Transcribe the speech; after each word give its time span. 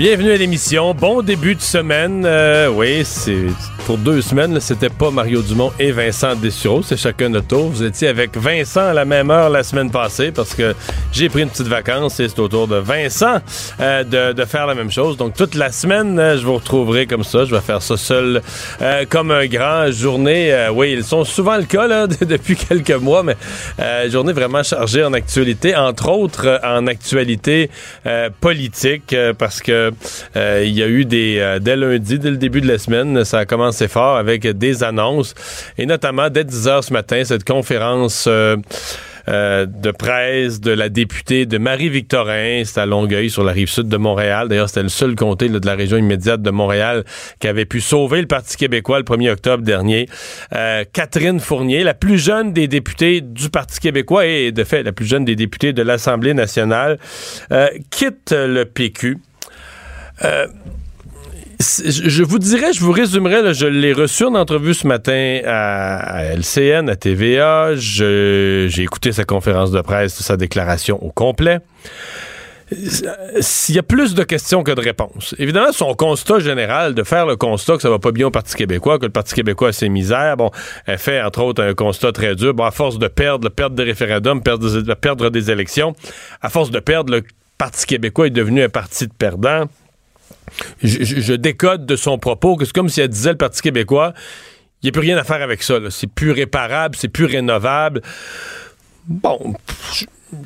Bienvenue 0.00 0.30
à 0.30 0.36
l'émission. 0.38 0.94
Bon 0.94 1.20
début 1.20 1.54
de 1.54 1.60
semaine. 1.60 2.24
Euh, 2.24 2.68
oui, 2.68 3.04
c'est 3.04 3.48
pour 3.86 3.98
deux 3.98 4.20
semaines, 4.20 4.60
c'était 4.60 4.88
pas 4.88 5.10
Mario 5.10 5.42
Dumont 5.42 5.72
et 5.78 5.92
Vincent 5.92 6.34
Dessureau, 6.34 6.82
c'est 6.82 6.96
chacun 6.96 7.28
notre 7.28 7.46
tour. 7.46 7.68
Vous 7.68 7.82
étiez 7.82 8.08
avec 8.08 8.36
Vincent 8.36 8.88
à 8.88 8.92
la 8.92 9.04
même 9.04 9.30
heure 9.30 9.48
la 9.48 9.62
semaine 9.62 9.90
passée 9.90 10.32
parce 10.32 10.54
que 10.54 10.74
j'ai 11.12 11.28
pris 11.28 11.42
une 11.42 11.48
petite 11.48 11.68
vacance 11.68 12.20
et 12.20 12.28
c'est 12.28 12.38
au 12.38 12.48
tour 12.48 12.68
de 12.68 12.76
Vincent 12.76 13.40
euh, 13.80 14.32
de, 14.34 14.44
faire 14.44 14.66
la 14.66 14.74
même 14.74 14.90
chose. 14.90 15.16
Donc 15.16 15.34
toute 15.34 15.54
la 15.54 15.72
semaine, 15.72 16.18
euh, 16.18 16.36
je 16.36 16.44
vous 16.44 16.54
retrouverai 16.54 17.06
comme 17.06 17.24
ça. 17.24 17.44
Je 17.44 17.54
vais 17.54 17.60
faire 17.60 17.82
ça 17.82 17.96
seul 17.96 18.42
euh, 18.82 19.04
comme 19.08 19.30
un 19.30 19.46
grand 19.46 19.90
journée. 19.90 20.68
oui, 20.72 20.92
ils 20.92 21.04
sont 21.04 21.24
souvent 21.24 21.56
le 21.56 21.64
cas 21.64 21.86
là, 21.86 22.06
depuis 22.20 22.56
quelques 22.56 22.90
mois, 22.90 23.22
mais 23.22 23.36
journée 24.10 24.32
vraiment 24.32 24.62
chargée 24.62 25.04
en 25.04 25.12
actualité, 25.12 25.76
entre 25.76 26.10
autres 26.10 26.60
en 26.64 26.86
actualité 26.86 27.70
politique 28.40 29.14
parce 29.38 29.60
que 29.60 29.92
il 30.36 30.70
y 30.70 30.82
a 30.82 30.88
eu 30.88 31.04
des 31.04 31.58
dès 31.60 31.76
lundi, 31.76 32.18
dès 32.18 32.30
le 32.30 32.36
début 32.36 32.60
de 32.60 32.68
la 32.68 32.78
semaine, 32.78 33.24
ça 33.24 33.38
a 33.38 33.44
commencé 33.44 33.69
fort 33.88 34.16
avec 34.16 34.46
des 34.46 34.82
annonces 34.82 35.34
et 35.78 35.86
notamment 35.86 36.30
dès 36.30 36.44
10 36.44 36.68
heures 36.68 36.84
ce 36.84 36.92
matin, 36.92 37.24
cette 37.24 37.44
conférence 37.44 38.26
euh, 38.28 38.56
euh, 39.28 39.66
de 39.66 39.90
presse 39.90 40.60
de 40.60 40.70
la 40.70 40.88
députée 40.88 41.46
de 41.46 41.58
Marie-Victorin, 41.58 42.62
c'est 42.64 42.80
à 42.80 42.86
Longueuil, 42.86 43.30
sur 43.30 43.44
la 43.44 43.52
rive 43.52 43.68
sud 43.68 43.88
de 43.88 43.96
Montréal. 43.96 44.48
D'ailleurs, 44.48 44.68
c'était 44.68 44.82
le 44.82 44.88
seul 44.88 45.14
comté 45.14 45.48
de 45.48 45.64
la 45.64 45.74
région 45.74 45.98
immédiate 45.98 46.42
de 46.42 46.50
Montréal 46.50 47.04
qui 47.38 47.46
avait 47.46 47.66
pu 47.66 47.80
sauver 47.80 48.20
le 48.20 48.26
Parti 48.26 48.56
québécois 48.56 48.98
le 48.98 49.04
1er 49.04 49.30
octobre 49.30 49.62
dernier. 49.62 50.08
Euh, 50.54 50.84
Catherine 50.92 51.38
Fournier, 51.38 51.84
la 51.84 51.94
plus 51.94 52.18
jeune 52.18 52.52
des 52.52 52.66
députés 52.66 53.20
du 53.20 53.50
Parti 53.50 53.78
québécois 53.78 54.26
et 54.26 54.52
de 54.52 54.64
fait 54.64 54.82
la 54.82 54.92
plus 54.92 55.06
jeune 55.06 55.24
des 55.24 55.36
députés 55.36 55.72
de 55.72 55.82
l'Assemblée 55.82 56.34
nationale, 56.34 56.98
quitte 57.90 58.32
le 58.32 58.64
PQ 58.64 59.18
je 61.60 62.22
vous 62.22 62.38
dirais, 62.38 62.72
je 62.72 62.80
vous 62.80 62.92
résumerai, 62.92 63.52
je 63.52 63.66
l'ai 63.66 63.92
reçu 63.92 64.24
en 64.24 64.34
entrevue 64.34 64.72
ce 64.72 64.86
matin 64.86 65.40
à, 65.44 66.24
LCN, 66.34 66.88
à 66.88 66.96
TVA. 66.96 67.74
J'ai 67.76 68.82
écouté 68.82 69.12
sa 69.12 69.24
conférence 69.24 69.70
de 69.70 69.80
presse, 69.82 70.14
sa 70.14 70.38
déclaration 70.38 71.02
au 71.04 71.10
complet. 71.10 71.58
S'il 73.40 73.74
y 73.74 73.78
a 73.78 73.82
plus 73.82 74.14
de 74.14 74.22
questions 74.22 74.62
que 74.62 74.70
de 74.70 74.80
réponses. 74.80 75.34
Évidemment, 75.38 75.72
son 75.72 75.92
constat 75.94 76.38
général, 76.38 76.94
de 76.94 77.02
faire 77.02 77.26
le 77.26 77.36
constat 77.36 77.76
que 77.76 77.82
ça 77.82 77.90
va 77.90 77.98
pas 77.98 78.12
bien 78.12 78.28
au 78.28 78.30
Parti 78.30 78.54
québécois, 78.54 78.98
que 78.98 79.06
le 79.06 79.12
Parti 79.12 79.34
québécois 79.34 79.68
a 79.68 79.72
ses 79.72 79.88
misères, 79.88 80.36
bon, 80.36 80.50
elle 80.86 80.98
fait 80.98 81.20
entre 81.20 81.42
autres 81.42 81.62
un 81.62 81.74
constat 81.74 82.12
très 82.12 82.36
dur. 82.36 82.54
Bon, 82.54 82.64
à 82.64 82.70
force 82.70 82.98
de 82.98 83.08
perdre, 83.08 83.48
perdre 83.50 83.74
des 83.74 83.82
référendums, 83.82 84.40
perdre, 84.42 84.94
perdre 84.94 85.30
des 85.30 85.50
élections, 85.50 85.94
à 86.40 86.48
force 86.48 86.70
de 86.70 86.78
perdre, 86.78 87.12
le 87.12 87.22
Parti 87.58 87.84
québécois 87.86 88.28
est 88.28 88.30
devenu 88.30 88.62
un 88.62 88.70
parti 88.70 89.06
de 89.06 89.12
perdants 89.12 89.66
je, 90.82 91.34
décode 91.34 91.86
de 91.86 91.96
son 91.96 92.18
propos 92.18 92.56
que 92.56 92.64
c'est 92.64 92.72
comme 92.72 92.88
si 92.88 93.00
elle 93.00 93.08
disait 93.08 93.30
le 93.30 93.36
Parti 93.36 93.62
québécois, 93.62 94.14
il 94.82 94.86
n'y 94.86 94.88
a 94.88 94.92
plus 94.92 95.00
rien 95.00 95.16
à 95.16 95.24
faire 95.24 95.42
avec 95.42 95.62
ça. 95.62 95.78
C'est 95.90 96.06
plus 96.06 96.30
réparable, 96.30 96.96
c'est 96.98 97.08
plus 97.08 97.26
rénovable. 97.26 98.02
Bon, 99.06 99.54
je, 99.92 100.04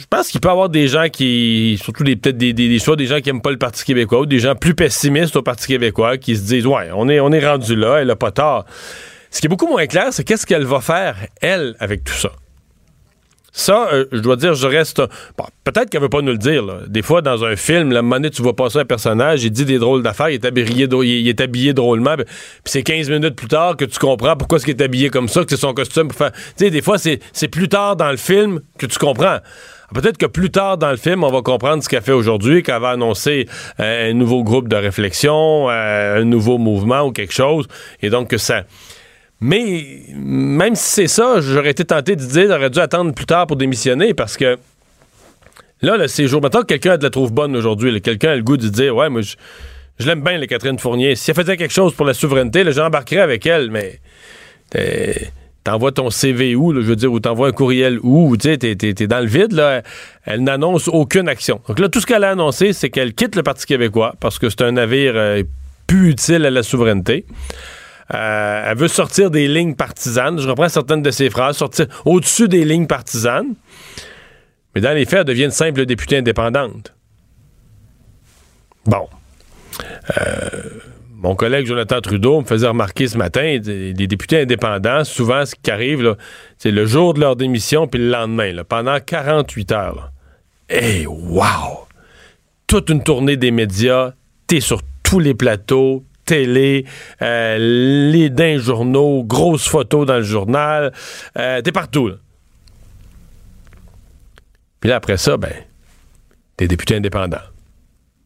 pense 0.08 0.28
qu'il 0.28 0.40
peut 0.40 0.48
y 0.48 0.52
avoir 0.52 0.68
des 0.68 0.88
gens 0.88 1.08
qui, 1.08 1.78
surtout 1.82 2.04
peut-être 2.04 2.36
des, 2.36 2.52
des, 2.52 2.68
des 2.68 3.06
gens 3.06 3.20
qui 3.20 3.28
n'aiment 3.28 3.42
pas 3.42 3.50
le 3.50 3.58
Parti 3.58 3.84
québécois 3.84 4.20
ou 4.20 4.26
des 4.26 4.38
gens 4.38 4.54
plus 4.54 4.74
pessimistes 4.74 5.36
au 5.36 5.42
Parti 5.42 5.66
québécois 5.66 6.18
qui 6.18 6.36
se 6.36 6.42
disent, 6.42 6.66
ouais, 6.66 6.90
on 6.94 7.08
est, 7.08 7.20
on 7.20 7.32
est 7.32 7.46
rendu 7.46 7.76
là, 7.76 7.98
elle 7.98 8.08
n'a 8.08 8.16
pas 8.16 8.32
tort. 8.32 8.64
Ce 9.30 9.40
qui 9.40 9.46
est 9.46 9.48
beaucoup 9.48 9.66
moins 9.66 9.86
clair, 9.86 10.12
c'est 10.12 10.24
qu'est-ce 10.24 10.46
qu'elle 10.46 10.64
va 10.64 10.80
faire, 10.80 11.16
elle, 11.40 11.74
avec 11.80 12.04
tout 12.04 12.14
ça? 12.14 12.30
Ça, 13.56 13.88
euh, 13.92 14.06
je 14.10 14.18
dois 14.18 14.34
dire, 14.34 14.54
je 14.54 14.66
reste. 14.66 15.00
peut-être 15.62 15.88
qu'elle 15.88 16.00
veut 16.00 16.08
pas 16.08 16.22
nous 16.22 16.32
le 16.32 16.38
dire. 16.38 16.64
Des 16.88 17.02
fois, 17.02 17.22
dans 17.22 17.44
un 17.44 17.54
film, 17.54 17.92
la 17.92 18.02
monnaie, 18.02 18.30
tu 18.30 18.42
vois 18.42 18.56
passer 18.56 18.80
un 18.80 18.84
personnage, 18.84 19.44
il 19.44 19.52
dit 19.52 19.64
des 19.64 19.78
drôles 19.78 20.02
d'affaires, 20.02 20.28
il 20.28 20.34
est 20.34 20.44
habillé, 20.44 20.88
il 20.90 21.28
est 21.28 21.40
habillé 21.40 21.72
drôlement, 21.72 22.16
puis 22.16 22.26
c'est 22.64 22.82
15 22.82 23.10
minutes 23.10 23.36
plus 23.36 23.46
tard 23.46 23.76
que 23.76 23.84
tu 23.84 23.96
comprends 24.00 24.34
pourquoi 24.36 24.56
est-ce 24.56 24.64
qu'il 24.64 24.74
est 24.76 24.82
habillé 24.82 25.08
comme 25.08 25.28
ça, 25.28 25.44
que 25.44 25.50
c'est 25.50 25.56
son 25.56 25.72
costume 25.72 26.08
pour. 26.08 26.26
Tu 26.26 26.32
sais, 26.56 26.70
des 26.70 26.82
fois, 26.82 26.98
c'est 26.98 27.48
plus 27.48 27.68
tard 27.68 27.94
dans 27.94 28.10
le 28.10 28.16
film 28.16 28.60
que 28.76 28.86
tu 28.86 28.98
comprends. 28.98 29.38
Peut-être 29.94 30.18
que 30.18 30.26
plus 30.26 30.50
tard 30.50 30.76
dans 30.76 30.90
le 30.90 30.96
film, 30.96 31.22
on 31.22 31.30
va 31.30 31.40
comprendre 31.42 31.80
ce 31.80 31.88
qu'elle 31.88 32.02
fait 32.02 32.10
aujourd'hui, 32.10 32.64
qu'elle 32.64 32.80
va 32.80 32.90
annoncer 32.90 33.46
euh, 33.78 34.10
un 34.10 34.14
nouveau 34.14 34.42
groupe 34.42 34.66
de 34.66 34.74
réflexion, 34.74 35.70
euh, 35.70 36.22
un 36.22 36.24
nouveau 36.24 36.58
mouvement 36.58 37.02
ou 37.02 37.12
quelque 37.12 37.32
chose, 37.32 37.68
et 38.02 38.10
donc 38.10 38.30
que 38.30 38.38
ça 38.38 38.64
mais 39.40 40.00
même 40.14 40.74
si 40.74 40.84
c'est 40.84 41.08
ça, 41.08 41.40
j'aurais 41.40 41.70
été 41.70 41.84
tenté 41.84 42.16
de 42.16 42.24
dire 42.24 42.48
j'aurais 42.48 42.70
dû 42.70 42.78
attendre 42.78 43.12
plus 43.12 43.26
tard 43.26 43.46
pour 43.46 43.56
démissionner 43.56 44.14
parce 44.14 44.36
que 44.36 44.58
là, 45.82 45.96
là 45.96 46.08
c'est 46.08 46.26
jour. 46.26 46.40
Maintenant 46.40 46.60
que 46.60 46.66
quelqu'un 46.66 46.96
la 46.96 47.10
trouve 47.10 47.32
bonne 47.32 47.56
aujourd'hui, 47.56 48.00
quelqu'un 48.00 48.30
a 48.30 48.36
le 48.36 48.42
goût 48.42 48.56
de 48.56 48.68
dire 48.68 48.94
Ouais, 48.96 49.08
moi, 49.10 49.20
je, 49.22 50.06
l'aime 50.06 50.22
bien, 50.22 50.38
les 50.38 50.46
Catherine 50.46 50.78
Fournier. 50.78 51.16
Si 51.16 51.30
elle 51.30 51.36
faisait 51.36 51.56
quelque 51.56 51.74
chose 51.74 51.94
pour 51.94 52.06
la 52.06 52.14
souveraineté, 52.14 52.64
j'embarquerais 52.72 53.20
avec 53.20 53.44
elle, 53.46 53.70
mais 53.70 54.00
t'envoies 55.64 55.92
ton 55.92 56.10
CV 56.10 56.54
où, 56.54 56.74
je 56.74 56.80
veux 56.80 56.96
dire, 56.96 57.12
ou 57.12 57.20
t'envoies 57.20 57.48
un 57.48 57.52
courriel 57.52 57.98
où, 58.02 58.36
tu 58.36 58.50
sais, 58.50 58.58
t'es, 58.58 59.06
dans 59.06 59.20
le 59.20 59.26
vide, 59.26 59.52
là. 59.52 59.82
Elle 60.24 60.42
n'annonce 60.42 60.88
aucune 60.88 61.28
action. 61.28 61.60
Donc 61.68 61.78
là, 61.78 61.88
tout 61.88 62.00
ce 62.00 62.06
qu'elle 62.06 62.24
a 62.24 62.30
annoncé, 62.30 62.72
c'est 62.72 62.90
qu'elle 62.90 63.14
quitte 63.14 63.34
le 63.34 63.42
Parti 63.42 63.66
québécois 63.66 64.14
parce 64.20 64.38
que 64.38 64.48
c'est 64.48 64.62
un 64.62 64.72
navire 64.72 65.12
euh, 65.16 65.42
plus 65.86 66.10
utile 66.10 66.46
à 66.46 66.50
la 66.50 66.62
souveraineté. 66.62 67.24
Euh, 68.12 68.64
elle 68.66 68.76
veut 68.76 68.88
sortir 68.88 69.30
des 69.30 69.48
lignes 69.48 69.74
partisanes. 69.74 70.38
Je 70.38 70.48
reprends 70.48 70.68
certaines 70.68 71.02
de 71.02 71.10
ses 71.10 71.30
phrases, 71.30 71.56
sortir 71.56 71.86
au-dessus 72.04 72.48
des 72.48 72.64
lignes 72.64 72.86
partisanes. 72.86 73.54
Mais 74.74 74.80
dans 74.80 74.92
les 74.92 75.04
faits, 75.04 75.20
elle 75.20 75.24
devient 75.24 75.44
une 75.44 75.50
simple 75.50 75.86
députée 75.86 76.18
indépendante. 76.18 76.94
Bon. 78.86 79.08
Euh, 80.18 80.60
mon 81.24 81.34
collègue 81.36 81.66
Jonathan 81.66 82.02
Trudeau 82.02 82.42
me 82.42 82.44
faisait 82.44 82.66
remarquer 82.66 83.08
ce 83.08 83.16
matin, 83.16 83.58
des, 83.58 83.94
députés 83.94 84.42
indépendants, 84.42 85.04
souvent 85.04 85.46
ce 85.46 85.54
qui 85.54 85.70
arrive, 85.70 86.16
c'est 86.58 86.70
le 86.70 86.84
jour 86.84 87.14
de 87.14 87.20
leur 87.20 87.34
démission 87.34 87.86
puis 87.86 87.98
le 87.98 88.10
lendemain, 88.10 88.62
pendant 88.68 89.00
48 89.00 89.72
heures. 89.72 90.12
Et 90.68 91.06
wow! 91.06 91.86
Toute 92.66 92.90
une 92.90 93.02
tournée 93.02 93.38
des 93.38 93.50
médias, 93.50 94.12
t'es 94.46 94.60
sur 94.60 94.82
tous 95.02 95.18
les 95.18 95.32
plateaux, 95.32 96.04
télé, 96.24 96.84
euh, 97.22 97.56
les 97.58 98.58
journaux, 98.58 99.24
grosses 99.24 99.68
photos 99.68 100.06
dans 100.06 100.16
le 100.16 100.22
journal. 100.22 100.92
Euh, 101.38 101.60
t'es 101.62 101.72
partout. 101.72 102.12
Puis 104.80 104.90
là, 104.90 104.96
après 104.96 105.16
ça, 105.16 105.36
ben, 105.36 105.52
t'es 106.56 106.68
député 106.68 106.96
indépendant. 106.96 107.38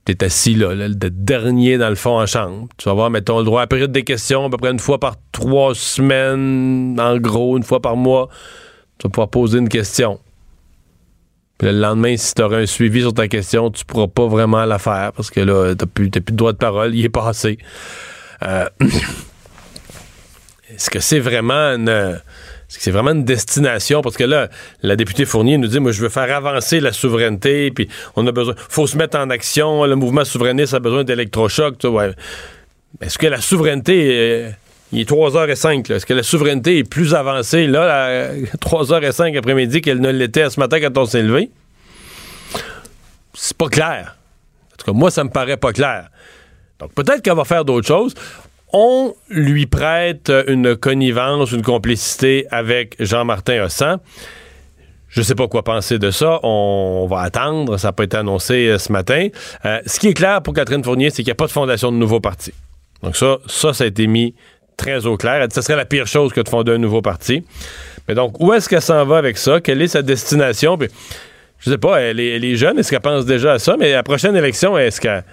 T'es 0.05 0.25
assis 0.25 0.55
là, 0.55 0.75
le 0.75 0.95
dernier 0.95 1.77
dans 1.77 1.91
le 1.91 1.95
fond 1.95 2.19
en 2.19 2.27
chambre. 2.27 2.67
Tu 2.79 2.87
vas 2.87 2.93
avoir, 2.93 3.11
mettons, 3.11 3.39
le 3.39 3.45
droit 3.45 3.61
à 3.61 3.65
la 3.65 3.69
période 3.69 3.93
des 3.93 4.05
questions, 4.05 4.47
à 4.47 4.51
peu 4.51 4.57
près 4.57 4.71
une 4.71 4.79
fois 4.79 4.99
par 4.99 5.17
trois 5.33 5.75
semaines, 5.75 6.99
en 6.99 7.19
gros, 7.19 7.57
une 7.57 7.63
fois 7.63 7.81
par 7.81 7.95
mois. 7.95 8.29
Tu 8.99 9.07
vas 9.07 9.11
pouvoir 9.11 9.29
poser 9.29 9.59
une 9.59 9.69
question. 9.69 10.19
Puis 11.59 11.69
le 11.69 11.81
lendemain, 11.81 12.17
si 12.17 12.35
tu 12.35 12.43
auras 12.43 12.59
un 12.59 12.67
suivi 12.67 13.01
sur 13.01 13.13
ta 13.13 13.27
question, 13.27 13.71
tu 13.71 13.85
pourras 13.85 14.07
pas 14.07 14.27
vraiment 14.27 14.65
la 14.65 14.79
faire 14.79 15.13
parce 15.13 15.31
que 15.31 15.41
là, 15.41 15.75
tu 15.75 15.87
plus, 15.87 16.09
plus, 16.09 16.23
de 16.23 16.37
droit 16.37 16.53
de 16.53 16.59
parole, 16.59 16.95
il 16.95 17.05
est 17.05 17.09
passé. 17.09 17.59
Euh, 18.45 18.69
est-ce 20.71 20.89
que 20.89 21.01
c'est 21.01 21.19
vraiment 21.19 21.75
une. 21.75 22.21
c'est 22.69 22.93
vraiment 22.93 23.11
une 23.11 23.25
destination? 23.25 24.03
Parce 24.03 24.17
que 24.17 24.23
là, 24.23 24.49
la 24.83 24.95
députée 24.95 25.25
Fournier 25.25 25.59
nous 25.59 25.67
dit, 25.67 25.81
moi, 25.81 25.91
je 25.91 26.01
veux 26.01 26.09
faire 26.09 26.33
avancer 26.35 26.79
la 26.79 26.93
souveraineté, 26.93 27.73
puis 27.73 27.89
on 28.15 28.25
a 28.29 28.33
besoin, 28.33 28.55
faut 28.69 28.87
se 28.87 28.97
mettre 28.97 29.19
en 29.19 29.29
action, 29.31 29.85
le 29.85 29.97
mouvement 29.97 30.25
souverainiste 30.25 30.75
a 30.75 30.79
besoin 30.79 31.03
d'électrochocs. 31.03 31.85
Est-ce 33.01 33.19
que 33.19 33.27
la 33.27 33.41
souveraineté, 33.41 34.51
il 34.93 35.01
est 35.01 35.11
3h05. 35.11 35.93
Est-ce 35.93 36.07
que 36.07 36.15
la 36.15 36.23
souveraineté 36.23 36.79
est 36.79 36.85
plus 36.85 37.15
avancée? 37.15 37.67
Là, 37.67 38.29
à 38.29 38.33
3h05 38.57 39.37
après-midi 39.37 39.81
qu'elle 39.81 40.01
ne 40.01 40.11
l'était 40.11 40.49
ce 40.49 40.59
matin 40.59 40.81
quand 40.81 40.97
on 40.99 41.07
s'est 41.07 41.23
levé? 41.23 41.51
C'est 43.35 43.57
pas 43.57 43.69
clair. 43.69 44.17
En 44.73 44.77
tout 44.77 44.87
cas, 44.87 44.99
moi, 44.99 45.11
ça 45.11 45.25
me 45.25 45.31
paraît 45.31 45.57
pas 45.57 45.73
clair. 45.73 46.09
Donc, 46.79 46.93
peut-être 46.95 47.23
qu'elle 47.23 47.37
va 47.37 47.45
faire 47.45 47.65
d'autres 47.65 47.87
choses. 47.87 48.15
On 48.73 49.15
lui 49.31 49.67
prête 49.67 50.31
une 50.47 50.77
connivence, 50.77 51.53
une 51.53 51.63
complicité 51.63 52.47
avec 52.51 52.97
Jean-Martin 52.99 53.65
Hossan. 53.65 53.99
Je 55.09 55.21
ne 55.21 55.25
sais 55.25 55.35
pas 55.35 55.49
quoi 55.49 55.63
penser 55.63 55.99
de 55.99 56.11
ça. 56.11 56.39
On, 56.43 57.07
va 57.09 57.21
attendre. 57.21 57.79
Ça 57.79 57.89
n'a 57.89 57.93
pas 57.93 58.05
été 58.05 58.17
annoncé 58.17 58.77
ce 58.79 58.93
matin. 58.93 59.29
ce 59.65 59.99
qui 59.99 60.09
est 60.09 60.15
clair 60.15 60.43
pour 60.43 60.53
Catherine 60.53 60.85
Fournier, 60.85 61.11
c'est 61.11 61.17
qu'il 61.17 61.27
n'y 61.27 61.33
a 61.33 61.35
pas 61.35 61.47
de 61.47 61.53
fondation 61.53 61.91
de 61.93 61.97
nouveau 61.97 62.21
parti. 62.21 62.53
Donc 63.03 63.17
ça, 63.17 63.39
ça, 63.47 63.73
ça 63.73 63.85
a 63.85 63.87
été 63.87 64.07
mis 64.07 64.35
très 64.79 65.05
au 65.05 65.19
clair. 65.19 65.35
Elle 65.43 65.49
dit 65.49 65.55
ce 65.55 65.61
serait 65.61 65.77
la 65.77 65.85
pire 65.85 66.07
chose 66.07 66.33
que 66.33 66.41
de 66.41 66.49
fonder 66.49 66.73
un 66.73 66.79
nouveau 66.79 67.03
parti. 67.03 67.45
Mais 68.09 68.15
donc, 68.15 68.41
où 68.41 68.55
est-ce 68.55 68.71
qu'elle 68.71 68.81
s'en 68.81 69.05
va 69.05 69.19
avec 69.19 69.37
ça? 69.37 69.61
Quelle 69.61 69.83
est 69.83 69.89
sa 69.89 70.01
destination? 70.01 70.79
Puis, 70.79 70.89
je 71.59 71.71
sais 71.71 71.79
pas, 71.79 72.01
elle 72.01 72.21
est, 72.21 72.55
jeune, 72.55 72.79
est-ce 72.79 72.91
qu'elle 72.91 73.01
pense 73.01 73.27
déjà 73.27 73.53
à 73.53 73.59
ça? 73.59 73.77
Mais 73.79 73.93
la 73.93 74.03
prochaine 74.03 74.35
élection, 74.35 74.79
est-ce 74.79 75.01
qu'elle 75.01 75.25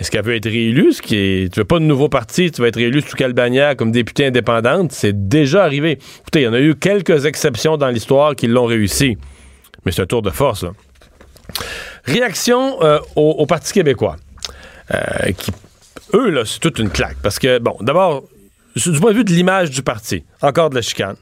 est-ce 0.00 0.16
veut 0.22 0.36
être 0.36 0.48
réélue? 0.48 0.92
Ce 0.92 1.02
qui 1.02 1.16
est, 1.16 1.52
tu 1.52 1.60
veux 1.60 1.64
pas 1.64 1.78
de 1.78 1.84
nouveau 1.84 2.08
parti, 2.08 2.50
tu 2.50 2.62
vas 2.62 2.68
être 2.68 2.76
réélue 2.76 3.02
sous 3.02 3.16
Calbania 3.16 3.74
comme 3.74 3.92
députée 3.92 4.26
indépendante. 4.26 4.92
C'est 4.92 5.28
déjà 5.28 5.64
arrivé. 5.64 5.98
Écoutez, 6.20 6.40
il 6.40 6.44
y 6.44 6.48
en 6.48 6.54
a 6.54 6.60
eu 6.60 6.74
quelques 6.76 7.26
exceptions 7.26 7.76
dans 7.76 7.88
l'histoire 7.88 8.34
qui 8.34 8.46
l'ont 8.46 8.66
réussi. 8.66 9.18
Mais 9.84 9.92
c'est 9.92 10.02
un 10.02 10.06
tour 10.06 10.22
de 10.22 10.30
force, 10.30 10.62
là. 10.62 10.70
Réaction 12.04 12.82
euh, 12.82 12.98
au, 13.16 13.46
Parti 13.46 13.72
québécois. 13.72 14.16
Euh, 14.92 15.32
eux, 16.14 16.30
là, 16.30 16.44
c'est 16.44 16.58
toute 16.58 16.78
une 16.78 16.90
claque. 16.90 17.16
Parce 17.22 17.38
que, 17.38 17.58
bon, 17.58 17.76
d'abord, 17.80 18.24
du 18.76 19.00
point 19.00 19.12
de 19.12 19.18
vue 19.18 19.24
de 19.24 19.32
l'image 19.32 19.70
du 19.70 19.82
parti, 19.82 20.24
encore 20.42 20.70
de 20.70 20.74
la 20.74 20.82
chicane, 20.82 21.16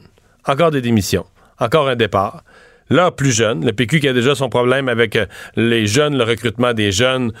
encore 0.45 0.71
des 0.71 0.81
démissions, 0.81 1.25
encore 1.59 1.87
un 1.87 1.95
départ. 1.95 2.43
Leur 2.89 3.15
plus 3.15 3.31
jeune, 3.31 3.65
le 3.65 3.71
PQ 3.71 4.01
qui 4.01 4.07
a 4.07 4.13
déjà 4.13 4.35
son 4.35 4.49
problème 4.49 4.89
avec 4.89 5.15
euh, 5.15 5.25
les 5.55 5.87
jeunes, 5.87 6.17
le 6.17 6.23
recrutement 6.23 6.73
des 6.73 6.91
jeunes, 6.91 7.31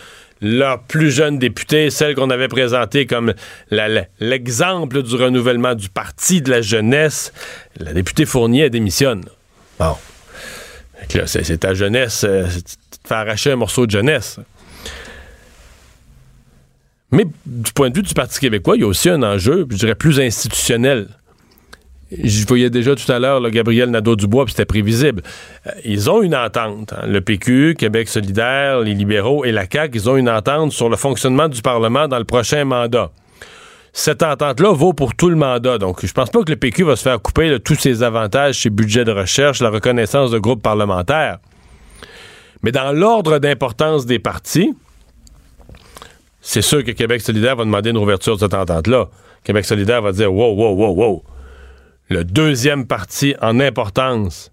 leur 0.41 0.83
plus 0.83 1.11
jeune 1.11 1.37
député, 1.37 1.89
celle 1.89 2.15
qu'on 2.15 2.29
avait 2.29 2.47
présentée 2.47 3.05
comme 3.05 3.33
l'exemple 3.69 5.03
du 5.03 5.15
renouvellement 5.15 5.75
du 5.75 5.89
parti 5.89 6.41
de 6.41 6.49
la 6.49 6.61
jeunesse, 6.61 7.33
la 7.77 7.93
députée 7.93 8.25
Fournier, 8.25 8.69
démissionne. 8.69 9.25
Bon. 9.79 9.95
C'est 11.25 11.59
ta 11.59 11.73
jeunesse, 11.73 12.23
euh, 12.23 12.45
te 12.45 13.07
faire 13.07 13.17
arracher 13.17 13.51
un 13.51 13.57
morceau 13.57 13.85
de 13.85 13.91
jeunesse. 13.91 14.39
Mais 17.13 17.25
du 17.45 17.71
point 17.73 17.91
de 17.91 17.95
vue 17.95 18.01
du 18.01 18.13
Parti 18.15 18.39
québécois, 18.39 18.75
il 18.75 18.81
y 18.81 18.83
a 18.83 18.87
aussi 18.87 19.07
un 19.07 19.21
enjeu, 19.21 19.67
je 19.69 19.77
dirais, 19.77 19.93
plus 19.93 20.19
institutionnel. 20.19 21.07
Je 22.11 22.45
voyais 22.47 22.71
déjà 22.71 22.95
tout 22.95 23.11
à 23.11 23.19
l'heure 23.19 23.39
Gabriel 23.51 23.91
Nadeau-Dubois, 23.91 24.45
puis 24.45 24.53
c'était 24.53 24.65
prévisible. 24.65 25.21
Euh, 25.67 25.71
ils 25.85 26.09
ont 26.09 26.23
une 26.23 26.35
entente. 26.35 26.91
Hein. 26.93 27.05
Le 27.07 27.21
PQ, 27.21 27.75
Québec 27.77 28.09
solidaire, 28.09 28.79
les 28.79 28.95
libéraux 28.95 29.45
et 29.45 29.51
la 29.51 29.65
CAQ, 29.71 29.95
ils 29.95 30.09
ont 30.09 30.17
une 30.17 30.29
entente 30.29 30.71
sur 30.71 30.89
le 30.89 30.95
fonctionnement 30.95 31.47
du 31.49 31.61
Parlement 31.61 32.07
dans 32.07 32.17
le 32.17 32.23
prochain 32.23 32.65
mandat. 32.65 33.11
Cette 33.93 34.23
entente-là 34.23 34.73
vaut 34.73 34.93
pour 34.93 35.13
tout 35.13 35.29
le 35.29 35.35
mandat. 35.35 35.77
Donc, 35.77 36.03
je 36.03 36.11
pense 36.13 36.31
pas 36.31 36.41
que 36.41 36.49
le 36.49 36.57
PQ 36.57 36.83
va 36.83 36.95
se 36.95 37.03
faire 37.03 37.21
couper 37.21 37.59
tous 37.63 37.75
ses 37.75 38.01
avantages, 38.01 38.59
ses 38.61 38.71
budgets 38.71 39.05
de 39.05 39.11
recherche, 39.11 39.61
la 39.61 39.69
reconnaissance 39.69 40.31
de 40.31 40.39
groupes 40.39 40.63
parlementaires. 40.63 41.37
Mais 42.63 42.71
dans 42.71 42.91
l'ordre 42.91 43.37
d'importance 43.37 44.07
des 44.07 44.17
partis, 44.17 44.73
c'est 46.45 46.61
sûr 46.61 46.83
que 46.83 46.91
Québec 46.91 47.21
solidaire 47.21 47.55
va 47.55 47.63
demander 47.63 47.91
une 47.91 47.97
ouverture 47.97 48.35
de 48.35 48.41
cette 48.41 48.53
entente-là. 48.53 49.07
Québec 49.45 49.63
solidaire 49.63 50.01
va 50.01 50.11
dire 50.11 50.31
wow, 50.31 50.53
wow, 50.53 50.75
wow, 50.75 50.93
wow. 50.93 51.23
Le 52.09 52.25
deuxième 52.25 52.85
parti 52.85 53.33
en 53.41 53.61
importance 53.61 54.51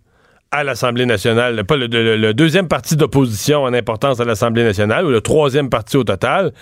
à 0.53 0.63
l'Assemblée 0.63 1.05
nationale, 1.05 1.65
pas 1.65 1.77
le, 1.77 2.33
deuxième 2.33 2.69
parti 2.69 2.95
d'opposition 2.95 3.65
en 3.65 3.75
importance 3.75 4.21
à 4.21 4.25
l'Assemblée 4.25 4.63
nationale, 4.63 5.05
ou 5.05 5.11
le 5.11 5.21
troisième 5.21 5.69
parti 5.69 5.97
au 5.97 6.05
total, 6.05 6.53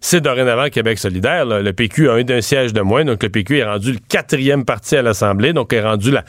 c'est 0.00 0.20
dorénavant 0.20 0.68
Québec 0.68 0.98
solidaire. 0.98 1.46
Le 1.46 1.72
PQ 1.72 2.08
a 2.08 2.14
un 2.14 2.24
d'un 2.24 2.40
siège 2.40 2.72
de 2.72 2.80
moins, 2.80 3.04
donc 3.04 3.22
le 3.22 3.28
PQ 3.28 3.58
est 3.58 3.64
rendu 3.64 3.92
le 3.92 3.98
quatrième 4.08 4.64
parti 4.64 4.96
à 4.96 5.02
l'Assemblée, 5.02 5.52
donc 5.52 5.72
est 5.72 5.80
rendu 5.80 6.10
la, 6.10 6.24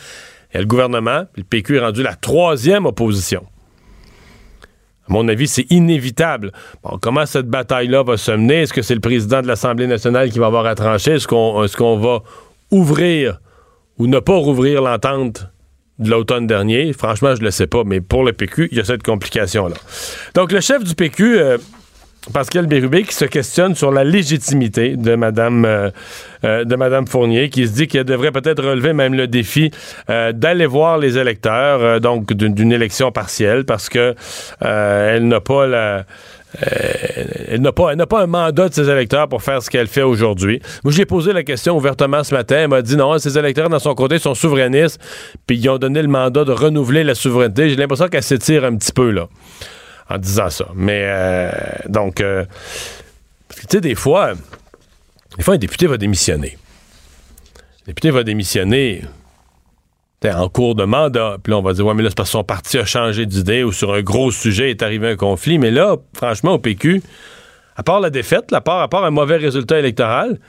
le 0.54 0.66
gouvernement, 0.66 1.26
le 1.36 1.44
PQ 1.44 1.78
est 1.78 1.80
rendu 1.80 2.04
la 2.04 2.14
troisième 2.14 2.86
opposition. 2.86 3.44
À 5.10 5.12
mon 5.12 5.28
avis, 5.28 5.48
c'est 5.48 5.70
inévitable. 5.70 6.52
Comment 7.02 7.26
cette 7.26 7.48
bataille-là 7.48 8.04
va 8.04 8.16
se 8.16 8.32
mener? 8.32 8.62
Est-ce 8.62 8.74
que 8.74 8.82
c'est 8.82 8.96
le 8.96 9.02
président 9.02 9.42
de 9.42 9.48
l'Assemblée 9.48 9.88
nationale 9.88 10.32
qui 10.32 10.40
va 10.40 10.46
avoir 10.46 10.66
à 10.66 10.76
trancher? 10.76 11.16
Est-ce 11.16 11.28
qu'on 11.28 11.98
va 11.98 12.24
ouvrir 12.72 13.40
ou 13.98 14.08
ne 14.08 14.20
pas 14.20 14.36
rouvrir 14.36 14.82
l'entente 14.82 15.48
de 16.00 16.10
l'automne 16.10 16.48
dernier? 16.48 16.94
Franchement, 16.94 17.36
je 17.36 17.42
ne 17.42 17.46
le 17.46 17.52
sais 17.52 17.68
pas, 17.68 17.84
mais 17.86 18.00
pour 18.00 18.24
le 18.24 18.32
PQ, 18.32 18.70
il 18.72 18.78
y 18.78 18.82
a 18.82 18.86
cette 18.86 19.04
complication-là. 19.04 19.76
Donc, 20.36 20.54
le 20.54 20.62
chef 20.62 20.84
du 20.84 20.96
PQ, 20.96 21.38
Pascal 22.31 22.68
Bérubé 22.68 23.04
qui 23.04 23.14
se 23.14 23.25
questionne 23.25 23.75
sur 23.75 23.92
la 23.92 24.06
légitimité 24.06 24.96
euh, 24.98 25.92
euh, 26.46 26.64
de 26.64 26.75
Madame 26.75 27.06
Fournier, 27.06 27.50
qui 27.50 27.68
se 27.68 27.74
dit 27.74 27.88
qu'elle 27.88 28.06
devrait 28.06 28.31
peut-être 28.31 28.64
relever 28.64 28.94
même 28.94 29.14
le 29.14 29.28
défi 29.28 29.72
euh, 30.10 30.31
d'aller 30.31 30.66
voir 30.66 30.98
les 30.98 31.18
électeurs, 31.18 32.00
donc 32.00 32.31
d'une 32.31 32.72
élection 32.72 33.12
partielle, 33.12 33.66
parce 33.66 33.90
que 33.90 34.16
elle 34.62 35.28
n'a 35.28 35.42
pas 35.42 36.06
elle 37.50 37.62
pas, 37.75 37.96
pas 38.06 38.22
un 38.22 38.28
mandat 38.28 38.69
de 38.69 38.74
ses 38.74 38.90
électeurs 38.90 39.28
pour 39.28 39.42
faire 39.42 39.62
ce 39.62 39.69
qu'elle 39.69 39.88
fait 39.88 40.04
aujourd'hui. 40.04 40.62
Moi, 40.84 40.94
j'ai 40.94 41.06
posé 41.06 41.34
la 41.34 41.44
question 41.44 41.76
ouvertement 41.76 42.24
ce 42.24 42.34
matin. 42.34 42.58
Elle 42.60 42.68
m'a 42.69 42.81
dit 42.81 42.96
non, 42.96 43.18
ses 43.18 43.38
électeurs, 43.38 43.69
dans 43.69 43.80
son 43.80 43.96
côté, 43.96 44.18
sont 44.19 44.36
souverainistes, 44.36 45.02
puis 45.46 45.58
ils 45.58 45.69
ont 45.69 45.78
donné 45.78 46.02
le 46.02 46.08
mandat 46.08 46.46
de 46.46 46.52
renouveler 46.52 47.04
la 47.04 47.16
souveraineté. 47.16 47.69
J'ai 47.69 47.76
l'impression 47.76 48.08
qu'elle 48.08 48.24
s'étire 48.24 48.64
un 48.64 48.76
petit 48.78 48.94
peu, 48.94 49.10
là 49.12 49.28
en 50.10 50.18
disant 50.18 50.50
ça. 50.50 50.68
Mais 50.76 51.04
euh, 51.06 51.52
donc, 51.88 52.22
euh, 52.22 52.46
tu 53.56 53.64
sais, 53.70 53.82
des 53.82 53.96
fois, 53.96 54.34
des 55.38 55.44
fois, 55.44 55.56
un 55.56 55.58
député 55.58 55.88
va 55.88 55.98
démissionner. 55.98 56.58
Un 57.56 57.88
député 57.88 58.12
va 58.12 58.24
démissionner 58.24 59.04
en 60.32 60.48
cours 60.50 60.76
de 60.76 60.86
mandat. 60.86 61.38
Puis 61.44 61.52
là, 61.52 61.58
on 61.58 61.62
va 61.62 61.74
dire, 61.74 61.86
ouais, 61.86 61.94
mais 61.94 62.04
là, 62.04 62.10
c'est 62.10 62.16
parce 62.16 62.30
que 62.30 62.34
son 62.34 62.44
parti 62.44 62.78
a 62.78 62.86
changé 62.86 63.26
d'idée 63.26 63.64
ou 63.64 63.72
sur 63.72 63.94
un 63.94 64.02
gros 64.02 64.32
sujet 64.32 64.70
est 64.70 64.82
arrivé 64.82 65.10
un 65.10 65.16
conflit. 65.16 65.58
Mais 65.58 65.72
là, 65.72 65.98
franchement, 66.14 66.54
au 66.54 66.60
PQ, 66.60 67.02
à 67.76 67.84
part 67.84 68.00
la 68.00 68.10
défaite, 68.10 68.54
à 68.54 68.62
part, 68.62 68.82
à 68.82 68.88
part 68.88 69.04
un 69.04 69.12
mauvais 69.12 69.38
résultat 69.38 69.80
électoral, 69.80 70.40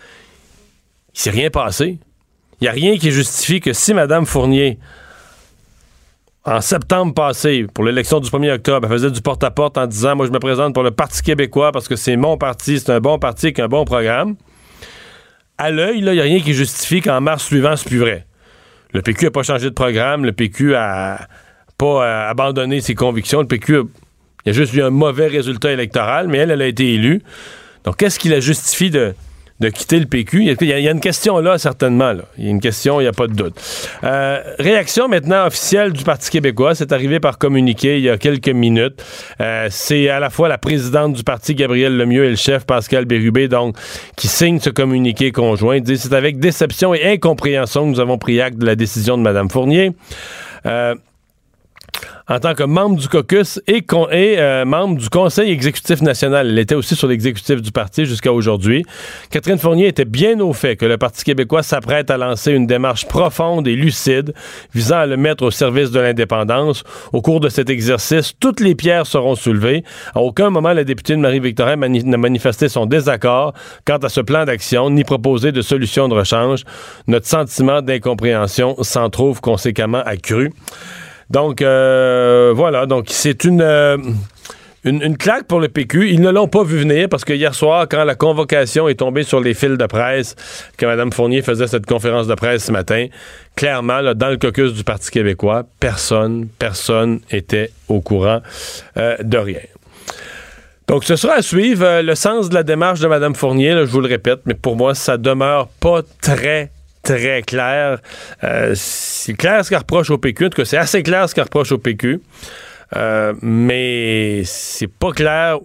il 1.15 1.21
s'est 1.21 1.31
rien 1.31 1.51
passé. 1.51 1.99
Il 2.61 2.65
n'y 2.65 2.69
a 2.69 2.73
rien 2.73 2.97
qui 2.97 3.11
justifie 3.11 3.61
que 3.61 3.73
si 3.73 3.95
Mme 3.95 4.27
Fournier 4.27 4.79
en 6.45 6.61
septembre 6.61 7.15
passé, 7.15 7.67
pour 7.73 7.85
l'élection 7.85 8.21
du 8.21 8.29
1er 8.29 8.55
octobre, 8.55 8.87
elle 8.87 8.93
faisait 8.93 9.11
du 9.11 9.23
porte-à-porte 9.23 9.79
en 9.79 9.87
disant 9.87 10.15
Moi, 10.15 10.27
je 10.27 10.31
me 10.31 10.39
présente 10.39 10.75
pour 10.75 10.83
le 10.83 10.91
Parti 10.91 11.23
québécois 11.23 11.73
parce 11.73 11.89
que 11.89 11.97
c'est 11.97 12.17
mon 12.17 12.37
parti, 12.37 12.79
c'est 12.79 12.93
un 12.93 13.01
bon 13.01 13.19
parti 13.19 13.47
avec 13.47 13.61
un 13.61 13.69
bon 13.69 13.85
programme. 13.85 14.37
À 15.57 15.71
l'œil, 15.71 15.99
il 15.99 16.11
n'y 16.11 16.21
a 16.21 16.23
rien 16.23 16.41
qui 16.41 16.53
justifie 16.53 17.01
qu'en 17.01 17.21
mars 17.21 17.45
suivant, 17.45 17.77
c'est 17.77 17.89
plus 17.89 17.99
vrai. 17.99 18.27
Le 18.93 19.01
PQ 19.01 19.27
n'a 19.27 19.31
pas 19.31 19.43
changé 19.43 19.71
de 19.71 19.75
programme, 19.75 20.25
le 20.25 20.33
PQ 20.33 20.75
a 20.75 21.29
pas 21.79 22.29
abandonné 22.29 22.81
ses 22.81 22.95
convictions, 22.95 23.41
le 23.41 23.49
PQ 23.49 23.77
a, 23.77 23.83
il 24.45 24.51
a 24.51 24.53
juste 24.53 24.75
eu 24.75 24.83
un 24.83 24.91
mauvais 24.91 25.29
résultat 25.29 25.73
électoral, 25.73 26.29
mais 26.29 26.39
elle, 26.39 26.51
elle 26.51 26.63
a 26.63 26.67
été 26.67 26.95
élue. 26.95 27.23
Donc, 27.85 27.97
qu'est-ce 27.97 28.19
qui 28.19 28.29
la 28.29 28.41
justifie 28.41 28.91
de, 28.91 29.15
de 29.65 29.71
quitter 29.71 29.99
le 29.99 30.07
PQ. 30.07 30.55
Il 30.61 30.67
y, 30.67 30.89
a, 30.89 30.91
une 30.91 31.01
question 31.01 31.39
là, 31.39 31.59
certainement. 31.59 32.13
Il 32.37 32.45
y 32.45 32.49
a 32.49 32.51
une 32.51 32.61
question, 32.61 33.01
il 33.01 33.05
n'y 33.05 33.09
a 33.09 33.13
pas 33.13 33.27
de 33.27 33.33
doute. 33.33 33.55
Euh, 34.05 34.41
réaction 34.59 35.09
maintenant 35.09 35.47
officielle 35.47 35.93
du 35.93 36.05
Parti 36.05 36.31
québécois. 36.31 36.75
C'est 36.75 36.93
arrivé 36.93 37.19
par 37.19 37.39
communiqué 37.39 37.97
il 37.97 38.05
y 38.05 38.11
a 38.11 38.19
quelques 38.19 38.51
minutes. 38.51 39.03
Euh, 39.41 39.69
c'est 39.71 40.09
à 40.09 40.21
la 40.21 40.31
fois 40.31 40.49
la 40.49 40.59
présidente 40.59 41.15
du 41.15 41.25
parti, 41.25 41.55
Gabrielle 41.55 41.97
Lemieux, 41.97 42.25
et 42.27 42.31
le 42.31 42.37
chef, 42.37 42.67
Pascal 42.67 43.07
Bérubé, 43.07 43.49
donc, 43.49 43.77
qui 44.17 44.29
signent 44.29 44.61
ce 44.61 44.71
communiqué 44.71 45.33
conjoint. 45.33 45.81
C'est 45.85 46.13
avec 46.13 46.39
déception 46.39 46.95
et 46.95 47.13
incompréhension 47.13 47.85
que 47.85 47.89
nous 47.89 48.01
avons 48.01 48.19
pris 48.19 48.41
acte 48.41 48.59
de 48.59 48.67
la 48.67 48.77
décision 48.77 49.17
de 49.17 49.23
Mme 49.23 49.49
Fournier. 49.49 49.93
Euh, 50.67 50.95
en 52.29 52.39
tant 52.39 52.55
que 52.55 52.63
membre 52.63 52.97
du 52.97 53.09
caucus 53.09 53.61
et, 53.67 53.85
euh, 53.93 54.65
membre 54.65 54.99
du 54.99 55.09
Conseil 55.11 55.51
exécutif 55.51 56.01
national. 56.01 56.49
Elle 56.49 56.59
était 56.59 56.75
aussi 56.75 56.97
sur 56.97 57.07
l'exécutif 57.07 57.61
du 57.61 57.71
parti 57.71 58.07
jusqu'à 58.07 58.33
aujourd'hui. 58.33 58.85
Catherine 59.31 59.59
Fournier 59.59 59.89
était 59.89 60.07
bien 60.07 60.41
au 60.41 60.53
fait 60.53 60.77
que 60.77 60.87
le 60.87 60.97
Parti 60.97 61.25
québécois 61.25 61.63
s'apprête 61.63 62.11
à 62.11 62.17
lancer 62.17 62.53
une 62.53 62.67
démarche 62.67 63.07
profonde 63.07 63.69
et 63.69 63.77
lucide 63.77 64.33
visant 64.75 64.99
à 64.99 65.07
le 65.07 65.17
mettre 65.17 65.45
au 65.45 65.51
service 65.51 65.91
de 65.91 66.01
l'indépendance. 66.01 66.83
Au 67.13 67.21
cours 67.21 67.41
de 67.41 67.49
cet 67.49 67.69
exercice, 67.69 68.33
toutes 68.41 68.61
les 68.61 68.75
pierres 68.75 69.07
seront 69.07 69.35
soulevées. 69.35 69.85
À 70.15 70.21
aucun 70.21 70.49
moment, 70.51 70.73
la 70.73 70.85
députée 70.85 71.15
de 71.15 71.21
Marie-Victorin 71.21 71.77
n'a 71.77 72.17
manifesté 72.17 72.69
son 72.69 72.87
désaccord 72.87 73.53
quant 73.85 73.99
à 73.99 74.09
ce 74.09 74.21
plan 74.21 74.45
d'action 74.45 74.89
ni 74.89 75.05
proposé 75.05 75.53
de 75.53 75.61
solution 75.61 76.09
de 76.09 76.15
rechange. 76.15 76.65
Notre 77.07 77.27
sentiment 77.27 77.83
d'incompréhension 77.83 78.77
s'en 78.83 79.11
trouve 79.11 79.41
conséquemment 79.41 80.03
accru. 80.05 80.51
Donc, 81.31 81.63
euh, 81.63 82.53
voilà. 82.55 82.87
Donc, 82.87 83.07
c'est 83.09 83.45
euh, 83.47 83.97
une, 84.85 85.03
une, 85.03 85.17
claque 85.17 85.47
pour 85.47 85.61
le 85.61 85.69
PQ. 85.69 86.11
Ils 86.11 86.21
ne 86.21 86.31
l'ont 86.31 86.49
pas 86.49 86.63
vu 86.63 86.79
venir 86.79 87.09
parce 87.09 87.25
que 87.25 87.33
hier 87.33 87.55
soir, 87.55 87.87
quand 87.91 88.05
la 88.05 88.15
convocation 88.15 88.89
est 88.89 88.97
tombée 88.97 89.23
sur 89.23 89.41
les 89.41 89.55
fils 89.55 89.79
de 89.79 89.87
presse, 89.87 90.37
que 90.77 90.87
Mme 90.87 91.13
Fournier 91.13 91.43
faisait 91.43 91.67
cette 91.67 91.87
conférence 91.87 92.27
de 92.27 92.35
presse 92.35 92.65
ce 92.65 92.73
matin, 92.73 93.07
clairement, 93.57 94.15
dans 94.15 94.29
le 94.29 94.37
caucus 94.37 94.73
du 94.73 94.85
Parti 94.85 95.11
québécois, 95.11 95.65
personne, 95.81 96.49
personne 96.59 97.21
était 97.31 97.71
au 97.89 98.01
courant 98.01 98.41
euh, 98.97 99.17
de 99.23 99.39
rien. 99.39 99.61
Donc, 100.87 101.05
ce 101.05 101.17
sera 101.17 101.37
à 101.37 101.43
suivre. 101.43 102.03
le 102.03 102.15
sens 102.15 102.51
de 102.51 102.55
la 102.55 102.63
démarche 102.63 103.01
de 103.01 103.09
Mme 103.09 103.35
Fournier, 103.35 103.73
je 103.73 103.91
vous 103.91 104.03
le 104.03 104.09
répète, 104.09 104.41
mais 104.45 104.53
pour 104.53 104.77
moi, 104.77 104.95
ça 104.95 105.17
demeure 105.17 105.69
pas 105.81 106.03
très 106.21 106.71
très 107.05 107.43
clair. 107.43 107.99
Euh, 108.43 108.73
c'est 108.75 109.35
clair 109.35 109.65
ce 109.65 109.71
qu'elle 109.71 109.79
reproche 109.79 110.11
au 110.11 110.19
PQ. 110.19 110.47
En 110.47 110.49
tout 110.49 110.57
cas, 110.57 110.65
c'est 110.65 110.79
assez 110.79 111.03
clair 111.03 111.29
ce 111.29 111.35
qu'elle 111.35 111.45
reproche 111.45 111.73
au 111.73 111.79
PQ. 111.79 112.21
Euh, 112.97 113.33
mais 113.43 114.43
c'est 114.45 114.89
pas 114.89 115.13
clair 115.13 115.59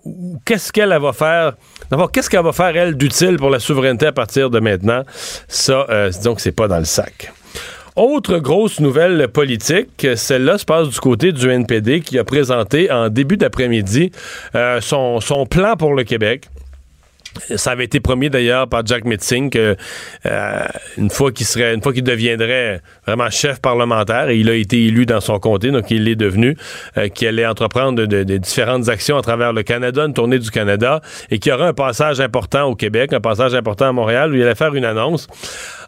qu'est-ce 0.46 0.72
qu'elle 0.72 0.90
va 0.90 1.14
faire. 1.14 1.54
D'abord, 1.92 2.12
qu'est-ce 2.12 2.30
qu'elle 2.30 2.44
va 2.44 2.52
faire, 2.54 2.76
elle, 2.76 2.96
d'utile 2.96 3.38
pour 3.38 3.50
la 3.50 3.60
souveraineté 3.60 4.08
à 4.08 4.12
partir 4.12 4.50
de 4.50 4.60
maintenant? 4.60 5.04
Ça, 5.48 5.86
euh, 5.90 6.10
disons 6.10 6.36
que 6.36 6.42
c'est 6.42 6.52
pas 6.52 6.68
dans 6.68 6.80
le 6.80 6.86
sac. 6.86 7.32
Autre 7.96 8.38
grosse 8.38 8.80
nouvelle 8.80 9.28
politique, 9.28 10.08
celle-là 10.16 10.58
se 10.58 10.66
passe 10.66 10.88
du 10.88 11.00
côté 11.00 11.32
du 11.32 11.50
NPD 11.50 12.02
qui 12.02 12.18
a 12.18 12.24
présenté 12.24 12.90
en 12.92 13.10
début 13.10 13.36
d'après-midi 13.36 14.12
euh, 14.56 14.80
son, 14.80 15.20
son 15.20 15.46
plan 15.46 15.76
pour 15.76 15.94
le 15.94 16.04
Québec. 16.04 16.46
Ça 17.56 17.72
avait 17.72 17.86
été 17.86 18.00
promis 18.00 18.30
d'ailleurs 18.30 18.68
par 18.68 18.86
Jack 18.86 19.06
Mitzing 19.06 19.50
que 19.50 19.76
euh, 20.26 20.66
une 20.98 21.10
fois 21.10 21.32
qu'il 21.32 21.46
serait, 21.46 21.74
une 21.74 21.82
fois 21.82 21.94
qu'il 21.94 22.04
deviendrait 22.04 22.82
vraiment 23.06 23.30
chef 23.30 23.62
parlementaire, 23.62 24.30
et 24.30 24.38
il 24.38 24.50
a 24.50 24.56
été 24.56 24.86
élu 24.86 25.06
dans 25.06 25.22
son 25.22 25.40
comté, 25.40 25.72
donc 25.72 25.92
il 25.92 26.06
l'est 26.06 26.16
devenu, 26.16 26.58
euh, 26.98 27.08
qu'il 27.08 27.28
allait 27.28 27.46
entreprendre 27.46 28.06
de, 28.06 28.38
différentes 28.38 28.90
actions 28.90 29.18
à 29.18 29.22
travers 29.22 29.54
le 29.54 29.64
Canada, 29.64 30.06
une 30.06 30.14
tournée 30.14 30.40
du 30.40 30.50
Canada, 30.50 31.02
et 31.30 31.40
qu'il 31.40 31.52
y 31.52 31.56
aura 31.56 31.68
un 31.68 31.74
passage 31.74 32.20
important 32.20 32.64
au 32.66 32.76
Québec, 32.76 33.14
un 33.14 33.22
passage 33.22 33.54
important 33.54 33.86
à 33.86 33.92
Montréal, 33.92 34.32
où 34.32 34.36
il 34.36 34.42
allait 34.42 34.56
faire 34.56 34.74
une 34.74 34.86
annonce. 34.86 35.28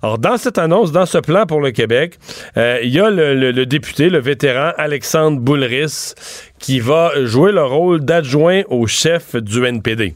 Alors 0.03 0.17
dans 0.17 0.38
cette 0.38 0.57
annonce, 0.57 0.91
dans 0.91 1.05
ce 1.05 1.17
plan 1.17 1.45
pour 1.45 1.60
le 1.60 1.71
Québec, 1.71 2.17
euh, 2.57 2.79
il 2.83 2.89
y 2.89 3.00
a 3.00 3.10
le, 3.10 3.33
le, 3.51 3.65
député, 3.65 4.10
le 4.10 4.19
vétéran 4.19 4.71
Alexandre 4.77 5.39
Boulris, 5.39 6.13
qui 6.60 6.79
va 6.79 7.12
jouer 7.25 7.51
le 7.51 7.63
rôle 7.63 8.01
d'adjoint 8.01 8.62
au 8.69 8.88
chef 8.88 9.36
du 9.36 9.65
NPD. 9.65 10.15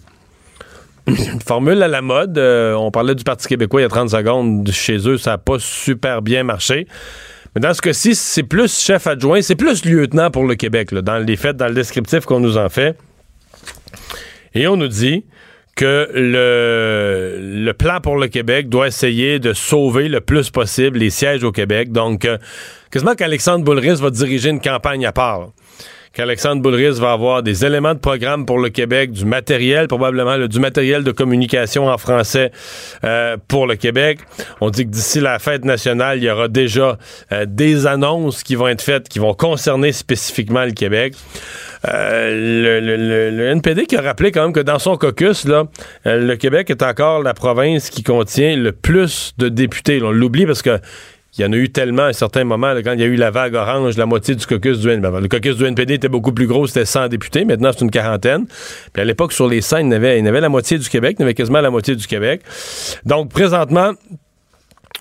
Formule 1.45 1.81
à 1.83 1.87
la 1.87 2.01
mode. 2.01 2.37
Euh, 2.37 2.73
on 2.73 2.91
parlait 2.91 3.15
du 3.15 3.23
Parti 3.23 3.47
québécois 3.47 3.81
il 3.81 3.83
y 3.83 3.85
a 3.85 3.89
30 3.89 4.09
secondes. 4.09 4.69
Chez 4.71 4.97
eux, 5.07 5.17
ça 5.17 5.31
n'a 5.31 5.37
pas 5.37 5.57
super 5.59 6.21
bien 6.21 6.43
marché. 6.43 6.87
Mais 7.53 7.61
dans 7.61 7.73
ce 7.73 7.81
cas-ci, 7.81 8.15
c'est 8.15 8.43
plus 8.43 8.77
chef 8.77 9.07
adjoint, 9.07 9.41
c'est 9.41 9.55
plus 9.55 9.85
lieutenant 9.85 10.29
pour 10.29 10.45
le 10.45 10.55
Québec, 10.55 10.93
dans 10.93 11.17
les 11.19 11.37
faits, 11.37 11.55
dans 11.55 11.67
le 11.67 11.73
descriptif 11.73 12.25
qu'on 12.25 12.41
nous 12.41 12.57
en 12.57 12.67
fait. 12.67 12.97
Et 14.53 14.67
on 14.67 14.75
nous 14.75 14.89
dit 14.89 15.23
que 15.75 16.09
le, 16.13 17.37
le 17.63 17.73
plan 17.73 17.99
pour 18.01 18.17
le 18.17 18.27
Québec 18.27 18.69
doit 18.69 18.87
essayer 18.87 19.39
de 19.39 19.53
sauver 19.53 20.09
le 20.09 20.21
plus 20.21 20.49
possible 20.49 20.99
les 20.99 21.09
sièges 21.09 21.43
au 21.43 21.51
Québec. 21.51 21.91
Donc, 21.91 22.25
euh, 22.25 22.37
quasiment 22.91 23.15
qu'Alexandre 23.15 23.63
Boulris 23.63 23.95
va 24.01 24.09
diriger 24.09 24.49
une 24.49 24.61
campagne 24.61 25.05
à 25.05 25.11
part 25.11 25.49
qu'Alexandre 26.15 26.61
Boulris 26.61 26.97
va 26.99 27.11
avoir 27.11 27.43
des 27.43 27.65
éléments 27.65 27.93
de 27.93 27.99
programme 27.99 28.45
pour 28.45 28.57
le 28.57 28.69
Québec, 28.69 29.11
du 29.11 29.25
matériel, 29.25 29.87
probablement 29.87 30.37
du 30.47 30.59
matériel 30.59 31.03
de 31.03 31.11
communication 31.11 31.87
en 31.87 31.97
français 31.97 32.51
euh, 33.03 33.35
pour 33.49 33.67
le 33.67 33.75
Québec. 33.75 34.19
On 34.61 34.69
dit 34.69 34.85
que 34.85 34.91
d'ici 34.91 35.19
la 35.19 35.39
fête 35.39 35.65
nationale, 35.65 36.17
il 36.19 36.23
y 36.23 36.29
aura 36.29 36.47
déjà 36.47 36.97
euh, 37.33 37.45
des 37.45 37.85
annonces 37.85 38.43
qui 38.43 38.55
vont 38.55 38.69
être 38.69 38.81
faites, 38.81 39.09
qui 39.09 39.19
vont 39.19 39.33
concerner 39.33 39.91
spécifiquement 39.91 40.63
le 40.63 40.71
Québec. 40.71 41.15
Euh, 41.87 42.79
le, 42.81 43.49
NPD 43.51 43.85
qui 43.85 43.97
a 43.97 44.01
rappelé 44.01 44.31
quand 44.31 44.43
même 44.43 44.53
que 44.53 44.61
dans 44.61 44.79
son 44.79 44.95
caucus, 44.95 45.45
là, 45.45 45.65
le 46.05 46.35
Québec 46.35 46.69
est 46.69 46.81
encore 46.81 47.21
la 47.21 47.33
province 47.33 47.89
qui 47.89 48.01
contient 48.01 48.55
le 48.55 48.71
plus 48.71 49.33
de 49.37 49.49
députés. 49.49 50.01
on 50.01 50.11
l'oublie 50.11 50.45
parce 50.45 50.61
que 50.61 50.79
il 51.37 51.41
y 51.41 51.45
en 51.45 51.51
a 51.51 51.55
eu 51.57 51.69
tellement 51.69 52.03
à 52.03 52.07
un 52.07 52.13
certain 52.13 52.45
moment, 52.45 52.73
quand 52.83 52.93
il 52.93 52.99
y 52.99 53.03
a 53.03 53.07
eu 53.07 53.15
la 53.15 53.29
vague 53.29 53.55
orange, 53.55 53.97
la 53.97 54.05
moitié 54.05 54.35
du 54.35 54.45
caucus 54.45 54.79
du 54.79 54.89
NPD. 54.89 55.21
Le 55.21 55.27
caucus 55.27 55.57
du 55.57 55.65
NPD 55.65 55.95
était 55.95 56.07
beaucoup 56.07 56.31
plus 56.31 56.47
gros, 56.47 56.65
c'était 56.65 56.85
100 56.85 57.09
députés. 57.09 57.43
Maintenant, 57.43 57.71
c'est 57.73 57.83
une 57.83 57.91
quarantaine. 57.91 58.45
Puis 58.93 59.01
à 59.01 59.05
l'époque, 59.05 59.33
sur 59.33 59.47
les 59.47 59.61
scènes, 59.61 59.87
il 59.87 59.93
y, 59.93 59.95
avait, 59.95 60.25
avait 60.25 60.41
la 60.41 60.49
moitié 60.49 60.77
du 60.77 60.87
Québec, 60.87 61.17
il 61.19 61.21
y 61.21 61.23
avait 61.23 61.33
quasiment 61.33 61.59
la 61.59 61.69
moitié 61.69 61.95
du 61.95 62.07
Québec. 62.07 62.41
Donc, 63.05 63.31
présentement, 63.31 63.91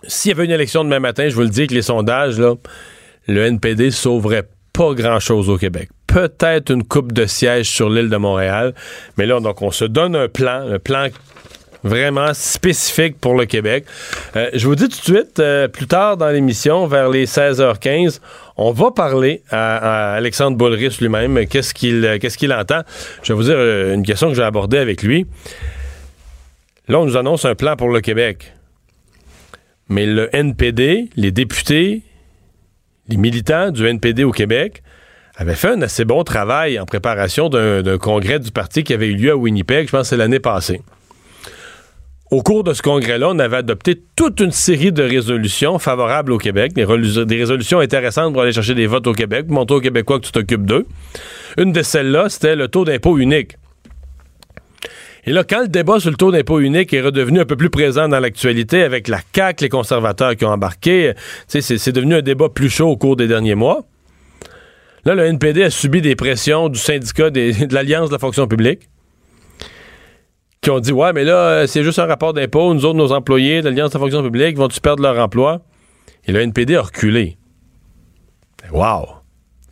s'il 0.07 0.31
y 0.31 0.35
avait 0.35 0.45
une 0.45 0.51
élection 0.51 0.83
demain 0.83 0.99
matin, 0.99 1.29
je 1.29 1.35
vous 1.35 1.43
le 1.43 1.49
dis 1.49 1.69
que 1.69 1.75
les 1.75 1.83
sondages, 1.83 2.39
là, 2.39 2.55
le 3.29 3.45
NPD 3.45 3.93
sauverait 3.93 4.49
pas 4.73 4.93
grand-chose 4.93 5.49
au 5.49 5.57
Québec. 5.57 5.89
Peut-être 6.09 6.71
une 6.71 6.83
coupe 6.83 7.13
de 7.13 7.27
sièges 7.27 7.71
sur 7.71 7.89
l'île 7.89 8.11
de 8.11 8.17
Montréal. 8.17 8.75
Mais 9.17 9.27
là, 9.27 9.39
donc, 9.41 9.63
on 9.63 9.71
se 9.71 9.85
donne 9.85 10.17
un 10.17 10.29
plan, 10.29 10.69
un 10.69 10.79
plan 10.81 11.07
vraiment 11.85 12.33
spécifique 12.33 13.21
pour 13.21 13.35
le 13.35 13.45
Québec. 13.45 13.85
Euh, 14.35 14.51
je 14.55 14.67
vous 14.67 14.75
dis 14.75 14.89
tout 14.89 14.99
de 14.99 15.17
suite, 15.17 15.39
euh, 15.39 15.69
plus 15.69 15.87
tard 15.87 16.17
dans 16.17 16.31
l'émission, 16.31 16.87
vers 16.87 17.11
les 17.11 17.27
16h15, 17.27 18.21
on 18.57 18.73
va 18.73 18.91
parler 18.91 19.43
à, 19.51 20.15
Alexandre 20.15 20.57
Boulris 20.57 20.97
lui-même, 21.01 21.47
qu'est-ce 21.47 21.75
qu'il 21.75 22.05
euh, 22.05 22.19
qu'est-ce 22.19 22.39
qu'il 22.39 22.53
entend. 22.53 22.81
Je 23.23 23.33
vais 23.33 23.37
vous 23.37 23.45
dire 23.45 23.59
une 23.59 24.05
question 24.05 24.29
que 24.29 24.35
j'ai 24.35 24.43
abordée 24.43 24.79
avec 24.79 25.03
lui. 25.03 25.27
Là, 26.89 26.99
on 27.01 27.05
nous 27.05 27.17
annonce 27.17 27.45
un 27.45 27.55
plan 27.55 27.77
pour 27.77 27.91
le 27.91 28.01
Québec. 28.01 28.55
Mais 29.89 30.07
le 30.07 30.35
NPD, 30.35 31.11
les 31.15 31.31
députés, 31.31 32.03
les 33.09 33.19
militants 33.19 33.71
du 33.71 33.87
NPD 33.87 34.25
au 34.25 34.33
Québec 34.33 34.83
avaient 35.37 35.55
fait 35.55 35.69
un 35.69 35.83
assez 35.83 36.07
bon 36.07 36.25
travail 36.25 36.79
en 36.79 36.87
préparation 36.87 37.51
d'un 37.51 37.99
congrès 37.99 38.39
du 38.39 38.51
parti 38.51 38.85
qui 38.85 38.95
avait 38.95 39.09
eu 39.09 39.15
lieu 39.15 39.33
à 39.33 39.37
Winnipeg, 39.37 39.87
je 39.87 39.91
pense 39.91 40.03
que 40.03 40.07
c'est 40.09 40.17
l'année 40.17 40.41
passée. 40.41 40.81
Au 42.31 42.43
cours 42.43 42.65
de 42.65 42.73
ce 42.73 42.81
congrès-là, 42.81 43.29
on 43.31 43.39
avait 43.39 43.59
adopté 43.59 44.01
toute 44.17 44.41
une 44.41 44.51
série 44.51 44.93
de 44.93 45.03
résolutions 45.03 45.79
favorables 45.79 46.33
au 46.33 46.39
Québec, 46.39 46.73
des, 46.73 46.85
résolutions 46.85 47.81
intéressantes 47.81 48.33
pour 48.33 48.43
aller 48.43 48.53
chercher 48.53 48.75
des 48.75 48.87
votes 48.87 49.07
au 49.07 49.13
Québec, 49.13 49.47
montrer 49.49 49.77
aux 49.77 49.81
Québécois 49.81 50.19
que 50.21 50.27
tu 50.27 50.33
t'occupes 50.33 50.65
d'eux. 50.65 50.87
Une 51.59 51.73
de 51.73 51.83
celles-là, 51.83 52.31
c'était 52.31 52.57
le 52.57 52.69
taux 52.69 52.85
d'impôt 52.85 53.19
unique. 53.19 53.57
Et 55.27 55.33
là, 55.33 55.45
quand 55.45 55.63
le 55.63 55.69
débat 55.69 56.01
sur 56.01 56.11
le 56.11 56.17
taux 56.17 56.33
d'impôt 56.33 56.61
unique 56.61 56.93
est 56.93 57.01
redevenu 57.01 57.41
un 57.41 57.45
peu 57.45 57.57
plus 57.57 57.71
présent 57.71 58.09
dans 58.09 58.21
l'actualité 58.21 58.83
avec 58.83 59.09
la 59.09 59.21
CAQ, 59.35 59.65
les 59.65 59.69
conservateurs 59.69 60.35
qui 60.35 60.45
ont 60.45 60.51
embarqué, 60.51 61.13
c'est 61.47 61.93
devenu 61.93 62.15
un 62.15 62.23
débat 62.23 62.49
plus 62.49 62.71
chaud 62.71 62.89
au 62.89 62.97
cours 62.97 63.17
des 63.17 63.29
derniers 63.29 63.55
mois. 63.55 63.85
Là, 65.05 65.15
le 65.15 65.25
NPD 65.25 65.63
a 65.63 65.71
subi 65.71 66.01
des 66.01 66.17
pressions 66.17 66.71
du 66.71 66.79
syndicat 66.79 67.29
de 67.29 67.75
l'Alliance 67.75 68.09
de 68.09 68.15
la 68.15 68.19
fonction 68.19 68.47
publique 68.47 68.89
qui 70.65 70.71
ont 70.71 70.81
dit 70.81 70.93
Ouais, 70.93 71.13
mais 71.13 71.25
là, 71.25 71.37
euh, 71.37 71.67
c'est 71.67 71.85
juste 71.85 71.99
un 71.99 72.07
rapport 72.07 72.33
d'impôt. 72.33 72.75
Nous 72.75 72.85
autres, 72.85 72.97
nos 72.97 73.13
employés 73.13 73.61
de 73.61 73.69
l'Alliance 73.69 73.91
de 73.91 73.99
la 73.99 74.01
fonction 74.01 74.23
publique 74.23 74.57
vont-tu 74.57 74.81
perdre 74.81 75.03
leur 75.03 75.19
emploi? 75.19 75.61
Et 76.27 76.33
le 76.33 76.41
NPD 76.41 76.75
a 76.75 76.83
reculé. 76.83 77.37
Wow! 78.73 79.09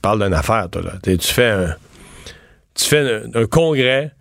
Parle 0.02 0.22
d'une 0.22 0.34
affaire, 0.34 0.68
toi, 0.70 0.82
là. 0.82 0.92
Tu 1.02 1.18
fais 1.18 1.48
un. 1.48 1.74
Tu 2.74 2.84
fais 2.84 3.22
un, 3.34 3.46
congrès, 3.46 4.12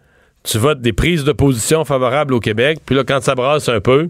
tu 0.44 0.58
votes 0.58 0.82
des 0.82 0.92
prises 0.92 1.24
de 1.24 1.32
position 1.32 1.86
favorables 1.86 2.34
au 2.34 2.42
Québec, 2.42 2.80
puis 2.86 2.96
là, 2.96 3.06
quand 3.06 3.22
ça 3.22 3.34
brasse 3.34 3.70
un 3.70 3.80
peu, 3.80 4.10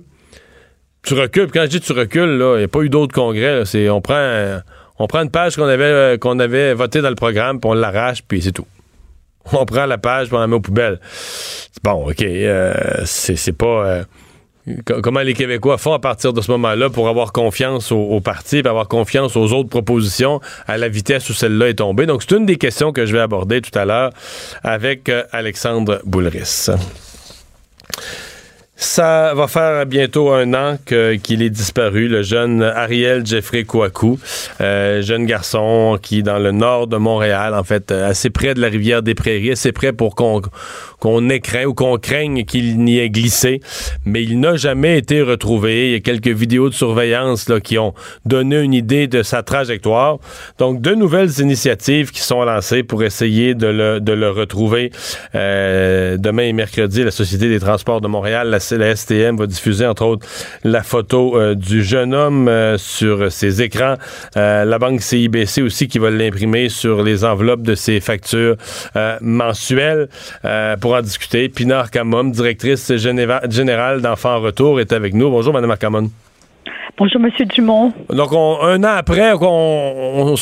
tu 1.04 1.14
recules. 1.14 1.52
quand 1.52 1.62
je 1.64 1.68
dis 1.68 1.80
tu 1.80 1.94
recules, 1.94 2.38
là, 2.38 2.56
il 2.56 2.60
n'y 2.60 2.64
a 2.64 2.68
pas 2.68 2.82
eu 2.82 2.90
d'autres 2.90 3.14
congrès. 3.14 3.64
On 3.90 4.02
prend, 4.02 4.62
on 4.98 5.06
prend 5.06 5.22
une 5.22 5.30
page 5.30 5.56
qu'on 5.56 5.68
avait, 5.68 5.84
euh, 5.84 6.18
qu'on 6.18 6.40
avait 6.40 6.74
votée 6.74 7.02
dans 7.02 7.10
le 7.10 7.16
programme, 7.16 7.60
puis 7.60 7.70
on 7.70 7.74
l'arrache, 7.74 8.24
puis 8.24 8.42
c'est 8.42 8.52
tout. 8.52 8.66
On 9.54 9.66
prend 9.66 9.86
la 9.86 9.98
page, 9.98 10.28
puis 10.28 10.36
on 10.36 10.40
la 10.40 10.48
met 10.48 10.56
aux 10.56 10.62
poubelles. 10.62 11.00
Bon, 11.84 12.10
OK, 12.10 12.22
euh, 12.22 12.74
c'est 13.06 13.58
pas... 13.58 13.66
Euh, 13.66 14.04
comment 14.86 15.22
les 15.22 15.34
Québécois 15.34 15.78
font 15.78 15.94
à 15.94 16.00
partir 16.00 16.34
de 16.34 16.42
ce 16.42 16.52
moment-là 16.52 16.90
pour 16.90 17.10
avoir 17.10 17.32
confiance 17.32 17.92
au, 17.92 18.20
parti, 18.22 18.58
et 18.58 18.68
avoir 18.68 18.88
confiance 18.88 19.36
aux 19.36 19.52
autres 19.54 19.70
propositions 19.70 20.40
à 20.68 20.78
la 20.78 20.88
vitesse 20.88 21.30
où 21.30 21.34
celle-là 21.34 21.70
est 21.70 21.76
tombée? 21.76 22.06
Donc, 22.06 22.24
c'est 22.24 22.36
une 22.36 22.46
des 22.46 22.58
questions 22.58 22.92
que 22.92 23.06
je 23.06 23.14
vais 23.14 23.20
aborder 23.20 23.62
tout 23.62 23.78
à 23.78 23.86
l'heure 23.86 24.12
avec 24.64 25.10
euh, 25.10 25.24
Alexandre 25.32 26.02
Boulris. 26.06 26.70
Ça 28.84 29.36
va 29.36 29.48
faire 29.48 29.86
bientôt 29.86 30.32
un 30.32 30.56
an 30.56 30.76
qu'il 30.86 31.44
est 31.44 31.52
disparu, 31.52 32.08
le 32.08 32.24
jeune 32.24 32.64
Ariel 32.64 33.24
Jeffrey 33.24 33.64
Kouakou, 33.64 34.20
euh, 34.60 35.04
jeune 35.04 35.28
garçon 35.28 36.00
qui, 36.02 36.24
dans 36.24 36.40
le 36.40 36.52
nord 36.52 36.88
de 36.88 36.98
Montréal, 36.98 37.54
en 37.54 37.64
fait, 37.64 37.92
assez 37.92 38.32
près 38.32 38.56
de 38.56 38.60
la 38.60 38.70
rivière 38.70 39.04
des 39.04 39.14
Prairies, 39.14 39.52
assez 39.52 39.72
près 39.72 39.94
pour 39.94 40.16
qu'on 40.16 40.42
qu'on 41.02 41.30
écraint 41.30 41.66
ou 41.66 41.74
qu'on 41.74 41.98
craigne 41.98 42.46
qu'il 42.46 42.78
n'y 42.78 43.00
ait 43.00 43.10
glissé, 43.10 43.60
mais 44.06 44.24
il 44.24 44.40
n'a 44.40 44.56
jamais 44.56 45.00
été 45.00 45.22
retrouvé. 45.24 45.88
Il 45.88 45.92
y 45.94 45.96
a 45.96 46.00
quelques 46.00 46.28
vidéos 46.28 46.70
de 46.70 46.76
surveillance 46.76 47.50
là, 47.50 47.60
qui 47.60 47.80
ont 47.80 47.96
donné 48.26 48.60
une 48.60 48.76
idée 48.76 49.08
de 49.08 49.24
sa 49.24 49.42
trajectoire. 49.42 50.20
Donc, 50.60 50.80
deux 50.80 50.94
nouvelles 50.94 51.40
initiatives 51.40 52.12
qui 52.12 52.22
sont 52.22 52.44
lancées 52.44 52.84
pour 52.84 53.04
essayer 53.04 53.56
de 53.56 53.68
le, 53.68 54.00
de 54.00 54.14
le 54.14 54.30
retrouver. 54.30 54.92
Euh, 55.34 56.18
demain 56.18 56.44
et 56.44 56.54
mercredi, 56.54 57.04
la 57.04 57.12
Société 57.12 57.50
des 57.50 57.60
transports 57.60 58.00
de 58.00 58.08
Montréal, 58.08 58.50
la, 58.50 58.96
STM, 58.96 59.38
va 59.38 59.48
diffuser, 59.48 59.88
entre 59.88 60.06
autres, 60.06 60.28
la 60.64 60.84
photo 60.84 61.36
euh, 61.36 61.56
du 61.56 61.84
jeune 61.84 62.14
homme 62.14 62.48
euh, 62.48 62.78
sur 62.78 63.32
ses 63.32 63.64
écrans. 63.64 63.96
la 64.36 64.78
banque 64.78 65.02
CIBC 65.02 65.64
aussi 65.64 65.88
qui 65.88 65.98
va 65.98 66.12
l'imprimer 66.12 66.70
sur 66.70 67.02
les 67.02 67.24
enveloppes 67.24 67.64
de 67.64 67.74
ses 67.74 68.00
factures 68.00 68.56
mensuelles 69.22 70.08
pour 70.80 70.91
en 70.96 71.02
discuter. 71.02 71.50
Pinar 71.50 71.80
Arcamon, 71.82 72.26
directrice 72.26 72.94
générale 72.96 74.02
d'Enfants 74.02 74.36
en 74.36 74.42
Retour, 74.42 74.80
est 74.80 74.92
avec 74.94 75.14
nous. 75.14 75.30
Bonjour, 75.30 75.54
Mme 75.54 75.72
Arcamon. 75.72 76.10
Bonjour, 76.98 77.22
M. 77.22 77.48
Dumont. 77.48 77.94
Donc, 78.10 78.34
un 78.34 78.84
an 78.84 78.96
après, 78.98 79.34
on, 79.40 80.36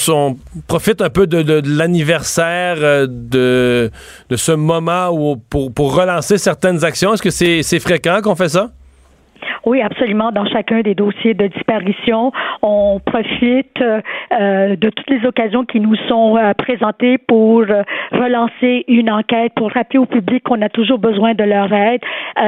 profite 0.68 1.01
un 1.01 1.10
peu 1.10 1.27
de, 1.27 1.62
l'anniversaire 1.65 2.77
euh, 2.79 3.08
de, 3.10 3.91
de 4.29 4.36
ce 4.36 4.51
moment 4.51 5.10
où, 5.10 5.38
pour, 5.38 5.74
pour 5.74 5.96
relancer 5.96 6.38
certaines 6.38 6.84
actions. 6.84 7.13
Est-ce 7.13 7.22
que 7.22 7.29
c'est 7.29 7.79
fréquent 7.79 8.20
qu'on 8.22 8.36
fait 8.36 8.50
ça? 8.50 8.72
Oui, 9.65 9.81
absolument. 9.81 10.31
Dans 10.31 10.46
chacun 10.46 10.81
des 10.81 10.96
dossiers 10.96 11.34
de 11.34 11.48
disparition, 11.48 12.31
on 12.62 13.00
profite 13.05 13.81
euh, 13.81 14.75
de 14.75 14.89
toutes 14.89 15.10
les 15.10 15.25
occasions 15.25 15.65
qui 15.65 15.79
nous 15.79 15.96
sont 16.08 16.38
euh, 16.38 16.53
présentées 16.53 17.17
pour 17.17 17.62
euh, 17.62 17.84
relancer 18.12 18.86
une 18.88 19.12
enquête, 19.12 19.53
pour 19.55 19.72
rappeler 19.72 20.00
au 20.00 20.05
public 20.05 20.43
qu'on 20.43 20.62
a 20.62 20.69
toujours 20.69 21.00
besoin 21.00 21.34
de 21.34 21.43
leur 21.43 21.72
aide 21.74 22.01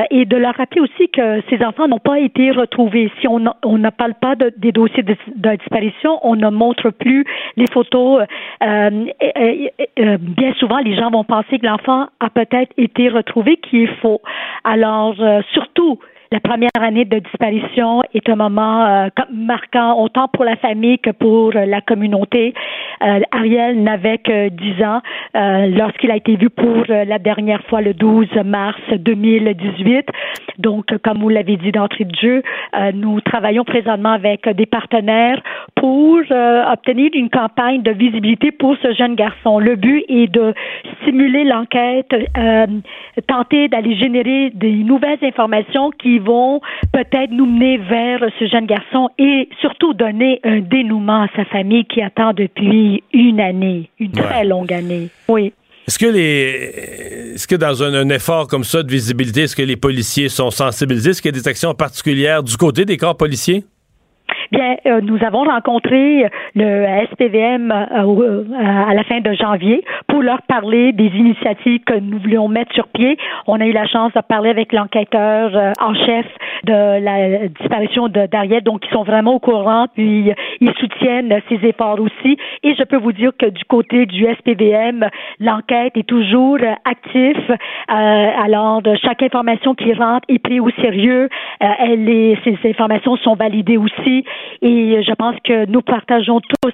et 0.10 0.26
de 0.26 0.38
leur 0.38 0.56
rappeler 0.56 0.82
aussi 0.82 1.10
que 1.10 1.42
ces 1.50 1.64
enfants 1.66 1.88
n'ont 1.88 2.00
pas 2.00 2.20
été 2.20 2.52
retrouvés. 2.52 3.12
Si 3.20 3.28
on 3.28 3.40
ne 3.40 3.90
parle 3.90 4.14
pas 4.14 4.36
de, 4.36 4.54
des 4.58 4.72
dossiers 4.72 5.04
de, 5.04 5.16
disparition, 5.58 6.20
on 6.24 6.36
ne 6.36 6.50
montre 6.50 6.90
plus 6.92 7.26
les 7.58 7.68
photos. 7.68 8.24
bien 8.62 10.54
souvent, 10.60 10.80
les 10.80 10.96
gens 10.96 11.10
vont 11.12 11.24
penser 11.24 11.60
que 11.60 11.66
l'enfant 11.66 12.08
a 12.20 12.30
peut-être 12.30 12.72
été 12.78 13.10
retrouvé, 13.10 13.58
qui 13.58 13.84
est 13.84 14.02
faux. 14.02 14.22
Alors, 14.64 15.16
surtout, 15.52 16.00
la 16.32 16.40
première 16.40 16.70
année 16.80 17.04
de 17.04 17.20
disparition 17.20 18.02
est 18.14 18.30
un 18.30 18.38
moment 18.38 18.86
euh, 18.86 19.08
marquant 19.34 20.02
autant 20.02 20.30
pour 20.30 20.46
la 20.46 20.56
famille 20.56 20.98
que 20.98 21.10
pour 21.10 21.52
la 21.52 21.82
communauté. 21.82 22.54
Euh, 23.04 23.20
Ariel 23.32 23.84
n'avait 23.84 24.18
que 24.20 24.48
10 24.48 24.84
ans 24.84 25.02
euh, 25.36 25.68
lorsqu'il 25.68 26.10
a 26.10 26.16
été 26.16 26.38
vu 26.38 26.50
pour 26.50 26.86
la 26.88 27.20
dernière 27.20 27.62
fois 27.66 27.82
le 27.82 27.94
12 27.94 28.30
mars 28.46 28.80
2018. 28.92 30.08
Donc, 30.60 30.86
comme 31.04 31.18
vous 31.18 31.30
l'avez 31.30 31.58
dit 31.58 31.72
d'entrée 31.72 32.06
de 32.06 32.16
jeu, 32.16 32.44
nous 32.94 33.20
travaillons 33.22 33.64
présentement 33.64 34.12
avec 34.12 34.48
des 34.48 34.66
partenaires 34.66 35.42
pour 35.76 36.20
obtenir 36.20 37.10
une 37.14 37.30
campagne 37.30 37.82
de 37.82 37.92
visibilité 37.92 38.52
pour 38.52 38.78
ce 38.82 38.94
jeune 38.94 39.16
garçon. 39.16 39.60
Le 39.60 39.76
but 39.76 40.06
est 40.08 40.32
de 40.32 40.54
stimuler 41.02 41.44
l'enquête, 41.44 42.14
tenter 43.28 43.68
d'aller 43.68 43.96
générer 43.98 44.52
des 44.52 44.84
nouvelles 44.84 45.20
informations 45.24 45.90
qui 45.92 46.20
vont 46.22 46.62
peut-être 46.94 47.32
nous 47.32 47.46
mener 47.46 47.78
vers 47.78 48.20
ce 48.40 48.48
jeune 48.48 48.66
garçon 48.66 49.10
et 49.18 49.50
surtout 49.60 49.94
donner 49.94 50.40
un 50.44 50.60
dénouement 50.60 51.24
à 51.24 51.28
sa 51.36 51.46
famille 51.46 51.86
qui 51.86 52.02
attend 52.02 52.34
depuis 52.34 53.04
une 53.14 53.40
année, 53.40 53.90
une 54.00 54.12
très 54.12 54.46
longue 54.46 54.74
année. 54.74 55.10
Oui. 55.28 55.54
Est-ce 55.88 56.00
que 56.00 56.06
les 56.06 57.34
est-ce 57.34 57.48
que 57.48 57.56
dans 57.56 57.82
un, 57.82 58.10
effort 58.10 58.48
comme 58.48 58.64
ça 58.64 58.84
de 58.84 58.92
visibilité, 58.92 59.42
est-ce 59.42 59.56
que 59.56 59.62
les 59.62 59.78
policiers 59.78 60.30
sont 60.30 60.52
sensibilisés? 60.52 61.12
Est-ce 61.12 61.22
qu'il 61.22 61.36
y 61.36 61.38
a 61.38 61.42
des 61.42 61.48
actions 61.48 61.74
particulières 61.74 62.44
du 62.44 62.56
côté 62.58 62.86
des 62.86 62.98
corps 62.98 63.18
policiers? 63.18 63.64
Bien, 64.52 64.76
euh, 64.86 65.00
nous 65.02 65.18
avons 65.24 65.44
rencontré 65.46 66.28
le 66.56 66.86
SPVM 67.10 67.72
euh, 67.72 68.04
euh, 68.04 68.44
à 68.54 68.94
la 68.94 69.04
fin 69.06 69.22
de 69.22 69.32
janvier 69.32 69.82
pour 70.10 70.22
leur 70.22 70.42
parler 70.42 70.92
des 70.92 71.08
initiatives 71.08 71.80
que 71.86 71.98
nous 71.98 72.20
voulions 72.20 72.50
mettre 72.50 72.74
sur 72.74 72.90
pied. 72.90 73.18
On 73.48 73.62
a 73.62 73.66
eu 73.66 73.72
la 73.72 73.88
chance 73.88 74.12
de 74.12 74.20
parler 74.20 74.50
avec 74.50 74.74
l'enquêteur 74.74 75.74
en 75.80 75.94
chef 75.94 76.26
de 76.66 77.00
la 77.02 77.48
disparition 77.48 78.10
de 78.10 78.26
Dariette, 78.26 78.66
donc 78.66 78.84
ils 78.86 78.94
sont 78.94 79.04
vraiment 79.04 79.36
au 79.36 79.40
courant, 79.40 79.88
puis 79.96 80.32
ils 80.60 80.74
soutiennent 80.80 81.34
ces 81.48 81.66
efforts 81.66 82.00
aussi. 82.02 82.38
Et 82.64 82.76
je 82.76 82.84
peux 82.84 82.98
vous 82.98 83.14
dire 83.14 83.32
que 83.40 83.48
du 83.48 83.64
côté 83.66 84.06
du 84.06 84.26
SPVM, 84.26 85.08
l'enquête 85.40 85.96
est 85.96 86.08
toujours 86.08 86.58
active. 86.84 87.56
alors, 87.88 88.82
de 88.82 88.96
chaque 88.96 89.24
information 89.24 89.76
qui 89.76 89.94
rentre 89.94 90.26
est 90.28 90.40
prise 90.40 90.60
au 90.60 90.70
sérieux. 90.82 91.30
elle 91.60 92.38
ces 92.44 92.70
informations 92.70 93.16
sont 93.18 93.36
validées 93.36 93.78
aussi. 93.78 94.26
Et 94.62 95.04
je 95.04 95.14
pense 95.14 95.36
que 95.44 95.66
nous 95.66 95.82
partageons 95.82 96.40
tous 96.40 96.74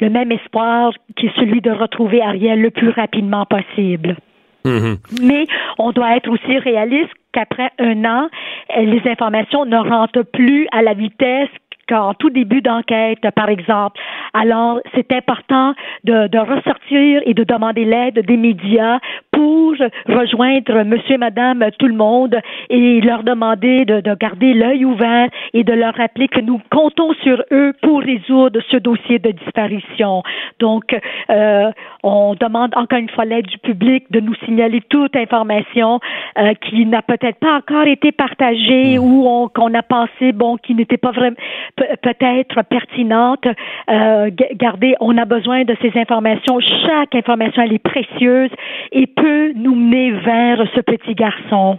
le 0.00 0.10
même 0.10 0.32
espoir 0.32 0.92
qui 1.16 1.26
est 1.26 1.36
celui 1.36 1.60
de 1.60 1.70
retrouver 1.70 2.22
Ariel 2.22 2.60
le 2.60 2.70
plus 2.70 2.90
rapidement 2.90 3.46
possible. 3.46 4.16
Mm-hmm. 4.64 5.22
Mais 5.22 5.46
on 5.78 5.92
doit 5.92 6.16
être 6.16 6.28
aussi 6.30 6.58
réaliste 6.58 7.12
qu'après 7.32 7.70
un 7.78 8.04
an, 8.04 8.28
les 8.76 9.02
informations 9.06 9.64
ne 9.64 9.76
rentrent 9.76 10.22
plus 10.22 10.68
à 10.72 10.82
la 10.82 10.94
vitesse 10.94 11.48
en 11.92 12.14
tout 12.14 12.30
début 12.30 12.60
d'enquête, 12.60 13.18
par 13.34 13.48
exemple. 13.48 14.00
Alors, 14.32 14.80
c'est 14.94 15.12
important 15.12 15.74
de, 16.04 16.28
de, 16.28 16.38
ressortir 16.38 17.22
et 17.24 17.34
de 17.34 17.44
demander 17.44 17.84
l'aide 17.84 18.24
des 18.26 18.36
médias 18.36 18.98
pour 19.40 19.74
rejoindre 20.06 20.84
monsieur 20.84 21.14
et 21.14 21.16
madame 21.16 21.64
tout 21.78 21.86
le 21.86 21.94
monde 21.94 22.36
et 22.68 23.00
leur 23.00 23.22
demander 23.22 23.86
de, 23.86 24.02
de 24.02 24.14
garder 24.14 24.52
l'œil 24.52 24.84
ouvert 24.84 25.30
et 25.54 25.64
de 25.64 25.72
leur 25.72 25.94
rappeler 25.94 26.28
que 26.28 26.40
nous 26.40 26.60
comptons 26.70 27.14
sur 27.22 27.42
eux 27.50 27.72
pour 27.80 28.02
résoudre 28.02 28.60
ce 28.70 28.76
dossier 28.76 29.18
de 29.18 29.30
disparition. 29.30 30.22
Donc, 30.58 30.94
euh, 31.30 31.70
on 32.02 32.34
demande 32.34 32.72
encore 32.76 32.98
une 32.98 33.08
fois 33.08 33.24
l'aide 33.24 33.46
du 33.46 33.56
public 33.56 34.04
de 34.10 34.20
nous 34.20 34.34
signaler 34.44 34.82
toute 34.90 35.16
information 35.16 36.00
euh, 36.38 36.52
qui 36.54 36.84
n'a 36.84 37.00
peut-être 37.00 37.38
pas 37.38 37.56
encore 37.56 37.86
été 37.86 38.12
partagée 38.12 38.98
mmh. 38.98 39.02
ou 39.02 39.48
qu'on 39.54 39.72
a 39.72 39.82
pensé, 39.82 40.32
bon, 40.32 40.58
qui 40.58 40.74
n'était 40.74 40.98
pas 40.98 41.12
vraiment 41.12 41.36
peut-être 41.76 42.62
pertinente. 42.68 43.46
Euh, 43.88 44.30
gardez, 44.56 44.96
on 45.00 45.16
a 45.16 45.24
besoin 45.24 45.64
de 45.64 45.74
ces 45.80 45.98
informations. 45.98 46.60
Chaque 46.60 47.14
information, 47.14 47.62
elle 47.62 47.72
est 47.72 47.78
précieuse 47.78 48.50
et 48.92 49.06
peut 49.06 49.29
nous 49.54 49.74
mener 49.74 50.12
vers 50.12 50.58
ce 50.74 50.80
petit 50.80 51.14
garçon. 51.14 51.78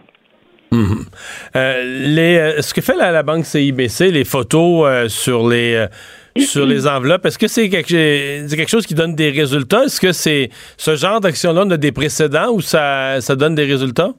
Mhm. 0.71 1.05
Euh, 1.55 2.07
les, 2.07 2.37
euh, 2.37 2.61
ce 2.61 2.73
que 2.73 2.81
fait 2.81 2.95
la, 2.95 3.23
banque 3.23 3.45
CIBC, 3.45 4.11
les 4.11 4.23
photos 4.23 5.11
sur 5.11 5.47
les 5.47 5.85
sur 6.37 6.65
les 6.65 6.87
enveloppes, 6.87 7.25
est-ce 7.25 7.37
que 7.37 7.47
c'est 7.47 7.67
quelque, 7.67 8.47
quelque, 8.55 8.69
chose 8.69 8.85
qui 8.85 8.95
donne 8.95 9.15
des 9.15 9.31
résultats? 9.31 9.83
Est-ce 9.83 9.99
que 9.99 10.13
c'est 10.13 10.49
ce 10.77 10.95
genre 10.95 11.19
d'action-là 11.19 11.65
a 11.69 11.77
des 11.77 11.91
précédents 11.91 12.51
ou 12.53 12.61
ça, 12.61 13.19
ça 13.19 13.35
donne 13.35 13.53
des 13.53 13.65
résultats? 13.65 14.13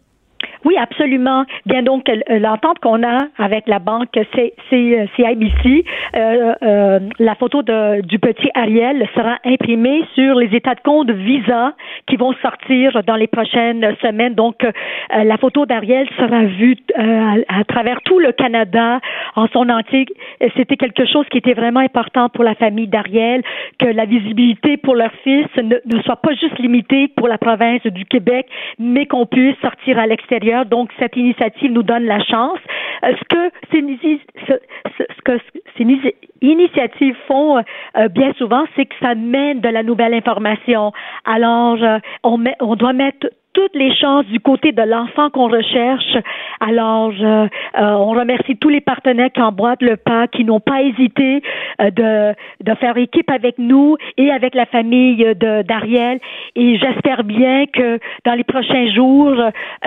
Oui, 0.64 0.76
absolument. 0.78 1.44
Bien 1.66 1.82
donc 1.82 2.08
l'entente 2.28 2.78
qu'on 2.78 3.02
a 3.02 3.26
avec 3.38 3.66
la 3.66 3.80
banque 3.80 4.16
CIBC, 4.70 5.84
euh, 6.14 6.54
euh, 6.62 7.00
la 7.18 7.34
photo 7.34 7.62
de, 7.62 8.00
du 8.02 8.18
petit 8.20 8.48
Ariel 8.54 9.08
sera 9.14 9.38
imprimée 9.44 10.04
sur 10.14 10.36
les 10.36 10.54
états 10.54 10.74
de 10.74 10.80
compte 10.80 11.10
Visa 11.10 11.74
qui 12.06 12.16
vont 12.16 12.32
sortir 12.42 13.02
dans 13.04 13.16
les 13.16 13.26
prochaines 13.26 13.84
semaines. 14.00 14.34
Donc 14.34 14.64
euh, 14.64 14.70
la 15.24 15.36
photo 15.36 15.66
d'Ariel 15.66 16.08
sera 16.16 16.44
vue 16.44 16.76
euh, 16.96 17.42
à, 17.48 17.64
travers 17.64 18.00
tout 18.02 18.20
le 18.20 18.30
Canada 18.32 19.00
en 19.34 19.48
son 19.48 19.68
entier. 19.68 20.06
C'était 20.56 20.76
quelque 20.76 21.06
chose 21.06 21.26
qui 21.30 21.38
était 21.38 21.54
vraiment 21.54 21.80
important 21.80 22.28
pour 22.28 22.44
la 22.44 22.54
famille 22.54 22.88
d'Ariel, 22.88 23.42
que 23.78 23.86
la 23.86 24.04
visibilité 24.04 24.76
pour 24.76 24.94
leur 24.94 25.12
fils 25.24 25.46
ne, 25.56 25.76
ne 25.84 26.02
soit 26.02 26.16
pas 26.16 26.34
juste 26.34 26.58
limitée 26.58 27.08
pour 27.08 27.26
la 27.26 27.38
province 27.38 27.82
du 27.82 28.04
Québec, 28.04 28.46
mais 28.78 29.06
qu'on 29.06 29.26
puisse 29.26 29.56
sortir 29.60 29.98
à 29.98 30.06
l'extérieur 30.06 30.51
donc, 30.64 30.90
cette 30.98 31.16
initiative 31.16 31.72
nous 31.72 31.82
donne 31.82 32.04
la 32.04 32.22
chance. 32.24 32.58
Euh, 33.04 33.12
ce 33.18 33.24
que 33.28 33.50
ces, 33.72 33.82
initiatives 36.40 37.16
font 37.26 37.58
euh, 37.58 38.08
bien 38.08 38.32
souvent, 38.34 38.64
c'est 38.76 38.86
que 38.86 38.94
ça 39.00 39.14
mène 39.14 39.60
de 39.60 39.68
la 39.68 39.82
nouvelle 39.82 40.14
information. 40.14 40.92
Alors, 41.24 41.82
euh, 41.82 41.98
on, 42.22 42.42
on 42.60 42.76
doit 42.76 42.92
mettre 42.92 43.28
toutes 43.52 43.74
les 43.74 43.94
chances 43.96 44.26
du 44.26 44.40
côté 44.40 44.72
de 44.72 44.82
l'enfant 44.82 45.30
qu'on 45.30 45.48
recherche. 45.48 46.16
Alors, 46.60 47.12
euh, 47.20 47.48
on 47.74 48.10
remercie 48.10 48.56
tous 48.56 48.68
les 48.68 48.80
partenaires 48.80 49.30
qui 49.32 49.40
emboîtent 49.40 49.82
le 49.82 49.96
pas, 49.96 50.26
qui 50.28 50.44
n'ont 50.44 50.60
pas 50.60 50.82
hésité 50.82 51.42
euh, 51.80 51.90
de, 51.90 52.34
de 52.64 52.74
faire 52.76 52.96
équipe 52.96 53.30
avec 53.30 53.58
nous 53.58 53.96
et 54.16 54.30
avec 54.30 54.54
la 54.54 54.66
famille 54.66 55.16
de 55.16 55.62
d'Ariel. 55.62 56.18
Et 56.56 56.78
j'espère 56.78 57.24
bien 57.24 57.66
que 57.66 57.98
dans 58.24 58.34
les 58.34 58.44
prochains 58.44 58.92
jours, 58.94 59.34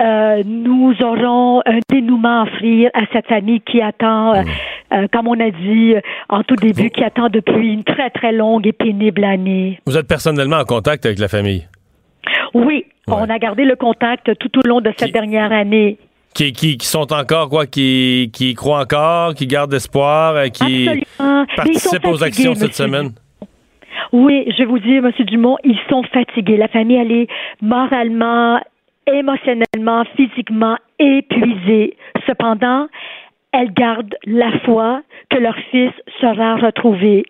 euh, 0.00 0.42
nous 0.44 0.94
aurons 1.02 1.62
un 1.66 1.80
dénouement 1.90 2.40
à 2.40 2.42
offrir 2.44 2.90
à 2.94 3.02
cette 3.12 3.26
famille 3.26 3.60
qui 3.60 3.80
attend, 3.80 4.34
mmh. 4.34 5.08
comme 5.12 5.28
on 5.28 5.40
a 5.40 5.50
dit 5.50 5.94
en 6.28 6.42
tout 6.42 6.56
début, 6.56 6.90
qui 6.90 7.02
attend 7.04 7.28
depuis 7.28 7.72
une 7.72 7.84
très, 7.84 8.10
très 8.10 8.32
longue 8.32 8.66
et 8.66 8.72
pénible 8.72 9.24
année. 9.24 9.80
Vous 9.86 9.96
êtes 9.96 10.08
personnellement 10.08 10.58
en 10.58 10.64
contact 10.64 11.06
avec 11.06 11.18
la 11.18 11.28
famille? 11.28 11.66
Oui, 12.54 12.84
on 13.08 13.30
a 13.30 13.38
gardé 13.38 13.64
le 13.64 13.76
contact 13.76 14.36
tout 14.38 14.58
au 14.58 14.68
long 14.68 14.80
de 14.80 14.92
cette 14.96 15.12
dernière 15.12 15.52
année. 15.52 15.98
Qui, 16.34 16.52
qui, 16.52 16.76
sont 16.82 17.12
encore 17.14 17.48
quoi, 17.48 17.66
qui, 17.66 18.30
qui 18.32 18.54
croient 18.54 18.80
encore, 18.80 19.34
qui 19.34 19.46
gardent 19.46 19.72
espoir, 19.72 20.34
euh, 20.36 20.48
qui 20.48 20.86
participent 21.56 22.06
aux 22.06 22.22
actions 22.22 22.54
cette 22.54 22.74
semaine? 22.74 23.12
Oui, 24.12 24.44
je 24.52 24.58
vais 24.58 24.64
vous 24.66 24.78
dire, 24.78 25.04
M. 25.04 25.12
Dumont, 25.24 25.56
ils 25.64 25.78
sont 25.88 26.02
fatigués. 26.12 26.58
La 26.58 26.68
famille, 26.68 26.96
elle 26.96 27.12
est 27.12 27.28
moralement, 27.62 28.60
émotionnellement, 29.06 30.04
physiquement 30.14 30.76
épuisée. 30.98 31.96
Cependant, 32.26 32.88
elle 33.52 33.72
garde 33.72 34.14
la 34.26 34.58
foi 34.60 35.00
que 35.30 35.38
leur 35.38 35.56
fils 35.70 35.92
sera 36.20 36.56
retrouvé. 36.56 37.24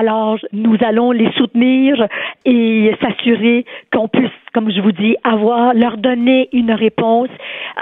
Alors, 0.00 0.38
nous 0.54 0.78
allons 0.80 1.12
les 1.12 1.30
soutenir 1.32 2.08
et 2.46 2.90
s'assurer 3.02 3.66
qu'on 3.92 4.08
puisse, 4.08 4.30
comme 4.54 4.72
je 4.72 4.80
vous 4.80 4.92
dis, 4.92 5.14
avoir, 5.24 5.74
leur 5.74 5.98
donner 5.98 6.48
une 6.54 6.72
réponse 6.72 7.28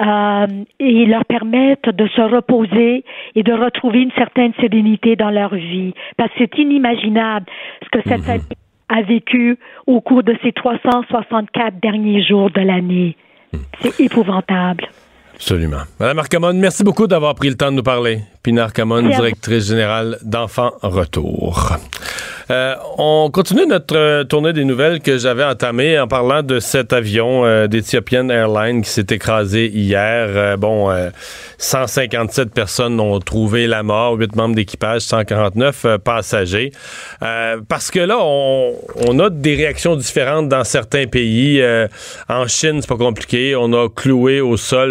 euh, 0.05 0.47
et 0.81 1.07
leur 1.07 1.25
permettre 1.27 1.93
de 1.93 2.09
se 2.09 2.21
reposer 2.21 3.05
et 3.37 3.43
de 3.45 3.53
retrouver 3.53 4.01
une 4.01 4.11
certaine 4.19 4.53
sérénité 4.61 5.15
dans 5.15 5.31
leur 5.31 5.55
vie. 5.55 5.95
Parce 6.17 6.33
que 6.33 6.39
c'est 6.41 6.59
inimaginable 6.59 7.47
ce 7.85 7.89
que 7.89 8.09
cette 8.09 8.19
mhm. 8.19 8.25
famille 8.25 8.57
a 8.89 9.03
vécu 9.03 9.57
au 9.87 10.01
cours 10.01 10.25
de 10.25 10.37
ces 10.43 10.51
364 10.51 11.79
derniers 11.81 12.25
jours 12.25 12.51
de 12.51 12.63
l'année. 12.63 13.17
Mhm. 13.53 13.61
C'est 13.81 14.01
épouvantable. 14.01 14.89
Absolument. 15.37 15.83
Madame 16.01 16.19
Arcamon, 16.19 16.53
merci 16.55 16.83
beaucoup 16.83 17.07
d'avoir 17.07 17.37
pris 17.37 17.49
le 17.49 17.55
temps 17.55 17.71
de 17.71 17.77
nous 17.77 17.85
parler. 17.85 18.19
Pina 18.42 18.64
Arcamon, 18.64 19.03
directrice 19.03 19.66
générale 19.66 20.18
d'Enfants 20.22 20.72
Retour. 20.83 21.77
Euh, 22.51 22.74
on 22.96 23.31
continue 23.31 23.66
notre 23.66 23.94
euh, 23.94 24.24
tournée 24.24 24.55
des 24.55 24.64
nouvelles 24.64 25.01
que 25.01 25.18
j'avais 25.18 25.44
entamée 25.44 26.01
en 26.01 26.09
parlant 26.09 26.42
de 26.42 26.61
cet 26.61 26.94
avion 26.94 27.44
euh, 27.44 27.66
d'Ethiopian 27.66 28.31
Airlines 28.31 28.81
qui 28.81 28.88
s'est 28.88 29.07
écrasé 29.11 29.66
hier. 29.66 30.57
bon, 30.57 30.88
157 31.59 32.51
personnes 32.55 32.98
ont 33.01 33.18
trouvé 33.20 33.66
la 33.66 33.83
mort, 33.83 34.14
8 34.14 34.35
membres 34.37 34.55
d'équipage, 34.55 35.03
149 35.03 35.98
passagers. 36.03 36.72
parce 37.68 37.90
que 37.90 38.01
là, 38.01 38.16
on, 38.20 38.74
on, 39.07 39.18
a 39.18 39.29
des 39.29 39.55
réactions 39.55 39.96
différentes 39.96 40.48
dans 40.48 40.64
certains 40.64 41.07
pays. 41.07 41.62
en 42.29 42.46
Chine, 42.46 42.81
c'est 42.81 42.88
pas 42.88 42.96
compliqué. 42.96 43.57
On 43.57 43.72
a 43.72 43.88
cloué 43.88 44.40
au 44.40 44.57
sol 44.57 44.90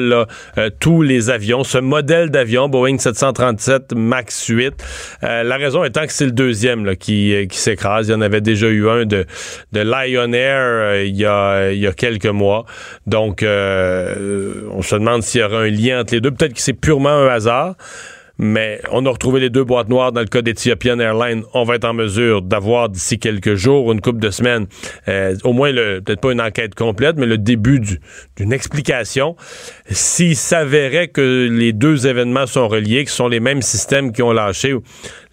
là, 0.56 0.70
tous 0.80 1.02
les 1.02 1.30
avions. 1.30 1.64
Ce 1.64 1.78
modèle 1.78 2.30
d'avion, 2.30 2.70
Boeing 2.70 2.98
737 2.98 3.37
MAX 3.96 4.48
8. 4.48 4.74
la 5.22 5.58
raison 5.58 5.84
étant 5.84 6.06
que 6.06 6.14
c'est 6.14 6.26
le 6.26 6.32
deuxième 6.32 6.96
qui 6.96 7.48
qui 7.50 7.58
s'écrase. 7.58 8.08
Il 8.08 8.12
y 8.12 8.16
en 8.16 8.22
avait 8.22 8.42
déjà 8.42 8.68
eu 8.68 8.88
un 8.90 9.06
de, 9.06 9.26
de 9.72 9.80
Lion 9.82 10.34
Air 10.34 10.88
euh, 10.88 11.04
il, 11.06 11.16
y 11.16 11.26
a, 11.26 11.72
il 11.72 11.80
y 11.80 11.88
a 11.88 11.94
quelques 11.94 12.26
mois. 12.26 12.66
Donc, 13.06 13.44
euh, 13.44 14.68
on 14.72 14.82
se 14.82 14.96
demande 14.96 15.24
s'il 15.24 15.42
y 15.42 15.44
aura 15.44 15.60
un 15.60 15.70
lien 15.70 16.02
entre 16.02 16.14
les 16.14 16.22
deux. 16.22 16.32
Peut-être 16.32 16.54
que 16.54 16.62
c'est 16.62 16.74
purement 16.74 17.10
un 17.10 17.28
hasard 17.28 17.76
mais 18.38 18.82
on 18.92 19.06
a 19.06 19.10
retrouvé 19.10 19.40
les 19.40 19.50
deux 19.50 19.64
boîtes 19.64 19.90
noires 19.90 20.12
dans 20.12 20.22
le 20.22 20.28
cas 20.28 20.42
d'Ethiopian 20.42 21.00
Airlines. 21.00 21.44
On 21.54 21.64
va 21.64 21.76
être 21.76 21.86
en 21.86 21.94
mesure 21.94 22.42
d'avoir 22.42 22.90
d'ici 22.90 23.20
quelques 23.20 23.56
jours, 23.56 23.92
une 23.92 24.02
couple 24.02 24.20
de 24.20 24.30
semaines, 24.30 24.68
euh, 25.08 25.36
au 25.44 25.54
moins 25.54 25.72
peut-être 25.72 26.22
pas 26.22 26.32
une 26.32 26.42
enquête 26.42 26.76
complète, 26.76 27.18
mais 27.18 27.26
le 27.26 27.38
début 27.38 27.80
d'une 28.36 28.54
explication. 28.54 29.36
S'il 29.90 30.36
s'avérait 30.36 31.08
que 31.08 31.48
les 31.52 31.74
deux 31.74 32.08
événements 32.08 32.48
sont 32.48 32.68
reliés, 32.68 33.06
que 33.06 33.12
ce 33.12 33.18
sont 33.18 33.28
les 33.28 33.40
mêmes 33.40 33.62
systèmes 33.62 34.12
qui 34.12 34.22
ont 34.22 34.32
lâché, 34.32 34.76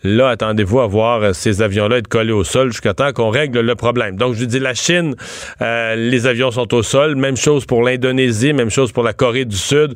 Là, 0.05 0.29
attendez-vous 0.29 0.81
à 0.81 0.87
voir 0.87 1.23
euh, 1.23 1.33
ces 1.33 1.63
avions-là 1.63 1.97
être 1.97 2.09
collés 2.09 2.33
au 2.33 2.45
sol 2.45 2.71
jusqu'à 2.71 2.93
temps 2.93 3.13
qu'on 3.15 3.31
règle 3.31 3.61
le 3.61 3.75
problème. 3.75 4.17
Donc, 4.17 4.35
je 4.35 4.45
dis 4.45 4.59
la 4.59 4.75
Chine, 4.75 5.17
euh, 5.63 5.97
les 5.97 6.27
avions 6.27 6.51
sont 6.51 6.75
au 6.75 6.83
sol. 6.83 7.17
Même 7.17 7.39
chose 7.39 7.65
pour 7.65 7.83
l'Indonésie, 7.83 8.53
même 8.53 8.69
chose 8.69 8.93
pour 8.93 9.03
la 9.03 9.15
Corée 9.15 9.47
du 9.47 9.57
Sud. 9.57 9.95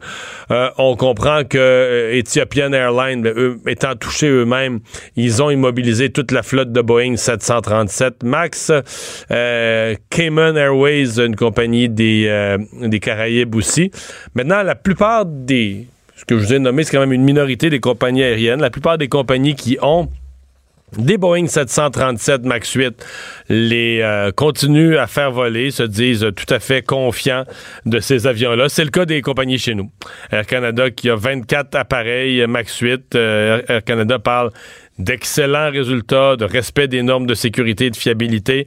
Euh, 0.51 0.71
on 0.79 0.97
comprend 0.97 1.45
que 1.45 2.11
Ethiopian 2.15 2.73
Airlines, 2.73 3.21
ben, 3.21 3.35
eux, 3.37 3.59
étant 3.67 3.95
touchés 3.97 4.29
eux-mêmes, 4.29 4.81
ils 5.17 5.43
ont 5.43 5.51
immobilisé 5.51 6.09
toute 6.09 6.33
la 6.33 6.43
flotte 6.43 6.73
de 6.73 6.81
Boeing 6.81 7.17
737 7.17 8.23
MAX. 8.23 8.73
Cayman 9.29 10.57
Airways, 10.57 11.21
une 11.21 11.37
compagnie 11.37 11.91
des, 11.91 12.57
des 12.81 13.01
Caraïbes 13.01 13.55
aussi. 13.55 13.91
Maintenant, 14.35 14.63
la 14.63 14.75
plupart 14.75 15.27
des 15.27 15.87
ce 16.19 16.25
que 16.25 16.37
je 16.37 16.45
vous 16.45 16.53
ai 16.53 16.59
nommé, 16.59 16.83
c'est 16.83 16.91
quand 16.91 17.01
même 17.01 17.13
une 17.13 17.23
minorité 17.23 17.71
des 17.71 17.79
compagnies 17.79 18.25
aériennes. 18.25 18.61
La 18.61 18.71
plupart 18.71 18.99
des 18.99 19.07
compagnies 19.07 19.55
qui 19.55 19.79
ont 19.83 20.09
des 20.97 21.17
Boeing 21.17 21.47
737 21.47 22.45
MAX 22.45 22.73
8 22.73 23.07
les 23.51 24.01
euh, 24.03 24.33
continuent 24.33 24.97
à 24.97 25.07
faire 25.07 25.31
voler, 25.31 25.71
se 25.71 25.85
disent 25.85 26.27
tout 26.35 26.53
à 26.53 26.59
fait 26.59 26.83
confiants 26.83 27.45
de 27.87 28.01
ces 28.01 28.27
avions-là. 28.27 28.69
C'est 28.69 28.85
le 28.85 28.91
cas 28.91 29.05
des 29.05 29.23
compagnies 29.23 29.59
chez 29.59 29.77
nous. 29.77 29.93
Air 30.33 30.47
Canada 30.47 30.91
qui 30.91 31.09
a 31.09 31.15
24 31.15 31.77
appareils 31.77 32.45
MAX 32.49 32.79
8. 32.79 33.15
Euh, 33.15 33.63
Air 33.69 33.85
Canada 33.85 34.19
parle 34.19 34.51
d'excellents 34.99 35.71
résultats, 35.71 36.37
de 36.37 36.45
respect 36.45 36.89
des 36.89 37.03
normes 37.03 37.27
de 37.27 37.35
sécurité 37.35 37.87
et 37.87 37.91
de 37.91 37.97
fiabilité. 37.97 38.67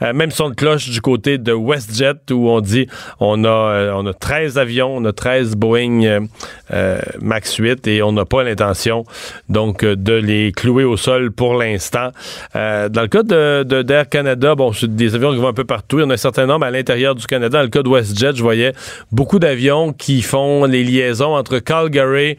Euh, 0.00 0.12
même 0.12 0.30
son 0.30 0.50
de 0.50 0.54
cloche 0.54 0.88
du 0.88 1.00
côté 1.00 1.38
de 1.38 1.52
WestJet 1.52 2.32
où 2.32 2.48
on 2.48 2.60
dit 2.60 2.86
on 3.20 3.44
a 3.44 3.48
euh, 3.48 3.92
on 3.94 4.06
a 4.06 4.14
13 4.14 4.58
avions, 4.58 4.96
on 4.96 5.04
a 5.04 5.12
13 5.12 5.56
Boeing 5.56 6.28
euh, 6.72 7.00
Max 7.20 7.56
8 7.56 7.86
et 7.88 8.02
on 8.02 8.12
n'a 8.12 8.24
pas 8.24 8.44
l'intention 8.44 9.04
donc 9.48 9.84
de 9.84 10.12
les 10.14 10.52
clouer 10.52 10.84
au 10.84 10.96
sol 10.96 11.32
pour 11.32 11.54
l'instant. 11.54 12.10
dans 12.54 13.02
le 13.02 13.08
cas 13.08 13.22
de 13.22 13.82
d'Air 13.82 14.08
Canada, 14.08 14.54
bon, 14.54 14.72
c'est 14.72 14.94
des 14.94 15.14
avions 15.14 15.32
qui 15.32 15.38
vont 15.38 15.48
un 15.48 15.52
peu 15.52 15.64
partout, 15.64 15.98
il 15.98 16.02
y 16.02 16.04
en 16.04 16.10
a 16.10 16.14
un 16.14 16.16
certain 16.16 16.46
nombre 16.46 16.64
à 16.64 16.70
l'intérieur 16.70 17.14
du 17.14 17.26
Canada. 17.26 17.58
Dans 17.58 17.62
le 17.64 17.68
cas 17.68 17.82
de 17.82 17.88
WestJet, 17.88 18.34
je 18.34 18.42
voyais 18.42 18.72
beaucoup 19.10 19.38
d'avions 19.38 19.92
qui 19.92 20.22
font 20.22 20.64
les 20.64 20.84
liaisons 20.84 21.34
entre 21.34 21.58
Calgary 21.58 22.36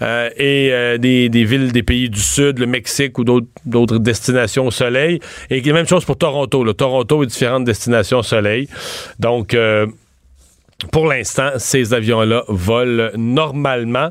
et 0.00 0.98
des, 0.98 1.28
des 1.28 1.44
villes 1.44 1.72
des 1.72 1.82
pays 1.82 2.08
du 2.08 2.20
sud, 2.20 2.58
le 2.58 2.66
Mexique 2.66 2.85
ou 3.18 3.24
d'autres 3.64 3.98
destinations 3.98 4.66
au 4.66 4.70
soleil. 4.70 5.20
Et 5.50 5.60
la 5.60 5.72
même 5.72 5.86
chose 5.86 6.04
pour 6.04 6.16
Toronto. 6.16 6.64
Le 6.64 6.74
Toronto 6.74 7.22
est 7.22 7.26
différentes 7.26 7.64
destinations 7.64 8.18
au 8.18 8.22
soleil. 8.22 8.68
Donc, 9.18 9.54
euh, 9.54 9.86
pour 10.92 11.06
l'instant, 11.06 11.50
ces 11.56 11.94
avions-là 11.94 12.44
volent 12.48 13.08
normalement. 13.16 14.10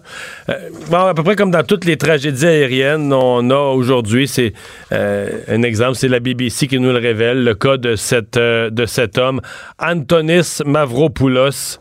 Euh, 0.50 0.70
bon, 0.90 1.06
à 1.06 1.14
peu 1.14 1.24
près 1.24 1.36
comme 1.36 1.52
dans 1.52 1.64
toutes 1.64 1.86
les 1.86 1.96
tragédies 1.96 2.46
aériennes, 2.46 3.14
on 3.14 3.50
a 3.52 3.72
aujourd'hui, 3.74 4.28
c'est 4.28 4.54
euh, 4.92 5.42
un 5.48 5.62
exemple, 5.62 5.96
c'est 5.96 6.08
la 6.08 6.20
BBC 6.20 6.68
qui 6.68 6.80
nous 6.80 6.92
le 6.92 6.98
révèle, 6.98 7.44
le 7.44 7.54
cas 7.54 7.78
de, 7.78 7.96
cette, 7.96 8.38
de 8.38 8.86
cet 8.86 9.18
homme, 9.18 9.42
Antonis 9.80 10.62
Mavropoulos. 10.66 11.78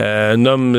Un 0.00 0.46
homme 0.46 0.76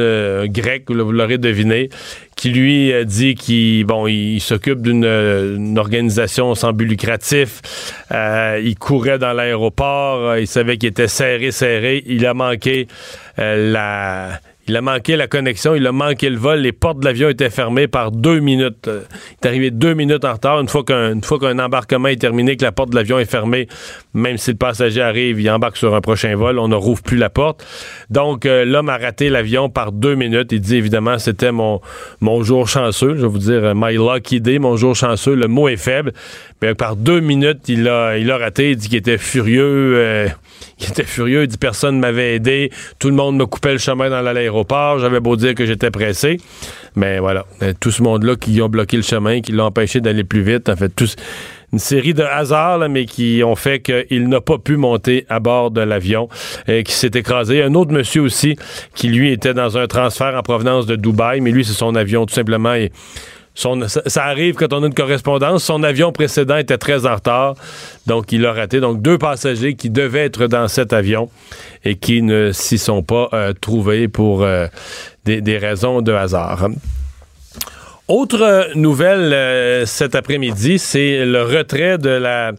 grec, 0.47 0.89
vous 0.89 1.11
l'aurez 1.11 1.37
deviné, 1.37 1.89
qui 2.35 2.51
lui 2.51 2.93
dit 3.05 3.35
qu'il 3.35 3.85
bon, 3.85 4.07
il 4.07 4.39
s'occupe 4.39 4.81
d'une 4.81 5.77
organisation 5.77 6.55
sans 6.55 6.73
but 6.73 6.85
lucratif. 6.85 7.61
Euh, 8.11 8.61
il 8.63 8.77
courait 8.77 9.19
dans 9.19 9.33
l'aéroport, 9.33 10.37
il 10.37 10.47
savait 10.47 10.77
qu'il 10.77 10.89
était 10.89 11.07
serré, 11.07 11.51
serré. 11.51 12.03
Il 12.05 12.25
a 12.25 12.33
manqué 12.33 12.87
euh, 13.39 13.71
la 13.71 14.39
il 14.69 14.77
a 14.77 14.81
manqué 14.81 15.15
la 15.15 15.25
connexion, 15.25 15.73
il 15.73 15.87
a 15.87 15.91
manqué 15.91 16.29
le 16.29 16.37
vol. 16.37 16.59
Les 16.59 16.71
portes 16.71 16.99
de 16.99 17.05
l'avion 17.05 17.27
étaient 17.27 17.49
fermées 17.49 17.87
par 17.87 18.11
deux 18.11 18.39
minutes. 18.39 18.87
Euh, 18.87 19.01
il 19.31 19.45
est 19.45 19.47
arrivé 19.47 19.71
deux 19.71 19.95
minutes 19.95 20.23
en 20.25 20.33
retard. 20.33 20.61
Une 20.61 20.67
fois 20.67 20.83
qu'un 20.83 21.59
embarquement 21.59 22.07
est 22.07 22.21
terminé, 22.21 22.55
que 22.55 22.63
la 22.63 22.71
porte 22.71 22.91
de 22.91 22.95
l'avion 22.95 23.17
est 23.17 23.25
fermée, 23.25 23.67
même 24.13 24.37
si 24.37 24.51
le 24.51 24.57
passager 24.57 25.01
arrive, 25.01 25.41
il 25.41 25.49
embarque 25.49 25.75
sur 25.75 25.95
un 25.95 26.01
prochain 26.01 26.35
vol, 26.35 26.59
on 26.59 26.67
ne 26.67 26.75
rouvre 26.75 27.01
plus 27.01 27.17
la 27.17 27.31
porte. 27.31 27.65
Donc 28.11 28.45
euh, 28.45 28.63
l'homme 28.63 28.89
a 28.89 28.97
raté 28.97 29.29
l'avion 29.29 29.69
par 29.69 29.91
deux 29.91 30.13
minutes. 30.13 30.51
Il 30.51 30.61
dit 30.61 30.75
évidemment 30.75 31.17
c'était 31.17 31.51
mon 31.51 31.81
mon 32.21 32.43
jour 32.43 32.67
chanceux. 32.67 33.15
Je 33.15 33.21
vais 33.21 33.27
vous 33.27 33.39
dire 33.39 33.73
my 33.75 33.95
lucky 33.95 34.39
day, 34.39 34.59
mon 34.59 34.77
jour 34.77 34.95
chanceux. 34.95 35.33
Le 35.33 35.47
mot 35.47 35.67
est 35.67 35.77
faible. 35.77 36.13
Mais 36.61 36.75
par 36.75 36.95
deux 36.95 37.19
minutes, 37.21 37.69
il 37.69 37.87
a 37.87 38.17
il 38.17 38.31
raté. 38.31 38.71
Il 38.71 38.77
dit 38.77 38.89
qu'il 38.89 38.97
était 38.97 39.17
furieux. 39.17 39.93
Euh, 39.95 40.27
il 40.79 40.89
était 40.89 41.03
furieux. 41.03 41.43
Il 41.43 41.47
dit 41.47 41.57
personne 41.57 41.95
ne 41.95 42.01
m'avait 42.01 42.35
aidé. 42.35 42.71
Tout 42.99 43.09
le 43.09 43.15
monde 43.15 43.37
me 43.37 43.45
coupait 43.45 43.71
le 43.71 43.77
chemin 43.77 44.09
dans 44.09 44.21
l'aéroport. 44.21 44.99
J'avais 44.99 45.19
beau 45.19 45.35
dire 45.35 45.55
que 45.55 45.65
j'étais 45.65 45.91
pressé. 45.91 46.37
Mais 46.95 47.19
voilà. 47.19 47.45
Euh, 47.61 47.73
tout 47.79 47.91
ce 47.91 48.03
monde-là 48.03 48.35
qui 48.35 48.61
ont 48.61 48.69
bloqué 48.69 48.97
le 48.97 49.03
chemin, 49.03 49.41
qui 49.41 49.51
l'ont 49.51 49.65
empêché 49.65 50.01
d'aller 50.01 50.23
plus 50.23 50.41
vite. 50.41 50.69
En 50.69 50.75
fait, 50.75 50.89
tous 50.89 51.15
une 51.71 51.79
série 51.79 52.13
de 52.13 52.23
hasards, 52.23 52.89
mais 52.89 53.05
qui 53.05 53.41
ont 53.45 53.55
fait 53.55 53.79
qu'il 53.79 54.27
n'a 54.27 54.41
pas 54.41 54.57
pu 54.57 54.75
monter 54.75 55.25
à 55.29 55.39
bord 55.39 55.71
de 55.71 55.81
l'avion 55.81 56.27
et 56.67 56.83
qui 56.83 56.93
s'est 56.93 57.11
écrasé. 57.13 57.61
Un 57.61 57.75
autre 57.75 57.91
monsieur 57.91 58.21
aussi 58.21 58.55
qui, 58.95 59.07
lui, 59.07 59.31
était 59.31 59.53
dans 59.53 59.77
un 59.77 59.87
transfert 59.87 60.35
en 60.35 60.41
provenance 60.41 60.87
de 60.87 60.95
Dubaï, 60.95 61.41
mais 61.41 61.51
lui, 61.51 61.63
c'est 61.63 61.73
son 61.73 61.95
avion 61.95 62.25
tout 62.25 62.33
simplement. 62.33 62.73
Et 62.73 62.91
ça, 63.55 64.23
arrive 64.23 64.55
quand 64.55 64.71
on 64.73 64.83
a 64.83 64.87
une 64.87 64.93
correspondance. 64.93 65.63
Son 65.63 65.83
avion 65.83 66.11
précédent 66.11 66.57
était 66.57 66.77
très 66.77 67.05
en 67.05 67.15
retard, 67.15 67.55
donc 68.07 68.31
il 68.31 68.45
a 68.45 68.53
raté. 68.53 68.79
Donc 68.79 69.01
deux 69.01 69.17
passagers 69.17 69.75
qui 69.75 69.89
devaient 69.89 70.25
être 70.25 70.47
dans 70.47 70.67
cet 70.67 70.93
avion 70.93 71.29
et 71.83 71.95
qui 71.95 72.21
ne 72.21 72.51
s'y 72.51 72.77
sont 72.77 73.03
pas 73.03 73.29
euh, 73.33 73.53
trouvés 73.59 74.07
pour 74.07 74.43
euh, 74.43 74.67
des, 75.25 75.57
raisons 75.57 76.01
de 76.01 76.13
hasard. 76.13 76.69
Autre 78.07 78.71
nouvelle 78.75 79.33
euh, 79.33 79.85
cet 79.85 80.15
après-midi, 80.15 80.79
c'est 80.79 81.25
le 81.25 81.43
retrait 81.43 81.97
de 81.97 82.09
la 82.09 82.53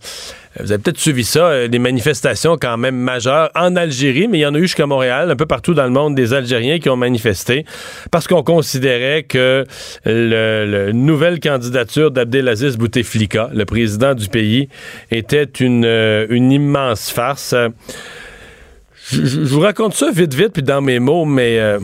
vous 0.58 0.72
avez 0.72 0.82
peut-être 0.82 0.98
suivi 0.98 1.24
ça, 1.24 1.46
euh, 1.46 1.68
des 1.68 1.78
manifestations 1.78 2.56
quand 2.60 2.76
même 2.76 2.96
majeures 2.96 3.50
en 3.54 3.76
Algérie, 3.76 4.26
mais 4.26 4.38
il 4.38 4.40
y 4.40 4.46
en 4.46 4.54
a 4.54 4.58
eu 4.58 4.62
jusqu'à 4.62 4.86
Montréal, 4.86 5.30
un 5.30 5.36
peu 5.36 5.46
partout 5.46 5.74
dans 5.74 5.84
le 5.84 5.90
monde, 5.90 6.16
des 6.16 6.34
Algériens 6.34 6.80
qui 6.80 6.88
ont 6.88 6.96
manifesté 6.96 7.64
parce 8.10 8.26
qu'on 8.26 8.42
considérait 8.42 9.22
que 9.22 9.64
la 10.04 10.92
nouvelle 10.92 11.38
candidature 11.38 12.10
d'Abdelaziz 12.10 12.76
Bouteflika, 12.76 13.50
le 13.54 13.64
président 13.64 14.14
du 14.14 14.28
pays, 14.28 14.68
était 15.10 15.44
une, 15.44 15.84
euh, 15.84 16.26
immense 16.30 17.10
farce. 17.10 17.54
Je, 19.12 19.40
vous 19.40 19.60
raconte 19.60 19.94
ça 19.94 20.10
vite, 20.10 20.34
vite, 20.34 20.52
puis 20.52 20.62
dans 20.62 20.80
mes 20.80 20.98
mots, 20.98 21.24
mais... 21.24 21.58
Euh, 21.60 21.78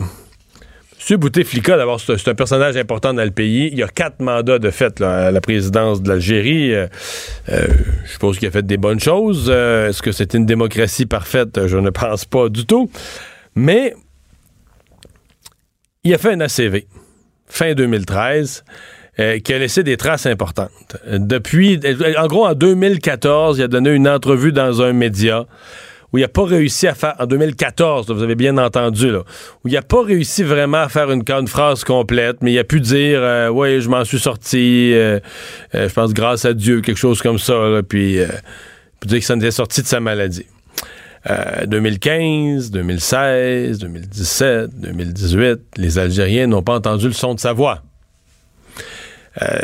M. 1.09 1.17
Bouteflika, 1.17 1.77
d'abord, 1.77 2.01
c'est 2.01 2.27
un 2.27 2.35
personnage 2.35 2.75
important 2.75 3.13
dans 3.13 3.23
le 3.23 3.31
pays. 3.31 3.69
Il 3.71 3.77
y 3.77 3.83
a 3.83 3.87
quatre 3.87 4.19
mandats 4.19 4.59
de 4.59 4.69
fait 4.69 4.99
à 5.01 5.31
la 5.31 5.39
présidence 5.39 6.01
de 6.01 6.09
l'Algérie. 6.09 6.73
Euh, 6.73 6.87
euh, 7.49 7.67
je 8.05 8.11
suppose 8.11 8.37
qu'il 8.37 8.47
a 8.47 8.51
fait 8.51 8.65
des 8.65 8.75
bonnes 8.75 8.99
choses. 8.99 9.47
Euh, 9.47 9.89
est-ce 9.89 10.01
que 10.01 10.11
c'est 10.11 10.33
une 10.33 10.45
démocratie 10.45 11.05
parfaite? 11.05 11.65
Je 11.67 11.77
ne 11.77 11.91
pense 11.91 12.25
pas 12.25 12.49
du 12.49 12.65
tout. 12.65 12.91
Mais 13.55 13.95
il 16.03 16.13
a 16.13 16.17
fait 16.17 16.33
un 16.33 16.41
ACV 16.41 16.87
fin 17.47 17.73
2013 17.73 18.65
qui 19.43 19.51
a 19.51 19.57
laissé 19.57 19.81
des 19.81 19.97
traces 19.97 20.27
importantes. 20.27 20.97
Depuis, 21.11 21.79
en 22.19 22.27
gros, 22.27 22.45
en 22.45 22.53
2014, 22.53 23.57
il 23.57 23.63
a 23.63 23.67
donné 23.67 23.89
une 23.89 24.07
entrevue 24.07 24.51
dans 24.51 24.83
un 24.83 24.93
média 24.93 25.47
où 26.13 26.17
il 26.17 26.21
n'a 26.21 26.27
pas 26.27 26.45
réussi 26.45 26.87
à 26.87 26.95
faire, 26.95 27.15
en 27.19 27.25
2014, 27.25 28.09
vous 28.09 28.23
avez 28.23 28.35
bien 28.35 28.57
entendu, 28.57 29.11
où 29.13 29.67
il 29.67 29.73
n'a 29.73 29.81
pas 29.81 30.03
réussi 30.03 30.43
vraiment 30.43 30.77
à 30.77 30.89
faire 30.89 31.11
une, 31.11 31.47
phrase 31.47 31.83
complète, 31.83 32.37
mais 32.41 32.53
il 32.53 32.59
a 32.59 32.63
pu 32.63 32.79
dire, 32.79 33.19
euh, 33.21 33.49
oui, 33.49 33.81
je 33.81 33.89
m'en 33.89 34.05
suis 34.05 34.19
sorti, 34.19 34.93
euh, 34.93 35.19
euh, 35.75 35.89
je 35.89 35.93
pense 35.93 36.13
grâce 36.13 36.45
à 36.45 36.53
Dieu, 36.53 36.81
quelque 36.81 36.97
chose 36.97 37.21
comme 37.21 37.39
ça, 37.39 37.81
puis 37.87 38.19
pour 38.99 39.09
dire 39.09 39.17
qu'il 39.17 39.25
s'en 39.25 39.37
était 39.37 39.51
sorti 39.51 39.81
de 39.81 39.87
sa 39.87 39.99
maladie. 39.99 40.45
2015, 41.65 42.71
2016, 42.71 43.79
2017, 43.79 44.79
2018, 44.79 45.59
les 45.75 45.99
Algériens 45.99 46.47
n'ont 46.47 46.61
pas 46.61 46.75
entendu 46.75 47.07
le 47.07 47.13
son 47.13 47.33
de 47.33 47.39
sa 47.41 47.51
voix. 47.51 47.81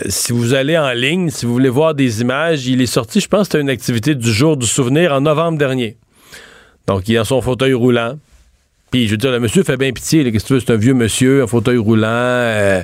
si 0.10 0.34
vous 0.34 0.53
allez 0.56 0.77
en 0.77 0.91
ligne, 0.91 1.29
si 1.29 1.45
vous 1.45 1.53
voulez 1.53 1.69
voir 1.69 1.95
des 1.95 2.19
images, 2.19 2.67
il 2.67 2.82
est 2.82 2.86
sorti, 2.86 3.21
je 3.21 3.29
pense, 3.29 3.45
c'était 3.45 3.62
une 3.62 3.69
activité 3.69 4.13
du 4.13 4.34
jour 4.34 4.58
du 4.58 4.67
souvenir 4.67 5.13
en 5.13 5.21
novembre 5.21 5.58
dernier. 5.58 5.95
Donc, 6.87 7.07
il 7.07 7.13
est 7.13 7.17
dans 7.17 7.23
son 7.23 7.41
fauteuil 7.41 7.73
roulant. 7.73 8.17
Puis, 8.91 9.07
je 9.07 9.11
veux 9.11 9.17
dire, 9.17 9.31
le 9.31 9.39
monsieur 9.39 9.63
fait 9.63 9.77
bien 9.77 9.91
pitié. 9.91 10.23
Qu'est-ce 10.31 10.43
que 10.43 10.47
tu 10.47 10.53
veux? 10.53 10.59
C'est 10.59 10.73
un 10.73 10.77
vieux 10.77 10.93
monsieur, 10.93 11.43
un 11.43 11.47
fauteuil 11.47 11.77
roulant, 11.77 12.07
euh, 12.09 12.83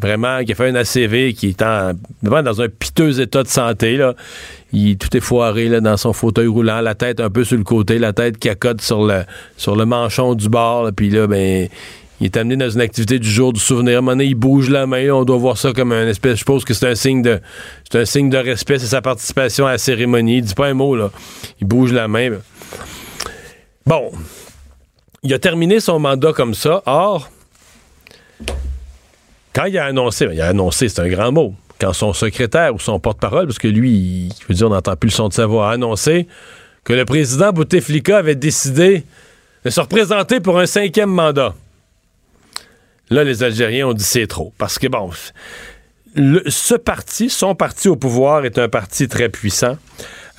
vraiment, 0.00 0.42
qui 0.44 0.52
a 0.52 0.54
fait 0.54 0.68
un 0.68 0.74
ACV, 0.74 1.34
qui 1.34 1.48
est 1.48 1.62
en, 1.62 1.92
dans 2.22 2.60
un 2.60 2.68
piteux 2.68 3.20
état 3.20 3.42
de 3.42 3.48
santé. 3.48 3.96
Là. 3.96 4.14
Il, 4.72 4.96
tout 4.96 5.14
est 5.16 5.20
foiré 5.20 5.68
là, 5.68 5.80
dans 5.80 5.96
son 5.96 6.12
fauteuil 6.12 6.46
roulant, 6.46 6.80
la 6.80 6.94
tête 6.94 7.20
un 7.20 7.30
peu 7.30 7.44
sur 7.44 7.56
le 7.56 7.64
côté, 7.64 7.98
la 7.98 8.12
tête 8.12 8.38
qui 8.38 8.48
accote 8.48 8.80
sur 8.80 9.04
le, 9.04 9.22
sur 9.56 9.76
le 9.76 9.84
manchon 9.84 10.34
du 10.34 10.48
bord. 10.48 10.90
Puis 10.96 11.10
là, 11.10 11.26
ben 11.26 11.68
il 12.22 12.26
est 12.26 12.36
amené 12.36 12.56
dans 12.56 12.70
une 12.70 12.80
activité 12.80 13.18
du 13.18 13.28
jour 13.28 13.52
du 13.52 13.58
souvenir. 13.58 13.96
À 13.96 13.98
un 13.98 14.00
moment 14.00 14.12
donné, 14.12 14.26
il 14.26 14.36
bouge 14.36 14.70
la 14.70 14.86
main. 14.86 15.10
On 15.10 15.24
doit 15.24 15.38
voir 15.38 15.58
ça 15.58 15.72
comme 15.72 15.90
un 15.90 16.06
espèce. 16.06 16.34
Je 16.34 16.38
suppose 16.38 16.64
que 16.64 16.72
c'est 16.72 16.86
un 16.86 16.94
signe 16.94 17.20
de. 17.20 17.40
C'est 17.90 17.98
un 17.98 18.04
signe 18.04 18.30
de 18.30 18.36
respect. 18.38 18.78
C'est 18.78 18.86
sa 18.86 19.02
participation 19.02 19.66
à 19.66 19.72
la 19.72 19.78
cérémonie. 19.78 20.38
Il 20.38 20.42
dit 20.42 20.54
pas 20.54 20.68
un 20.68 20.74
mot, 20.74 20.94
là. 20.94 21.10
Il 21.60 21.66
bouge 21.66 21.92
la 21.92 22.06
main. 22.06 22.30
Bon, 23.86 24.12
il 25.22 25.34
a 25.34 25.38
terminé 25.38 25.80
son 25.80 25.98
mandat 25.98 26.32
comme 26.32 26.54
ça. 26.54 26.82
Or, 26.86 27.30
quand 29.52 29.64
il 29.64 29.76
a 29.78 29.86
annoncé, 29.86 30.26
ben, 30.26 30.34
il 30.34 30.40
a 30.40 30.48
annoncé, 30.48 30.88
c'est 30.88 31.00
un 31.00 31.08
grand 31.08 31.32
mot, 31.32 31.54
quand 31.80 31.92
son 31.92 32.12
secrétaire 32.12 32.74
ou 32.74 32.78
son 32.78 33.00
porte-parole, 33.00 33.46
parce 33.46 33.58
que 33.58 33.68
lui, 33.68 34.30
je 34.40 34.46
veux 34.48 34.54
dire, 34.54 34.66
on 34.68 34.70
n'entend 34.70 34.96
plus 34.96 35.08
le 35.08 35.14
son 35.14 35.28
de 35.28 35.32
sa 35.32 35.46
voix, 35.46 35.70
a 35.70 35.72
annoncé 35.72 36.28
que 36.84 36.92
le 36.92 37.04
président 37.04 37.52
Bouteflika 37.52 38.18
avait 38.18 38.34
décidé 38.34 39.04
de 39.64 39.70
se 39.70 39.80
représenter 39.80 40.40
pour 40.40 40.58
un 40.58 40.66
cinquième 40.66 41.10
mandat. 41.10 41.54
Là, 43.10 43.24
les 43.24 43.42
Algériens 43.42 43.88
ont 43.88 43.92
dit 43.92 44.04
c'est 44.04 44.26
trop. 44.26 44.52
Parce 44.58 44.78
que, 44.78 44.86
bon, 44.86 45.10
ce 46.14 46.74
parti, 46.74 47.30
son 47.30 47.54
parti 47.54 47.88
au 47.88 47.96
pouvoir 47.96 48.44
est 48.44 48.58
un 48.58 48.68
parti 48.68 49.06
très 49.06 49.28
puissant. 49.28 49.76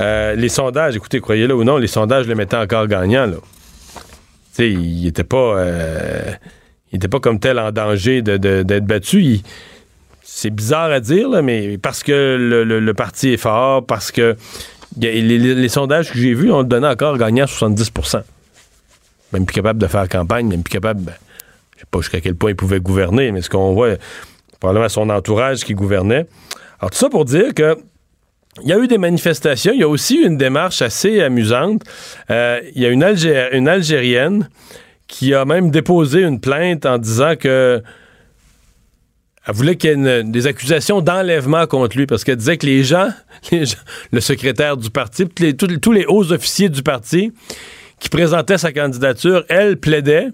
Euh, 0.01 0.35
les 0.35 0.49
sondages, 0.49 0.95
écoutez, 0.95 1.19
croyez-le 1.19 1.55
ou 1.55 1.63
non, 1.63 1.77
les 1.77 1.87
sondages 1.87 2.27
le 2.27 2.35
mettaient 2.35 2.57
encore 2.57 2.87
gagnant. 2.87 3.25
Là. 3.25 3.37
il 4.59 5.03
n'était 5.03 5.23
pas, 5.23 5.57
euh, 5.57 6.31
pas 7.09 7.19
comme 7.19 7.39
tel 7.39 7.59
en 7.59 7.71
danger 7.71 8.21
d'être 8.21 8.85
battu. 8.85 9.39
c'est 10.23 10.49
bizarre 10.49 10.91
à 10.91 10.99
dire, 10.99 11.29
mais 11.43 11.77
parce 11.77 12.03
que 12.03 12.37
le, 12.39 12.93
parti 12.93 13.29
est 13.29 13.37
fort, 13.37 13.85
parce 13.85 14.11
que 14.11 14.35
les, 14.99 15.69
sondages 15.69 16.11
que 16.11 16.17
j'ai 16.17 16.33
vus 16.33 16.51
ont 16.51 16.63
donné 16.63 16.87
encore 16.87 17.17
gagnant 17.17 17.43
à 17.43 17.47
70% 17.47 18.23
Même 19.31 19.45
plus 19.45 19.53
capable 19.53 19.79
de 19.79 19.87
faire 19.87 20.09
campagne, 20.09 20.47
même 20.47 20.63
plus 20.63 20.71
capable. 20.73 21.01
Ben, 21.01 21.13
je 21.75 21.81
sais 21.81 21.87
pas 21.89 21.99
jusqu'à 21.99 22.21
quel 22.21 22.35
point 22.35 22.51
il 22.51 22.55
pouvait 22.55 22.79
gouverner, 22.79 23.31
mais 23.31 23.41
ce 23.41 23.49
qu'on 23.49 23.73
voit, 23.73 23.95
probablement 24.59 24.89
son 24.89 25.09
entourage 25.09 25.63
qui 25.63 25.73
gouvernait. 25.75 26.25
Alors, 26.79 26.89
tout 26.89 26.97
ça 26.97 27.09
pour 27.09 27.25
dire 27.25 27.53
que 27.53 27.77
il 28.61 28.69
y 28.69 28.73
a 28.73 28.77
eu 28.77 28.87
des 28.87 28.97
manifestations. 28.97 29.73
Il 29.73 29.79
y 29.79 29.83
a 29.83 29.87
aussi 29.87 30.17
une 30.17 30.37
démarche 30.37 30.81
assez 30.81 31.21
amusante. 31.21 31.81
Euh, 32.29 32.61
il 32.75 32.81
y 32.81 32.85
a 32.85 32.89
une, 32.89 33.03
une, 33.51 33.67
Algérienne 33.67 34.49
qui 35.07 35.33
a 35.33 35.45
même 35.45 35.71
déposé 35.71 36.21
une 36.21 36.39
plainte 36.39 36.85
en 36.85 36.97
disant 36.97 37.35
que 37.35 37.81
elle 39.45 39.53
voulait 39.53 39.75
qu'il 39.75 39.89
y 39.89 40.07
ait 40.07 40.23
des 40.23 40.47
accusations 40.47 41.01
d'enlèvement 41.01 41.67
contre 41.67 41.97
lui 41.97 42.05
parce 42.05 42.23
qu'elle 42.23 42.37
disait 42.37 42.57
que 42.57 42.65
les 42.65 42.83
gens, 42.83 43.09
le 44.11 44.21
secrétaire 44.21 44.77
du 44.77 44.89
parti, 44.89 45.27
tous 45.27 45.91
les 45.91 46.05
hauts 46.05 46.31
officiers 46.31 46.69
du 46.69 46.81
parti 46.81 47.33
qui 47.99 48.09
présentaient 48.09 48.57
sa 48.57 48.71
candidature, 48.71 49.43
elle 49.49 49.77
plaidait 49.77 50.29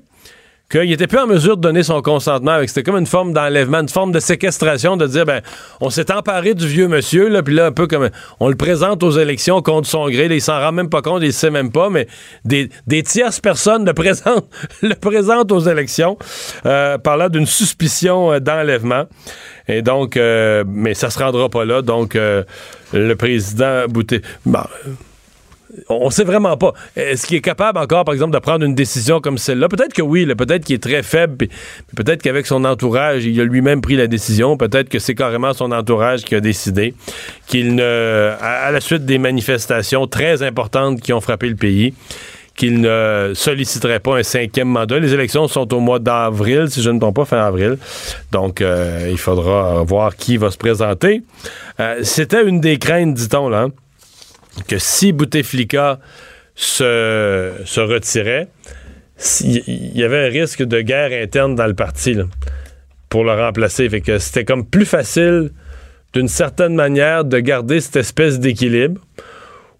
qu'il 0.69 0.87
n'était 0.89 1.07
plus 1.07 1.17
en 1.17 1.27
mesure 1.27 1.57
de 1.57 1.61
donner 1.61 1.81
son 1.81 2.01
consentement 2.01 2.51
avec. 2.51 2.69
C'était 2.69 2.83
comme 2.83 2.97
une 2.97 3.07
forme 3.07 3.33
d'enlèvement, 3.33 3.79
une 3.79 3.89
forme 3.89 4.11
de 4.11 4.19
séquestration, 4.19 4.97
de 4.97 5.07
dire, 5.07 5.25
ben, 5.25 5.41
on 5.81 5.89
s'est 5.89 6.11
emparé 6.11 6.53
du 6.53 6.67
vieux 6.67 6.87
monsieur, 6.87 7.27
là, 7.27 7.41
puis 7.41 7.55
là, 7.55 7.65
un 7.67 7.71
peu 7.71 7.87
comme, 7.87 8.09
on 8.39 8.49
le 8.49 8.55
présente 8.55 9.01
aux 9.01 9.11
élections 9.11 9.61
contre 9.61 9.87
son 9.87 10.07
gré, 10.09 10.27
là, 10.27 10.35
il 10.35 10.41
s'en 10.41 10.59
rend 10.59 10.71
même 10.71 10.89
pas 10.89 11.01
compte, 11.01 11.23
il 11.23 11.33
sait 11.33 11.49
même 11.49 11.71
pas, 11.71 11.89
mais 11.89 12.07
des, 12.45 12.69
tierces 13.03 13.39
personnes 13.39 13.85
le 13.85 13.93
présentent, 13.93 14.47
le 14.83 14.93
présentent 14.93 15.51
aux 15.51 15.59
élections, 15.61 16.17
euh, 16.65 16.97
parlant 16.99 17.29
d'une 17.29 17.47
suspicion 17.47 18.33
euh, 18.33 18.39
d'enlèvement. 18.39 19.05
Et 19.67 19.81
donc, 19.81 20.17
euh, 20.17 20.63
mais 20.67 20.93
ça 20.93 21.09
se 21.09 21.17
rendra 21.17 21.49
pas 21.49 21.65
là, 21.65 21.81
donc, 21.81 22.15
le 22.15 23.13
président 23.15 23.85
Bouté... 23.87 24.21
Bon, 24.45 24.61
on 25.89 26.09
sait 26.09 26.23
vraiment 26.23 26.57
pas. 26.57 26.73
Est-ce 26.95 27.27
qu'il 27.27 27.37
est 27.37 27.41
capable 27.41 27.77
encore, 27.79 28.05
par 28.05 28.13
exemple, 28.13 28.33
de 28.33 28.39
prendre 28.39 28.65
une 28.65 28.75
décision 28.75 29.21
comme 29.21 29.37
celle-là? 29.37 29.69
Peut-être 29.69 29.93
que 29.93 30.01
oui, 30.01 30.25
peut-être 30.25 30.65
qu'il 30.65 30.75
est 30.75 30.83
très 30.83 31.03
faible, 31.03 31.47
peut-être 31.95 32.21
qu'avec 32.21 32.47
son 32.47 32.65
entourage, 32.65 33.25
il 33.25 33.39
a 33.39 33.43
lui-même 33.43 33.81
pris 33.81 33.95
la 33.95 34.07
décision, 34.07 34.57
peut-être 34.57 34.89
que 34.89 34.99
c'est 34.99 35.15
carrément 35.15 35.53
son 35.53 35.71
entourage 35.71 36.23
qui 36.23 36.35
a 36.35 36.39
décidé 36.39 36.93
qu'il 37.47 37.75
ne, 37.75 38.31
à, 38.39 38.71
la 38.71 38.81
suite 38.81 39.05
des 39.05 39.17
manifestations 39.17 40.07
très 40.07 40.43
importantes 40.43 41.01
qui 41.01 41.13
ont 41.13 41.21
frappé 41.21 41.49
le 41.49 41.55
pays, 41.55 41.93
qu'il 42.55 42.81
ne 42.81 43.31
solliciterait 43.35 43.99
pas 43.99 44.17
un 44.17 44.23
cinquième 44.23 44.67
mandat. 44.67 44.99
Les 44.99 45.13
élections 45.13 45.47
sont 45.47 45.73
au 45.73 45.79
mois 45.79 45.99
d'avril, 45.99 46.65
si 46.69 46.81
je 46.81 46.89
ne 46.89 46.95
me 46.95 46.99
trompe 46.99 47.15
pas, 47.15 47.25
fin 47.25 47.39
avril. 47.39 47.77
Donc, 48.31 48.61
euh, 48.61 49.07
il 49.09 49.17
faudra 49.17 49.83
voir 49.83 50.15
qui 50.15 50.37
va 50.37 50.51
se 50.51 50.57
présenter. 50.57 51.21
Euh, 51.79 51.99
c'était 52.03 52.43
une 52.43 52.59
des 52.59 52.77
craintes, 52.77 53.13
dit-on, 53.13 53.49
là. 53.49 53.61
Hein 53.61 53.71
que 54.67 54.77
si 54.77 55.11
Bouteflika 55.11 55.99
se, 56.55 57.79
retirait, 57.79 58.47
il 59.41 59.97
y 59.97 60.03
avait 60.03 60.27
un 60.27 60.29
risque 60.29 60.63
de 60.63 60.81
guerre 60.81 61.11
interne 61.23 61.55
dans 61.55 61.67
le 61.67 61.73
parti 61.73 62.15
pour 63.09 63.23
le 63.23 63.33
remplacer. 63.33 63.89
Fait 63.89 64.01
que 64.01 64.19
c'était 64.19 64.45
comme 64.45 64.65
plus 64.65 64.85
facile, 64.85 65.51
d'une 66.13 66.27
certaine 66.27 66.75
manière, 66.75 67.25
de 67.25 67.39
garder 67.39 67.81
cette 67.81 67.97
espèce 67.97 68.39
d'équilibre 68.39 69.01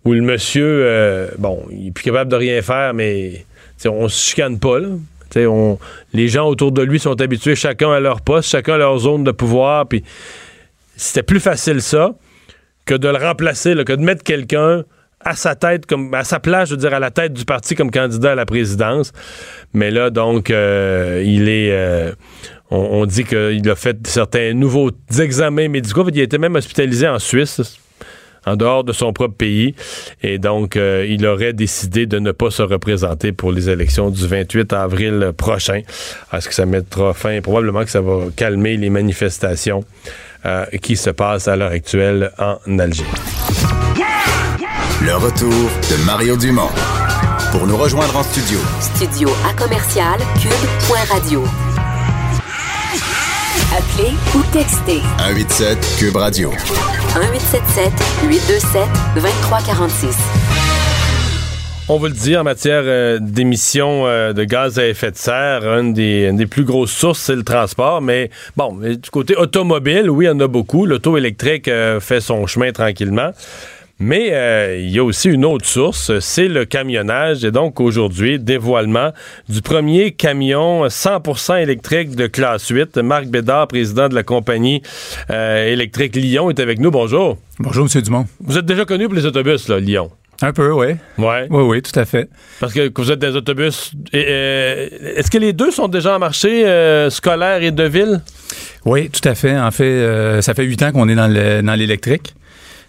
où 0.06 0.14
le 0.14 0.22
monsieur, 0.22 0.66
euh, 0.66 1.28
bon, 1.38 1.66
il 1.72 1.88
est 1.88 1.92
plus 1.92 2.06
capable 2.06 2.32
de 2.32 2.36
rien 2.36 2.62
faire, 2.62 2.94
mais 2.94 3.46
on 3.86 4.08
se 4.08 4.30
chicane 4.30 4.60
pas. 4.60 4.80
les 6.14 6.28
gens 6.28 6.48
autour 6.48 6.72
de 6.72 6.82
lui 6.82 7.00
sont 7.00 7.20
habitués 7.22 7.56
chacun 7.56 7.92
à 7.92 8.00
leur 8.00 8.22
poste, 8.22 8.50
chacun 8.50 8.76
à 8.76 8.78
leur 8.78 8.98
zone 9.00 9.24
de 9.24 9.32
pouvoir. 9.32 9.88
C'était 10.96 11.24
plus 11.24 11.40
facile 11.40 11.82
ça 11.82 12.16
que 12.90 12.96
de 12.96 13.08
le 13.08 13.18
remplacer, 13.18 13.76
que 13.86 13.94
de 13.94 14.02
mettre 14.02 14.24
quelqu'un 14.24 14.84
à 15.24 15.36
sa 15.36 15.54
tête, 15.54 15.86
comme 15.86 16.12
à 16.16 16.24
sa 16.24 16.40
place, 16.40 16.70
je 16.70 16.74
veux 16.74 16.80
dire, 16.80 16.92
à 16.92 17.00
la 17.00 17.12
tête 17.12 17.34
du 17.34 17.46
parti 17.46 17.76
comme 17.76 17.92
candidat 17.92 18.32
à 18.32 18.36
la 18.36 18.48
présidence. 18.48 19.12
Mais 19.74 19.92
là, 19.92 20.10
donc, 20.10 20.50
euh, 20.50 21.22
il 21.24 21.50
est. 21.50 21.72
Euh, 21.72 22.14
on, 22.72 23.06
dit 23.06 23.26
qu'il 23.26 23.70
a 23.70 23.76
fait 23.76 24.08
certains 24.08 24.54
nouveaux 24.54 24.90
examens 25.20 25.68
médicaux. 25.68 26.04
il 26.12 26.20
a 26.20 26.24
été 26.24 26.40
même 26.40 26.56
hospitalisé 26.56 27.08
en 27.08 27.20
Suisse, 27.20 27.62
en 28.48 28.56
dehors 28.56 28.84
de 28.84 28.94
son 28.94 29.14
propre 29.14 29.36
pays. 29.36 29.76
Et 30.24 30.40
donc, 30.40 30.76
euh, 30.76 31.06
il 31.08 31.28
aurait 31.28 31.54
décidé 31.54 32.08
de 32.08 32.18
ne 32.18 32.32
pas 32.32 32.50
se 32.50 32.64
représenter 32.64 33.34
pour 33.34 33.52
les 33.52 33.70
élections 33.70 34.10
du 34.10 34.26
28 34.26 34.74
avril 34.74 35.32
prochain. 35.38 35.82
Est-ce 36.34 36.48
que 36.48 36.56
ça 36.56 36.66
mettra 36.66 37.14
fin? 37.14 37.40
Probablement 37.42 37.84
que 37.84 37.92
ça 37.92 38.02
va 38.02 38.26
calmer 38.36 38.78
les 38.78 38.90
manifestations 38.90 39.84
euh, 40.46 40.66
qui 40.82 40.96
se 40.96 41.10
passe 41.10 41.48
à 41.48 41.56
l'heure 41.56 41.72
actuelle 41.72 42.32
en 42.38 42.80
Algérie. 42.80 43.10
Le 45.02 45.16
retour 45.16 45.50
de 45.50 46.06
Mario 46.06 46.36
Dumont. 46.36 46.70
Pour 47.52 47.66
nous 47.66 47.78
rejoindre 47.78 48.16
en 48.18 48.24
studio. 48.24 48.60
Studio 48.80 49.30
à 49.50 49.54
commercial 49.54 50.20
cube.radio. 50.42 51.44
Appelez 53.76 54.14
ou 54.36 54.42
textez. 54.52 55.02
187 55.20 55.96
cube 55.98 56.16
radio. 56.16 56.52
1877 56.52 57.94
827 58.24 58.82
2346. 59.16 60.59
On 61.92 61.98
vous 61.98 62.06
le 62.06 62.12
dit, 62.12 62.38
en 62.38 62.44
matière 62.44 62.84
euh, 62.86 63.18
d'émissions 63.20 64.06
euh, 64.06 64.32
de 64.32 64.44
gaz 64.44 64.78
à 64.78 64.88
effet 64.88 65.10
de 65.10 65.16
serre, 65.16 65.64
une 65.64 65.92
des, 65.92 66.46
plus 66.46 66.64
grosses 66.64 66.92
sources, 66.92 67.18
c'est 67.18 67.36
le 67.36 67.42
transport. 67.42 68.00
Mais 68.00 68.30
bon, 68.56 68.78
du 68.78 69.10
côté 69.10 69.36
automobile, 69.36 70.08
oui, 70.08 70.26
il 70.26 70.28
y 70.28 70.32
en 70.32 70.40
a 70.40 70.48
beaucoup. 70.48 70.86
L'auto 70.86 71.18
électrique 71.18 71.68
euh, 71.68 72.00
fait 72.00 72.22
son 72.22 72.46
chemin 72.46 72.72
tranquillement. 72.72 73.32
Mais 73.98 74.28
il 74.80 74.92
y 74.92 75.00
a 75.00 75.04
aussi 75.04 75.28
une 75.28 75.44
autre 75.44 75.66
source, 75.66 76.20
c'est 76.20 76.48
le 76.48 76.64
camionnage. 76.64 77.44
Et 77.44 77.52
donc 77.52 77.82
aujourd'hui, 77.82 78.40
dévoilement 78.40 79.12
du 79.50 79.62
premier 79.62 80.12
camion 80.12 80.86
100% 80.86 81.62
électrique 81.62 82.16
de 82.16 82.28
classe 82.28 82.70
8. 82.70 82.98
Marc 83.00 83.26
Bédard, 83.26 83.68
président 83.68 84.08
de 84.08 84.16
la 84.16 84.24
compagnie 84.24 84.82
électrique 85.30 86.16
Lyon, 86.16 86.50
est 86.50 86.62
avec 86.62 86.80
nous. 86.80 86.92
Bonjour. 86.92 87.38
Bonjour, 87.60 87.88
M. 87.94 88.02
Dumont. 88.02 88.26
Vous 88.40 88.58
êtes 88.58 88.66
déjà 88.66 88.86
connu 88.86 89.08
pour 89.08 89.16
les 89.16 89.26
autobus, 89.26 89.68
là, 89.68 89.82
Lyon? 89.82 90.10
Un 90.42 90.54
peu, 90.54 90.72
oui. 90.72 90.96
Ouais. 91.18 91.48
Oui, 91.50 91.64
oui, 91.64 91.82
tout 91.82 91.98
à 92.00 92.06
fait. 92.06 92.30
Parce 92.62 92.74
que 92.74 92.90
vous 92.96 93.12
êtes 93.12 93.20
des 93.20 93.36
autobus. 93.36 93.92
euh, 94.14 94.88
Est-ce 95.18 95.30
que 95.30 95.38
les 95.38 95.52
deux 95.54 95.72
sont 95.72 95.88
déjà 95.90 96.16
en 96.16 96.20
marché, 96.20 96.66
euh, 96.66 97.10
scolaire 97.10 97.62
et 97.62 97.72
de 97.72 97.84
ville? 97.84 98.22
Oui, 98.86 99.10
tout 99.10 99.28
à 99.28 99.36
fait. 99.36 99.58
En 99.58 99.72
fait, 99.72 99.84
euh, 99.84 100.42
ça 100.42 100.54
fait 100.54 100.64
huit 100.64 100.82
ans 100.82 100.92
qu'on 100.94 101.10
est 101.10 101.16
dans 101.16 101.28
le- 101.28 101.62
dans 101.62 101.76
l'électrique. 101.76 102.34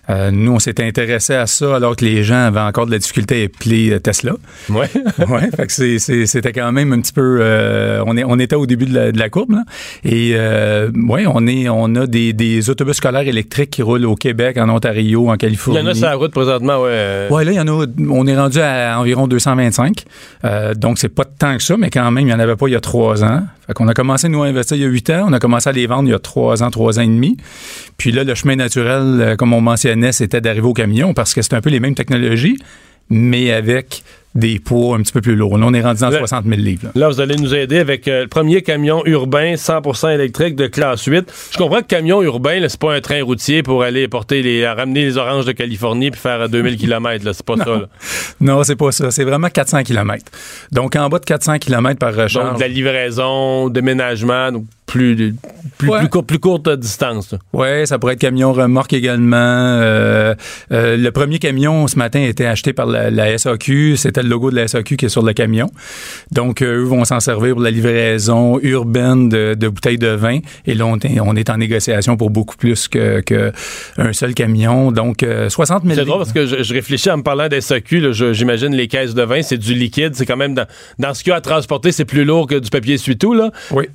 Euh, 0.08 0.30
nous, 0.32 0.52
on 0.52 0.58
s'était 0.58 0.82
intéressé 0.84 1.34
à 1.34 1.46
ça 1.46 1.76
alors 1.76 1.94
que 1.94 2.04
les 2.04 2.24
gens 2.24 2.46
avaient 2.46 2.58
encore 2.60 2.86
de 2.86 2.90
la 2.90 2.98
difficulté 2.98 3.42
à 3.42 3.44
appeler 3.44 3.92
euh, 3.92 3.98
Tesla. 4.00 4.32
Ouais. 4.68 4.88
ouais, 5.28 5.50
fait 5.54 5.66
que 5.66 6.26
c'était 6.26 6.52
quand 6.52 6.72
même 6.72 6.92
un 6.92 7.00
petit 7.00 7.12
peu. 7.12 7.38
euh, 7.42 8.02
on, 8.06 8.16
est, 8.16 8.24
on 8.24 8.38
était 8.38 8.56
au 8.56 8.66
début 8.66 8.86
de 8.86 8.94
la, 8.94 9.12
de 9.12 9.18
la 9.18 9.28
courbe, 9.28 9.52
là. 9.52 9.62
Et 10.04 10.32
euh, 10.34 10.90
ouais, 11.08 11.24
on 11.28 11.46
est, 11.46 11.68
on 11.68 11.94
a 11.94 12.06
des, 12.06 12.32
des 12.32 12.70
autobus 12.70 12.96
scolaires 12.96 13.28
électriques 13.28 13.70
qui 13.70 13.82
roulent 13.82 14.06
au 14.06 14.16
Québec, 14.16 14.56
en 14.58 14.68
Ontario, 14.68 15.28
en 15.28 15.34
Il 15.34 15.38
Californie. 15.38 15.78
y 15.80 15.82
en 15.82 15.86
a 15.86 15.94
sur 15.94 16.06
la 16.06 16.14
route 16.16 16.32
présentement, 16.32 16.82
ouais. 16.82 17.28
Ouais, 17.30 17.44
là, 17.44 17.52
il 17.52 17.56
y 17.56 17.60
en 17.60 17.68
a. 17.68 17.86
On 18.08 18.26
est 18.26 18.36
rendu 18.36 18.58
à 18.60 18.98
environ 18.98 19.28
225. 19.28 20.04
Euh, 20.44 20.74
donc, 20.74 20.98
c'est 20.98 21.08
pas 21.08 21.24
tant 21.24 21.56
que 21.56 21.62
ça, 21.62 21.76
mais 21.76 21.90
quand 21.90 22.10
même, 22.10 22.24
il 22.24 22.26
n'y 22.26 22.34
en 22.34 22.40
avait 22.40 22.56
pas 22.56 22.66
il 22.66 22.72
y 22.72 22.76
a 22.76 22.80
trois 22.80 23.22
ans. 23.22 23.42
Fait 23.66 23.74
qu'on 23.74 23.86
a 23.86 23.94
commencé, 23.94 24.28
nous, 24.28 24.42
à 24.42 24.46
investir 24.46 24.76
il 24.76 24.82
y 24.82 24.86
a 24.86 24.88
huit 24.88 25.08
ans. 25.10 25.26
On 25.28 25.32
a 25.32 25.38
commencé 25.38 25.68
à 25.68 25.72
les 25.72 25.86
vendre 25.86 26.08
il 26.08 26.12
y 26.12 26.14
a 26.14 26.18
trois 26.18 26.64
ans, 26.64 26.70
trois 26.70 26.98
ans 26.98 27.02
et 27.02 27.06
demi. 27.06 27.36
Puis 27.98 28.10
là, 28.10 28.24
le 28.24 28.34
chemin 28.34 28.56
naturel, 28.56 29.36
comme 29.38 29.52
on 29.52 29.60
mentionnait, 29.60 29.89
c'était 30.12 30.40
d'arriver 30.40 30.66
au 30.66 30.72
camion 30.74 31.14
parce 31.14 31.34
que 31.34 31.42
c'est 31.42 31.54
un 31.54 31.60
peu 31.60 31.70
les 31.70 31.80
mêmes 31.80 31.94
technologies, 31.94 32.58
mais 33.08 33.52
avec 33.52 34.02
des 34.36 34.60
poids 34.60 34.94
un 34.96 35.00
petit 35.02 35.12
peu 35.12 35.20
plus 35.20 35.34
lourds. 35.34 35.58
Là, 35.58 35.66
on 35.66 35.74
est 35.74 35.80
rendu 35.80 36.00
dans 36.02 36.10
Le- 36.10 36.18
60 36.18 36.44
000 36.44 36.60
livres. 36.60 36.82
là. 36.84 36.90
Là, 36.94 37.08
vous 37.08 37.20
allez 37.20 37.34
nous 37.34 37.52
aider 37.52 37.78
avec 37.78 38.06
euh, 38.06 38.22
le 38.22 38.28
premier 38.28 38.62
camion 38.62 39.02
urbain 39.04 39.54
100% 39.54 40.14
électrique 40.14 40.54
de 40.54 40.68
classe 40.68 41.04
8. 41.04 41.24
Je 41.50 41.58
comprends 41.58 41.80
que 41.80 41.86
camion 41.88 42.22
urbain, 42.22 42.64
c'est 42.68 42.78
pas 42.78 42.94
un 42.94 43.00
train 43.00 43.24
routier 43.24 43.64
pour 43.64 43.82
aller 43.82 44.06
porter 44.06 44.40
les, 44.42 44.64
ramener 44.68 45.02
les 45.04 45.16
oranges 45.16 45.46
de 45.46 45.52
Californie 45.52 46.12
puis 46.12 46.20
faire 46.20 46.42
euh, 46.42 46.46
2000 46.46 46.76
km. 46.78 47.24
Là, 47.24 47.32
c'est 47.32 47.44
pas 47.44 47.56
ça. 47.56 47.64
Là. 47.66 47.88
Non, 48.40 48.62
c'est 48.62 48.76
pas 48.76 48.92
ça. 48.92 49.10
C'est 49.10 49.24
vraiment 49.24 49.48
400 49.48 49.82
km. 49.82 50.24
Donc, 50.70 50.94
en 50.94 51.08
bas 51.08 51.18
de 51.18 51.24
400 51.24 51.58
km 51.58 51.98
par 51.98 52.14
recharge. 52.14 52.34
Donc, 52.50 52.54
de 52.54 52.60
la 52.60 52.68
livraison, 52.68 53.68
déménagement, 53.68 54.52
donc 54.52 54.64
plus, 54.90 55.34
plus, 55.78 55.88
Ouais. 55.88 55.98
plus, 56.00 56.08
cour- 56.08 56.24
plus 56.24 56.38
courte 56.38 56.68
distance. 56.78 57.34
Oui, 57.52 57.86
ça 57.86 57.98
pourrait 57.98 58.14
être 58.14 58.20
camion 58.20 58.52
remorque 58.52 58.92
également. 58.92 59.36
Euh, 59.36 60.34
euh, 60.72 60.96
le 60.96 61.10
premier 61.10 61.38
camion 61.38 61.86
ce 61.86 61.96
matin 61.98 62.20
a 62.20 62.26
été 62.26 62.46
acheté 62.46 62.72
par 62.72 62.86
la, 62.86 63.10
la 63.10 63.38
SAQ. 63.38 63.96
C'était 63.96 64.22
le 64.22 64.28
logo 64.28 64.50
de 64.50 64.56
la 64.56 64.68
SAQ 64.68 64.96
qui 64.96 65.06
est 65.06 65.08
sur 65.08 65.22
le 65.22 65.32
camion. 65.32 65.70
Donc, 66.32 66.60
euh, 66.62 66.80
eux 66.80 66.82
vont 66.84 67.04
s'en 67.04 67.20
servir 67.20 67.54
pour 67.54 67.62
la 67.62 67.70
livraison 67.70 68.58
urbaine 68.62 69.28
de, 69.28 69.54
de 69.54 69.68
bouteilles 69.68 69.98
de 69.98 70.08
vin. 70.08 70.38
Et 70.66 70.74
là, 70.74 70.86
on 70.86 70.96
est, 70.98 71.20
on 71.20 71.34
est 71.36 71.48
en 71.50 71.56
négociation 71.56 72.16
pour 72.16 72.30
beaucoup 72.30 72.56
plus 72.56 72.88
que, 72.88 73.20
que 73.20 73.52
seul 74.12 74.34
camion. 74.34 74.92
Donc, 74.92 75.22
euh, 75.22 75.48
60 75.48 75.84
000 75.84 75.94
C'est 75.94 76.04
drôle 76.04 76.18
parce 76.18 76.32
que 76.32 76.46
je, 76.46 76.62
je 76.62 76.74
réfléchis 76.74 77.10
en 77.10 77.18
me 77.18 77.22
parlant 77.22 77.48
des 77.48 77.60
SAQ, 77.60 78.12
j'imagine 78.32 78.74
les 78.74 78.88
caisses 78.88 79.14
de 79.14 79.22
vin, 79.22 79.42
c'est 79.42 79.58
du 79.58 79.74
liquide, 79.74 80.14
c'est 80.14 80.26
quand 80.26 80.36
même 80.36 80.54
dans, 80.54 80.66
dans 80.98 81.14
ce 81.14 81.22
qu'il 81.22 81.30
y 81.30 81.32
a 81.34 81.36
à 81.36 81.40
transporter, 81.40 81.92
c'est 81.92 82.04
plus 82.04 82.24
lourd 82.24 82.46
que 82.46 82.56
du 82.56 82.70
papier 82.70 82.94
essuie-tout. 82.94 83.34
Là. 83.34 83.50
Oui. 83.70 83.86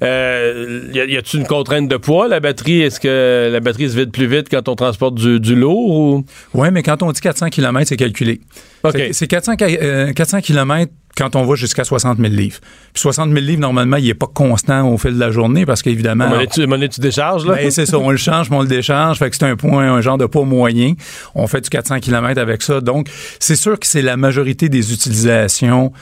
Y 0.94 1.00
a- 1.00 1.06
y 1.06 1.18
a-tu 1.18 1.38
une 1.38 1.46
contrainte 1.48 1.88
de 1.88 1.98
poids, 1.98 2.28
la 2.28 2.40
batterie? 2.40 2.82
Est-ce 2.82 3.00
que 3.00 3.50
la 3.52 3.60
batterie 3.60 3.90
se 3.90 3.98
vide 3.98 4.12
plus 4.12 4.28
vite 4.28 4.48
quand 4.50 4.68
on 4.70 4.76
transporte 4.76 5.16
du, 5.16 5.40
du 5.40 5.56
lourd? 5.56 5.90
Ou... 5.90 6.26
Oui, 6.54 6.68
mais 6.72 6.84
quand 6.84 7.02
on 7.04 7.12
dit 7.12 7.22
400 7.22 7.50
km, 7.50 7.88
c'est 7.88 7.98
calculé. 7.98 8.42
OK. 8.84 8.94
C'est- 8.96 9.14
C'est 9.14 9.28
400, 9.28 9.54
ca- 9.60 9.68
euh, 9.68 10.14
400 10.14 10.42
km 10.42 10.92
quand 11.18 11.38
on 11.38 11.46
va 11.46 11.56
jusqu'à 11.56 11.86
60 11.86 12.18
000 12.20 12.30
livres. 12.34 12.60
Puis 12.94 13.02
60 13.02 13.30
000 13.32 13.40
livres, 13.40 13.62
normalement, 13.62 13.96
il 13.96 14.06
n'est 14.06 14.14
pas 14.14 14.28
constant 14.28 14.90
au 14.92 14.98
fil 14.98 15.14
de 15.16 15.20
la 15.20 15.32
journée 15.32 15.66
parce 15.66 15.82
qu'évidemment... 15.82 16.28
Monnaie 16.28 16.48
tu, 16.48 16.68
monnaie 16.68 16.90
tu 16.90 17.00
décharges, 17.00 17.46
là? 17.46 17.56
Ben, 17.56 17.72
c'est 17.72 17.86
ça, 17.86 17.98
on 17.98 18.12
le 18.12 18.18
change, 18.18 18.50
mais 18.50 18.58
on 18.58 18.62
le 18.62 18.68
décharge. 18.68 19.18
Fait 19.20 19.30
que 19.30 19.36
c'est 19.38 19.46
un 19.46 19.56
point, 19.56 19.94
un 19.94 20.02
genre 20.02 20.18
de 20.18 20.26
poids 20.26 20.44
moyen. 20.44 20.94
On 21.34 21.48
fait 21.48 21.62
du 21.62 21.70
400 21.70 22.00
km 22.02 22.40
avec 22.40 22.62
ça. 22.62 22.82
Donc, 22.82 23.08
c'est 23.40 23.56
sûr 23.56 23.80
que 23.80 23.88
c'est 23.88 24.02
la 24.02 24.18
majorité 24.18 24.68
des 24.68 24.92
utilisations 24.92 25.94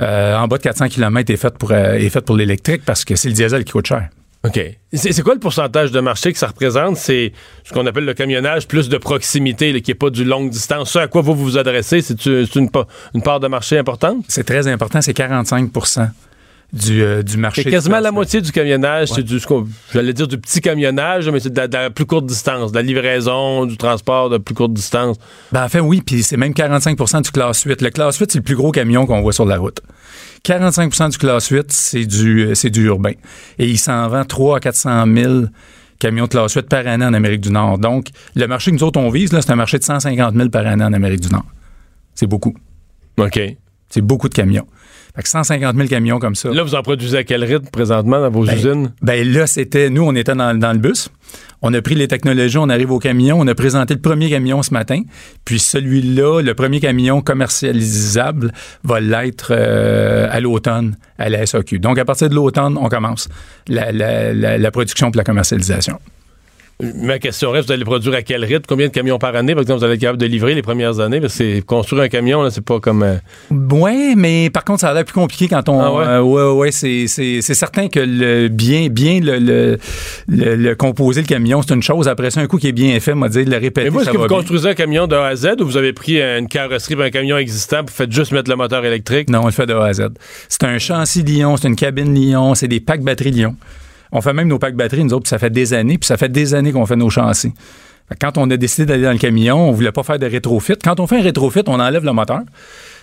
euh, 0.00 0.36
en 0.38 0.48
bas 0.48 0.56
de 0.56 0.62
400 0.62 0.88
km 0.88 1.30
est 1.30 1.36
faite 1.36 1.58
pour, 1.58 1.70
euh, 1.72 1.94
est 1.96 2.08
faite 2.08 2.24
pour 2.24 2.34
l'électrique 2.36 2.80
parce 2.86 3.04
que 3.04 3.14
c'est 3.14 3.28
le 3.28 3.34
diesel 3.34 3.64
qui 3.64 3.72
coûte 3.72 3.86
cher. 3.86 4.08
OK. 4.44 4.60
C'est 4.92 5.22
quoi 5.22 5.34
le 5.34 5.40
pourcentage 5.40 5.92
de 5.92 6.00
marché 6.00 6.32
que 6.32 6.38
ça 6.38 6.48
représente? 6.48 6.96
C'est 6.96 7.32
ce 7.62 7.72
qu'on 7.72 7.86
appelle 7.86 8.04
le 8.04 8.14
camionnage 8.14 8.66
plus 8.66 8.88
de 8.88 8.98
proximité, 8.98 9.80
qui 9.80 9.90
n'est 9.90 9.94
pas 9.94 10.10
du 10.10 10.24
longue 10.24 10.50
distance. 10.50 10.90
Ce 10.90 10.98
à 10.98 11.06
quoi 11.06 11.22
vous 11.22 11.34
vous 11.34 11.58
adressez, 11.58 12.02
c'est 12.02 12.26
une, 12.26 12.68
une 13.14 13.22
part 13.22 13.40
de 13.40 13.46
marché 13.46 13.78
importante? 13.78 14.24
C'est 14.28 14.44
très 14.44 14.66
important, 14.66 15.00
c'est 15.00 15.14
45 15.14 15.70
du, 16.72 17.02
euh, 17.02 17.22
du 17.22 17.36
marché. 17.36 17.62
C'est 17.62 17.70
quasiment 17.70 18.00
la 18.00 18.12
moitié 18.12 18.40
du 18.40 18.50
camionnage, 18.50 19.08
c'est 19.08 19.22
du, 19.22 19.38
ce 19.38 19.46
j'allais 19.92 20.12
dire 20.14 20.26
du 20.26 20.38
petit 20.38 20.60
camionnage, 20.60 21.28
mais 21.28 21.38
c'est 21.40 21.50
de, 21.52 21.56
la- 21.60 21.68
de 21.68 21.72
la 21.76 21.90
plus 21.90 22.06
courte 22.06 22.24
distance, 22.26 22.72
de 22.72 22.76
la 22.76 22.82
livraison, 22.82 23.66
du 23.66 23.76
transport 23.76 24.30
de 24.30 24.38
plus 24.38 24.54
courte 24.54 24.72
distance. 24.72 25.16
Ben, 25.52 25.64
en 25.64 25.68
fait, 25.68 25.80
oui, 25.80 26.00
puis 26.04 26.22
c'est 26.22 26.36
même 26.38 26.54
45 26.54 27.22
du 27.22 27.30
classe 27.30 27.62
8. 27.64 27.82
Le 27.82 27.90
classe 27.90 28.16
8, 28.18 28.32
c'est 28.32 28.38
le 28.38 28.44
plus 28.44 28.56
gros 28.56 28.70
camion 28.72 29.04
qu'on 29.06 29.20
voit 29.20 29.32
sur 29.34 29.44
la 29.44 29.58
route. 29.58 29.80
45 30.44 31.10
du 31.10 31.18
classe 31.18 31.48
8, 31.48 31.66
c'est 31.70 32.06
du, 32.06 32.46
euh, 32.46 32.54
c'est 32.54 32.70
du 32.70 32.84
urbain. 32.86 33.12
Et 33.58 33.66
il 33.68 33.78
s'en 33.78 34.08
vend 34.08 34.24
3 34.24 34.56
à 34.56 34.60
400 34.60 35.04
000 35.14 35.34
camions 35.98 36.24
de 36.24 36.30
classe 36.30 36.54
8 36.54 36.62
par 36.68 36.86
année 36.86 37.04
en 37.04 37.14
Amérique 37.14 37.42
du 37.42 37.50
Nord. 37.50 37.78
Donc, 37.78 38.08
le 38.34 38.46
marché 38.46 38.70
que 38.70 38.76
nous 38.76 38.82
autres, 38.82 38.98
on 38.98 39.10
vise, 39.10 39.32
là, 39.32 39.40
c'est 39.42 39.52
un 39.52 39.56
marché 39.56 39.78
de 39.78 39.84
150 39.84 40.34
000 40.34 40.48
par 40.48 40.66
année 40.66 40.84
en 40.84 40.92
Amérique 40.92 41.20
du 41.20 41.28
Nord. 41.28 41.44
C'est 42.14 42.26
beaucoup. 42.26 42.54
OK. 43.18 43.40
C'est 43.88 44.00
beaucoup 44.00 44.28
de 44.28 44.34
camions. 44.34 44.66
Fait 45.14 45.22
que 45.22 45.28
150 45.28 45.76
000 45.76 45.88
camions 45.88 46.18
comme 46.18 46.34
ça. 46.34 46.48
Là, 46.50 46.62
vous 46.62 46.74
en 46.74 46.82
produisez 46.82 47.18
à 47.18 47.24
quel 47.24 47.44
rythme 47.44 47.66
présentement 47.70 48.18
dans 48.20 48.30
vos 48.30 48.44
Ben, 48.46 48.56
usines? 48.56 48.92
Ben 49.02 49.30
là, 49.30 49.46
c'était, 49.46 49.90
nous, 49.90 50.02
on 50.02 50.14
était 50.14 50.34
dans, 50.34 50.58
dans 50.58 50.72
le 50.72 50.78
bus. 50.78 51.10
On 51.60 51.72
a 51.74 51.82
pris 51.82 51.94
les 51.94 52.08
technologies, 52.08 52.56
on 52.58 52.68
arrive 52.70 52.90
au 52.90 52.98
camion, 52.98 53.38
on 53.38 53.46
a 53.46 53.54
présenté 53.54 53.94
le 53.94 54.00
premier 54.00 54.30
camion 54.30 54.62
ce 54.62 54.72
matin. 54.72 55.02
Puis 55.44 55.58
celui-là, 55.58 56.40
le 56.40 56.54
premier 56.54 56.80
camion 56.80 57.20
commercialisable 57.20 58.52
va 58.84 59.00
l'être 59.00 59.48
euh, 59.50 60.28
à 60.30 60.40
l'automne 60.40 60.96
à 61.18 61.28
la 61.28 61.44
SAQ. 61.46 61.78
Donc 61.78 61.98
à 61.98 62.04
partir 62.04 62.28
de 62.28 62.34
l'automne, 62.34 62.76
on 62.78 62.88
commence 62.88 63.28
la, 63.68 63.92
la- 63.92 64.32
la- 64.32 64.58
la 64.58 64.70
production 64.70 65.10
pour 65.10 65.18
la 65.18 65.24
commercialisation. 65.24 65.98
Ma 66.82 67.20
question 67.20 67.52
reste, 67.52 67.68
vous 67.68 67.72
allez 67.72 67.84
produire 67.84 68.14
à 68.14 68.22
quel 68.22 68.44
rythme? 68.44 68.64
Combien 68.68 68.88
de 68.88 68.92
camions 68.92 69.18
par 69.18 69.36
année? 69.36 69.54
Par 69.54 69.62
exemple, 69.62 69.78
vous 69.78 69.84
allez 69.84 69.94
être 69.94 70.00
capable 70.00 70.18
de 70.20 70.26
livrer 70.26 70.54
les 70.54 70.62
premières 70.62 70.98
années? 70.98 71.20
Parce 71.20 71.38
que 71.38 71.60
construire 71.60 72.02
un 72.02 72.08
camion, 72.08 72.42
là, 72.42 72.50
c'est 72.50 72.64
pas 72.64 72.80
comme... 72.80 73.04
euh, 73.04 73.14
Ouais, 73.50 74.14
mais 74.16 74.50
par 74.50 74.64
contre, 74.64 74.80
ça 74.80 74.90
a 74.90 74.94
l'air 74.94 75.04
plus 75.04 75.14
compliqué 75.14 75.46
quand 75.48 75.68
on. 75.68 75.80
Ah 75.80 75.92
ouais? 75.92 76.04
euh, 76.06 76.20
ouais, 76.22 76.58
ouais, 76.58 76.72
c'est, 76.72 77.06
c'est, 77.06 77.40
c'est 77.40 77.54
certain 77.54 77.88
que 77.88 78.00
le 78.00 78.48
bien, 78.48 78.88
bien 78.88 79.20
le, 79.20 79.38
le, 79.38 79.78
le- 80.28 80.56
le 80.56 80.74
composer 80.74 81.20
le 81.20 81.26
camion, 81.26 81.62
c'est 81.62 81.72
une 81.74 81.82
chose. 81.82 82.08
Après 82.08 82.30
ça, 82.30 82.40
un 82.40 82.46
coup 82.48 82.58
qui 82.58 82.66
est 82.68 82.72
bien 82.72 82.98
fait, 82.98 83.14
m'a 83.14 83.28
dit 83.28 83.44
de 83.44 83.50
le 83.50 83.58
répéter. 83.58 83.84
Mais 83.84 83.90
vous, 83.90 84.00
est-ce 84.00 84.10
que 84.10 84.16
vous 84.16 84.26
bien. 84.26 84.36
construisez 84.36 84.70
un 84.70 84.74
camion 84.74 85.06
de 85.06 85.14
A 85.14 85.26
à 85.26 85.36
Z 85.36 85.50
ou 85.60 85.64
vous 85.66 85.76
avez 85.76 85.92
pris 85.92 86.20
une 86.20 86.48
carrosserie 86.48 86.96
un 87.00 87.10
camion 87.10 87.38
existant 87.38 87.82
vous 87.82 87.92
faites 87.92 88.10
juste 88.12 88.32
mettre 88.32 88.50
le 88.50 88.56
moteur 88.56 88.84
électrique? 88.84 89.30
Non, 89.30 89.42
on 89.42 89.46
le 89.46 89.52
fait 89.52 89.66
de 89.66 89.74
A 89.74 89.84
à 89.84 89.92
Z. 89.92 90.08
C'est 90.48 90.64
un 90.64 90.78
châssis 90.78 91.22
Lyon, 91.22 91.56
c'est 91.56 91.68
une 91.68 91.76
cabine 91.76 92.12
Lyon, 92.14 92.54
c'est 92.56 92.68
des 92.68 92.80
packs 92.80 93.02
batteries 93.02 93.30
Lyon. 93.30 93.56
On 94.12 94.20
fait 94.20 94.32
même 94.32 94.48
nos 94.48 94.58
packs 94.58 94.76
batteries, 94.76 95.04
nous 95.04 95.14
autres, 95.14 95.24
puis 95.24 95.30
ça 95.30 95.38
fait 95.38 95.50
des 95.50 95.72
années, 95.74 95.98
puis 95.98 96.06
ça 96.06 96.16
fait 96.16 96.28
des 96.28 96.54
années 96.54 96.72
qu'on 96.72 96.86
fait 96.86 96.96
nos 96.96 97.10
châssis. 97.10 97.52
Quand 98.20 98.36
on 98.36 98.50
a 98.50 98.56
décidé 98.56 98.86
d'aller 98.86 99.04
dans 99.04 99.12
le 99.12 99.18
camion, 99.18 99.68
on 99.68 99.72
voulait 99.72 99.92
pas 99.92 100.02
faire 100.02 100.18
de 100.18 100.26
rétrofit. 100.26 100.74
Quand 100.82 101.00
on 101.00 101.06
fait 101.06 101.18
un 101.18 101.22
rétrofit, 101.22 101.62
on 101.66 101.80
enlève 101.80 102.04
le 102.04 102.12
moteur. 102.12 102.40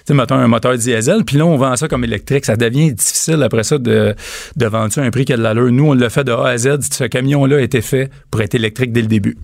Tu 0.06 0.16
sais, 0.16 0.32
un 0.32 0.48
moteur 0.48 0.78
diesel, 0.78 1.24
puis 1.26 1.38
là, 1.38 1.46
on 1.46 1.58
vend 1.58 1.76
ça 1.76 1.88
comme 1.88 2.04
électrique. 2.04 2.46
Ça 2.46 2.56
devient 2.56 2.94
difficile 2.94 3.42
après 3.44 3.64
ça 3.64 3.78
de, 3.78 4.16
de 4.56 4.66
vendre 4.66 4.94
ça 4.94 5.02
à 5.02 5.06
un 5.06 5.12
prix 5.12 5.26
qui 5.26 5.34
a 5.34 5.38
de 5.38 5.42
l'allure. 5.42 5.72
Nous, 5.72 5.86
on 5.86 5.94
le 5.94 6.10
fait 6.10 6.24
de 6.24 6.32
A 6.32 6.48
à 6.48 6.58
Z. 6.58 6.80
Ce 6.92 7.04
camion-là 7.06 7.58
a 7.58 7.62
été 7.62 7.82
fait 7.82 8.10
pour 8.30 8.42
être 8.42 8.56
électrique 8.56 8.92
dès 8.92 9.02
le 9.02 9.08
début. 9.08 9.38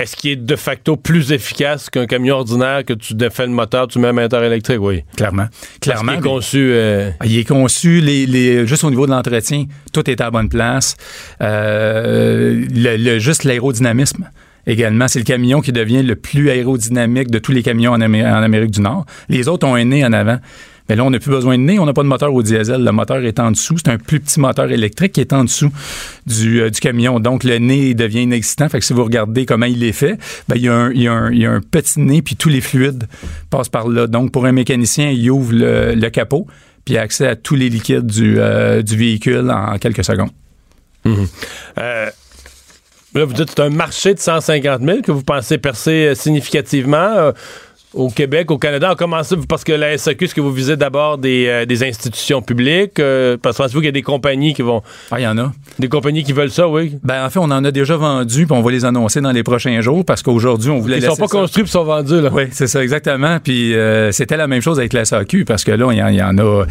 Est-ce 0.00 0.16
qu'il 0.16 0.30
est 0.30 0.36
de 0.36 0.56
facto 0.56 0.96
plus 0.96 1.30
efficace 1.30 1.90
qu'un 1.90 2.06
camion 2.06 2.36
ordinaire 2.36 2.84
que 2.86 2.94
tu 2.94 3.12
défais 3.14 3.44
le 3.46 3.52
moteur, 3.52 3.86
tu 3.86 3.98
mets 3.98 4.08
un 4.08 4.12
moteur 4.12 4.42
électrique? 4.42 4.78
Oui. 4.80 5.02
Clairement. 5.16 5.46
Clairement. 5.80 6.12
Qu'il 6.12 6.20
est 6.20 6.28
conçu... 6.30 6.70
euh, 6.72 7.10
Il 7.24 7.36
est 7.38 7.44
conçu, 7.44 8.00
les, 8.00 8.24
les- 8.24 8.66
juste 8.66 8.82
au 8.84 8.90
niveau 8.90 9.04
de 9.06 9.10
l'entretien, 9.10 9.66
tout 9.92 10.08
est 10.08 10.20
à 10.22 10.24
la 10.24 10.30
bonne 10.30 10.48
place. 10.48 10.96
Euh, 11.42 12.64
le, 12.74 12.96
le- 12.96 13.18
juste 13.18 13.44
l'aérodynamisme. 13.44 14.30
Également, 14.66 15.08
c'est 15.08 15.18
le 15.18 15.24
camion 15.24 15.60
qui 15.60 15.72
devient 15.72 16.02
le 16.02 16.16
plus 16.16 16.50
aérodynamique 16.50 17.30
de 17.30 17.38
tous 17.38 17.52
les 17.52 17.62
camions 17.62 17.92
en, 17.92 18.00
en 18.00 18.42
Amérique 18.42 18.70
du 18.70 18.80
Nord. 18.80 19.06
Les 19.28 19.48
autres 19.48 19.66
ont 19.66 19.74
un 19.74 19.84
nez 19.84 20.04
en 20.04 20.12
avant. 20.12 20.38
Mais 20.90 20.96
là, 20.96 21.04
on 21.04 21.10
n'a 21.10 21.20
plus 21.20 21.30
besoin 21.30 21.56
de 21.56 21.62
nez, 21.62 21.78
on 21.78 21.86
n'a 21.86 21.92
pas 21.92 22.02
de 22.02 22.08
moteur 22.08 22.34
au 22.34 22.42
diesel. 22.42 22.82
Le 22.82 22.90
moteur 22.90 23.24
est 23.24 23.38
en 23.38 23.52
dessous. 23.52 23.76
C'est 23.78 23.92
un 23.92 23.96
plus 23.96 24.18
petit 24.18 24.40
moteur 24.40 24.72
électrique 24.72 25.12
qui 25.12 25.20
est 25.20 25.32
en 25.32 25.44
dessous 25.44 25.70
du, 26.26 26.60
euh, 26.60 26.70
camion. 26.70 27.20
Donc, 27.20 27.44
le 27.44 27.58
nez 27.58 27.94
devient 27.94 28.22
inexistant. 28.22 28.68
Fait 28.68 28.80
que 28.80 28.84
si 28.84 28.92
vous 28.92 29.04
regardez 29.04 29.46
comment 29.46 29.66
il 29.66 29.84
est 29.84 29.92
fait, 29.92 30.18
ben, 30.48 30.56
il, 30.56 30.64
y 30.64 30.68
a 30.68 31.52
un, 31.52 31.60
petit 31.60 32.00
nez, 32.00 32.22
puis 32.22 32.34
tous 32.34 32.48
les 32.48 32.60
fluides 32.60 33.04
passent 33.50 33.68
par 33.68 33.86
là. 33.86 34.08
Donc, 34.08 34.32
pour 34.32 34.46
un 34.46 34.52
mécanicien, 34.52 35.10
il 35.10 35.30
ouvre 35.30 35.52
le, 35.54 36.08
capot, 36.08 36.48
puis 36.84 36.94
il 36.94 36.98
a 36.98 37.02
accès 37.02 37.28
à 37.28 37.36
tous 37.36 37.54
les 37.54 37.68
liquides 37.68 38.06
du, 38.06 38.40
euh, 38.40 38.82
véhicule 38.84 39.48
en 39.48 39.78
quelques 39.78 40.02
secondes. 40.02 40.32
euh, 41.06 42.10
là, 43.14 43.24
vous 43.24 43.32
dites 43.32 43.50
c'est 43.50 43.62
un 43.62 43.70
marché 43.70 44.12
de 44.12 44.18
150 44.18 44.82
000 44.82 45.02
que 45.02 45.12
vous 45.12 45.22
pensez 45.22 45.56
percer 45.56 46.16
significativement. 46.16 47.32
Au 47.92 48.08
Québec, 48.08 48.52
au 48.52 48.58
Canada, 48.58 48.92
en 48.92 48.94
commençant 48.94 49.34
parce 49.48 49.64
que 49.64 49.72
la 49.72 49.98
SAQ, 49.98 50.24
est-ce 50.24 50.34
que 50.36 50.40
vous 50.40 50.52
visez 50.52 50.76
d'abord 50.76 51.18
des, 51.18 51.46
euh, 51.48 51.66
des 51.66 51.82
institutions 51.82 52.40
publiques? 52.40 53.00
Euh, 53.00 53.36
parce 53.36 53.56
que 53.56 53.62
pensez-vous 53.64 53.80
qu'il 53.80 53.86
y 53.86 53.88
a 53.88 53.92
des 53.92 54.02
compagnies 54.02 54.54
qui 54.54 54.62
vont. 54.62 54.80
Ah, 55.10 55.18
il 55.18 55.24
y 55.24 55.26
en 55.26 55.36
a. 55.38 55.52
Des 55.80 55.88
compagnies 55.88 56.22
qui 56.22 56.32
veulent 56.32 56.52
ça, 56.52 56.68
oui? 56.68 56.98
Ben, 57.02 57.26
en 57.26 57.30
fait, 57.30 57.40
on 57.40 57.50
en 57.50 57.64
a 57.64 57.72
déjà 57.72 57.96
vendu, 57.96 58.46
puis 58.46 58.56
on 58.56 58.62
va 58.62 58.70
les 58.70 58.84
annoncer 58.84 59.20
dans 59.20 59.32
les 59.32 59.42
prochains 59.42 59.80
jours 59.80 60.04
parce 60.04 60.22
qu'aujourd'hui, 60.22 60.70
on 60.70 60.78
voulait. 60.78 60.98
Ils 60.98 61.02
sont 61.02 61.16
pas 61.16 61.26
construits, 61.26 61.64
puis 61.64 61.72
sont 61.72 61.82
vendus, 61.82 62.20
là. 62.20 62.30
Oui, 62.32 62.44
c'est 62.52 62.68
ça, 62.68 62.80
exactement. 62.80 63.40
Puis 63.42 63.74
euh, 63.74 64.12
c'était 64.12 64.36
la 64.36 64.46
même 64.46 64.62
chose 64.62 64.78
avec 64.78 64.92
la 64.92 65.04
SAQ 65.04 65.44
parce 65.44 65.64
que 65.64 65.72
là, 65.72 65.88
il 65.90 66.16
y, 66.16 66.22
en 66.22 66.38
a. 66.38 66.64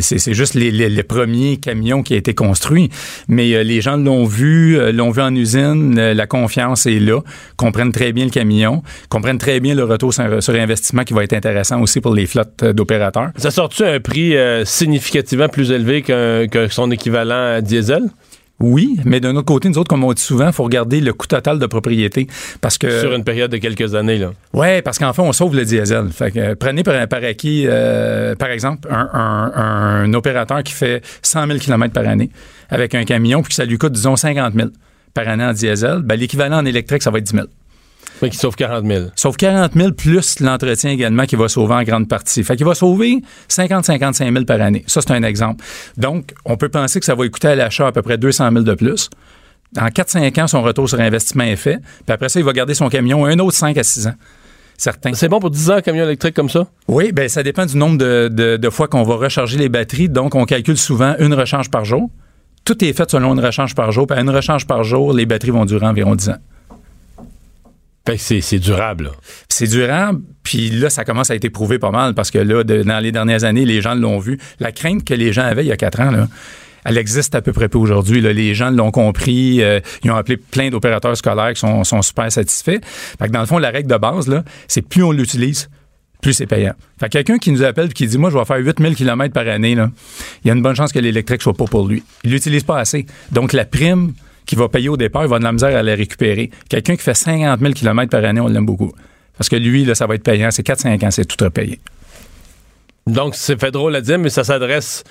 C'est 0.00 0.34
juste 0.34 0.54
les, 0.54 0.70
les, 0.70 1.02
premiers 1.02 1.56
camions 1.56 2.04
qui 2.04 2.14
ont 2.14 2.18
été 2.18 2.34
construits. 2.34 2.88
Mais 3.26 3.64
les 3.64 3.80
gens 3.80 3.96
l'ont 3.96 4.26
vu, 4.26 4.78
l'ont 4.92 5.10
vu 5.10 5.22
en 5.22 5.34
usine, 5.34 5.98
la 5.98 6.26
confiance 6.28 6.86
est 6.86 7.00
là, 7.00 7.20
comprennent 7.56 7.90
très 7.90 8.12
bien 8.12 8.26
le 8.26 8.30
camion, 8.30 8.84
comprennent 9.08 9.38
très 9.38 9.58
bien 9.58 9.74
le 9.74 9.82
retour 9.82 10.14
sur, 10.14 10.51
sur 10.52 10.60
investissement 10.60 11.04
qui 11.04 11.14
va 11.14 11.24
être 11.24 11.32
intéressant 11.32 11.80
aussi 11.80 12.00
pour 12.00 12.14
les 12.14 12.26
flottes 12.26 12.62
euh, 12.62 12.72
d'opérateurs. 12.72 13.30
Ça 13.36 13.50
sort-tu 13.50 13.84
un 13.84 14.00
prix 14.00 14.36
euh, 14.36 14.64
significativement 14.64 15.48
plus 15.48 15.70
élevé 15.70 16.02
que 16.02 16.66
son 16.70 16.90
équivalent 16.90 17.60
diesel? 17.60 18.02
Oui, 18.60 18.96
mais 19.04 19.18
d'un 19.18 19.34
autre 19.34 19.46
côté, 19.46 19.68
nous 19.68 19.78
autres, 19.78 19.88
comme 19.88 20.04
on 20.04 20.12
dit 20.12 20.22
souvent, 20.22 20.46
il 20.46 20.52
faut 20.52 20.62
regarder 20.62 21.00
le 21.00 21.12
coût 21.12 21.26
total 21.26 21.58
de 21.58 21.66
propriété. 21.66 22.28
Parce 22.60 22.78
que, 22.78 23.00
Sur 23.00 23.12
une 23.12 23.24
période 23.24 23.50
de 23.50 23.56
quelques 23.56 23.96
années, 23.96 24.18
là. 24.18 24.32
Oui, 24.52 24.82
parce 24.82 25.00
qu'en 25.00 25.12
fait, 25.12 25.22
on 25.22 25.32
sauve 25.32 25.56
le 25.56 25.64
diesel. 25.64 26.10
Euh, 26.36 26.54
prenez 26.54 26.84
par, 26.84 26.94
acquis, 27.24 27.66
par 28.38 28.50
exemple, 28.50 28.88
un, 28.90 30.12
opérateur 30.14 30.62
qui 30.62 30.74
fait 30.74 31.02
100 31.22 31.46
000 31.48 31.58
km 31.58 31.92
par 31.92 32.06
année 32.06 32.30
avec 32.70 32.94
un 32.94 33.04
camion, 33.04 33.42
puis 33.42 33.48
que 33.48 33.54
ça 33.54 33.64
lui 33.64 33.78
coûte, 33.78 33.92
disons, 33.92 34.14
50 34.14 34.54
000 34.54 34.68
par 35.12 35.26
année 35.26 35.44
en 35.44 35.52
diesel. 35.52 36.02
Ben, 36.02 36.14
l'équivalent 36.14 36.58
en 36.58 36.64
électrique, 36.64 37.02
ça 37.02 37.10
va 37.10 37.18
être 37.18 37.24
10 37.24 37.32
000. 37.32 37.46
Mais 38.22 38.30
qui 38.30 38.38
sauve 38.38 38.54
40 38.54 38.86
000. 38.86 39.06
Sauve 39.16 39.36
40 39.36 39.72
000 39.74 39.92
plus 39.92 40.38
l'entretien 40.40 40.90
également 40.90 41.26
qui 41.26 41.34
va 41.34 41.48
sauver 41.48 41.74
en 41.74 41.82
grande 41.82 42.08
partie. 42.08 42.44
Fait 42.44 42.56
qu'il 42.56 42.64
va 42.64 42.74
sauver 42.74 43.22
50-55 43.50 44.32
000 44.32 44.44
par 44.44 44.60
année. 44.60 44.84
Ça, 44.86 45.00
c'est 45.00 45.10
un 45.10 45.22
exemple. 45.24 45.64
Donc, 45.96 46.32
on 46.44 46.56
peut 46.56 46.68
penser 46.68 47.00
que 47.00 47.06
ça 47.06 47.16
va 47.16 47.28
coûter 47.28 47.48
à 47.48 47.56
l'achat 47.56 47.88
à 47.88 47.92
peu 47.92 48.02
près 48.02 48.18
200 48.18 48.50
000 48.52 48.62
de 48.62 48.74
plus. 48.74 49.10
En 49.78 49.86
4-5 49.86 50.40
ans, 50.40 50.46
son 50.46 50.62
retour 50.62 50.88
sur 50.88 51.00
investissement 51.00 51.44
est 51.44 51.56
fait. 51.56 51.78
Puis 51.78 52.12
après 52.12 52.28
ça, 52.28 52.38
il 52.38 52.44
va 52.44 52.52
garder 52.52 52.74
son 52.74 52.88
camion 52.88 53.24
un 53.24 53.38
autre 53.40 53.56
5 53.56 53.76
à 53.76 53.82
6 53.82 54.06
ans. 54.06 54.14
Certains. 54.78 55.14
C'est 55.14 55.28
bon 55.28 55.40
pour 55.40 55.50
10 55.50 55.70
ans, 55.70 55.74
un 55.74 55.80
camion 55.80 56.04
électrique 56.04 56.34
comme 56.34 56.48
ça? 56.48 56.66
Oui, 56.88 57.12
bien, 57.12 57.28
ça 57.28 57.42
dépend 57.42 57.66
du 57.66 57.76
nombre 57.76 57.98
de, 57.98 58.28
de 58.56 58.70
fois 58.70 58.88
qu'on 58.88 59.02
va 59.02 59.16
recharger 59.16 59.58
les 59.58 59.68
batteries. 59.68 60.08
Donc, 60.08 60.34
on 60.34 60.44
calcule 60.44 60.78
souvent 60.78 61.14
une 61.18 61.34
recharge 61.34 61.70
par 61.70 61.84
jour. 61.84 62.10
Tout 62.64 62.84
est 62.84 62.92
fait 62.92 63.10
selon 63.10 63.34
une 63.34 63.44
recharge 63.44 63.74
par 63.74 63.90
jour. 63.90 64.06
Puis 64.06 64.16
à 64.16 64.20
une 64.20 64.30
recharge 64.30 64.66
par 64.66 64.84
jour, 64.84 65.12
les 65.12 65.26
batteries 65.26 65.50
vont 65.50 65.64
durer 65.64 65.86
environ 65.86 66.14
10 66.14 66.28
ans. 66.30 66.38
Que 68.04 68.16
c'est 68.16 68.58
durable. 68.58 69.12
C'est 69.48 69.68
durable, 69.68 70.22
puis 70.42 70.70
là, 70.70 70.90
ça 70.90 71.04
commence 71.04 71.30
à 71.30 71.36
être 71.36 71.48
prouvé 71.50 71.78
pas 71.78 71.92
mal 71.92 72.14
parce 72.14 72.30
que 72.30 72.38
là, 72.38 72.64
dans 72.64 72.98
les 72.98 73.12
dernières 73.12 73.44
années, 73.44 73.64
les 73.64 73.80
gens 73.80 73.94
l'ont 73.94 74.18
vu. 74.18 74.38
La 74.58 74.72
crainte 74.72 75.04
que 75.04 75.14
les 75.14 75.32
gens 75.32 75.42
avaient 75.42 75.64
il 75.64 75.68
y 75.68 75.72
a 75.72 75.76
quatre 75.76 76.00
ans, 76.00 76.26
elle 76.84 76.98
existe 76.98 77.34
à 77.34 77.42
peu 77.42 77.52
près 77.52 77.68
peu 77.68 77.78
aujourd'hui. 77.78 78.20
Les 78.20 78.54
gens 78.54 78.70
l'ont 78.70 78.90
compris. 78.90 79.62
Euh, 79.62 79.80
ils 80.02 80.10
ont 80.10 80.16
appelé 80.16 80.36
plein 80.36 80.70
d'opérateurs 80.70 81.16
scolaires 81.16 81.52
qui 81.52 81.60
sont, 81.60 82.02
super 82.02 82.30
satisfaits. 82.30 82.80
Dans 83.30 83.40
le 83.40 83.46
fond, 83.46 83.58
la 83.58 83.70
règle 83.70 83.88
de 83.88 83.96
base, 83.96 84.28
c'est 84.66 84.82
plus 84.82 85.04
on 85.04 85.12
l'utilise, 85.12 85.70
plus 86.20 86.32
c'est 86.32 86.46
payant. 86.46 86.74
Fait 86.98 87.06
que 87.06 87.12
quelqu'un 87.12 87.38
qui 87.38 87.52
nous 87.52 87.62
appelle 87.62 87.86
et 87.86 87.92
qui 87.92 88.06
dit, 88.06 88.18
moi, 88.18 88.30
je 88.30 88.38
vais 88.38 88.44
faire 88.44 88.56
8000 88.56 88.96
km 88.96 89.32
par 89.32 89.46
année, 89.46 89.72
il 89.72 90.48
y 90.48 90.50
a 90.50 90.54
une 90.54 90.62
bonne 90.62 90.74
chance 90.74 90.92
que 90.92 90.98
l'électrique 90.98 91.42
soit 91.42 91.54
pas 91.54 91.66
pour 91.66 91.86
lui. 91.86 92.02
Il 92.24 92.32
l'utilise 92.32 92.64
pas 92.64 92.78
assez. 92.78 93.06
Donc, 93.30 93.52
la 93.52 93.64
prime 93.64 94.12
qui 94.46 94.56
va 94.56 94.68
payer 94.68 94.88
au 94.88 94.96
départ, 94.96 95.22
il 95.24 95.28
va 95.28 95.38
de 95.38 95.44
la 95.44 95.52
misère 95.52 95.76
à 95.76 95.82
la 95.82 95.94
récupérer. 95.94 96.50
Quelqu'un 96.68 96.96
qui 96.96 97.02
fait 97.02 97.14
50 97.14 97.60
000 97.60 97.72
km 97.72 98.10
par 98.10 98.24
année, 98.24 98.40
on 98.40 98.48
l'aime 98.48 98.66
beaucoup. 98.66 98.92
Parce 99.36 99.48
que 99.48 99.56
lui, 99.56 99.84
là, 99.84 99.94
ça 99.94 100.06
va 100.06 100.14
être 100.14 100.22
payant. 100.22 100.50
C'est 100.50 100.66
4-5 100.66 101.06
ans, 101.06 101.10
c'est 101.10 101.24
tout 101.24 101.42
repayé. 101.42 101.80
Donc, 103.06 103.34
c'est 103.34 103.58
fait 103.58 103.70
drôle 103.70 103.96
à 103.96 104.00
dire, 104.00 104.18
mais 104.18 104.28
ça 104.28 104.44
s'adresse. 104.44 105.04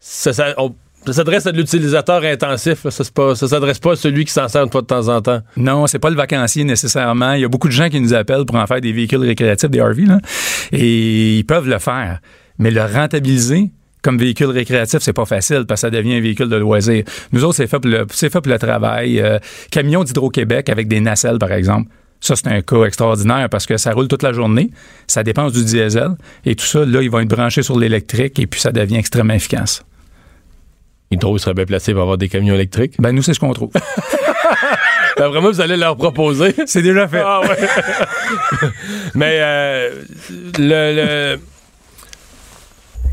Ça, 0.00 0.32
s'adresse 0.32 1.46
à 1.46 1.52
l'utilisateur 1.52 2.24
intensif. 2.24 2.88
Ça 2.88 3.04
ne 3.18 3.34
s'adresse 3.34 3.78
pas 3.78 3.92
à 3.92 3.96
celui 3.96 4.24
qui 4.24 4.32
s'en 4.32 4.48
sert 4.48 4.64
une 4.64 4.70
fois 4.70 4.82
de 4.82 4.86
temps 4.86 5.08
en 5.08 5.20
temps. 5.20 5.40
Non, 5.56 5.86
c'est 5.86 5.98
pas 5.98 6.10
le 6.10 6.16
vacancier 6.16 6.64
nécessairement. 6.64 7.34
Il 7.34 7.42
y 7.42 7.44
a 7.44 7.48
beaucoup 7.48 7.68
de 7.68 7.72
gens 7.72 7.88
qui 7.88 8.00
nous 8.00 8.14
appellent 8.14 8.44
pour 8.44 8.56
en 8.56 8.66
faire 8.66 8.80
des 8.80 8.92
véhicules 8.92 9.20
récréatifs, 9.20 9.70
des 9.70 9.80
RV, 9.80 10.06
là, 10.06 10.18
et 10.72 11.38
ils 11.38 11.44
peuvent 11.44 11.68
le 11.68 11.78
faire. 11.78 12.20
Mais 12.58 12.70
le 12.70 12.82
rentabiliser, 12.82 13.70
comme 14.06 14.18
véhicule 14.18 14.50
récréatif, 14.50 15.00
c'est 15.00 15.12
pas 15.12 15.24
facile 15.24 15.64
parce 15.66 15.80
que 15.80 15.88
ça 15.88 15.90
devient 15.90 16.14
un 16.14 16.20
véhicule 16.20 16.48
de 16.48 16.54
loisir. 16.54 17.02
Nous 17.32 17.42
autres, 17.42 17.56
c'est 17.56 17.66
fait 17.66 17.80
pour 17.80 17.90
le, 17.90 18.06
c'est 18.12 18.30
fait 18.30 18.40
pour 18.40 18.52
le 18.52 18.58
travail. 18.58 19.18
Euh, 19.18 19.40
camion 19.72 20.04
d'Hydro-Québec 20.04 20.68
avec 20.68 20.86
des 20.86 21.00
nacelles, 21.00 21.40
par 21.40 21.50
exemple. 21.50 21.90
Ça, 22.20 22.36
c'est 22.36 22.46
un 22.46 22.62
cas 22.62 22.84
extraordinaire 22.84 23.48
parce 23.50 23.66
que 23.66 23.76
ça 23.76 23.90
roule 23.90 24.06
toute 24.06 24.22
la 24.22 24.32
journée, 24.32 24.70
ça 25.08 25.24
dépense 25.24 25.54
du 25.54 25.64
diesel 25.64 26.10
et 26.44 26.54
tout 26.54 26.64
ça, 26.64 26.84
là, 26.84 27.02
ils 27.02 27.10
vont 27.10 27.18
être 27.18 27.28
branchés 27.28 27.64
sur 27.64 27.76
l'électrique 27.76 28.38
et 28.38 28.46
puis 28.46 28.60
ça 28.60 28.70
devient 28.70 28.96
extrêmement 28.96 29.34
efficace. 29.34 29.82
Hydro 31.10 31.36
serait 31.38 31.54
bien 31.54 31.64
placé 31.64 31.92
pour 31.92 32.02
avoir 32.02 32.16
des 32.16 32.28
camions 32.28 32.54
électriques? 32.54 32.94
Ben, 33.00 33.10
nous, 33.10 33.22
c'est 33.22 33.34
ce 33.34 33.40
qu'on 33.40 33.52
trouve. 33.54 33.72
ben, 35.16 35.28
vraiment, 35.28 35.50
vous 35.50 35.60
allez 35.60 35.76
leur 35.76 35.96
proposer. 35.96 36.54
C'est 36.66 36.82
déjà 36.82 37.08
fait. 37.08 37.22
Ah, 37.24 37.40
ouais. 37.40 38.68
Mais 39.16 39.38
euh, 39.40 39.90
le 40.58 41.38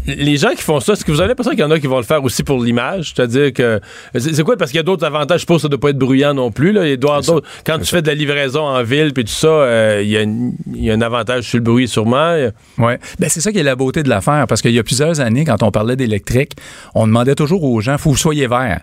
les 0.06 0.38
gens 0.38 0.52
qui 0.52 0.62
font 0.62 0.80
ça, 0.80 0.94
est-ce 0.94 1.06
que 1.06 1.12
vous 1.12 1.20
avez 1.20 1.30
l'impression 1.30 1.52
qu'il 1.52 1.62
y 1.62 1.64
en 1.64 1.72
a 1.72 1.80
qui 1.80 1.88
vont 1.88 1.98
le 1.98 2.04
faire 2.04 2.24
aussi 2.24 2.44
pour 2.44 2.62
l'image? 2.62 3.14
C'est-à-dire 3.16 3.54
que. 3.54 3.80
C'est 4.16 4.44
quoi? 4.44 4.58
Parce 4.58 4.72
qu'il 4.72 4.78
y 4.78 4.82
a 4.82 4.84
d'autres 4.84 5.06
avantages. 5.06 5.40
Je 5.40 5.42
suppose 5.42 5.58
que 5.58 5.62
ça 5.64 5.68
ne 5.68 5.72
doit 5.72 5.80
pas 5.80 5.90
être 5.90 5.98
bruyant 5.98 6.34
non 6.34 6.52
plus. 6.52 6.72
Là. 6.72 6.88
Il 6.88 6.98
doit 6.98 7.22
Quand 7.66 7.80
tu 7.80 7.86
fais 7.86 8.02
de 8.02 8.08
la 8.08 8.16
livraison 8.16 8.62
en 8.62 8.84
ville 8.84 9.14
puis 9.14 9.24
tout 9.24 9.32
ça, 9.32 9.48
euh, 9.48 10.02
il, 10.04 10.84
y 10.84 10.90
a 10.90 10.94
un 10.94 11.02
avantage 11.02 11.44
sur 11.44 11.58
le 11.58 11.64
bruit 11.64 11.88
sûrement. 11.88 12.36
Oui. 12.78 12.94
Ben, 13.20 13.30
c'est 13.30 13.42
ça 13.42 13.52
qui 13.52 13.60
est 13.60 13.64
la 13.64 13.76
beauté 13.76 14.04
de 14.04 14.10
l'affaire. 14.10 14.46
Parce 14.48 14.62
qu'il 14.62 14.72
y 14.72 14.80
a 14.80 14.84
plusieurs 14.84 15.20
années, 15.20 15.46
quand 15.46 15.64
on 15.64 15.72
parlait 15.72 15.96
d'électrique, 15.96 16.54
on 16.96 17.08
demandait 17.08 17.36
toujours 17.36 17.64
aux 17.64 17.82
gens, 17.82 17.98
faut 17.98 18.12
que 18.12 18.16
vous 18.16 18.22
soyez 18.22 18.48
vert. 18.48 18.82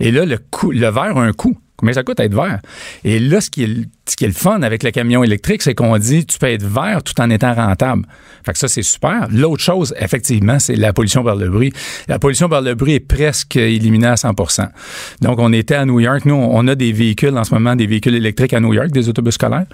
Et 0.00 0.10
là, 0.10 0.24
le, 0.24 0.38
le 0.70 0.88
verre 0.88 1.16
a 1.16 1.22
un 1.22 1.32
coût. 1.32 1.56
Combien 1.82 1.94
ça 1.94 2.04
coûte 2.04 2.20
être 2.20 2.32
vert? 2.32 2.60
Et 3.02 3.18
là, 3.18 3.40
ce 3.40 3.50
qui 3.50 3.64
est, 3.64 4.24
le 4.24 4.32
fun 4.32 4.62
avec 4.62 4.84
le 4.84 4.92
camion 4.92 5.24
électrique, 5.24 5.62
c'est 5.62 5.74
qu'on 5.74 5.98
dit 5.98 6.24
tu 6.24 6.38
peux 6.38 6.46
être 6.46 6.62
vert 6.62 7.02
tout 7.02 7.20
en 7.20 7.28
étant 7.28 7.52
rentable. 7.54 8.06
Fait 8.46 8.52
que 8.52 8.58
ça, 8.58 8.68
c'est 8.68 8.84
super. 8.84 9.26
L'autre 9.32 9.64
chose, 9.64 9.92
effectivement, 9.98 10.60
c'est 10.60 10.76
la 10.76 10.92
pollution 10.92 11.24
par 11.24 11.34
le 11.34 11.48
bruit. 11.48 11.72
La 12.06 12.20
pollution 12.20 12.48
par 12.48 12.60
le 12.60 12.76
bruit 12.76 12.92
est 12.92 13.00
presque 13.00 13.56
éliminée 13.56 14.06
à 14.06 14.14
100% 14.14 14.68
Donc, 15.22 15.40
on 15.40 15.52
était 15.52 15.74
à 15.74 15.84
New 15.84 15.98
York. 15.98 16.24
Nous, 16.24 16.36
on 16.36 16.68
a 16.68 16.76
des 16.76 16.92
véhicules 16.92 17.36
en 17.36 17.42
ce 17.42 17.52
moment, 17.52 17.74
des 17.74 17.88
véhicules 17.88 18.14
électriques 18.14 18.52
à 18.52 18.60
New 18.60 18.72
York, 18.72 18.92
des 18.92 19.08
autobus 19.08 19.34
scolaires. 19.34 19.66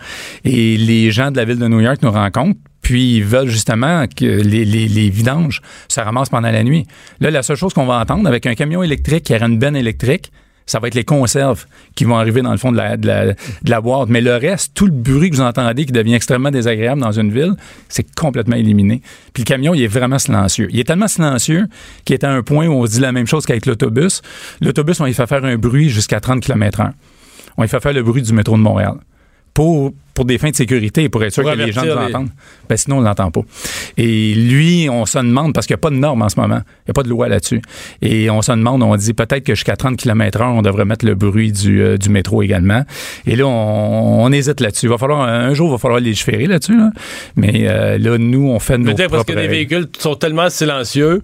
Et 0.46 0.78
les 0.78 1.10
gens 1.10 1.30
de 1.30 1.36
la 1.36 1.44
ville 1.44 1.58
de 1.58 1.68
New 1.68 1.80
York 1.80 1.98
nous 2.00 2.10
rencontrent 2.10 2.58
puis 2.80 3.16
ils 3.16 3.24
veulent 3.24 3.50
justement 3.50 4.06
que 4.06 4.24
les, 4.24 4.64
les, 4.64 5.10
vidanges 5.10 5.60
se 5.88 6.00
ramassent 6.00 6.30
pendant 6.30 6.50
la 6.50 6.64
nuit. 6.64 6.86
Là, 7.20 7.30
la 7.30 7.42
seule 7.42 7.56
chose 7.56 7.74
qu'on 7.74 7.84
va 7.84 7.98
entendre 7.98 8.26
avec 8.26 8.46
un 8.46 8.54
camion 8.54 8.82
électrique 8.82 9.24
qui 9.24 9.34
aura 9.34 9.44
une 9.44 9.58
benne 9.58 9.76
électrique, 9.76 10.32
ça 10.68 10.78
va 10.78 10.88
être 10.88 10.94
les 10.94 11.04
conserves 11.04 11.66
qui 11.94 12.04
vont 12.04 12.16
arriver 12.16 12.42
dans 12.42 12.52
le 12.52 12.58
fond 12.58 12.70
de 12.70 12.76
la, 12.76 13.80
boîte. 13.80 14.08
Mais 14.08 14.20
le 14.20 14.36
reste, 14.36 14.74
tout 14.74 14.86
le 14.86 14.92
bruit 14.92 15.30
que 15.30 15.36
vous 15.36 15.42
entendez 15.42 15.86
qui 15.86 15.92
devient 15.92 16.14
extrêmement 16.14 16.50
désagréable 16.50 17.00
dans 17.00 17.12
une 17.12 17.32
ville, 17.32 17.54
c'est 17.88 18.06
complètement 18.14 18.56
éliminé. 18.56 19.00
Puis 19.32 19.42
le 19.42 19.46
camion, 19.46 19.74
il 19.74 19.82
est 19.82 19.88
vraiment 19.88 20.18
silencieux. 20.18 20.68
Il 20.70 20.78
est 20.78 20.84
tellement 20.84 21.08
silencieux 21.08 21.66
qu'il 22.04 22.14
est 22.14 22.24
à 22.24 22.30
un 22.30 22.42
point 22.42 22.66
où 22.66 22.72
on 22.72 22.86
se 22.86 22.92
dit 22.92 23.00
la 23.00 23.12
même 23.12 23.26
chose 23.26 23.46
qu'avec 23.46 23.66
l'autobus. 23.66 24.20
L'autobus, 24.60 25.00
on 25.00 25.06
y 25.06 25.14
fait 25.14 25.26
faire 25.26 25.44
un 25.44 25.56
bruit 25.56 25.88
jusqu'à 25.88 26.20
30 26.20 26.40
km/h. 26.40 26.90
On 27.56 27.64
y 27.64 27.68
fait 27.68 27.80
faire 27.80 27.94
le 27.94 28.02
bruit 28.02 28.22
du 28.22 28.32
métro 28.32 28.56
de 28.56 28.62
Montréal 28.62 28.98
pour, 29.54 29.92
pour 30.14 30.24
des 30.24 30.38
fins 30.38 30.50
de 30.50 30.56
sécurité, 30.56 31.08
pour 31.08 31.22
être 31.24 31.32
sûr 31.32 31.44
que 31.44 31.50
les 31.50 31.72
gens 31.72 31.84
nous 31.84 31.92
entendent. 31.92 32.30
Ben, 32.68 32.76
sinon, 32.76 32.98
on 32.98 33.00
ne 33.00 33.06
l'entend 33.06 33.30
pas. 33.30 33.42
Et 33.96 34.34
lui, 34.34 34.88
on 34.90 35.06
se 35.06 35.18
demande, 35.18 35.54
parce 35.54 35.66
qu'il 35.66 35.74
n'y 35.74 35.78
a 35.78 35.82
pas 35.82 35.90
de 35.90 35.96
normes 35.96 36.22
en 36.22 36.28
ce 36.28 36.38
moment, 36.38 36.60
il 36.60 36.88
n'y 36.88 36.90
a 36.90 36.92
pas 36.92 37.02
de 37.02 37.08
loi 37.08 37.28
là-dessus. 37.28 37.62
Et 38.02 38.30
on 38.30 38.42
se 38.42 38.52
demande, 38.52 38.82
on 38.82 38.94
dit 38.96 39.14
peut-être 39.14 39.44
que 39.44 39.54
jusqu'à 39.54 39.76
30 39.76 39.96
km/h, 39.96 40.44
on 40.44 40.62
devrait 40.62 40.84
mettre 40.84 41.06
le 41.06 41.14
bruit 41.14 41.52
du, 41.52 41.82
euh, 41.82 41.96
du 41.96 42.08
métro 42.08 42.42
également. 42.42 42.84
Et 43.26 43.36
là, 43.36 43.46
on, 43.46 44.30
hésite 44.32 44.60
là-dessus. 44.60 44.86
Il 44.86 44.90
va 44.90 44.98
falloir, 44.98 45.22
un 45.22 45.54
jour, 45.54 45.68
il 45.68 45.72
va 45.72 45.78
falloir 45.78 46.00
légiférer 46.00 46.46
là-dessus. 46.46 46.78
Mais 47.36 47.66
euh, 47.66 47.96
là, 47.98 48.18
nous, 48.18 48.48
on 48.48 48.58
fait 48.58 48.76
nos 48.76 48.94
Peut-être 48.94 49.10
parce 49.10 49.24
que 49.24 49.32
les 49.32 49.48
véhicules 49.48 49.86
sont 49.98 50.16
tellement 50.16 50.50
silencieux 50.50 51.22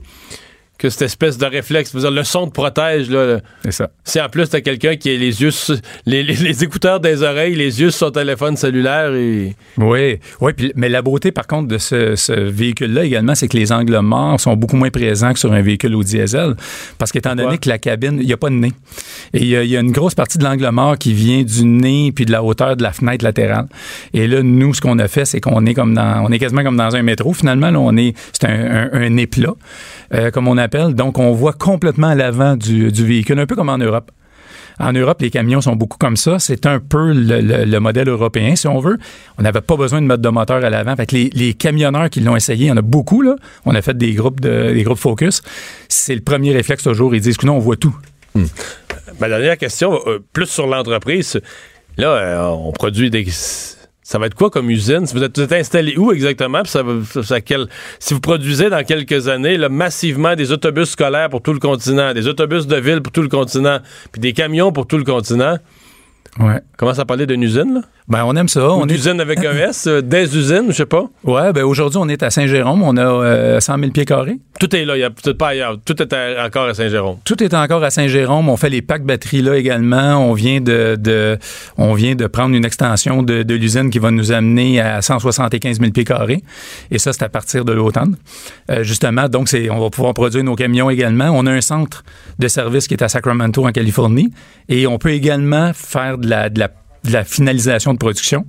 que 0.78 0.90
cette 0.90 1.02
espèce 1.02 1.38
de 1.38 1.46
réflexe, 1.46 1.94
dire, 1.94 2.10
le 2.10 2.24
son 2.24 2.46
te 2.46 2.52
protège. 2.52 3.08
Là, 3.08 3.38
c'est 3.62 3.72
ça. 3.72 3.90
Si 4.04 4.20
en 4.20 4.28
plus 4.28 4.48
t'as 4.48 4.60
quelqu'un 4.60 4.96
qui 4.96 5.10
a 5.10 5.16
les 5.16 5.40
yeux, 5.40 5.50
les, 6.06 6.64
écouteurs 6.64 7.00
des 7.00 7.22
oreilles, 7.22 7.54
les 7.54 7.80
yeux 7.80 7.90
sur 7.90 8.06
son 8.06 8.10
téléphone 8.10 8.56
cellulaire. 8.56 9.14
Et... 9.14 9.54
Oui, 9.78 10.18
oui. 10.40 10.52
mais 10.74 10.88
la 10.88 11.02
beauté, 11.02 11.30
par 11.30 11.46
contre, 11.46 11.68
de 11.68 11.78
ce, 11.78 12.32
véhicule-là 12.32 13.04
également, 13.04 13.34
c'est 13.34 13.48
que 13.48 13.56
les 13.56 13.72
angles 13.72 13.98
morts 14.00 14.40
sont 14.40 14.56
beaucoup 14.56 14.76
moins 14.76 14.90
présents 14.90 15.32
que 15.32 15.38
sur 15.38 15.52
un 15.52 15.62
véhicule 15.62 15.94
au 15.94 16.02
diesel, 16.02 16.54
parce 16.98 17.12
qu'étant 17.12 17.34
donné 17.34 17.58
que 17.58 17.68
la 17.68 17.78
cabine, 17.78 18.18
il 18.20 18.26
n'y 18.26 18.32
a 18.32 18.36
pas 18.36 18.50
de 18.50 18.54
nez. 18.54 18.72
Et 19.32 19.42
il 19.42 19.48
y, 19.48 19.76
a 19.76 19.80
une 19.80 19.92
grosse 19.92 20.14
partie 20.14 20.38
de 20.38 20.44
l'angle 20.44 20.68
mort 20.70 20.98
qui 20.98 21.12
vient 21.12 21.42
du 21.42 21.64
nez 21.64 22.12
puis 22.12 22.24
de 22.24 22.32
la 22.32 22.42
hauteur 22.42 22.76
de 22.76 22.82
la 22.82 22.92
fenêtre 22.92 23.24
latérale. 23.24 23.66
Et 24.12 24.26
là, 24.26 24.42
nous, 24.42 24.74
ce 24.74 24.80
qu'on 24.80 24.98
a 24.98 25.08
fait, 25.08 25.24
c'est 25.24 25.40
qu'on 25.40 25.66
est 25.66 25.74
comme 25.74 25.94
dans, 25.94 26.24
on 26.24 26.32
est 26.32 26.38
quasiment 26.38 26.62
comme 26.62 26.76
dans 26.76 26.94
un 26.94 27.02
métro. 27.02 27.32
Finalement, 27.32 27.70
là, 27.70 27.78
on 27.78 27.96
est, 27.96 28.14
c'est 28.32 28.46
un, 28.46 28.90
un, 28.92 29.10
nez 29.10 29.26
plat, 29.26 29.54
euh, 30.14 30.30
comme 30.30 30.48
on 30.48 30.58
Donc, 30.94 31.18
on 31.18 31.32
voit 31.32 31.52
complètement 31.52 32.14
l'avant 32.14 32.56
du, 32.56 32.88
véhicule, 32.90 33.38
un 33.38 33.46
peu 33.46 33.56
comme 33.56 33.68
en 33.68 33.78
Europe. 33.78 34.10
En 34.80 34.92
Europe, 34.92 35.20
les 35.20 35.30
camions 35.30 35.60
sont 35.60 35.76
beaucoup 35.76 35.98
comme 35.98 36.16
ça. 36.16 36.40
C'est 36.40 36.66
un 36.66 36.80
peu 36.80 37.12
le, 37.12 37.40
le- 37.40 37.64
le 37.64 37.78
modèle 37.80 38.08
européen, 38.08 38.56
si 38.56 38.66
on 38.66 38.80
veut. 38.80 38.98
On 39.38 39.42
n'avait 39.42 39.60
pas 39.60 39.76
besoin 39.76 40.02
de 40.02 40.06
mettre 40.06 40.22
de 40.22 40.28
moteur 40.28 40.64
à 40.64 40.70
l'avant. 40.70 40.96
Fait 40.96 41.06
que 41.06 41.14
les, 41.14 41.54
camionneurs 41.54 42.10
qui 42.10 42.20
l'ont 42.20 42.34
essayé, 42.34 42.66
il 42.66 42.68
y 42.68 42.72
en 42.72 42.76
a 42.76 42.82
beaucoup. 42.82 43.24
On 43.66 43.74
a 43.74 43.82
fait 43.82 43.96
des 43.96 44.12
groupes 44.14 44.40
groupes 44.44 44.98
focus. 44.98 45.42
C'est 45.88 46.14
le 46.16 46.22
premier 46.22 46.52
réflexe 46.52 46.82
toujours. 46.82 47.14
Ils 47.14 47.20
disent 47.20 47.36
que 47.36 47.46
non, 47.46 47.54
on 47.54 47.60
voit 47.60 47.76
tout. 47.76 47.94
Ma 49.20 49.28
dernière 49.28 49.56
question, 49.56 50.00
euh, 50.08 50.18
plus 50.32 50.46
sur 50.46 50.66
l'entreprise. 50.66 51.40
Là, 51.96 52.08
euh, 52.08 52.48
on 52.48 52.72
produit 52.72 53.10
des. 53.10 53.24
Ça 54.06 54.18
va 54.18 54.26
être 54.26 54.34
quoi 54.34 54.50
comme 54.50 54.68
usine? 54.70 55.06
Vous 55.12 55.22
êtes, 55.22 55.38
vous 55.38 55.44
êtes 55.44 55.52
installé 55.54 55.96
où 55.96 56.12
exactement? 56.12 56.62
Puis 56.62 56.70
ça, 56.70 56.82
va- 56.82 57.22
ça- 57.22 57.40
quel- 57.40 57.66
si 57.98 58.12
vous 58.12 58.20
produisez 58.20 58.68
dans 58.68 58.84
quelques 58.84 59.28
années 59.28 59.56
là, 59.56 59.70
massivement 59.70 60.36
des 60.36 60.52
autobus 60.52 60.90
scolaires 60.90 61.30
pour 61.30 61.40
tout 61.40 61.54
le 61.54 61.58
continent, 61.58 62.12
des 62.12 62.28
autobus 62.28 62.66
de 62.66 62.76
ville 62.76 63.00
pour 63.00 63.12
tout 63.12 63.22
le 63.22 63.28
continent, 63.28 63.78
puis 64.12 64.20
des 64.20 64.34
camions 64.34 64.72
pour 64.72 64.86
tout 64.86 64.98
le 64.98 65.04
continent, 65.04 65.56
Ouais. 66.38 66.60
commence 66.76 66.98
à 66.98 67.04
parler 67.06 67.26
d'une 67.26 67.42
usine, 67.42 67.74
là? 67.76 67.80
Ben, 68.06 68.22
on 68.26 68.36
aime 68.36 68.48
ça. 68.48 68.68
Ou 68.68 68.72
On 68.72 68.84
est, 68.84 68.92
d'usine 68.92 69.18
avec 69.18 69.42
un 69.46 69.54
S, 69.56 69.86
euh, 69.86 70.02
des 70.02 70.36
usines, 70.36 70.66
je 70.68 70.72
sais 70.74 70.84
pas. 70.84 71.04
ouais, 71.24 71.54
ben, 71.54 71.64
aujourd'hui, 71.64 71.98
on 72.02 72.06
est 72.10 72.22
à 72.22 72.28
Saint-Jérôme. 72.28 72.82
On 72.82 72.98
a 72.98 73.00
euh, 73.02 73.60
100 73.60 73.78
000 73.78 73.90
pieds 73.92 74.04
carrés. 74.04 74.36
Tout 74.60 74.76
est 74.76 74.84
là, 74.84 74.94
il 74.96 75.00
y 75.00 75.04
a 75.04 75.08
peut-être 75.08 75.38
pas 75.38 75.48
ailleurs. 75.48 75.78
Tout 75.82 76.00
est 76.02 76.12
à- 76.12 76.44
encore 76.44 76.66
à 76.66 76.74
Saint-Jérôme. 76.74 77.16
Tout 77.24 77.42
est 77.42 77.54
encore 77.54 77.82
à 77.82 77.88
Saint-Jérôme. 77.88 78.50
On 78.50 78.58
fait 78.58 78.68
les 78.68 78.82
packs 78.82 79.04
batteries 79.04 79.40
là 79.40 79.56
également. 79.56 80.16
On 80.18 80.34
vient 80.34 80.60
de, 80.60 80.96
de- 81.00 81.38
on 81.78 81.94
vient 81.94 82.14
de 82.14 82.26
prendre 82.26 82.54
une 82.54 82.66
extension 82.66 83.22
de, 83.22 83.42
de 83.42 83.54
l'usine 83.54 83.88
qui 83.88 83.98
va 83.98 84.10
nous 84.10 84.32
amener 84.32 84.80
à 84.82 85.00
175 85.00 85.80
000 85.80 85.90
pieds 85.92 86.04
carrés. 86.04 86.42
Et 86.90 86.98
ça, 86.98 87.14
c'est 87.14 87.22
à 87.24 87.30
partir 87.30 87.64
de 87.64 87.72
l'automne. 87.72 88.16
Euh, 88.70 88.82
justement, 88.82 89.30
donc, 89.30 89.48
c'est, 89.48 89.70
on 89.70 89.80
va 89.80 89.88
pouvoir 89.88 90.12
produire 90.12 90.44
nos 90.44 90.56
camions 90.56 90.90
également. 90.90 91.30
On 91.32 91.46
a 91.46 91.52
un 91.52 91.62
centre 91.62 92.04
de 92.38 92.48
service 92.48 92.86
qui 92.86 92.92
est 92.92 93.02
à 93.02 93.08
Sacramento, 93.08 93.66
en 93.66 93.72
Californie. 93.72 94.30
Et 94.68 94.86
on 94.86 94.98
peut 94.98 95.12
également 95.12 95.72
faire 95.72 96.18
de 96.18 96.28
la, 96.28 96.50
de 96.50 96.60
la 96.60 96.68
de 97.04 97.12
la 97.12 97.24
finalisation 97.24 97.92
de 97.92 97.98
production 97.98 98.46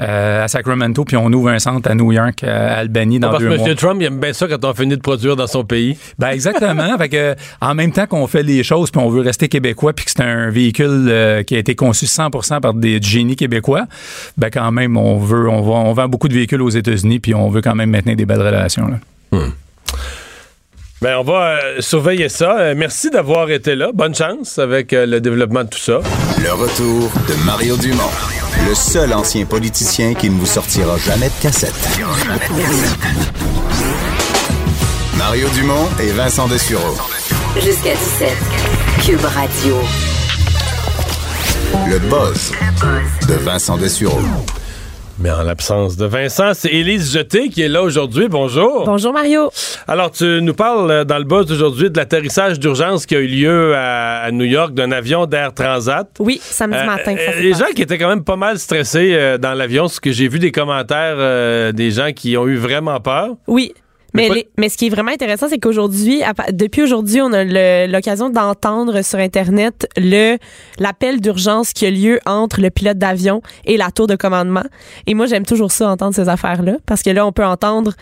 euh, 0.00 0.44
à 0.44 0.48
Sacramento, 0.48 1.04
puis 1.04 1.16
on 1.16 1.26
ouvre 1.32 1.50
un 1.50 1.58
centre 1.58 1.90
à 1.90 1.94
New 1.94 2.12
York, 2.12 2.42
à 2.42 2.78
Albany, 2.78 3.18
dans 3.18 3.30
Parce 3.30 3.42
deux 3.42 3.50
que 3.50 3.56
mois. 3.56 3.68
M. 3.68 3.74
Trump, 3.76 3.98
il 4.00 4.06
aime 4.06 4.18
bien 4.18 4.32
ça 4.32 4.48
quand 4.48 4.64
on 4.64 4.74
finit 4.74 4.96
de 4.96 5.02
produire 5.02 5.36
dans 5.36 5.46
son 5.46 5.64
pays. 5.64 5.96
Ben 6.18 6.30
exactement. 6.30 6.96
fait 6.98 7.08
que, 7.08 7.34
en 7.60 7.74
même 7.74 7.92
temps 7.92 8.06
qu'on 8.06 8.26
fait 8.26 8.42
les 8.42 8.62
choses, 8.62 8.90
puis 8.90 9.00
on 9.00 9.08
veut 9.08 9.20
rester 9.20 9.48
québécois, 9.48 9.92
puis 9.92 10.04
que 10.04 10.10
c'est 10.10 10.22
un 10.22 10.50
véhicule 10.50 11.06
euh, 11.08 11.42
qui 11.42 11.54
a 11.54 11.58
été 11.58 11.74
conçu 11.74 12.06
100% 12.06 12.60
par 12.60 12.74
des 12.74 12.98
du 12.98 13.08
génie 13.08 13.36
québécois, 13.36 13.86
ben 14.36 14.50
quand 14.50 14.72
même, 14.72 14.96
on 14.96 15.18
veut, 15.18 15.48
on, 15.48 15.62
va, 15.62 15.72
on 15.72 15.92
vend 15.92 16.08
beaucoup 16.08 16.28
de 16.28 16.34
véhicules 16.34 16.62
aux 16.62 16.70
États-Unis, 16.70 17.20
puis 17.20 17.34
on 17.34 17.48
veut 17.48 17.60
quand 17.60 17.74
même 17.74 17.90
maintenir 17.90 18.16
des 18.16 18.26
belles 18.26 18.42
relations. 18.42 18.88
Là. 18.88 19.38
Ben, 21.02 21.16
on 21.16 21.24
va 21.24 21.58
euh, 21.58 21.80
surveiller 21.80 22.28
ça. 22.28 22.56
Euh, 22.58 22.74
merci 22.76 23.10
d'avoir 23.10 23.50
été 23.50 23.74
là. 23.74 23.90
Bonne 23.92 24.14
chance 24.14 24.60
avec 24.60 24.92
euh, 24.92 25.04
le 25.04 25.20
développement 25.20 25.64
de 25.64 25.68
tout 25.68 25.80
ça. 25.80 25.98
Le 26.40 26.52
retour 26.52 27.10
de 27.28 27.44
Mario 27.44 27.76
Dumont, 27.76 28.08
le 28.68 28.72
seul 28.76 29.12
ancien 29.12 29.44
politicien 29.44 30.14
qui 30.14 30.30
ne 30.30 30.38
vous 30.38 30.46
sortira 30.46 30.96
jamais 30.98 31.26
de 31.26 31.42
cassette. 31.42 31.74
Mario 35.18 35.48
Dumont 35.48 35.88
et 36.00 36.12
Vincent 36.12 36.46
Dessureau. 36.46 36.96
Jusqu'à 37.56 37.94
17. 37.94 38.28
Cube 39.04 39.24
Radio. 39.24 39.78
Le 41.90 41.98
buzz 41.98 42.52
de 43.26 43.34
Vincent 43.42 43.76
Dessureau. 43.76 44.20
Mais 45.22 45.30
en 45.30 45.44
l'absence 45.44 45.96
de 45.96 46.04
Vincent, 46.04 46.50
c'est 46.52 46.68
Élise 46.70 47.12
Jeté 47.12 47.48
qui 47.48 47.62
est 47.62 47.68
là 47.68 47.84
aujourd'hui. 47.84 48.26
Bonjour. 48.28 48.82
Bonjour 48.84 49.12
Mario. 49.12 49.50
Alors, 49.86 50.10
tu 50.10 50.42
nous 50.42 50.52
parles 50.52 50.90
euh, 50.90 51.04
dans 51.04 51.18
le 51.18 51.22
buzz 51.24 51.46
d'aujourd'hui 51.46 51.90
de 51.92 51.96
l'atterrissage 51.96 52.58
d'urgence 52.58 53.06
qui 53.06 53.14
a 53.14 53.20
eu 53.20 53.28
lieu 53.28 53.72
à, 53.76 54.22
à 54.22 54.30
New 54.32 54.44
York 54.44 54.74
d'un 54.74 54.90
avion 54.90 55.26
d'Air 55.26 55.54
Transat. 55.54 56.08
Oui, 56.18 56.40
samedi 56.42 56.76
Euh, 56.80 56.86
matin. 56.86 57.14
que 57.14 57.20
ça 57.24 57.30
euh, 57.36 57.40
les 57.40 57.52
gens 57.52 57.66
qui 57.72 57.82
étaient 57.82 57.98
quand 57.98 58.08
même 58.08 58.24
pas 58.24 58.34
mal 58.34 58.58
stressés 58.58 59.12
euh, 59.14 59.38
dans 59.38 59.54
l'avion, 59.54 59.86
ce 59.86 60.00
que 60.00 60.10
j'ai 60.10 60.26
vu 60.26 60.40
des 60.40 60.50
commentaires 60.50 61.14
euh, 61.18 61.70
des 61.70 61.92
gens 61.92 62.10
qui 62.12 62.36
ont 62.36 62.48
eu 62.48 62.56
vraiment 62.56 62.98
peur. 62.98 63.28
Oui. 63.46 63.74
Mais 64.14 64.22
Mais, 64.24 64.28
pas- 64.28 64.34
les- 64.34 64.48
mais 64.58 64.68
ce 64.68 64.76
qui 64.76 64.86
est 64.86 64.90
vraiment 64.90 65.10
intéressant, 65.10 65.48
c'est 65.48 65.58
qu'aujourd'hui, 65.58 66.22
depuis 66.52 66.82
aujourd'hui, 66.82 67.20
on 67.22 67.32
a 67.32 67.44
l'occasion 67.86 68.28
d'entendre 68.28 69.02
sur 69.02 69.18
Internet 69.18 69.88
le 69.96 70.36
l'appel 70.78 71.20
d'urgence 71.20 71.72
qui 71.72 71.86
a 71.86 71.90
lieu 71.90 72.20
entre 72.26 72.60
le 72.60 72.68
pilote 72.70 72.98
d'avion 72.98 73.40
et 73.64 73.76
la 73.76 73.90
tour 73.90 74.06
de 74.06 74.14
commandement. 74.16 74.64
Et 75.06 75.14
moi, 75.14 75.26
j'aime 75.26 75.46
toujours 75.46 75.72
ça, 75.72 75.88
entendre 75.88 76.14
ces 76.14 76.28
affaires-là, 76.28 76.74
parce 76.86 77.02
que 77.02 77.10
là, 77.10 77.26
on 77.26 77.32
peut 77.32 77.44
entendre 77.44 77.92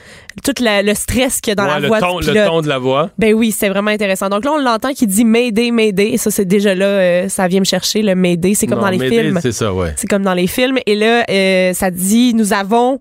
tout 0.45 0.55
la- 0.61 0.83
le 0.83 0.95
stress 0.95 1.41
qu'il 1.41 1.51
y 1.51 1.53
a 1.53 1.55
dans 1.55 1.65
Ouais, 1.65 1.71
la 1.71 1.81
le, 1.81 1.87
voix 1.89 2.01
ton, 2.01 2.19
du 2.21 2.27
le 2.33 2.45
ton 2.47 2.61
de 2.61 2.69
la 2.69 2.79
voix. 2.79 3.11
Ben 3.19 3.33
oui, 3.35 3.53
c'est 3.53 3.69
vraiment 3.69 3.91
intéressant. 3.91 4.29
Donc 4.29 4.45
là, 4.45 4.53
on 4.53 4.59
l'entend 4.59 4.93
qui 4.93 5.07
dit 5.07 5.25
Mayday, 5.25 5.71
Mayday. 5.71 6.11
Et 6.13 6.17
ça, 6.19 6.31
c'est 6.31 6.45
déjà 6.45 6.75
là, 6.75 6.87
euh, 6.87 7.29
ça 7.29 7.47
vient 7.47 7.61
me 7.61 7.65
chercher, 7.65 8.03
le 8.03 8.15
Mayday. 8.15 8.55
C'est 8.55 8.67
comme 8.67 8.79
Non, 8.79 8.85
dans 8.87 8.91
les 8.91 9.09
films. 9.09 9.39
C'est 9.41 9.53
ça, 9.53 9.73
ouais. 9.73 9.93
C'est 9.97 10.09
comme 10.09 10.23
dans 10.23 10.35
les 10.35 10.47
films. 10.49 10.79
Et 10.87 10.97
là, 10.97 11.25
euh, 11.31 11.73
ça 11.73 11.91
dit, 11.91 12.35
nous 12.35 12.53
avons 12.53 13.01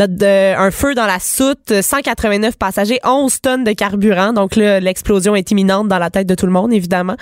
un 0.00 0.70
feu 0.70 0.94
dans 0.94 1.06
la 1.06 1.18
soute, 1.18 1.80
189 1.80 2.56
passagers, 2.56 2.98
11 3.04 3.40
tonnes 3.40 3.64
de 3.64 3.72
carburant. 3.72 4.32
Donc 4.32 4.56
là, 4.56 4.80
l'explosion 4.80 5.34
est 5.34 5.50
imminente 5.50 5.88
dans 5.88 5.98
la 5.98 6.10
tête 6.10 6.26
de 6.26 6.34
tout 6.34 6.46
le 6.46 6.52
monde, 6.52 6.72
évidemment. 6.72 7.16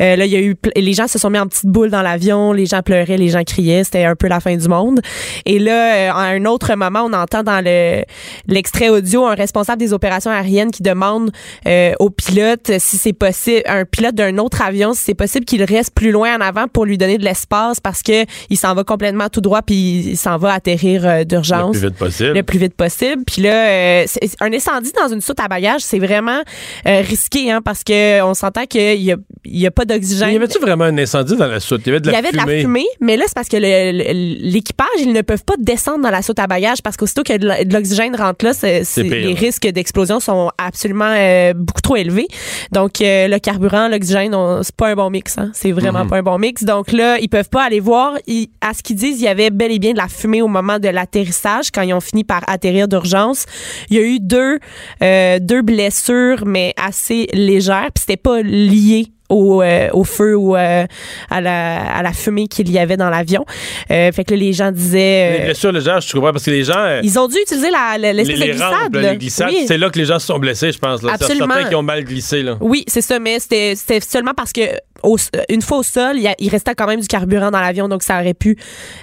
Euh, 0.00 0.16
là, 0.16 0.24
il 0.24 0.30
y 0.30 0.36
a 0.36 0.40
eu, 0.40 0.56
les 0.76 0.92
gens 0.92 1.08
se 1.08 1.18
sont 1.18 1.30
mis 1.30 1.38
en 1.38 1.46
petites 1.46 1.66
boules 1.66 1.90
dans 1.90 2.02
l'avion, 2.02 2.52
les 2.52 2.66
gens 2.66 2.82
pleuraient, 2.82 3.16
les 3.16 3.28
gens 3.28 3.42
criaient, 3.44 3.84
c'était 3.84 4.04
un 4.04 4.14
peu 4.14 4.28
la 4.28 4.40
fin 4.40 4.56
du 4.56 4.68
monde. 4.68 5.00
Et 5.46 5.58
là, 5.58 5.94
euh, 5.94 6.12
à 6.12 6.22
un 6.28 6.44
autre 6.44 6.74
moment, 6.74 7.02
on 7.04 7.12
entend 7.12 7.42
dans 7.42 7.64
le 7.64 8.02
l'extrait 8.46 8.88
audio 8.88 9.26
un 9.26 9.34
responsable 9.34 9.78
des 9.78 9.92
opérations 9.92 10.30
aériennes 10.30 10.70
qui 10.70 10.82
demande 10.82 11.30
euh, 11.66 11.92
au 11.98 12.10
pilote 12.10 12.72
si 12.78 12.96
c'est 12.98 13.12
possible, 13.12 13.62
un 13.66 13.84
pilote 13.84 14.14
d'un 14.14 14.38
autre 14.38 14.62
avion, 14.62 14.94
si 14.94 15.02
c'est 15.04 15.14
possible 15.14 15.44
qu'il 15.44 15.62
reste 15.64 15.94
plus 15.94 16.12
loin 16.12 16.36
en 16.36 16.40
avant 16.40 16.68
pour 16.68 16.84
lui 16.84 16.98
donner 16.98 17.18
de 17.18 17.24
l'espace 17.24 17.80
parce 17.80 18.02
que 18.02 18.24
il 18.50 18.56
s'en 18.56 18.74
va 18.74 18.84
complètement 18.84 19.28
tout 19.28 19.40
droit 19.40 19.62
puis 19.62 20.10
il 20.10 20.16
s'en 20.16 20.36
va 20.36 20.52
atterrir 20.52 21.26
d'urgence. 21.26 21.76
Le 22.20 22.42
plus 22.42 22.58
vite 22.58 22.74
possible. 22.74 23.24
Puis 23.26 23.42
là, 23.42 23.68
euh, 23.68 24.06
un 24.40 24.52
incendie 24.52 24.92
dans 24.92 25.08
une 25.08 25.20
soute 25.20 25.40
à 25.40 25.48
bagages, 25.48 25.82
c'est 25.82 25.98
vraiment 25.98 26.42
euh, 26.86 27.00
risqué 27.00 27.50
hein, 27.50 27.60
parce 27.62 27.84
que 27.84 28.22
on 28.22 28.34
s'entend 28.34 28.66
qu'il 28.66 29.00
y 29.00 29.12
a, 29.12 29.16
il 29.44 29.58
y 29.58 29.66
a 29.66 29.70
pas 29.70 29.84
d'oxygène. 29.84 30.32
Y 30.32 30.36
avait-tu 30.36 30.58
vraiment 30.58 30.84
un 30.84 30.98
incendie 30.98 31.36
dans 31.36 31.46
la 31.46 31.60
soute? 31.60 31.82
Il 31.86 31.88
y 31.88 31.90
avait 31.90 32.00
de 32.00 32.06
la 32.06 32.12
y 32.12 32.16
avait 32.16 32.28
fumée. 32.30 32.42
de 32.44 32.46
la 32.52 32.60
fumée, 32.60 32.86
mais 33.00 33.16
là, 33.16 33.24
c'est 33.26 33.34
parce 33.34 33.48
que 33.48 33.56
l'équipage, 33.56 34.86
ils 34.98 35.12
ne 35.12 35.22
peuvent 35.22 35.44
pas 35.44 35.54
descendre 35.58 36.02
dans 36.02 36.10
la 36.10 36.22
soute 36.22 36.38
à 36.38 36.46
bagages 36.46 36.82
parce 36.82 36.96
qu'aussitôt 36.96 37.22
que 37.22 37.36
de 37.36 37.72
l'oxygène 37.72 38.14
rentre 38.16 38.44
là, 38.44 38.52
pire, 38.54 38.84
les 39.02 39.34
risques 39.34 39.66
d'explosion 39.68 40.20
sont 40.20 40.50
absolument 40.58 41.12
euh, 41.16 41.52
beaucoup 41.54 41.80
trop 41.80 41.96
élevés. 41.96 42.28
Donc, 42.72 43.00
euh, 43.00 43.28
le 43.28 43.38
carburant, 43.38 43.88
l'oxygène, 43.88 44.34
c'est 44.62 44.76
pas 44.76 44.88
un 44.88 44.94
bon 44.94 45.10
mix. 45.10 45.38
Hein. 45.38 45.50
C'est 45.54 45.72
vraiment 45.72 46.06
pas 46.06 46.18
un 46.18 46.22
bon 46.22 46.38
mix. 46.38 46.64
Donc 46.64 46.92
là, 46.92 47.18
ils 47.18 47.28
peuvent 47.28 47.48
pas 47.48 47.64
aller 47.64 47.80
voir. 47.80 48.14
Ils- 48.26 48.48
à 48.60 48.74
ce 48.74 48.82
qu'ils 48.82 48.96
disent, 48.96 49.20
il 49.20 49.24
y 49.24 49.28
avait 49.28 49.50
bel 49.50 49.72
et 49.72 49.78
bien 49.78 49.92
de 49.92 49.98
la 49.98 50.08
fumée 50.08 50.42
au 50.42 50.48
moment 50.48 50.78
de 50.78 50.88
l'atterrissage 50.88 51.70
quand 51.72 51.82
ils 51.82 51.94
ont 51.94 52.00
fini 52.00 52.24
par 52.24 52.42
atterrir 52.48 52.88
d'urgence. 52.88 53.46
Il 53.90 53.96
y 53.96 54.00
a 54.00 54.02
eu 54.02 54.18
deux, 54.20 54.58
euh, 55.02 55.38
deux 55.40 55.62
blessures, 55.62 56.44
mais 56.46 56.74
assez 56.76 57.26
légères. 57.32 57.88
Puis 57.94 58.02
c'était 58.06 58.16
pas 58.16 58.42
lié 58.42 59.06
au, 59.30 59.62
euh, 59.62 59.88
au 59.92 60.04
feu 60.04 60.36
ou 60.36 60.56
euh, 60.56 60.84
à, 61.30 61.40
la, 61.40 61.96
à 61.96 62.02
la 62.02 62.12
fumée 62.12 62.48
qu'il 62.48 62.70
y 62.70 62.78
avait 62.78 62.96
dans 62.96 63.08
l'avion. 63.08 63.44
Euh, 63.90 64.12
fait 64.12 64.24
que 64.24 64.34
là, 64.34 64.40
les 64.40 64.52
gens 64.52 64.70
disaient... 64.72 65.32
Les 65.32 65.40
euh, 65.40 65.44
blessures 65.46 65.72
légères, 65.72 66.00
je 66.00 66.12
comprends, 66.12 66.32
parce 66.32 66.44
que 66.44 66.50
les 66.50 66.64
gens. 66.64 66.76
euh, 66.76 67.00
ils 67.02 67.18
ont 67.18 67.28
dû 67.28 67.36
utiliser 67.40 67.70
la, 67.70 67.96
la- 67.98 68.12
les, 68.12 68.24
l'espèce 68.24 68.38
de 68.38 68.44
les 68.44 68.50
glissade. 68.50 68.94
là, 68.94 69.12
les 69.12 69.16
glissades, 69.18 69.48
Oui. 69.50 69.64
c'est 69.66 69.78
là 69.78 69.88
que 69.90 69.98
les 69.98 70.04
gens 70.04 70.18
se 70.18 70.26
sont 70.26 70.38
blessés, 70.38 70.72
je 70.72 70.78
pense. 70.78 71.02
Là. 71.02 71.12
Absolument. 71.14 71.46
Certains 71.54 71.68
qui 71.68 71.74
ont 71.74 71.82
mal 71.82 72.04
glissé. 72.04 72.42
Là. 72.42 72.56
Oui, 72.60 72.84
c'est 72.86 73.00
ça, 73.00 73.18
mais 73.18 73.38
c'était 73.38 73.74
c'était 73.76 74.00
seulement 74.00 74.34
parce 74.36 74.52
que 74.52 74.60
au- 75.02 75.16
une 75.48 75.62
fois 75.62 75.78
au 75.78 75.82
sol, 75.82 76.12
il, 76.16 76.22
y 76.22 76.28
a- 76.28 76.34
il 76.38 76.48
restait 76.48 76.74
quand 76.74 76.86
même 76.86 77.00
du 77.00 77.06
carburant 77.08 77.50
dans 77.50 77.60
l'avion, 77.60 77.88
donc 77.88 78.02
ça 78.02 78.20
aurait 78.20 78.34
pu 78.34 78.56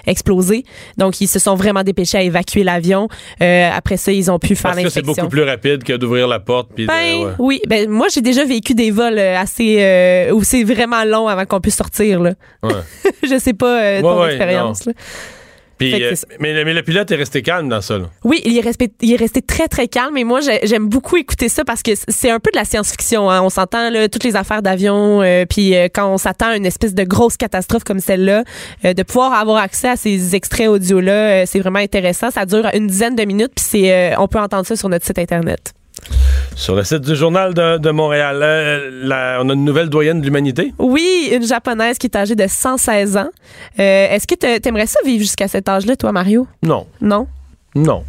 exploser. 0.06 0.64
Donc 0.96 1.20
ils 1.20 1.28
se 1.28 1.38
sont 1.38 1.54
vraiment 1.54 1.82
dépêchés 1.82 2.18
à 2.18 2.22
évacuer 2.22 2.64
l'avion. 2.64 3.08
Euh, 3.42 3.70
après 3.74 3.96
ça, 3.96 4.12
ils 4.12 4.30
ont 4.30 4.38
pu 4.38 4.54
faire 4.54 4.72
Parce 4.72 4.82
que 4.82 4.88
c'est 4.90 5.00
l'inspection. 5.00 5.24
beaucoup 5.24 5.30
plus 5.30 5.42
rapide 5.44 5.84
que 5.84 5.92
d'ouvrir 5.94 6.28
la 6.28 6.40
porte. 6.40 6.70
Puis 6.74 6.84
de- 6.84 6.88
Ben 6.88 7.16
ouais. 7.26 7.32
oui, 7.38 7.60
ben 7.68 7.88
moi 7.88 8.06
j'ai 8.12 8.20
déjà 8.20 8.44
vécu 8.44 8.74
des 8.74 8.90
vols 8.90 9.18
euh, 9.18 9.36
assez 9.38 9.76
euh, 9.80 10.32
où 10.32 10.42
c'est 10.44 10.64
vraiment 10.64 11.04
long 11.04 11.28
avant 11.28 11.44
qu'on 11.44 11.60
puisse 11.60 11.76
sortir 11.76 12.20
là. 12.20 12.32
Ouais. 12.62 12.72
Je 13.22 13.38
sais 13.38 13.52
pas 13.54 13.80
euh, 13.82 14.00
ton 14.02 14.20
ouais, 14.20 14.28
expérience. 14.34 14.88
Puis, 15.78 16.02
euh, 16.04 16.12
mais, 16.40 16.64
mais 16.64 16.74
le 16.74 16.82
pilote 16.82 17.10
est 17.10 17.16
resté 17.16 17.42
calme 17.42 17.68
dans 17.68 17.80
ça. 17.80 17.98
là. 17.98 18.06
Oui, 18.24 18.40
il 18.44 18.56
est, 18.56 18.60
resté, 18.60 18.90
il 19.00 19.12
est 19.12 19.16
resté 19.16 19.42
très, 19.42 19.68
très 19.68 19.86
calme. 19.88 20.16
Et 20.16 20.24
moi, 20.24 20.40
j'ai- 20.40 20.60
j'aime 20.64 20.88
beaucoup 20.88 21.16
écouter 21.16 21.48
ça 21.48 21.64
parce 21.64 21.82
que 21.82 21.92
c'est 22.08 22.30
un 22.30 22.40
peu 22.40 22.50
de 22.52 22.56
la 22.58 22.64
science-fiction. 22.64 23.30
hein. 23.30 23.42
On 23.42 23.48
s'entend, 23.50 23.90
toutes 24.10 24.24
les 24.24 24.36
affaires 24.36 24.62
d'avion. 24.62 25.22
euh, 25.22 25.44
puis 25.48 25.74
euh, 25.76 25.88
quand 25.92 26.12
on 26.12 26.18
s'attend 26.18 26.48
à 26.48 26.56
une 26.56 26.66
espèce 26.66 26.94
de 26.94 27.04
grosse 27.04 27.36
catastrophe 27.36 27.84
comme 27.84 28.00
celle-là, 28.00 28.44
euh, 28.84 28.92
de 28.94 29.02
pouvoir 29.02 29.32
avoir 29.34 29.58
accès 29.62 29.88
à 29.88 29.96
ces 29.96 30.34
extraits 30.34 30.68
audio-là, 30.68 31.12
euh, 31.12 31.44
c'est 31.46 31.60
vraiment 31.60 31.78
intéressant. 31.78 32.30
Ça 32.30 32.44
dure 32.46 32.68
une 32.74 32.86
dizaine 32.86 33.14
de 33.16 33.24
minutes. 33.24 33.52
Puis 33.54 33.64
c'est, 33.68 33.92
euh, 33.92 34.14
on 34.18 34.28
peut 34.28 34.38
entendre 34.40 34.66
ça 34.66 34.76
sur 34.76 34.88
notre 34.88 35.06
site 35.06 35.18
Internet. 35.18 35.72
Sur 36.56 36.74
le 36.74 36.82
site 36.84 37.02
du 37.02 37.14
Journal 37.14 37.54
de, 37.54 37.78
de 37.78 37.90
Montréal, 37.90 38.40
euh, 38.42 38.90
la- 39.04 39.38
on 39.42 39.48
a 39.48 39.52
une 39.54 39.64
nouvelle 39.64 39.88
doyenne 39.88 40.20
de 40.20 40.24
l'humanité. 40.26 40.72
Oui, 40.78 41.30
une 41.32 41.46
japonaise 41.46 41.98
qui 41.98 42.06
est 42.08 42.16
âgée 42.16 42.34
de 42.34 42.46
116 42.48 43.16
ans. 43.16 43.28
Euh, 43.78 44.08
Est-ce 44.10 44.26
que 44.26 44.34
tu 44.34 44.68
aimerais 44.68 44.86
ça 44.86 44.98
vivre 45.04 45.20
jusqu'à 45.22 45.46
cet 45.48 45.68
âge-là, 45.68 45.94
toi, 45.96 46.10
Mario? 46.12 46.46
Non, 46.62 46.86
Non? 47.00 47.26
non. 47.74 48.04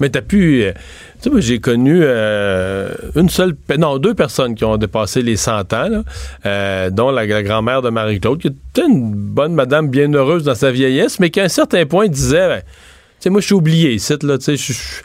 Mais 0.00 0.10
t'as 0.10 0.22
pu. 0.22 0.62
euh, 0.62 0.72
tu 0.74 1.22
sais, 1.24 1.30
moi, 1.30 1.40
j'ai 1.40 1.58
connu 1.58 1.98
euh, 2.04 2.94
une 3.16 3.28
seule. 3.28 3.56
Non, 3.78 3.98
deux 3.98 4.14
personnes 4.14 4.54
qui 4.54 4.64
ont 4.64 4.76
dépassé 4.76 5.22
les 5.22 5.34
100 5.36 5.72
ans, 5.72 5.88
là, 5.88 6.02
euh, 6.46 6.90
dont 6.90 7.10
la, 7.10 7.26
la 7.26 7.42
grand-mère 7.42 7.82
de 7.82 7.90
Marie-Claude, 7.90 8.38
qui 8.40 8.46
était 8.46 8.86
une 8.88 9.12
bonne 9.12 9.54
madame 9.54 9.88
bien 9.88 10.12
heureuse 10.14 10.44
dans 10.44 10.54
sa 10.54 10.70
vieillesse, 10.70 11.18
mais 11.18 11.30
qui 11.30 11.40
à 11.40 11.44
un 11.44 11.48
certain 11.48 11.84
point 11.84 12.06
disait 12.06 12.46
ben, 12.46 12.60
Tu 12.60 12.64
sais, 13.18 13.30
moi, 13.30 13.40
je 13.40 13.46
suis 13.46 13.56
oublié 13.56 13.92
ici, 13.92 14.14
là, 14.22 14.38
tu 14.38 14.44
sais, 14.44 14.56
je- 14.56 14.72
je- 14.72 15.02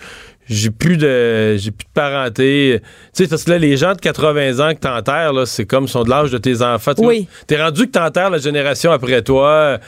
j'ai 0.49 0.69
plus 0.69 0.97
de 0.97 1.55
j'ai 1.57 1.71
plus 1.71 1.85
de 1.85 1.91
parenté. 1.93 2.79
Tu 3.15 3.23
sais, 3.23 3.27
parce 3.29 3.43
que 3.43 3.51
là, 3.51 3.57
les 3.57 3.77
gens 3.77 3.93
de 3.93 3.99
80 4.01 4.59
ans 4.59 4.73
que 4.73 4.79
t'enterres, 4.79 5.33
là, 5.33 5.45
c'est 5.45 5.65
comme 5.65 5.87
sont 5.87 6.03
de 6.03 6.09
l'âge 6.09 6.31
de 6.31 6.37
tes 6.37 6.61
enfants. 6.61 6.93
Tu 6.93 7.01
sais, 7.01 7.07
Oui. 7.07 7.27
T'es 7.47 7.61
rendu 7.61 7.85
que 7.87 7.91
t'enterres 7.91 8.29
la 8.29 8.37
génération 8.39 8.91
après 8.91 9.21
toi. 9.21 9.79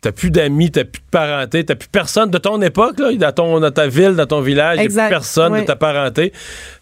T'as 0.00 0.12
plus 0.12 0.30
d'amis, 0.30 0.70
t'as 0.70 0.84
plus 0.84 1.00
de 1.00 1.06
parenté, 1.10 1.64
t'as 1.64 1.76
plus 1.76 1.88
personne 1.88 2.30
de 2.30 2.36
ton 2.36 2.60
époque, 2.60 2.98
là, 2.98 3.10
dans, 3.14 3.32
ton, 3.32 3.58
dans 3.58 3.70
ta 3.70 3.86
ville, 3.86 4.12
dans 4.14 4.26
ton 4.26 4.42
village, 4.42 4.76
y 4.76 4.80
a 4.80 4.82
plus 4.82 4.84
Exact, 4.84 5.08
personne 5.08 5.58
de 5.58 5.64
ta 5.64 5.76
parenté. 5.76 6.30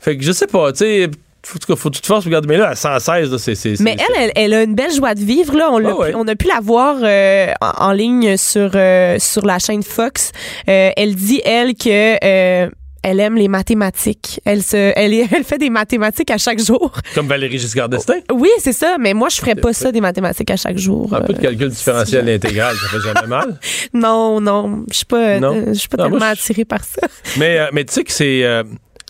Fait 0.00 0.16
que 0.16 0.24
je 0.24 0.32
sais 0.32 0.48
pas, 0.48 0.72
tu 0.72 0.78
sais, 0.78 1.08
faut, 1.44 1.56
faut, 1.64 1.76
faut 1.76 1.90
que 1.90 1.94
tu 1.94 2.00
te 2.00 2.06
forces, 2.08 2.24
regarde, 2.24 2.46
mais 2.48 2.56
là, 2.56 2.70
à 2.70 2.74
116, 2.74 3.30
là, 3.30 3.38
c'est. 3.38 3.78
Mais 3.80 3.96
elle, 3.96 4.22
elle, 4.24 4.32
elle 4.34 4.54
a 4.54 4.62
une 4.64 4.74
belle 4.74 4.92
joie 4.92 5.14
de 5.14 5.20
vivre. 5.20 5.56
Là. 5.56 5.68
On, 5.70 5.78
l'a 5.78 5.90
Ah 5.90 5.96
ouais. 5.96 6.10
pu- 6.10 6.16
on 6.16 6.26
a 6.26 6.34
pu 6.34 6.48
la 6.48 6.58
voir 6.60 6.96
euh, 7.00 7.52
en, 7.60 7.90
en 7.90 7.92
ligne 7.92 8.36
sur, 8.36 8.70
euh, 8.74 9.16
sur 9.20 9.46
la 9.46 9.60
chaîne 9.60 9.84
Fox. 9.84 10.32
Euh, 10.68 10.90
elle 10.96 11.14
dit, 11.14 11.40
elle, 11.44 11.74
que... 11.74 12.66
elle 13.02 13.20
aime 13.20 13.34
les 13.36 13.48
mathématiques. 13.48 14.40
Elle 14.44 14.62
se, 14.62 14.76
elle, 14.76 15.12
elle 15.32 15.44
fait 15.44 15.58
des 15.58 15.70
mathématiques 15.70 16.30
à 16.30 16.38
chaque 16.38 16.58
jour. 16.60 16.92
Comme 17.14 17.26
Valérie 17.28 17.58
Giscard 17.58 17.88
d'Estaing? 17.88 18.20
Oui, 18.32 18.50
c'est 18.58 18.72
ça. 18.72 18.96
Mais 19.00 19.14
moi, 19.14 19.28
je 19.28 19.36
ferais 19.36 19.54
pas 19.54 19.72
ça 19.72 19.90
des 19.92 20.00
mathématiques 20.00 20.50
à 20.50 20.56
chaque 20.56 20.78
jour. 20.78 21.12
Un 21.14 21.20
peu 21.22 21.32
de 21.32 21.38
Euh, 21.38 21.42
calcul 21.42 21.68
différentiel 21.68 22.28
intégral, 22.28 22.74
ça 22.76 22.88
fait 22.88 23.00
jamais 23.14 23.26
mal? 23.28 23.58
non, 23.94 24.40
non, 24.40 24.84
je 24.90 24.96
suis 24.96 25.04
pas, 25.06 25.38
je 25.38 25.72
suis 25.74 25.88
pas 25.88 25.96
Non, 26.04 26.10
moi, 26.10 26.18
tellement 26.20 26.34
je- 26.34 26.40
attirée 26.40 26.64
par 26.64 26.84
ça. 26.84 27.00
Mais, 27.38 27.58
euh, 27.58 27.66
mais 27.72 27.84
tu 27.84 27.92
sais 27.94 28.04
que 28.04 28.12
c'est. 28.12 28.44
euh, 28.44 28.62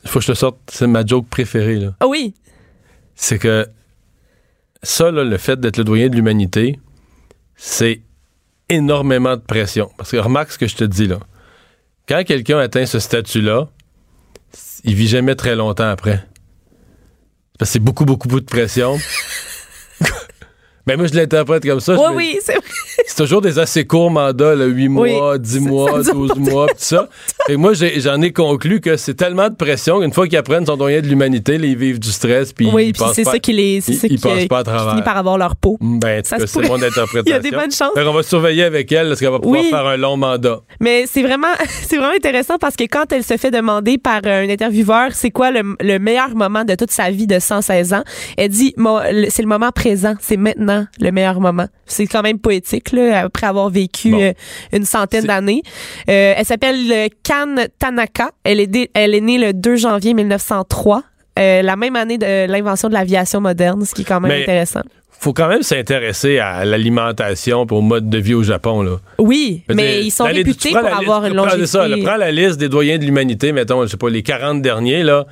faut 0.07 0.19
que 0.19 0.25
je 0.27 0.33
te 0.33 0.37
sorte, 0.37 0.59
c'est 0.71 0.87
ma 0.87 1.05
joke 1.05 1.27
préférée, 1.29 1.77
là. 1.77 1.95
Ah 2.01 2.07
oui, 2.07 2.35
c'est 3.15 3.39
que 3.39 3.67
ça, 4.83 5.11
là, 5.11 5.23
le 5.25 5.37
fait 5.39 5.61
d'être 5.61 5.77
le 5.77 5.85
doyen 5.85 6.09
de 6.09 6.17
l'humanité, 6.17 6.79
c'est 7.57 8.01
énormément 8.69 9.37
de 9.37 9.43
pression. 9.43 9.91
Parce 9.97 10.11
que 10.11 10.17
remarque 10.17 10.51
ce 10.53 10.59
que 10.59 10.67
je 10.67 10.77
te 10.77 10.85
dis 10.85 11.07
là. 11.07 11.19
Quand 12.09 12.25
quelqu'un 12.25 12.59
atteint 12.59 12.85
ce 12.87 12.99
statut-là, 12.99 13.69
il 14.85 14.95
vit 14.95 15.09
jamais 15.09 15.35
très 15.35 15.55
longtemps 15.55 15.89
après. 15.89 16.27
Parce 17.59 17.71
que 17.71 17.73
c'est 17.75 17.79
beaucoup, 17.79 18.05
beaucoup, 18.05 18.29
beaucoup 18.29 18.41
de 18.41 18.47
pression. 18.47 18.99
Ben 20.87 20.97
moi, 20.99 21.07
je 21.07 21.15
l'interprète 21.15 21.65
comme 21.65 21.79
ça. 21.81 21.95
Oui, 21.95 22.01
me- 22.11 22.17
oui, 22.17 22.39
c'est 22.43 22.55
vrai. 22.55 22.63
c'est 23.07 23.17
toujours 23.17 23.41
des 23.41 23.59
assez 23.59 23.85
courts 23.87 24.11
mandats, 24.11 24.55
là, 24.57 24.65
8 24.65 24.89
Oui. 24.89 25.13
mois, 25.15 25.39
10 25.39 25.55
Ça- 25.55 25.61
mois, 25.61 26.03
ça 26.03 26.13
dure 26.13 26.15
12 26.15 26.29
pas 26.31 26.35
mois, 26.51 26.67
pis 26.67 26.73
tout 26.75 26.79
ça. 26.81 27.09
Que 27.47 27.53
moi, 27.55 27.73
j'en 27.75 28.21
ai, 28.21 28.33
conclu 28.33 28.81
que 28.81 28.97
c'est 28.97 29.15
tellement 29.15 29.49
de 29.49 29.55
pression 29.55 30.01
qu'une 30.01 30.13
fois 30.13 30.27
qu'ils 30.27 30.39
apprennent 30.39 30.67
son 30.67 30.77
doyen 30.77 31.01
de 31.01 31.07
l'humanité, 31.07 31.55
ils 31.55 31.77
vivent 31.77 32.01
du 32.01 32.11
stress, 32.11 32.53
puis 32.53 32.69
Oui, 32.73 32.87
ils 32.89 32.93
puis 32.93 33.01
passent 33.03 33.15
c'est 33.15 33.25
ça 33.25 33.39
qui 33.39 33.53
les, 33.53 33.81
c'est 33.81 33.93
ils- 33.93 33.99
ça 33.99 34.07
ils 34.09 34.17
qui, 34.17 34.23
passent 34.23 34.47
pas 34.47 34.59
à 34.59 34.63
qui 34.65 34.71
travers. 34.71 34.91
finit 34.91 35.03
par 35.03 35.17
avoir 35.17 35.39
leur 35.39 35.55
peau. 35.55 35.79
Ben, 35.81 36.19
en 36.19 36.23
tout 36.23 36.29
Ça 36.29 36.37
cas, 36.39 36.43
se 36.43 36.47
c'est 36.53 36.61
pourrait. 36.63 36.69
mon 36.69 36.75
interprétation. 36.83 37.23
Il 37.27 37.31
y 37.31 37.33
a 37.33 37.39
des 37.39 37.51
bonnes 37.53 37.71
chances. 37.71 37.93
Fait 37.95 38.05
qu'on 38.05 38.13
va 38.13 38.23
surveiller 38.25 38.65
avec 38.65 38.91
elle, 38.91 39.09
parce 39.09 39.21
qu'elle 39.21 39.31
va 39.31 39.39
pouvoir 39.39 39.61
Oui. 39.63 39.71
faire 39.71 39.87
un 39.87 39.97
long 39.97 40.17
mandat. 40.17 40.61
Mais 40.81 41.05
c'est 41.07 41.23
vraiment, 41.23 41.47
c'est 41.87 41.97
vraiment 41.97 42.15
intéressant 42.17 42.59
parce 42.59 42.75
que 42.75 42.85
quand 42.85 43.13
elle 43.13 43.23
se 43.23 43.37
fait 43.37 43.51
demander 43.53 43.99
par 43.99 44.21
un 44.25 44.49
intervieweur 44.49 45.11
c'est 45.13 45.31
quoi 45.31 45.51
le, 45.53 45.77
le 45.81 45.99
meilleur 45.99 46.35
moment 46.35 46.65
de 46.65 46.75
toute 46.75 46.91
sa 46.91 47.11
vie 47.11 47.27
de 47.29 47.39
116 47.39 47.93
ans, 47.95 48.03
elle 48.37 48.49
dit 48.49 48.75
c'est 49.29 49.43
le 49.43 49.49
moment 49.49 49.71
présent, 49.71 50.15
c'est 50.21 50.37
maintenant 50.37 50.72
le 51.01 51.11
meilleur 51.11 51.41
moment. 51.41 51.67
C'est 51.87 52.07
quand 52.07 52.23
même 52.23 52.39
poétique 52.39 52.93
là, 52.93 53.21
après 53.25 53.47
avoir 53.47 53.69
vécu 53.71 54.11
Bon. 54.13 54.21
euh, 54.23 54.33
une 54.73 54.85
centaine 54.85 55.25
d'années. 55.25 55.63
Euh, 56.09 56.35
elle 56.37 56.45
s'appelle 56.47 56.91
euh, 56.93 57.09
Kan 57.23 57.55
Tanaka. 57.79 58.31
Elle 58.45 58.61
est, 58.61 58.91
elle 58.95 59.15
est 59.15 59.21
née 59.21 59.39
le 59.39 59.53
2 59.53 59.77
janvier 59.77 60.15
1903. 60.15 61.03
euh, 61.39 61.63
la 61.63 61.77
même 61.77 61.97
année 61.97 62.19
de 62.19 62.47
l'invention 62.47 62.89
de 62.89 62.95
l'aviation 62.95 63.41
moderne, 63.41 63.85
ce 63.87 63.95
qui 63.95 64.03
est 64.03 64.05
quand 64.05 64.21
même 64.21 64.31
Mais- 64.33 64.43
intéressant. 64.43 64.83
Faut 65.19 65.33
quand 65.33 65.47
même 65.47 65.63
s'intéresser 65.63 66.41
à 66.41 66.65
l'alimentation 66.65 67.65
et 67.65 67.73
au 67.73 67.81
mode 67.81 68.11
de 68.11 68.19
vie 68.19 68.35
au 68.35 68.43
Japon, 68.43 68.83
là. 68.83 68.97
Oui, 69.19 69.63
mais 69.73 70.03
ils 70.05 70.11
sont 70.11 70.25
réputés 70.25 70.71
pour 70.71 70.79
avoir 70.85 71.21
liste- 71.23 71.31
une 71.31 71.37
longévité. 71.37 71.67
ça, 71.69 71.87
là, 71.87 71.97
prends 72.05 72.17
la 72.17 72.33
liste 72.33 72.59
des 72.59 72.69
doyens 72.69 72.99
de 72.99 73.05
l'humanité, 73.05 73.53
mettons, 73.53 73.83
je 73.85 73.91
sais 73.93 73.97
pas, 73.97 74.11
les 74.11 74.25
40 74.25 74.61
derniers, 74.63 75.05
là. 75.05 75.27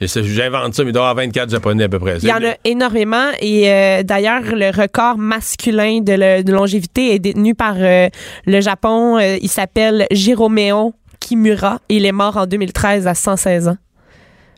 J'invente 0.00 0.74
ça, 0.74 0.82
mais 0.84 0.90
il 0.90 0.92
doit 0.92 1.02
y 1.02 1.08
avoir 1.08 1.24
24 1.24 1.50
japonais 1.50 1.84
à 1.84 1.88
peu 1.88 1.98
près. 1.98 2.18
Il 2.18 2.28
y 2.28 2.32
en 2.32 2.36
a 2.42 2.54
énormément 2.64 3.28
et 3.40 3.70
euh, 3.70 4.02
d'ailleurs 4.02 4.42
le 4.54 4.70
record 4.70 5.16
masculin 5.18 6.00
de, 6.00 6.12
le- 6.12 6.42
de 6.42 6.52
longévité 6.52 7.14
est 7.14 7.18
détenu 7.20 7.54
par 7.54 7.76
euh, 7.78 8.08
le 8.46 8.60
Japon. 8.60 9.18
Euh, 9.18 9.36
il 9.40 9.48
s'appelle 9.48 10.06
Jiromeo 10.10 10.92
Kimura 11.20 11.78
il 11.88 12.04
est 12.04 12.12
mort 12.12 12.36
en 12.36 12.46
2013 12.46 13.06
à 13.06 13.14
116 13.14 13.68
ans. 13.68 13.76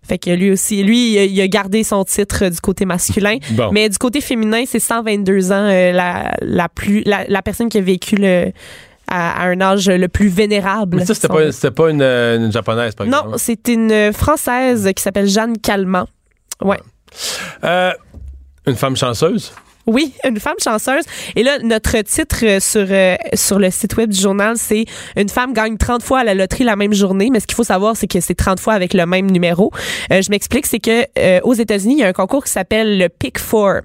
Fait 0.08 0.18
que 0.18 0.30
lui 0.30 0.52
aussi, 0.52 0.82
lui, 0.84 1.14
il 1.26 1.40
a, 1.40 1.48
gardé 1.48 1.82
son 1.82 2.04
titre 2.04 2.48
du 2.48 2.60
côté 2.60 2.84
masculin, 2.84 3.38
Bon. 3.50 3.70
mais 3.72 3.88
du 3.88 3.98
côté 3.98 4.20
féminin, 4.20 4.62
c'est 4.64 4.78
122 4.78 5.50
ans 5.52 5.66
la, 5.66 6.32
la 6.40 6.68
plus 6.68 7.02
la, 7.04 7.24
la 7.28 7.42
personne 7.42 7.68
qui 7.68 7.78
a 7.78 7.80
vécu 7.80 8.14
le, 8.16 8.52
à, 9.08 9.42
à 9.42 9.46
un 9.48 9.60
âge 9.60 9.88
le 9.88 10.08
plus 10.08 10.28
vénérable. 10.28 10.98
Mais 10.98 11.04
ça, 11.06 11.14
c'était 11.14 11.28
pas, 11.28 11.36
veut. 11.44 11.52
c'était 11.52 11.70
pas 11.70 11.90
une, 11.90 12.02
euh, 12.02 12.36
une 12.38 12.52
japonaise, 12.52 12.94
par 12.94 13.06
exemple. 13.06 13.30
Non, 13.30 13.34
c'est 13.38 13.68
une 13.68 14.12
française 14.12 14.90
qui 14.94 15.02
s'appelle 15.02 15.28
Jeanne 15.28 15.58
Calment. 15.58 16.06
Ouais. 16.62 16.78
Euh, 17.64 17.92
une 18.66 18.76
femme 18.76 18.96
chanceuse? 18.96 19.52
Oui, 19.86 20.12
une 20.24 20.40
femme 20.40 20.56
chanceuse. 20.62 21.04
Et 21.36 21.44
là, 21.44 21.58
notre 21.62 21.96
titre 22.00 22.38
euh, 22.42 22.58
sur, 22.58 22.86
euh, 22.90 23.14
sur 23.34 23.60
le 23.60 23.70
site 23.70 23.96
web 23.96 24.10
du 24.10 24.20
journal, 24.20 24.56
c'est 24.56 24.84
Une 25.16 25.28
femme 25.28 25.52
gagne 25.52 25.76
30 25.76 26.02
fois 26.02 26.18
à 26.20 26.24
la 26.24 26.34
loterie 26.34 26.64
la 26.64 26.74
même 26.74 26.92
journée. 26.92 27.28
Mais 27.32 27.38
ce 27.38 27.46
qu'il 27.46 27.54
faut 27.54 27.62
savoir, 27.62 27.96
c'est 27.96 28.08
que 28.08 28.18
c'est 28.20 28.34
30 28.34 28.58
fois 28.58 28.72
avec 28.74 28.94
le 28.94 29.06
même 29.06 29.30
numéro. 29.30 29.70
Euh, 30.12 30.22
je 30.22 30.30
m'explique, 30.30 30.66
c'est 30.66 30.80
que 30.80 31.04
euh, 31.18 31.38
aux 31.44 31.54
États-Unis, 31.54 31.94
il 31.94 32.00
y 32.00 32.02
a 32.02 32.08
un 32.08 32.12
concours 32.12 32.42
qui 32.42 32.50
s'appelle 32.50 32.98
le 32.98 33.08
Pick 33.08 33.38
Four, 33.38 33.82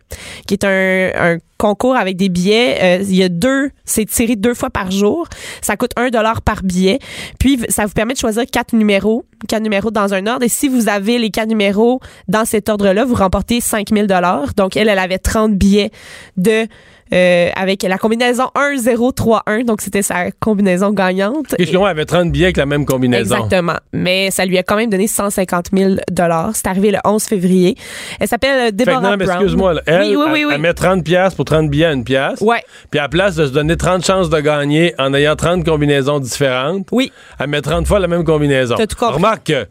qui 0.47 0.55
est 0.55 0.63
un, 0.63 1.11
un 1.33 1.37
concours 1.61 1.95
avec 1.95 2.17
des 2.17 2.27
billets. 2.27 2.77
Euh, 2.81 3.03
il 3.03 3.15
y 3.15 3.23
a 3.23 3.29
deux, 3.29 3.69
c'est 3.85 4.05
tiré 4.05 4.35
deux 4.35 4.55
fois 4.55 4.71
par 4.71 4.89
jour. 4.89 5.27
Ça 5.61 5.77
coûte 5.77 5.91
un 5.95 6.09
dollar 6.09 6.41
par 6.41 6.63
billet. 6.63 6.97
Puis, 7.39 7.59
ça 7.69 7.85
vous 7.85 7.93
permet 7.93 8.13
de 8.13 8.17
choisir 8.17 8.45
quatre 8.51 8.73
numéros, 8.73 9.25
quatre 9.47 9.61
numéros 9.61 9.91
dans 9.91 10.11
un 10.15 10.25
ordre. 10.25 10.43
Et 10.43 10.49
si 10.49 10.67
vous 10.67 10.89
avez 10.89 11.19
les 11.19 11.29
quatre 11.29 11.49
numéros 11.49 11.99
dans 12.27 12.45
cet 12.45 12.67
ordre-là, 12.67 13.05
vous 13.05 13.13
remportez 13.13 13.61
5000 13.61 14.07
dollars. 14.07 14.55
Donc, 14.55 14.75
elle, 14.75 14.89
elle 14.89 14.97
avait 14.97 15.19
30 15.19 15.53
billets 15.53 15.91
de 16.35 16.65
euh, 17.13 17.49
avec 17.55 17.83
la 17.83 17.97
combinaison 17.97 18.49
1-0-3-1. 18.55 19.65
Donc, 19.65 19.81
c'était 19.81 20.01
sa 20.01 20.31
combinaison 20.31 20.91
gagnante. 20.91 21.55
Elle 21.57 21.75
avait 21.75 22.05
30 22.05 22.31
billets 22.31 22.45
avec 22.45 22.57
la 22.57 22.65
même 22.65 22.85
combinaison. 22.85 23.35
Exactement. 23.35 23.75
Mais 23.93 24.31
ça 24.31 24.45
lui 24.45 24.57
a 24.57 24.63
quand 24.63 24.75
même 24.75 24.89
donné 24.89 25.07
150 25.07 25.67
000 25.75 25.95
C'est 26.53 26.67
arrivé 26.67 26.91
le 26.91 26.99
11 27.03 27.23
février. 27.23 27.75
Elle 28.19 28.27
s'appelle 28.27 28.75
Deborah 28.75 29.17
Brown. 29.17 29.21
excuse-moi, 29.21 29.75
elle, 29.85 30.01
oui, 30.01 30.15
oui, 30.15 30.23
oui, 30.31 30.39
elle, 30.41 30.45
oui. 30.47 30.51
elle 30.55 30.61
met 30.61 30.73
30 30.73 31.03
pièces 31.03 31.33
pour 31.35 31.45
30 31.45 31.69
billets 31.69 31.85
à 31.85 31.93
une 31.93 32.03
pièce. 32.03 32.39
Ouais. 32.41 32.63
Puis 32.89 32.99
à 32.99 33.03
la 33.03 33.09
place 33.09 33.35
de 33.35 33.45
se 33.45 33.51
donner 33.51 33.77
30 33.77 34.05
chances 34.05 34.29
de 34.29 34.39
gagner 34.39 34.93
en 34.97 35.13
ayant 35.13 35.35
30 35.35 35.65
combinaisons 35.65 36.19
différentes, 36.19 36.87
Oui. 36.91 37.11
elle 37.39 37.47
met 37.47 37.61
30 37.61 37.87
fois 37.87 37.99
la 37.99 38.07
même 38.07 38.23
combinaison. 38.23 38.75
T'as 38.77 38.87
tout 38.87 38.95
compris. 38.95 39.15
Remarque 39.15 39.43
que 39.47 39.67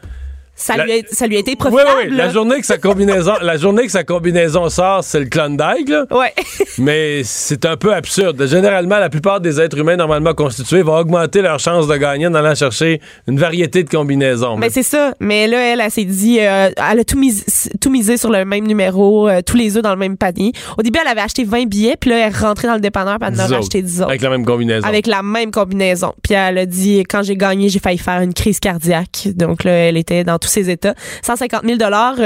Ça, 0.60 0.76
La- 0.76 0.84
lui, 0.84 0.92
a, 0.92 0.96
ça 1.10 1.26
lui 1.26 1.36
a 1.36 1.38
été 1.40 1.52
oui, 1.52 1.56
profitable. 1.56 1.90
oui, 1.96 2.04
oui, 2.10 2.16
la 2.16 2.28
journée 2.30 2.60
que 2.60 2.66
sa 2.66 2.76
combinaison, 2.78 3.32
la 3.40 3.56
journée 3.56 3.84
que 3.86 3.90
sa 3.92 4.04
combinaison 4.04 4.68
sort, 4.68 5.02
c'est 5.02 5.20
le 5.20 5.26
Klondike, 5.26 5.88
là. 5.88 6.04
Ouais. 6.10 6.34
Mais 6.78 7.22
c'est 7.24 7.64
un 7.64 7.76
peu 7.76 7.94
absurde. 7.94 8.46
Généralement, 8.46 8.98
la 8.98 9.08
plupart 9.08 9.40
des 9.40 9.60
êtres 9.60 9.78
humains 9.78 9.96
normalement 9.96 10.34
constitués 10.34 10.82
vont 10.82 10.96
augmenter 10.96 11.40
leur 11.42 11.58
chance 11.58 11.86
de 11.86 11.96
gagner 11.96 12.26
en 12.26 12.34
allant 12.34 12.54
chercher 12.54 13.00
une 13.26 13.38
variété 13.38 13.82
de 13.84 13.88
combinaisons. 13.88 14.56
Mais 14.58 14.68
c'est 14.70 14.82
ça. 14.82 15.14
Mais 15.18 15.46
là, 15.46 15.58
elle, 15.72 15.80
elle 15.80 15.90
s'est 15.90 16.04
dit, 16.04 16.38
euh, 16.40 16.68
elle 16.90 17.00
a 17.00 17.04
tout, 17.04 17.18
mis, 17.18 17.42
tout 17.80 17.90
misé 17.90 18.16
sur 18.16 18.30
le 18.30 18.44
même 18.44 18.66
numéro, 18.66 19.28
euh, 19.28 19.40
tous 19.44 19.56
les 19.56 19.76
œufs 19.76 19.82
dans 19.82 19.90
le 19.92 19.96
même 19.98 20.16
panier. 20.18 20.52
Au 20.78 20.82
début, 20.82 20.98
elle 21.00 21.08
avait 21.08 21.20
acheté 21.22 21.44
20 21.44 21.66
billets, 21.66 21.96
puis 21.98 22.10
là, 22.10 22.18
elle 22.26 22.32
est 22.32 22.36
rentrée 22.38 22.68
dans 22.68 22.74
le 22.74 22.80
dépanneur, 22.80 23.18
puis 23.18 23.28
elle 23.32 23.40
en 23.40 23.44
a 23.56 23.58
autres. 23.58 23.68
10 23.78 24.00
autres. 24.02 24.10
Avec 24.10 24.20
la 24.22 24.30
même 24.30 24.44
combinaison. 24.44 24.86
Avec 24.86 25.06
la 25.06 25.22
même 25.22 25.50
combinaison. 25.50 26.12
Puis 26.22 26.34
elle 26.34 26.58
a 26.58 26.66
dit, 26.66 27.02
quand 27.08 27.22
j'ai 27.22 27.36
gagné, 27.36 27.68
j'ai 27.68 27.78
failli 27.78 27.98
faire 27.98 28.20
une 28.20 28.34
crise 28.34 28.60
cardiaque. 28.60 29.28
Donc 29.34 29.64
là, 29.64 29.72
elle 29.72 29.96
était 29.96 30.24
dans 30.24 30.38
tous 30.38 30.49
ses 30.50 30.70
états. 30.70 30.94
150 31.24 31.62
000 31.64 31.78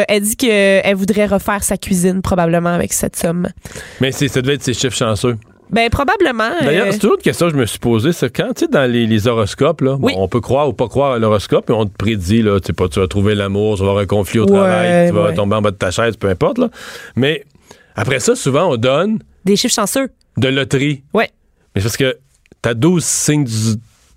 Elle 0.09 0.21
dit 0.23 0.37
qu'elle 0.37 0.95
voudrait 0.97 1.27
refaire 1.27 1.63
sa 1.63 1.77
cuisine 1.77 2.23
probablement 2.23 2.71
avec 2.75 2.93
cette 2.93 3.17
somme. 3.17 3.49
Mais 4.01 4.13
ça 4.13 4.43
devait 4.43 4.55
être 4.55 4.63
ses 4.63 4.75
chiffres 4.75 4.97
chanceux. 4.97 5.37
Ben 5.71 5.89
probablement. 5.91 6.51
D'ailleurs, 6.61 6.87
euh, 6.87 6.93
c'est 6.93 6.99
toujours 6.99 7.17
une 7.17 7.23
question 7.23 7.47
que 7.47 7.53
je 7.55 7.59
me 7.59 7.67
suis 7.67 7.79
posée. 7.79 8.13
C'est 8.13 8.31
quand, 8.31 8.53
tu 8.55 8.67
sais, 8.67 8.69
dans 8.71 8.89
les, 8.89 9.07
les 9.07 9.27
horoscopes, 9.27 9.81
là, 9.81 9.97
bon, 9.97 10.13
on 10.17 10.29
peut 10.29 10.41
croire 10.41 10.69
ou 10.69 10.73
pas 10.73 10.89
croire 10.89 11.13
à 11.13 11.19
l'horoscope, 11.19 11.65
mais 11.69 11.75
on 11.75 11.87
te 11.87 11.97
prédit, 11.97 12.43
là, 12.43 12.61
tu 12.61 12.73
pas, 12.75 12.87
tu 12.89 13.01
vas 13.01 13.09
trouver 13.09 13.35
l'amour, 13.35 13.77
tu 13.77 13.83
vas 13.83 13.89
avoir 13.89 14.03
un 14.03 14.07
conflit 14.07 14.41
au 14.41 14.45
Ouais, 14.45 14.51
travail, 14.51 15.09
tu 15.09 15.15
vas 15.15 15.23
ouais. 15.25 15.35
tomber 15.35 15.57
en 15.57 15.63
bas 15.63 15.71
de 15.71 15.77
ta 15.77 15.91
chaise, 15.91 16.17
peu 16.17 16.29
importe, 16.29 16.59
là. 16.59 16.69
Mais 17.17 17.45
après 17.97 18.21
ça, 18.21 18.37
souvent, 18.37 18.71
on 18.73 18.77
donne 18.77 19.19
des 19.45 19.57
chiffres 19.57 19.75
chanceux. 19.75 20.09
de 20.37 20.49
loterie. 20.49 21.03
Ouais. 21.15 21.31
Mais 21.75 21.83
parce 21.83 21.97
que 21.97 22.19
t'as 22.63 22.75
12 22.75 23.03
signes 23.03 23.45
du 23.45 23.53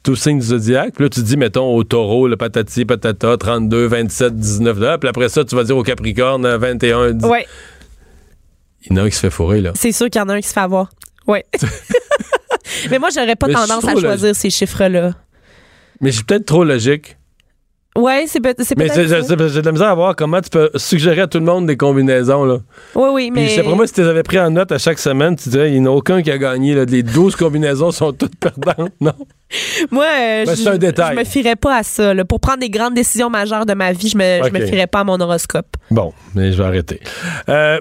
12 0.08 0.20
signes 0.20 0.40
du 0.40 0.46
zodiaque. 0.46 0.94
Puis 0.96 1.04
là, 1.04 1.10
tu 1.10 1.22
dis, 1.22 1.36
mettons, 1.36 1.76
au 1.76 1.84
taureau, 1.84 2.30
le 2.30 2.38
patati, 2.38 2.86
patata, 2.86 3.36
32, 3.36 3.88
27, 3.88 4.36
19, 4.36 4.80
là. 4.80 4.98
Puis 4.98 5.10
après 5.10 5.28
ça, 5.28 5.44
tu 5.44 5.54
vas 5.54 5.66
dire 5.66 5.76
au 5.76 5.84
capricorne, 5.84 6.48
21, 6.48 7.12
10. 7.12 7.26
Ouais. 7.26 7.46
Il 8.84 8.92
y 8.92 8.94
en 8.94 9.04
a 9.04 9.06
un 9.06 9.10
qui 9.10 9.16
se 9.16 9.20
fait 9.20 9.30
fourrer, 9.30 9.60
là. 9.60 9.74
C'est 9.76 9.92
sûr 9.92 10.10
qu'il 10.10 10.20
y 10.20 10.24
en 10.24 10.30
a 10.30 10.36
un 10.36 10.40
qui 10.40 10.48
se 10.48 10.54
fait 10.54 10.62
avoir. 10.62 10.90
Ouais. 11.28 11.46
Mais 12.90 13.00
moi, 13.00 13.10
j'aurais 13.14 13.36
pas 13.36 13.48
Mais 13.48 13.54
je 13.54 13.58
tendance 13.58 13.84
à 13.84 13.88
trouve 13.90 14.02
choisir 14.02 14.34
ces 14.34 14.50
chiffres-là. 14.50 15.14
Mais 16.00 16.12
je 16.12 16.16
suis 16.18 16.24
peut-être 16.24 16.46
trop 16.46 16.64
logique. 16.64 17.18
Ouais, 17.98 18.26
c'est 18.28 18.40
peut- 18.40 18.54
c'est 18.60 18.78
Mais 18.78 18.88
peut-être. 18.88 19.10
ça. 19.10 19.48
j'ai 19.48 19.62
de 19.62 19.66
la 19.66 19.72
misère 19.72 19.88
à 19.88 19.96
voir 19.96 20.16
comment 20.16 20.40
tu 20.40 20.50
peux 20.52 20.70
suggérer 20.76 21.22
à 21.22 21.28
tout 21.28 21.40
le 21.40 21.46
monde 21.46 21.66
des 21.66 21.76
combinaisons. 21.78 22.46
Là. 22.46 22.60
Oui, 22.96 23.10
oui, 23.12 23.32
Puis, 23.34 23.42
mais. 23.46 23.56
d'après 23.58 23.74
moi, 23.76 23.88
si 23.88 23.94
tu 23.94 24.02
les 24.02 24.08
avais 24.08 24.22
pris 24.24 24.40
en 24.40 24.52
note 24.52 24.72
à 24.72 24.78
chaque 24.78 25.00
semaine, 25.00 25.36
tu 25.36 25.50
dirais, 25.50 25.72
il 25.74 25.82
n'y 25.82 25.88
en 25.88 25.92
a 25.92 25.96
aucun 25.96 26.22
qui 26.22 26.30
a 26.30 26.38
gagné. 26.38 26.76
Là. 26.76 26.86
Les 26.86 27.02
12 27.02 27.36
combinaisons 27.36 27.92
sont 27.92 28.14
toutes 28.14 28.36
perdantes. 28.40 28.92
Non? 29.02 29.14
Moi, 29.92 30.06
euh, 30.06 30.46
Ben, 30.46 30.56
je, 30.56 30.70
un 30.70 30.78
détail. 30.78 31.16
je 31.16 31.20
me 31.20 31.26
fierais 31.26 31.56
pas 31.56 31.78
à 31.78 31.84
ça. 31.84 32.14
là. 32.14 32.24
Pour 32.24 32.40
prendre 32.40 32.60
des 32.60 32.70
grandes 32.70 32.94
décisions 32.94 33.30
majeures 33.32 33.66
de 33.66 33.74
ma 33.74 33.92
vie, 33.94 34.10
je 34.10 34.18
me, 34.18 34.42
je 34.48 34.52
me 34.52 34.66
fierais 34.66 34.88
pas 34.88 35.00
à 35.00 35.04
mon 35.04 35.20
horoscope. 35.20 35.68
Bon, 35.90 36.14
mais 36.36 36.52
je 36.52 36.58
vais 36.58 36.66
arrêter. 36.68 37.00
Euh, 37.50 37.80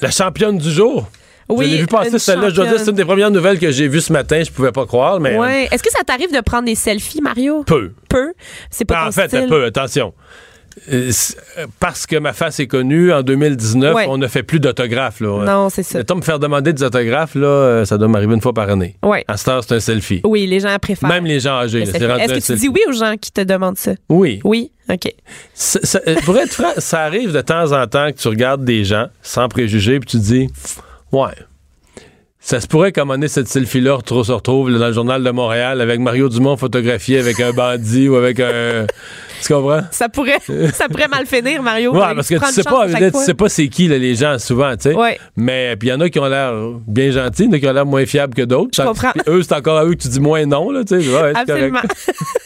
la 0.00 0.10
championne 0.10 0.58
du 0.58 0.70
jour? 0.70 1.08
Oui, 1.52 1.66
je 1.66 1.70
l'ai 1.72 1.78
vu 1.80 1.86
passer 1.86 2.18
celle-là. 2.18 2.48
Je 2.50 2.54
dois 2.54 2.66
dire, 2.66 2.78
c'est 2.78 2.90
une 2.90 2.96
des 2.96 3.04
premières 3.04 3.30
nouvelles 3.30 3.58
que 3.58 3.70
j'ai 3.70 3.88
vues 3.88 4.00
ce 4.00 4.12
matin. 4.12 4.42
Je 4.44 4.50
pouvais 4.50 4.72
pas 4.72 4.86
croire, 4.86 5.20
mais. 5.20 5.34
euh, 5.36 5.40
Ouais. 5.40 5.68
Est-ce 5.70 5.82
que 5.82 5.90
ça 5.90 6.04
t'arrive 6.04 6.32
de 6.34 6.40
prendre 6.40 6.64
des 6.66 6.74
selfies, 6.74 7.20
Mario? 7.20 7.62
peu. 7.64 7.92
Peu? 8.08 8.32
C'est 8.70 8.84
pas 8.84 8.94
Ben, 8.94 9.00
ton 9.02 9.08
en 9.08 9.12
fait, 9.12 9.28
style? 9.28 9.46
peu, 9.48 9.64
attention. 9.64 10.12
Euh, 10.90 11.10
euh, 11.58 11.66
Parce 11.80 12.06
que 12.06 12.16
ma 12.16 12.32
face 12.32 12.58
est 12.58 12.66
connue, 12.66 13.12
en 13.12 13.20
2019, 13.22 13.94
Ouais. 13.94 14.06
on 14.08 14.16
ne 14.16 14.26
fait 14.26 14.42
plus 14.42 14.58
d'autographes. 14.58 15.20
là. 15.20 15.44
Non, 15.44 15.68
c'est 15.68 15.82
ça. 15.82 15.98
Mettons, 15.98 16.14
me 16.16 16.22
faire 16.22 16.38
demander 16.38 16.72
des 16.72 16.82
autographes, 16.82 17.34
là, 17.34 17.46
euh, 17.46 17.84
ça 17.84 17.98
doit 17.98 18.08
m'arriver 18.08 18.32
une 18.34 18.40
fois 18.40 18.54
par 18.54 18.70
année. 18.70 18.96
Ouais. 19.02 19.22
À 19.28 19.36
cette 19.36 19.48
heure, 19.48 19.62
c'est 19.62 19.74
un 19.74 19.80
selfie. 19.80 20.22
Oui, 20.24 20.46
les 20.46 20.60
gens 20.60 20.74
préfèrent. 20.80 21.10
Même 21.10 21.26
les 21.26 21.40
gens 21.40 21.58
âgés. 21.58 21.80
le 21.80 21.82
Est-ce 21.84 21.92
que 21.98 22.34
tu 22.36 22.40
selfie. 22.40 22.62
dis 22.62 22.68
oui 22.68 22.80
aux 22.88 22.92
gens 22.92 23.16
qui 23.20 23.30
te 23.32 23.42
demandent 23.42 23.76
ça? 23.76 23.92
Oui. 24.08 24.40
Oui? 24.44 24.72
OK. 24.90 25.12
Ça- 25.52 25.80
ça- 25.82 26.00
euh, 26.08 26.14
pour 26.24 26.38
être 26.38 26.52
franc, 26.54 26.72
ça 26.78 27.00
arrive 27.02 27.32
de 27.32 27.40
temps 27.42 27.72
en 27.72 27.86
temps 27.86 28.10
que 28.10 28.16
tu 28.16 28.28
regardes 28.28 28.64
des 28.64 28.84
gens 28.84 29.08
sans 29.22 29.48
préjugés 29.48 30.00
puis 30.00 30.08
tu 30.08 30.16
te 30.16 30.22
dis, 30.22 30.48
ouais. 31.12 31.34
Ça 32.44 32.60
se 32.60 32.66
pourrait 32.66 32.90
qu'à 32.90 33.02
un 33.02 33.04
moment 33.04 33.14
donné, 33.14 33.28
cette 33.28 33.46
selfie-là 33.46 33.98
se 34.04 34.32
retrouve 34.32 34.68
là, 34.68 34.80
dans 34.80 34.88
le 34.88 34.92
journal 34.92 35.22
de 35.22 35.30
Montréal 35.30 35.80
avec 35.80 36.00
Mario 36.00 36.28
Dumont 36.28 36.56
photographié 36.56 37.20
avec 37.20 37.38
un 37.38 37.52
bandit 37.52 38.08
ou 38.08 38.16
avec 38.16 38.40
un. 38.40 38.86
Tu 39.42 39.52
comprends? 39.52 39.82
Ça 39.92 40.08
pourrait, 40.08 40.40
ça 40.74 40.88
pourrait 40.88 41.06
mal 41.06 41.24
finir, 41.26 41.62
Mario. 41.62 41.92
Ouais, 41.92 42.14
parce 42.16 42.28
que 42.28 42.34
tu 42.34 42.52
sais 42.52 42.64
pas, 42.64 42.88
tu 42.88 43.18
sais 43.20 43.34
pas 43.34 43.48
c'est 43.48 43.68
qui 43.68 43.86
là, 43.86 43.96
les 43.96 44.16
gens 44.16 44.40
souvent, 44.40 44.72
tu 44.72 44.90
sais. 44.90 44.94
Ouais. 44.94 45.20
Mais 45.36 45.76
puis 45.76 45.88
il 45.88 45.92
y 45.92 45.94
en 45.94 46.00
a 46.00 46.08
qui 46.10 46.18
ont 46.18 46.26
l'air 46.26 46.52
bien 46.86 47.12
gentils, 47.12 47.44
il 47.44 47.46
y 47.46 47.48
en 47.50 47.52
a 47.52 47.58
qui 47.60 47.68
ont 47.68 47.72
l'air 47.72 47.86
moins 47.86 48.06
fiables 48.06 48.34
que 48.34 48.42
d'autres. 48.42 48.70
Je 48.76 48.82
comprends. 48.82 49.12
Eux, 49.28 49.42
c'est 49.42 49.54
encore 49.54 49.78
à 49.78 49.84
eux 49.84 49.94
que 49.94 50.02
tu 50.02 50.08
dis 50.08 50.20
moins 50.20 50.44
non, 50.44 50.70
là, 50.72 50.82
tu 50.82 51.00
sais. 51.00 51.08
Ouais, 51.08 51.32
Absolument. 51.36 51.80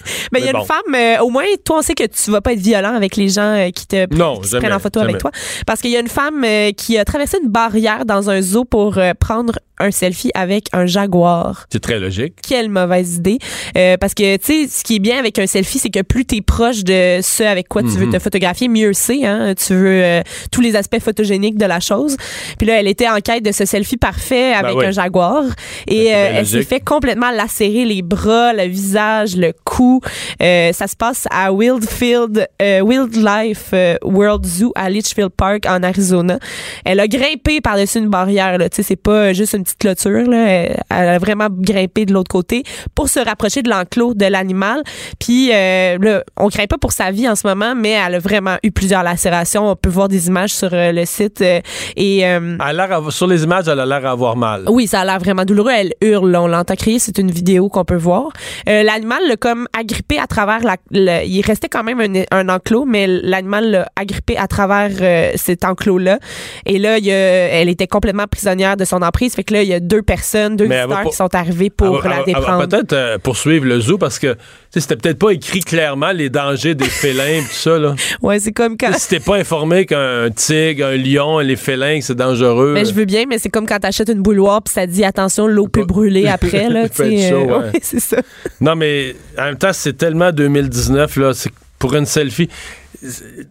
Mais 0.32 0.40
il 0.40 0.44
y 0.44 0.48
a 0.48 0.58
une 0.58 0.64
femme, 0.64 0.94
euh, 0.94 1.18
au 1.22 1.30
moins, 1.30 1.44
toi, 1.64 1.78
on 1.78 1.82
sait 1.82 1.94
que 1.94 2.04
tu 2.06 2.30
vas 2.30 2.40
pas 2.40 2.52
être 2.52 2.60
violent 2.60 2.94
avec 2.94 3.16
les 3.16 3.28
gens 3.28 3.54
euh, 3.56 3.70
qui 3.70 3.86
te 3.86 4.12
Non, 4.14 4.38
qui 4.38 4.48
se 4.48 4.52
jamais, 4.52 4.66
prennent 4.66 4.76
en 4.76 4.80
photo 4.80 5.00
jamais. 5.00 5.12
avec 5.12 5.20
toi. 5.20 5.30
Parce 5.66 5.80
qu'il 5.80 5.90
y 5.90 5.96
a 5.96 6.00
une 6.00 6.08
femme 6.08 6.42
euh, 6.44 6.72
qui 6.72 6.98
a 6.98 7.04
traversé 7.04 7.38
une 7.42 7.50
barrière 7.50 8.04
dans 8.04 8.30
un 8.30 8.40
zoo 8.40 8.64
pour 8.64 8.98
prendre 9.20 9.58
un 9.78 9.90
selfie 9.90 10.30
avec 10.34 10.66
un 10.72 10.86
jaguar. 10.86 11.66
C'est 11.72 11.80
très 11.82 11.98
logique. 11.98 12.34
Quelle 12.46 12.68
mauvaise 12.68 13.16
idée. 13.16 13.38
Euh, 13.76 13.96
parce 13.98 14.14
que, 14.14 14.36
tu 14.36 14.44
sais, 14.64 14.68
ce 14.68 14.82
qui 14.84 14.96
est 14.96 15.00
bien 15.00 15.18
avec 15.18 15.38
un 15.38 15.46
selfie, 15.46 15.78
c'est 15.78 15.90
que 15.90 16.02
plus 16.02 16.24
tu 16.24 16.36
es 16.36 16.40
proche 16.40 16.84
de 16.84 17.20
ce 17.22 17.42
avec 17.42 17.68
quoi 17.68 17.82
tu 17.82 17.88
Mhm. 17.88 17.96
veux 17.98 18.10
te 18.10 18.18
photographier, 18.18 18.68
mieux 18.68 18.92
c'est. 18.92 19.24
Hein? 19.24 19.54
Tu 19.54 19.74
veux 19.74 20.02
euh, 20.04 20.22
tous 20.50 20.60
les 20.60 20.76
aspects 20.76 21.00
photogéniques 21.00 21.58
de 21.58 21.66
la 21.66 21.80
chose. 21.80 22.16
Puis 22.58 22.66
là, 22.66 22.80
elle 22.80 22.88
était 22.88 23.08
en 23.08 23.18
quête 23.20 23.44
de 23.44 23.52
ce 23.52 23.64
selfie 23.64 23.96
parfait 23.96 24.52
avec 24.52 24.72
Ben 24.74 24.78
oui. 24.80 24.86
un 24.86 24.90
jaguar. 24.92 25.42
Ben, 25.44 25.52
Et 25.88 26.04
c'est 26.06 26.14
euh, 26.14 26.28
elle 26.36 26.46
s'est 26.46 26.62
fait 26.62 26.80
complètement 26.80 27.30
lacérer 27.30 27.84
les 27.84 28.02
bras, 28.02 28.52
le 28.52 28.64
visage, 28.68 29.36
le 29.36 29.52
cou. 29.64 30.00
Euh, 30.42 30.72
ça 30.72 30.86
se 30.86 30.96
passe 30.96 31.26
à 31.30 31.52
Wildfield, 31.52 32.46
euh, 32.62 32.80
Wildlife 32.80 33.70
euh, 33.72 33.96
World 34.02 34.44
Zoo 34.46 34.72
à 34.74 34.88
Litchfield 34.90 35.30
Park 35.30 35.64
en 35.68 35.82
Arizona. 35.82 36.38
Elle 36.84 37.00
a 37.00 37.08
grimpé 37.08 37.60
par-dessus 37.60 37.98
une 37.98 38.08
barrière. 38.08 38.56
Tu 38.58 38.66
sais, 38.72 38.82
C'est 38.82 38.96
pas 38.96 39.32
juste 39.32 39.52
une 39.54 39.65
petite 39.66 39.78
clôture. 39.78 40.28
Là. 40.30 40.46
Elle 40.90 41.08
a 41.08 41.18
vraiment 41.18 41.48
grimpé 41.50 42.06
de 42.06 42.12
l'autre 42.12 42.30
côté 42.30 42.62
pour 42.94 43.08
se 43.08 43.20
rapprocher 43.20 43.62
de 43.62 43.68
l'enclos 43.68 44.14
de 44.14 44.26
l'animal. 44.26 44.82
Puis 45.18 45.50
euh, 45.52 45.98
là, 46.00 46.22
on 46.36 46.48
craint 46.48 46.66
pas 46.66 46.78
pour 46.78 46.92
sa 46.92 47.10
vie 47.10 47.28
en 47.28 47.34
ce 47.36 47.46
moment, 47.46 47.74
mais 47.76 47.90
elle 47.90 48.14
a 48.16 48.18
vraiment 48.18 48.56
eu 48.62 48.70
plusieurs 48.70 49.02
lacérations. 49.02 49.70
On 49.70 49.76
peut 49.76 49.88
voir 49.90 50.08
des 50.08 50.28
images 50.28 50.54
sur 50.54 50.70
euh, 50.72 50.92
le 50.92 51.04
site. 51.04 51.40
euh, 51.42 51.60
et 51.96 52.26
euh, 52.26 52.56
Elle 52.68 52.80
a 52.80 53.00
sur 53.10 53.26
les 53.26 53.42
images, 53.44 53.68
elle 53.68 53.80
a 53.80 53.86
l'air 53.86 54.06
avoir 54.06 54.36
mal. 54.36 54.64
oui, 54.68 54.86
ça 54.86 55.00
a 55.00 55.04
l'air 55.04 55.18
vraiment 55.18 55.44
douloureux. 55.44 55.72
Elle 55.76 55.92
hurle, 56.00 56.34
on 56.36 56.46
l'entend 56.46 56.74
crier. 56.74 56.98
C'est 56.98 57.18
une 57.18 57.30
vidéo 57.30 57.68
qu'on 57.68 57.84
peut 57.84 57.96
voir. 57.96 58.28
Euh, 58.68 58.82
l'animal 58.82 59.20
l'a 59.28 59.36
comme 59.36 59.66
agrippé 59.78 60.18
à 60.18 60.26
travers 60.26 60.60
la. 60.62 60.76
le- 60.90 61.24
il 61.26 61.42
restait 61.42 61.68
quand 61.68 61.82
même 61.84 62.00
un, 62.00 62.24
un 62.30 62.48
enclos, 62.48 62.84
mais 62.86 63.06
l'animal 63.06 63.70
l'a 63.70 63.88
agrippé 63.96 64.36
à 64.36 64.46
travers 64.46 64.90
euh, 65.00 65.32
cet 65.36 65.64
enclos-là. 65.64 66.18
Et 66.66 66.78
là, 66.78 66.98
il 66.98 67.08
elle 67.08 67.68
était 67.68 67.86
complètement 67.86 68.26
prisonnière 68.30 68.76
de 68.76 68.84
son 68.84 69.00
emprise. 69.02 69.34
Fait 69.34 69.44
que 69.44 69.54
là, 69.56 69.62
il 69.62 69.68
y 69.68 69.74
a 69.74 69.80
deux 69.80 70.02
personnes, 70.02 70.56
deux 70.56 70.64
visiteurs 70.66 71.04
qui 71.10 71.16
sont 71.16 71.34
arrivés 71.34 71.70
pour 71.70 71.96
Elle 72.04 72.10
va- 72.10 72.16
la 72.18 72.24
déprendre. 72.24 72.68
peut-être 72.68 72.92
euh, 72.92 73.18
poursuivre 73.18 73.64
le 73.66 73.80
zoo 73.80 73.98
parce 73.98 74.18
que 74.18 74.36
c'était 74.70 74.96
peut-être 74.96 75.18
pas 75.18 75.30
écrit 75.30 75.60
clairement 75.60 76.12
les 76.12 76.28
dangers 76.30 76.74
des 76.74 76.84
félins 76.84 77.40
tout 77.40 77.52
ça. 77.54 77.78
Là. 77.78 77.94
Ouais, 78.22 78.38
c'est 78.38 78.52
comme 78.52 78.76
quand. 78.76 78.92
si 78.98 79.08
t'es 79.08 79.20
pas 79.20 79.36
informé 79.36 79.86
qu'un 79.86 80.30
tigre, 80.30 80.86
un 80.86 80.96
lion, 80.96 81.38
les 81.40 81.56
félins, 81.56 82.00
c'est 82.00 82.14
dangereux. 82.16 82.72
Mais 82.74 82.84
je 82.84 82.92
veux 82.94 83.04
bien, 83.04 83.24
mais 83.28 83.38
c'est 83.38 83.48
comme 83.50 83.66
quand 83.66 83.78
t'achètes 83.78 84.08
une 84.08 84.22
bouilloire 84.22 84.62
puis 84.62 84.72
ça 84.74 84.86
dit 84.86 85.04
attention, 85.04 85.46
l'eau 85.46 85.68
peut 85.68 85.84
brûler 85.84 86.26
après 86.28 86.68
là. 86.68 86.86
Euh, 87.00 87.44
ouais. 87.44 87.46
ouais, 87.72 87.80
c'est 87.82 88.00
ça. 88.00 88.18
Non, 88.60 88.74
mais 88.76 89.14
en 89.38 89.44
même 89.44 89.58
temps, 89.58 89.72
c'est 89.72 89.96
tellement 89.96 90.32
2019, 90.32 91.16
là, 91.16 91.32
c'est 91.34 91.50
pour 91.78 91.94
une 91.94 92.06
selfie. 92.06 92.48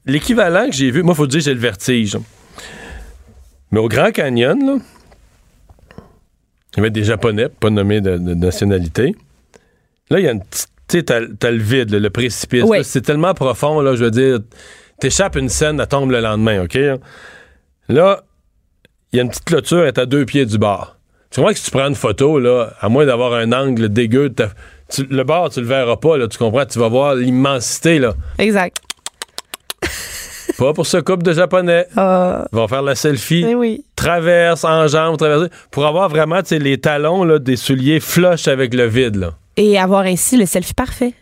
L'équivalent 0.05 0.67
que 0.69 0.75
j'ai 0.75 0.89
vu, 0.91 1.03
moi, 1.03 1.13
faut 1.15 1.27
dire, 1.27 1.39
j'ai 1.41 1.53
le 1.53 1.59
vertige. 1.59 2.17
Mais 3.71 3.79
au 3.79 3.87
Grand 3.87 4.11
Canyon, 4.11 4.57
là, 4.65 4.75
il 6.75 6.77
y 6.77 6.79
avait 6.81 6.89
des 6.91 7.03
Japonais, 7.03 7.47
pas 7.49 7.69
nommés 7.69 8.01
de, 8.01 8.17
de 8.17 8.33
nationalité. 8.33 9.15
Là, 10.09 10.19
il 10.19 10.25
y 10.25 10.27
a 10.27 10.31
une 10.31 10.43
petite. 10.43 10.69
Tu 10.87 10.97
sais, 10.97 11.03
t'as, 11.03 11.21
t'as 11.39 11.49
le 11.49 11.57
vide, 11.57 11.91
le 11.91 12.09
précipice. 12.11 12.63
Oui. 12.63 12.77
là, 12.77 12.83
c'est 12.83 13.01
tellement 13.01 13.33
profond, 13.33 13.81
là, 13.81 13.95
je 13.95 14.03
veux 14.03 14.11
dire. 14.11 14.37
T'échappes 14.99 15.35
une 15.35 15.49
scène, 15.49 15.79
elle 15.79 15.87
tombe 15.87 16.11
le 16.11 16.19
lendemain, 16.21 16.63
OK? 16.63 16.77
Là, 17.89 18.23
il 19.11 19.17
y 19.17 19.19
a 19.19 19.23
une 19.23 19.29
petite 19.29 19.45
clôture, 19.45 19.79
elle 19.81 19.87
est 19.87 19.97
à 19.97 20.05
deux 20.05 20.25
pieds 20.25 20.45
du 20.45 20.57
bar. 20.59 20.97
Tu 21.31 21.37
comprends 21.39 21.53
que 21.53 21.57
si 21.59 21.65
tu 21.65 21.71
prends 21.71 21.87
une 21.87 21.95
photo, 21.95 22.37
là, 22.39 22.71
à 22.79 22.87
moins 22.87 23.05
d'avoir 23.05 23.33
un 23.33 23.51
angle 23.51 23.89
dégueu, 23.89 24.31
tu- 24.89 25.05
le 25.09 25.23
bar, 25.23 25.49
tu 25.49 25.59
le 25.61 25.65
verras 25.65 25.97
pas, 25.97 26.17
là, 26.17 26.27
tu 26.27 26.37
comprends? 26.37 26.65
Tu 26.67 26.77
vas 26.77 26.87
voir 26.87 27.15
l'immensité, 27.15 27.97
là. 27.97 28.13
Exact. 28.37 28.77
Pas 30.57 30.73
pour 30.73 30.85
ce 30.85 30.97
couple 30.97 31.23
de 31.23 31.33
Japonais. 31.33 31.87
Ah, 31.97 32.45
Ils 32.51 32.55
vont 32.55 32.67
faire 32.67 32.81
la 32.81 32.95
selfie, 32.95 33.43
mais 33.43 33.55
oui. 33.55 33.83
traverse, 33.95 34.63
en 34.63 34.87
jambes, 34.87 35.17
traverser, 35.17 35.49
pour 35.71 35.85
avoir 35.85 36.07
vraiment, 36.09 36.39
les 36.49 36.77
talons, 36.79 37.23
là, 37.23 37.39
des 37.39 37.55
souliers 37.57 37.99
flush 37.99 38.47
avec 38.47 38.73
le 38.73 38.85
vide, 38.85 39.15
là. 39.17 39.33
Et 39.57 39.77
avoir 39.77 40.01
ainsi 40.03 40.37
le 40.37 40.45
selfie 40.45 40.73
parfait. 40.73 41.13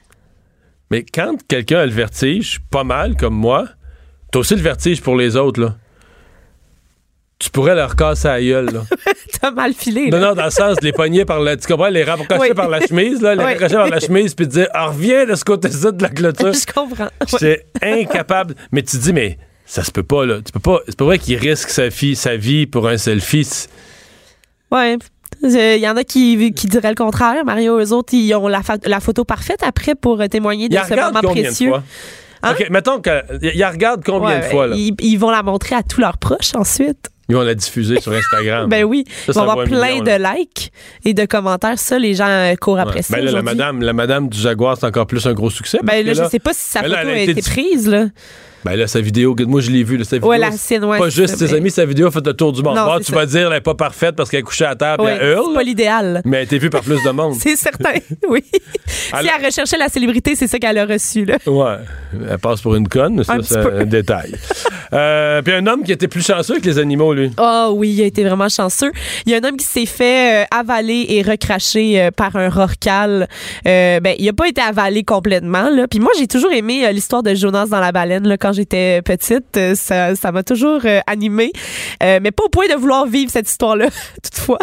Mais 0.92 1.04
quand 1.04 1.38
quelqu'un 1.48 1.80
a 1.80 1.86
le 1.86 1.92
vertige, 1.92 2.60
pas 2.70 2.84
mal 2.84 3.16
comme 3.16 3.34
moi, 3.36 3.66
t'as 4.32 4.40
aussi 4.40 4.56
le 4.56 4.62
vertige 4.62 5.02
pour 5.02 5.16
les 5.16 5.36
autres, 5.36 5.60
là. 5.62 5.76
Tu 7.40 7.50
pourrais 7.50 7.76
leur 7.76 7.96
casser 7.96 8.28
la 8.28 8.42
gueule, 8.42 8.70
là. 8.72 8.82
Mal 9.52 9.74
filé. 9.74 10.10
Non, 10.10 10.18
là. 10.20 10.28
non, 10.30 10.36
dans 10.36 10.46
le 10.46 10.52
sens, 10.52 10.78
les 10.82 10.94
pogner 10.94 11.26
par 11.26 11.40
la. 11.42 11.58
Tu 11.58 11.68
comprends? 11.68 11.90
Les 11.90 12.04
raccrocher 12.04 12.40
Oui. 12.40 12.54
par 12.56 12.70
la 12.70 12.80
chemise, 12.86 13.22
là, 13.22 13.36
les 13.36 13.40
Oui. 13.44 13.46
raccrocher 13.52 13.76
par 13.76 13.90
la 13.90 14.00
chemise, 14.00 14.34
puis 14.36 14.48
dire, 14.48 14.68
ah, 14.74 14.88
reviens 14.88 15.26
de 15.26 15.36
ce 15.36 15.44
côté-ci 15.44 15.82
de 15.92 16.02
la 16.02 16.10
clôture. 16.10 16.54
Je 16.54 16.72
comprends. 16.74 17.10
J'étais 17.28 17.66
incapable. 17.82 18.56
Mais 18.72 18.82
tu 18.84 18.98
dis, 18.98 19.12
mais 19.14 19.38
ça 19.66 19.84
se 19.84 19.92
peut 19.92 20.04
pas, 20.04 20.26
là. 20.26 20.38
Tu 20.46 20.52
peux 20.52 20.60
pas. 20.60 20.80
C'est 20.88 20.98
pas 20.98 21.06
vrai 21.06 21.20
qu'il 21.20 21.38
risque 21.38 21.70
sa, 21.70 21.90
fille, 21.92 22.16
sa 22.16 22.36
vie 22.38 22.66
pour 22.68 22.88
un 22.88 22.98
selfie. 22.98 23.68
Ouais. 24.72 24.98
Il 25.42 25.78
y 25.80 25.90
en 25.90 25.98
a 25.98 26.04
qui, 26.04 26.54
qui 26.54 26.68
diraient 26.68 26.90
le 26.90 26.96
contraire. 26.96 27.44
Mario, 27.44 27.78
eux 27.80 27.92
autres, 27.92 28.14
ils 28.14 28.34
ont 28.36 28.48
la, 28.48 28.62
la 28.86 29.00
photo 29.00 29.26
parfaite 29.26 29.62
après 29.64 29.94
pour 29.96 30.22
euh, 30.22 30.28
témoigner 30.28 30.70
de 30.70 30.78
ce 30.78 30.94
moment 30.96 31.20
combien 31.22 31.44
précieux. 31.44 31.68
de 31.68 31.72
fois? 31.74 31.84
Hein? 32.44 32.52
OK, 32.60 32.70
mettons 32.70 33.02
qu'il 33.02 33.66
regarde 33.66 34.04
combien 34.06 34.30
Ouais, 34.30 34.40
de 34.40 34.44
fois, 34.46 34.68
là? 34.68 34.76
Ils, 34.78 34.94
ils 35.02 35.18
vont 35.18 35.32
la 35.32 35.44
montrer 35.44 35.76
à 35.76 35.84
tous 35.84 36.00
leurs 36.02 36.18
proches 36.18 36.56
ensuite. 36.56 37.10
Ils 37.30 37.36
vont 37.36 37.42
la 37.42 37.56
diffuser 37.56 38.02
sur 38.02 38.12
Instagram. 38.12 38.70
Ben 38.70 38.84
oui. 38.84 39.06
Ça, 39.08 39.14
Ils 39.30 39.34
ça 39.34 39.40
vont 39.40 39.42
avoir 39.44 39.56
vaut 39.58 39.62
un 39.64 39.66
plein 39.78 39.92
million, 39.94 40.04
de 40.04 40.10
là. 40.22 40.34
likes 40.36 40.72
et 41.06 41.14
de 41.14 41.26
commentaires. 41.26 41.80
Ça, 41.80 41.98
les 41.98 42.14
gens 42.16 42.28
euh, 42.28 42.56
courent 42.56 42.80
après 42.80 42.98
Ouais. 42.98 43.02
ça. 43.02 43.16
Ben 43.16 43.26
là, 43.26 43.32
la 43.32 43.42
madame, 43.42 43.82
la 43.82 43.94
madame 43.94 44.28
du 44.30 44.38
Jaguar, 44.38 44.78
c'est 44.78 44.86
encore 44.86 45.08
plus 45.08 45.26
un 45.26 45.34
gros 45.34 45.50
succès. 45.50 45.80
Ben 45.84 46.06
là, 46.06 46.14
là, 46.14 46.24
je 46.26 46.30
sais 46.30 46.40
pas 46.40 46.54
si 46.54 46.62
sa 46.70 46.82
ben 46.82 46.90
photo 46.96 47.08
a 47.10 47.18
été 47.18 47.42
prise, 47.42 47.88
là. 47.88 48.06
Ben 48.66 48.76
là, 48.76 48.88
sa 48.88 49.02
vidéo, 49.02 49.36
moi 49.48 49.62
je 49.62 49.72
l'ai 49.72 49.84
vue, 49.84 49.98
là, 49.98 50.04
sa 50.06 50.16
vidéo. 50.18 50.30
Ouais, 50.30 50.38
la 50.38 50.52
sienne, 50.52 50.86
ouais, 50.86 50.98
pas 51.00 51.10
juste 51.10 51.36
ses 51.38 51.46
mais- 51.48 51.54
amis, 51.56 51.72
sa 51.72 51.86
vidéo 51.86 52.08
a 52.08 52.12
fait 52.12 52.26
le 52.26 52.34
tour 52.34 52.52
du 52.54 52.62
monde. 52.64 52.76
Non, 52.76 52.86
Bon, 52.86 52.94
c'est 52.98 53.06
tu 53.06 53.12
ça. 53.14 53.18
vas 53.20 53.26
dire, 53.26 53.52
elle 53.52 53.58
est 53.58 53.62
pas 53.62 53.76
parfaite 53.76 54.16
parce 54.16 54.30
qu'elle 54.30 54.40
est 54.42 54.44
couchée 54.44 54.66
à 54.66 54.76
terre 54.76 54.96
et 55.00 55.04
Ouais, 55.04 55.18
elle 55.20 55.28
hurle. 55.32 55.46
c'est 55.50 55.54
pas 55.56 55.64
l'idéal. 55.64 56.22
Mais 56.26 56.38
elle 56.38 56.42
a 56.42 56.44
été 56.44 56.58
vue 56.58 56.70
par 56.70 56.82
plus 56.82 57.02
de 57.04 57.10
monde. 57.12 57.36
C'est 57.40 57.56
certain, 57.56 57.94
oui. 58.30 58.44
Elle- 58.54 59.26
Si 59.26 59.30
elle 59.38 59.46
recherchait 59.46 59.78
la 59.78 59.90
célébrité, 59.90 60.36
c'est 60.36 60.48
ça 60.48 60.58
qu'elle 60.60 60.78
a 60.78 60.86
reçu, 60.86 61.26
là. 61.26 61.38
Ouais, 61.46 61.76
elle 62.30 62.38
passe 62.40 62.62
pour 62.62 62.76
une 62.76 62.88
conne, 62.88 63.16
mais 63.18 63.24
ça, 63.24 63.38
c'est 63.44 63.58
un 63.58 63.86
détail. 63.86 64.34
Euh, 64.94 65.42
puis 65.42 65.52
un 65.52 65.66
homme 65.66 65.82
qui 65.84 65.92
était 65.92 66.08
plus 66.08 66.24
chanceux 66.24 66.60
que 66.60 66.66
les 66.66 66.78
animaux, 66.78 67.16
lui. 67.16 67.32
Oh 67.40 67.74
oui, 67.76 67.90
il 67.90 68.02
a 68.04 68.06
été 68.06 68.24
vraiment 68.24 68.48
chanceux. 68.48 68.92
Il 69.26 69.32
y 69.32 69.36
a 69.36 69.40
un 69.40 69.44
homme 69.44 69.58
qui 69.58 69.66
s'est 69.66 69.88
fait 69.88 70.44
euh, 70.44 70.46
avaler 70.56 71.08
et 71.10 71.24
recracher 71.24 72.00
euh, 72.00 72.12
par 72.12 72.36
un 72.36 72.48
rorcal. 72.48 73.28
Ben, 73.66 74.14
il 74.20 74.30
a 74.30 74.34
pas 74.34 74.48
été 74.48 74.62
avalé 74.62 75.04
complètement 75.04 75.72
là. 75.72 75.88
Puis 75.88 76.00
moi, 76.00 76.12
j'ai 76.20 76.28
toujours 76.28 76.52
aimé 76.52 76.92
l'histoire 76.94 77.24
de 77.24 77.34
Jonas 77.34 77.66
dans 77.66 77.80
la 77.80 77.92
baleine 77.92 78.28
là. 78.28 78.38
Quand 78.38 78.53
quand 78.54 78.56
j'étais 78.56 79.02
petite. 79.02 79.58
Euh, 79.58 79.76
ça, 79.76 80.16
ça 80.16 80.32
m'a 80.32 80.44
toujours 80.44 80.82
euh, 80.86 81.00
animée, 81.08 81.52
euh, 82.02 82.20
mais 82.22 82.32
pas 82.32 82.44
au 82.44 82.50
point 82.50 82.68
de 82.68 82.76
vouloir 82.76 83.06
vivre 83.06 83.32
cette 83.32 83.50
histoire-là. 83.50 83.88
toutefois, 84.24 84.60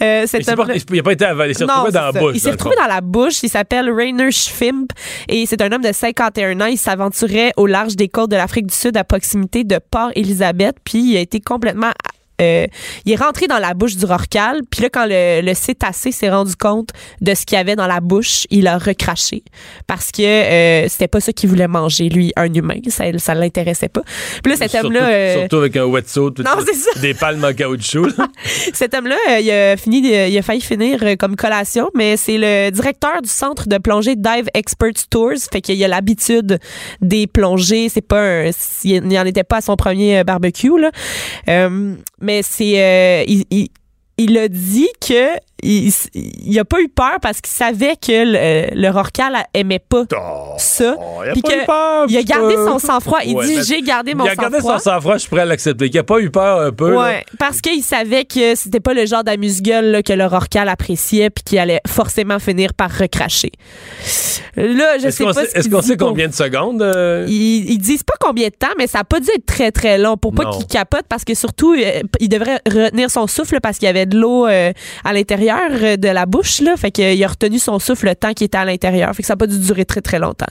cet 0.00 0.46
Il 0.46 0.96
n'a 0.96 1.02
pas 1.02 1.12
été 1.12 1.24
avalé, 1.24 1.52
il 1.52 1.56
s'est 1.56 1.64
retrouvé 1.64 1.92
dans 1.92 2.02
la 2.02 2.12
bouche. 2.12 2.32
Il 2.34 2.40
s'est 2.40 2.50
retrouvé 2.50 2.76
dans 2.76 2.86
la 2.86 3.00
bouche. 3.00 3.42
Il 3.42 3.48
s'appelle 3.48 3.90
Rainer 3.90 4.30
Schwimp 4.30 4.92
et 5.28 5.46
c'est 5.46 5.62
un 5.62 5.72
homme 5.72 5.82
de 5.82 5.92
51 5.92 6.60
ans. 6.60 6.66
Il 6.66 6.78
s'aventurait 6.78 7.52
au 7.56 7.66
large 7.66 7.96
des 7.96 8.08
côtes 8.08 8.30
de 8.30 8.36
l'Afrique 8.36 8.66
du 8.66 8.74
Sud 8.74 8.96
à 8.96 9.04
proximité 9.04 9.64
de 9.64 9.78
Port 9.90 10.10
Elizabeth. 10.14 10.76
Puis 10.84 11.12
il 11.12 11.16
a 11.16 11.20
été 11.20 11.40
complètement 11.40 11.92
euh, 12.40 12.66
il 13.04 13.12
est 13.12 13.16
rentré 13.16 13.46
dans 13.46 13.58
la 13.58 13.74
bouche 13.74 13.96
du 13.96 14.04
rorcal, 14.04 14.60
puis 14.70 14.82
là, 14.82 14.88
quand 14.90 15.06
le, 15.06 15.40
le 15.42 15.54
cétacé 15.54 16.12
s'est 16.12 16.30
rendu 16.30 16.54
compte 16.56 16.90
de 17.20 17.34
ce 17.34 17.44
qu'il 17.44 17.56
y 17.56 17.60
avait 17.60 17.76
dans 17.76 17.86
la 17.86 18.00
bouche, 18.00 18.46
il 18.50 18.66
a 18.66 18.78
recraché 18.78 19.42
parce 19.86 20.10
que 20.12 20.22
euh, 20.22 20.88
c'était 20.88 21.08
pas 21.08 21.20
ça 21.20 21.32
qu'il 21.32 21.48
voulait 21.48 21.68
manger, 21.68 22.08
lui, 22.08 22.32
un 22.36 22.52
humain. 22.52 22.76
Ça, 22.88 23.04
ça 23.18 23.34
l'intéressait 23.34 23.88
pas. 23.88 24.02
Puis 24.42 24.52
là, 24.52 24.58
cet 24.58 24.74
homme-là... 24.74 25.08
euh, 25.08 25.40
surtout 25.40 25.56
avec 25.56 25.76
un 25.76 25.84
wetsuit, 25.84 26.44
des 27.00 27.14
palmes 27.14 27.44
en 27.44 27.52
caoutchouc. 27.52 28.08
cet 28.72 28.94
homme-là, 28.94 29.16
il 29.40 29.50
a 29.50 29.76
fini, 29.76 29.98
il 29.98 30.38
a 30.38 30.42
failli 30.42 30.60
finir 30.60 31.00
comme 31.18 31.36
collation, 31.36 31.90
mais 31.94 32.16
c'est 32.16 32.38
le 32.38 32.70
directeur 32.70 33.20
du 33.22 33.28
centre 33.28 33.68
de 33.68 33.78
plongée 33.78 34.16
Dive 34.16 34.48
Expert 34.54 34.92
Tours, 35.10 35.38
fait 35.50 35.60
qu'il 35.60 35.82
a 35.82 35.88
l'habitude 35.88 36.58
des 37.00 37.26
plongées. 37.26 37.88
C'est 37.88 38.00
pas 38.00 38.20
un, 38.20 38.50
il 38.84 39.02
n'y 39.04 39.18
en 39.18 39.26
était 39.26 39.44
pas 39.44 39.56
à 39.58 39.60
son 39.60 39.76
premier 39.76 40.24
barbecue 40.24 40.78
là, 40.78 40.90
Euh, 41.48 41.94
mais 42.20 42.42
c'est, 42.42 42.80
euh, 42.82 43.24
il 44.18 44.36
a 44.38 44.48
dit 44.48 44.88
que 45.00 45.36
il, 45.60 45.92
il 46.14 46.56
a 46.60 46.64
pas 46.64 46.80
eu 46.80 46.88
peur 46.88 47.16
parce 47.20 47.40
qu'il 47.40 47.52
savait 47.52 47.96
que 47.96 48.12
le, 48.12 48.80
le 48.80 48.90
rorcal 48.90 49.34
aimait 49.54 49.80
pas 49.80 50.04
ça. 50.56 50.94
Oh, 50.96 51.22
il 51.24 51.30
a 51.30 51.32
Puis 51.32 51.42
pas 51.42 51.48
que 51.50 51.62
eu 51.62 51.66
peur, 51.66 52.06
il 52.08 52.16
a 52.16 52.22
gardé 52.22 52.54
son 52.54 52.78
sang-froid. 52.78 53.18
Il 53.24 53.34
Ouais, 53.34 53.44
dit 53.44 53.58
j'ai 53.66 53.82
gardé 53.82 54.14
mon 54.14 54.24
il 54.24 54.28
a 54.30 54.36
gardé 54.36 54.58
sang-froid. 54.58 54.78
son 54.78 54.84
sang-froid, 54.90 55.14
je 55.14 55.18
suis 55.22 55.28
prêt 55.30 55.40
à 55.40 55.44
l'accepter. 55.46 55.86
Il 55.92 55.98
a 55.98 56.04
pas 56.04 56.20
eu 56.20 56.30
peur 56.30 56.60
un 56.60 56.70
peu. 56.70 56.96
Ouais, 56.96 57.24
parce 57.40 57.60
qu'il 57.60 57.82
savait 57.82 58.24
que 58.24 58.54
c'était 58.54 58.78
pas 58.78 58.94
le 58.94 59.04
genre 59.04 59.24
d'amuse-gueule 59.24 60.02
que 60.04 60.12
le 60.12 60.26
rorcal 60.26 60.68
appréciait 60.68 61.28
puis 61.30 61.42
qu'il 61.42 61.58
allait 61.58 61.80
forcément 61.88 62.38
finir 62.38 62.72
par 62.72 62.92
recracher. 62.96 63.50
Là, 64.56 64.98
je 64.98 65.06
Est-ce 65.08 65.16
sais 65.16 65.24
qu'on 65.24 65.32
pas 65.32 65.42
est-ce 65.42 65.68
qu'on 65.68 65.82
sait 65.82 65.96
combien 65.96 66.28
de 66.28 66.34
secondes? 66.34 66.82
euh? 66.82 67.26
Ils, 67.28 67.68
ils 67.70 67.78
disent 67.78 68.04
pas 68.04 68.14
combien 68.20 68.46
de 68.48 68.54
temps, 68.54 68.72
mais 68.78 68.86
ça 68.86 69.00
a 69.00 69.04
pas 69.04 69.18
dû 69.18 69.28
être 69.34 69.46
très 69.46 69.72
très 69.72 69.98
long 69.98 70.16
pour 70.16 70.32
pas 70.34 70.50
qu'il 70.50 70.66
capote 70.66 71.04
parce 71.08 71.24
que 71.24 71.34
surtout 71.34 71.74
euh, 71.74 72.00
il 72.20 72.28
devrait 72.28 72.60
retenir 72.70 73.10
son 73.10 73.26
souffle 73.26 73.58
parce 73.60 73.78
qu'il 73.78 73.86
y 73.86 73.90
avait 73.90 74.06
de 74.08 74.18
l'eau 74.18 74.46
euh, 74.46 74.72
à 75.04 75.12
l'intérieur 75.12 75.70
euh, 75.72 75.96
de 75.96 76.08
la 76.08 76.26
bouche 76.26 76.60
là, 76.60 76.76
fait 76.76 76.90
qu'il 76.90 77.22
a 77.22 77.28
retenu 77.28 77.58
son 77.58 77.78
souffle 77.78 78.06
le 78.06 78.14
temps 78.14 78.32
qu'il 78.32 78.46
était 78.46 78.58
à 78.58 78.64
l'intérieur, 78.64 79.14
fait 79.14 79.22
que 79.22 79.26
ça 79.26 79.34
a 79.34 79.36
pas 79.36 79.46
dû 79.46 79.58
durer 79.58 79.84
très 79.84 80.00
très 80.00 80.18
longtemps. 80.18 80.46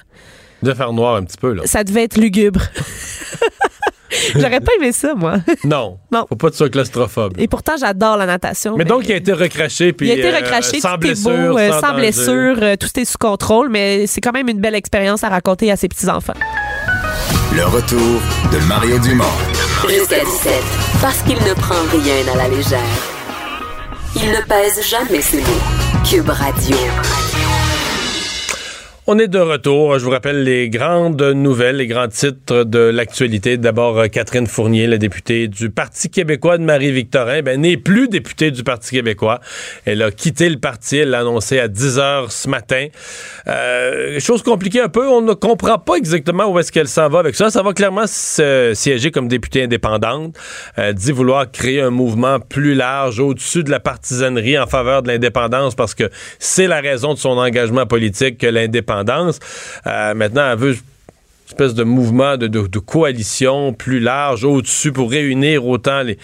De 0.63 0.73
faire 0.73 0.93
noir 0.93 1.15
un 1.15 1.23
petit 1.23 1.37
peu, 1.37 1.53
là. 1.53 1.63
Ça 1.65 1.83
devait 1.83 2.03
être 2.03 2.17
lugubre. 2.17 2.61
J'aurais 4.35 4.59
pas 4.59 4.71
aimé 4.77 4.91
ça 4.91 5.13
moi. 5.15 5.37
Non. 5.63 5.99
Non. 6.11 6.25
Faut 6.29 6.35
pas 6.35 6.47
que 6.47 6.53
tu 6.53 6.57
sois 6.57 6.69
claustrophobe. 6.69 7.33
Et 7.37 7.47
pourtant 7.47 7.73
j'adore 7.79 8.17
la 8.17 8.25
natation. 8.25 8.75
Mais 8.77 8.85
donc, 8.85 9.07
il 9.07 9.11
a 9.13 9.15
été 9.15 9.33
recraché. 9.33 9.93
Puis, 9.93 10.07
Il 10.07 10.11
a 10.11 10.15
été 10.15 10.33
euh, 10.33 10.37
recraché, 10.37 10.79
sans 10.79 10.93
tout 10.93 10.99
blessure. 10.99 11.31
est 11.31 11.47
beau, 11.47 11.57
euh, 11.57 11.79
sans 11.79 11.93
blessure, 11.95 12.57
euh, 12.61 12.75
tout 12.75 12.99
est 12.99 13.05
sous 13.05 13.17
contrôle, 13.17 13.69
mais 13.69 14.07
c'est 14.07 14.21
quand 14.21 14.33
même 14.33 14.47
une 14.47 14.59
belle 14.59 14.75
expérience 14.75 15.23
à 15.23 15.29
raconter 15.29 15.71
à 15.71 15.75
ses 15.75 15.87
petits-enfants. 15.87 16.33
Le 17.55 17.65
retour 17.65 18.21
de 18.51 18.67
Mario 18.67 18.99
Dumont. 18.99 19.25
Jusqu'à 19.87 20.23
17. 20.23 20.53
Parce 21.01 21.21
qu'il 21.23 21.37
ne 21.37 21.53
prend 21.53 21.75
rien 21.91 22.33
à 22.33 22.37
la 22.37 22.47
légère. 22.55 23.16
Il 24.15 24.31
ne 24.31 24.41
pèse 24.41 24.81
jamais 24.81 25.21
ses 25.21 25.41
mots. 25.41 26.03
Cube 26.03 26.29
Radio. 26.29 26.77
On 29.09 29.17
est 29.19 29.29
de 29.29 29.39
retour. 29.39 29.97
Je 29.99 30.03
vous 30.03 30.11
rappelle 30.11 30.43
les 30.43 30.69
grandes 30.69 31.21
nouvelles, 31.21 31.77
les 31.77 31.87
grands 31.87 32.09
titres 32.09 32.65
de 32.65 32.79
l'actualité. 32.79 33.55
D'abord, 33.55 33.97
euh, 33.97 34.07
Catherine 34.07 34.47
Fournier, 34.47 34.85
la 34.85 34.97
députée 34.97 35.47
du 35.47 35.69
Parti 35.69 36.09
québécois 36.09 36.57
de 36.57 36.63
Marie-Victorin, 36.63 37.41
ben, 37.41 37.61
n'est 37.61 37.77
plus 37.77 38.09
députée 38.09 38.51
du 38.51 38.65
Parti 38.65 38.91
québécois. 38.91 39.39
Elle 39.85 40.01
a 40.01 40.11
quitté 40.11 40.49
le 40.49 40.57
parti. 40.57 40.97
Elle 40.97 41.11
l'a 41.11 41.21
annoncé 41.21 41.57
à 41.57 41.69
10 41.69 41.99
heures 41.99 42.33
ce 42.33 42.49
matin. 42.49 42.87
Euh, 43.47 44.19
chose 44.19 44.43
compliquée 44.43 44.81
un 44.81 44.89
peu. 44.89 45.07
On 45.07 45.21
ne 45.21 45.33
comprend 45.33 45.77
pas 45.77 45.95
exactement 45.95 46.51
où 46.51 46.59
est-ce 46.59 46.73
qu'elle 46.73 46.89
s'en 46.89 47.07
va 47.07 47.19
avec 47.19 47.35
ça. 47.35 47.49
Ça 47.49 47.63
va 47.63 47.71
clairement 47.71 48.07
se 48.07 48.73
siéger 48.75 49.11
comme 49.11 49.29
députée 49.29 49.63
indépendante. 49.63 50.35
Elle 50.75 50.95
dit 50.95 51.13
vouloir 51.13 51.49
créer 51.49 51.79
un 51.79 51.91
mouvement 51.91 52.41
plus 52.41 52.73
large 52.73 53.21
au-dessus 53.21 53.63
de 53.63 53.71
la 53.71 53.79
partisanerie 53.79 54.59
en 54.59 54.67
faveur 54.67 55.01
de 55.01 55.07
l'indépendance 55.07 55.75
parce 55.75 55.95
que 55.95 56.09
c'est 56.39 56.67
la 56.67 56.81
raison 56.81 57.13
de 57.13 57.19
son 57.19 57.37
engagement 57.37 57.85
politique 57.85 58.39
que 58.39 58.47
l'indépendance. 58.47 58.96
Euh, 59.87 60.13
maintenant, 60.13 60.51
elle 60.51 60.57
veut 60.57 60.73
une 60.73 60.79
espèce 61.47 61.73
de 61.73 61.83
mouvement 61.83 62.37
de, 62.37 62.79
coalition 62.79 63.73
plus 63.73 63.99
large 63.99 64.43
au-dessus 64.43 64.91
pour 64.91 65.09
réunir 65.11 65.65
autant 65.65 66.03
les, 66.03 66.17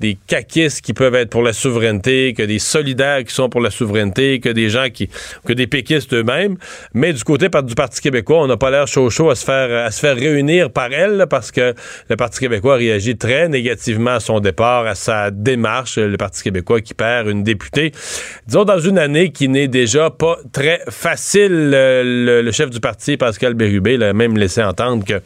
des 0.00 0.18
caquistes 0.26 0.80
qui 0.80 0.92
peuvent 0.92 1.14
être 1.14 1.30
pour 1.30 1.42
la 1.42 1.52
souveraineté, 1.52 2.34
que 2.34 2.42
des 2.42 2.58
solidaires 2.58 3.24
qui 3.24 3.34
sont 3.34 3.48
pour 3.48 3.60
la 3.60 3.70
souveraineté, 3.70 4.40
que 4.40 4.48
des 4.48 4.68
gens 4.68 4.88
qui, 4.92 5.08
que 5.46 5.52
des 5.52 5.66
péquistes 5.66 6.12
eux-mêmes. 6.12 6.56
Mais 6.94 7.12
du 7.12 7.22
côté 7.24 7.48
du 7.48 7.74
Parti 7.74 8.00
québécois, 8.00 8.42
on 8.42 8.46
n'a 8.46 8.56
pas 8.56 8.70
l'air 8.70 8.86
chaud 8.86 9.10
chaud 9.10 9.30
à 9.30 9.34
se 9.34 9.44
faire, 9.44 9.86
à 9.86 9.90
se 9.90 10.00
faire 10.00 10.16
réunir 10.16 10.70
par 10.70 10.92
elle, 10.92 11.26
parce 11.30 11.50
que 11.50 11.74
le 12.08 12.16
Parti 12.16 12.40
québécois 12.40 12.76
réagit 12.76 13.16
très 13.16 13.48
négativement 13.48 14.12
à 14.12 14.20
son 14.20 14.40
départ, 14.40 14.86
à 14.86 14.94
sa 14.94 15.30
démarche. 15.30 15.98
Le 15.98 16.16
Parti 16.16 16.42
québécois 16.42 16.80
qui 16.80 16.94
perd 16.94 17.28
une 17.28 17.42
députée. 17.42 17.92
Disons, 18.46 18.64
dans 18.64 18.78
une 18.78 18.98
année 18.98 19.30
qui 19.30 19.48
n'est 19.48 19.68
déjà 19.68 20.10
pas 20.10 20.38
très 20.52 20.80
facile, 20.88 21.70
euh, 21.74 22.02
le, 22.04 22.42
le 22.42 22.52
chef 22.52 22.70
du 22.70 22.80
parti, 22.80 23.16
Pascal 23.16 23.54
Bérubé, 23.54 23.96
l'a 23.96 24.12
même 24.12 24.36
laissé 24.36 24.62
entendre 24.62 25.04
que 25.04 25.20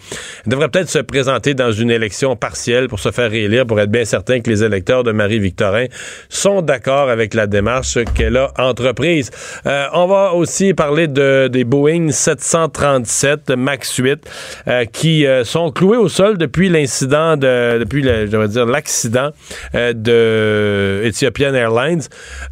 devrait 0.46 0.68
peut-être 0.68 0.88
se 0.88 0.98
présenter 0.98 1.54
dans 1.54 1.72
une 1.72 1.90
élection 1.90 2.36
partielle 2.36 2.88
pour 2.88 3.00
se 3.00 3.10
faire 3.10 3.30
réélire, 3.30 3.66
pour 3.66 3.80
être 3.80 3.90
bien 3.90 4.04
certain 4.04 4.40
que 4.40 4.50
les 4.50 4.57
électeurs 4.62 5.04
de 5.04 5.12
Marie-Victorin 5.12 5.86
sont 6.28 6.62
d'accord 6.62 7.09
avec 7.09 7.34
la 7.34 7.46
démarche 7.46 7.98
qu'elle 8.14 8.36
a 8.36 8.52
entreprise. 8.59 9.30
Euh, 9.66 9.86
on 9.92 10.06
va 10.06 10.32
aussi 10.34 10.74
parler 10.74 11.09
de, 11.09 11.48
des 11.48 11.64
Boeing 11.64 12.11
737 12.11 13.50
MAX 13.50 13.96
8 13.96 14.30
euh, 14.66 14.84
qui 14.84 15.26
euh, 15.26 15.44
sont 15.44 15.70
cloués 15.70 15.96
au 15.96 16.09
sol 16.09 16.38
depuis 16.38 16.68
l'incident, 16.68 17.36
de, 17.36 17.78
depuis 17.78 18.02
je 18.02 18.46
dire 18.46 18.66
l'accident 18.66 19.30
de 19.74 21.02
Ethiopian 21.04 21.54
Airlines 21.54 22.02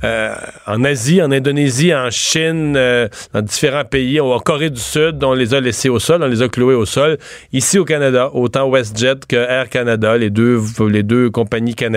en 0.02 0.84
Asie, 0.84 1.22
en 1.22 1.30
Indonésie, 1.30 1.94
en 1.94 2.10
Chine, 2.10 2.74
dans 2.74 3.42
différents 3.42 3.84
pays, 3.84 4.20
en 4.20 4.38
Corée 4.38 4.70
du 4.70 4.80
Sud, 4.80 5.22
on 5.22 5.34
les 5.34 5.54
a 5.54 5.60
laissés 5.60 5.88
au 5.88 5.98
sol, 5.98 6.22
on 6.22 6.26
les 6.26 6.42
a 6.42 6.48
cloués 6.48 6.74
au 6.74 6.84
sol. 6.84 7.18
Ici 7.52 7.78
au 7.78 7.84
Canada, 7.84 8.30
autant 8.32 8.68
WestJet 8.70 9.20
que 9.28 9.36
Air 9.36 9.68
Canada, 9.68 10.16
les 10.16 10.30
deux, 10.30 10.60
les 10.88 11.02
deux 11.02 11.30
compagnies 11.30 11.74
canadiennes, 11.74 11.95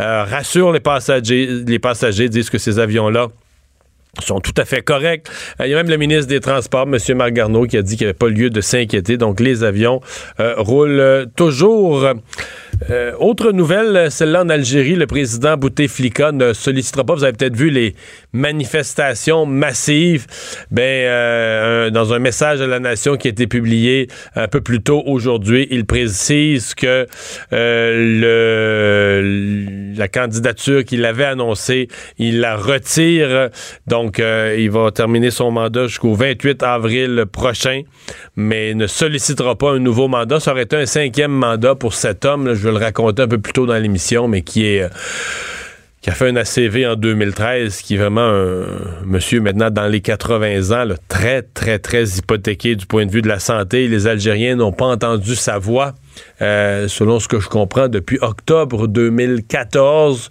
euh, 0.00 0.24
rassurent 0.24 0.72
les 0.72 0.80
passagers. 0.80 1.48
Les 1.66 1.78
passagers 1.78 2.28
disent 2.28 2.50
que 2.50 2.58
ces 2.58 2.78
avions-là 2.78 3.28
sont 4.20 4.40
tout 4.40 4.54
à 4.56 4.64
fait 4.64 4.82
corrects. 4.82 5.26
Euh, 5.60 5.66
Il 5.66 5.70
y 5.70 5.74
a 5.74 5.76
même 5.76 5.90
le 5.90 5.96
ministre 5.96 6.26
des 6.26 6.40
Transports, 6.40 6.86
M. 6.86 6.98
Marc 7.16 7.32
Garneau, 7.32 7.66
qui 7.66 7.76
a 7.76 7.82
dit 7.82 7.96
qu'il 7.96 8.06
n'y 8.06 8.10
avait 8.10 8.18
pas 8.18 8.28
lieu 8.28 8.50
de 8.50 8.60
s'inquiéter. 8.60 9.16
Donc, 9.16 9.40
les 9.40 9.64
avions 9.64 10.00
euh, 10.40 10.54
roulent 10.56 11.26
toujours. 11.36 12.06
Euh, 12.90 13.12
autre 13.18 13.52
nouvelle, 13.52 14.10
celle-là 14.10 14.42
en 14.42 14.48
Algérie, 14.50 14.96
le 14.96 15.06
président 15.06 15.56
Bouteflika 15.56 16.32
ne 16.32 16.52
sollicitera 16.52 17.04
pas. 17.04 17.14
Vous 17.14 17.24
avez 17.24 17.32
peut-être 17.32 17.56
vu 17.56 17.70
les 17.70 17.94
manifestations 18.32 19.46
massives. 19.46 20.26
Ben, 20.70 20.82
euh, 20.82 21.90
dans 21.90 22.12
un 22.12 22.18
message 22.18 22.60
à 22.60 22.66
la 22.66 22.78
nation 22.78 23.16
qui 23.16 23.28
a 23.28 23.30
été 23.30 23.46
publié 23.46 24.08
un 24.34 24.48
peu 24.48 24.60
plus 24.60 24.82
tôt 24.82 25.02
aujourd'hui, 25.06 25.66
il 25.70 25.86
précise 25.86 26.74
que 26.74 27.06
euh, 27.52 28.32
la 29.96 30.08
candidature 30.08 30.84
qu'il 30.84 31.04
avait 31.06 31.24
annoncée, 31.24 31.88
il 32.18 32.40
la 32.40 32.56
retire. 32.56 33.48
Donc, 33.86 34.20
euh, 34.20 34.54
il 34.58 34.70
va 34.70 34.90
terminer 34.90 35.30
son 35.30 35.50
mandat 35.50 35.86
jusqu'au 35.86 36.14
28 36.14 36.62
avril 36.62 37.24
prochain, 37.30 37.82
mais 38.36 38.74
ne 38.74 38.86
sollicitera 38.86 39.56
pas 39.56 39.72
un 39.72 39.78
nouveau 39.78 40.08
mandat. 40.08 40.40
Ça 40.40 40.52
aurait 40.52 40.64
été 40.64 40.76
un 40.76 40.86
cinquième 40.86 41.32
mandat 41.32 41.74
pour 41.74 41.94
cet 41.94 42.26
homme. 42.26 42.54
Vais 42.66 42.78
le 42.78 42.84
raconter 42.84 43.22
un 43.22 43.28
peu 43.28 43.38
plus 43.38 43.52
tôt 43.52 43.66
dans 43.66 43.76
l'émission, 43.76 44.28
mais 44.28 44.42
qui 44.42 44.66
est... 44.66 44.82
euh, 44.82 44.88
qui 46.06 46.10
a 46.10 46.14
fait 46.14 46.28
un 46.28 46.36
ACV 46.36 46.86
en 46.86 46.94
2013, 46.94 47.82
qui 47.82 47.96
est 47.96 47.98
vraiment 47.98 48.28
un 48.28 48.64
monsieur 49.04 49.40
maintenant 49.40 49.70
dans 49.70 49.88
les 49.88 50.00
80 50.00 50.70
ans, 50.70 50.94
très, 51.08 51.42
très, 51.42 51.80
très 51.80 52.04
hypothéqué 52.04 52.76
du 52.76 52.86
point 52.86 53.06
de 53.06 53.10
vue 53.10 53.22
de 53.22 53.28
la 53.28 53.40
santé. 53.40 53.88
Les 53.88 54.06
Algériens 54.06 54.54
n'ont 54.54 54.70
pas 54.70 54.84
entendu 54.84 55.34
sa 55.34 55.58
voix, 55.58 55.94
euh, 56.42 56.86
selon 56.86 57.18
ce 57.18 57.26
que 57.26 57.40
je 57.40 57.48
comprends, 57.48 57.88
depuis 57.88 58.18
octobre 58.20 58.86
2014. 58.86 60.30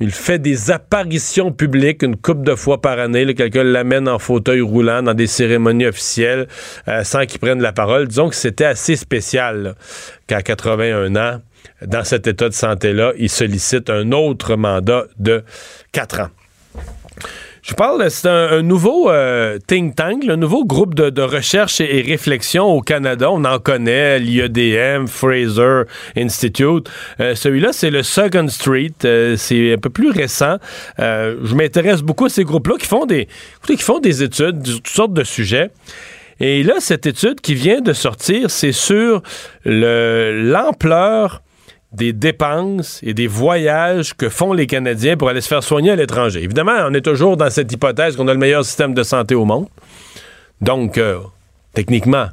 Il 0.00 0.10
fait 0.10 0.38
des 0.38 0.70
apparitions 0.70 1.50
publiques 1.50 2.02
une 2.02 2.16
couple 2.16 2.42
de 2.42 2.54
fois 2.54 2.82
par 2.82 2.98
année. 2.98 3.34
Quelqu'un 3.34 3.64
l'amène 3.64 4.06
en 4.06 4.18
fauteuil 4.18 4.60
roulant 4.60 5.02
dans 5.02 5.14
des 5.14 5.26
cérémonies 5.26 5.86
officielles 5.86 6.46
euh, 6.88 7.04
sans 7.04 7.24
qu'il 7.24 7.38
prenne 7.38 7.62
la 7.62 7.72
parole. 7.72 8.06
Disons 8.08 8.28
que 8.28 8.34
c'était 8.34 8.66
assez 8.66 8.96
spécial 8.96 9.76
qu'à 10.26 10.42
81 10.42 11.16
ans, 11.16 11.40
dans 11.86 12.04
cet 12.04 12.26
état 12.26 12.48
de 12.48 12.54
santé-là, 12.54 13.12
il 13.18 13.30
sollicite 13.30 13.90
un 13.90 14.12
autre 14.12 14.56
mandat 14.56 15.04
de 15.18 15.44
4 15.92 16.20
ans. 16.20 16.28
Je 17.62 17.74
parle, 17.74 18.10
c'est 18.10 18.26
un, 18.26 18.62
nouveau 18.62 19.10
euh, 19.10 19.58
think 19.66 19.94
tank, 19.94 20.24
un 20.26 20.36
nouveau 20.36 20.64
groupe 20.64 20.94
de, 20.94 21.22
recherche 21.22 21.80
et, 21.80 22.00
réflexion 22.00 22.64
au 22.64 22.80
Canada. 22.80 23.30
On 23.30 23.44
en 23.44 23.58
connaît, 23.58 24.18
l'IEDM, 24.18 25.06
Fraser 25.06 25.82
Institute. 26.16 26.88
Euh, 27.20 27.34
celui-là, 27.34 27.72
c'est 27.72 27.90
le 27.90 28.02
Second 28.02 28.48
Street. 28.48 28.94
Euh, 29.04 29.36
c'est 29.36 29.74
un 29.74 29.78
peu 29.78 29.90
plus 29.90 30.10
récent. 30.10 30.56
je 30.98 31.54
m'intéresse 31.54 32.00
beaucoup 32.02 32.24
à 32.24 32.30
ces 32.30 32.44
groupes-là 32.44 32.76
qui 32.78 32.86
font 32.86 33.04
des, 33.04 33.28
qui 33.66 33.76
font 33.76 34.00
des 34.00 34.22
études 34.22 34.66
sur 34.66 34.76
toutes 34.76 34.88
sortes 34.88 35.12
de 35.12 35.24
sujets. 35.24 35.70
Et 36.40 36.62
là, 36.62 36.76
cette 36.78 37.04
étude 37.04 37.42
qui 37.42 37.54
vient 37.54 37.82
de 37.82 37.92
sortir, 37.92 38.50
c'est 38.50 38.72
sur 38.72 39.22
l'ampleur 39.66 41.42
des 41.92 42.12
dépenses 42.12 43.00
et 43.02 43.14
des 43.14 43.26
voyages 43.26 44.14
que 44.14 44.28
font 44.28 44.52
les 44.52 44.66
Canadiens 44.66 45.16
pour 45.16 45.28
aller 45.28 45.40
se 45.40 45.48
faire 45.48 45.62
soigner 45.62 45.90
à 45.90 45.96
l'étranger. 45.96 46.42
Évidemment, 46.42 46.76
on 46.86 46.94
est 46.94 47.00
toujours 47.00 47.36
dans 47.36 47.50
cette 47.50 47.72
hypothèse 47.72 48.16
qu'on 48.16 48.28
a 48.28 48.32
le 48.32 48.38
meilleur 48.38 48.64
système 48.64 48.94
de 48.94 49.02
santé 49.02 49.34
au 49.34 49.44
monde. 49.44 49.66
Donc, 50.60 50.98
euh, 50.98 51.18
techniquement, 51.74 52.28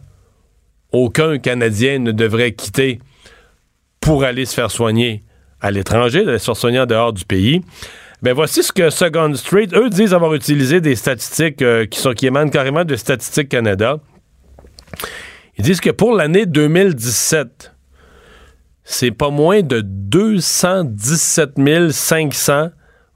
aucun 0.91 1.39
Canadien 1.39 1.99
ne 1.99 2.11
devrait 2.11 2.53
quitter 2.53 2.99
pour 3.99 4.23
aller 4.23 4.45
se 4.45 4.53
faire 4.53 4.69
soigner 4.69 5.23
à 5.59 5.71
l'étranger, 5.71 6.23
d'aller 6.23 6.39
se 6.39 6.45
faire 6.45 6.55
soigner 6.55 6.79
en 6.79 6.85
dehors 6.85 7.13
du 7.13 7.25
pays. 7.25 7.61
Ben 8.21 8.33
voici 8.33 8.63
ce 8.63 8.71
que 8.71 8.89
Second 8.89 9.33
Street, 9.35 9.67
eux 9.73 9.89
disent 9.89 10.13
avoir 10.13 10.33
utilisé 10.33 10.81
des 10.81 10.95
statistiques 10.95 11.61
euh, 11.61 11.85
qui, 11.85 11.99
sont, 11.99 12.13
qui 12.13 12.25
émanent 12.25 12.49
carrément 12.49 12.83
de 12.83 12.95
Statistique 12.95 13.49
Canada. 13.49 13.99
Ils 15.57 15.63
disent 15.63 15.81
que 15.81 15.89
pour 15.89 16.15
l'année 16.15 16.45
2017, 16.45 17.73
c'est 18.89 19.11
pas 19.11 19.29
moins 19.29 19.61
de 19.61 19.81
217 19.81 21.91
500 21.91 22.69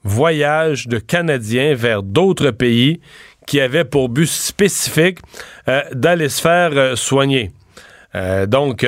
voyages 0.03 0.89
de 0.89 0.99
Canadiens 0.99 1.75
vers 1.75 2.03
d'autres 2.03 2.51
pays 2.51 2.99
qui 3.47 3.61
avaient 3.61 3.85
pour 3.85 4.09
but 4.09 4.27
spécifique 4.27 5.19
euh, 5.69 5.81
d'aller 5.93 6.27
se 6.27 6.41
faire 6.41 6.71
euh, 6.73 6.97
soigner. 6.97 7.51
Euh, 8.15 8.47
donc, 8.47 8.85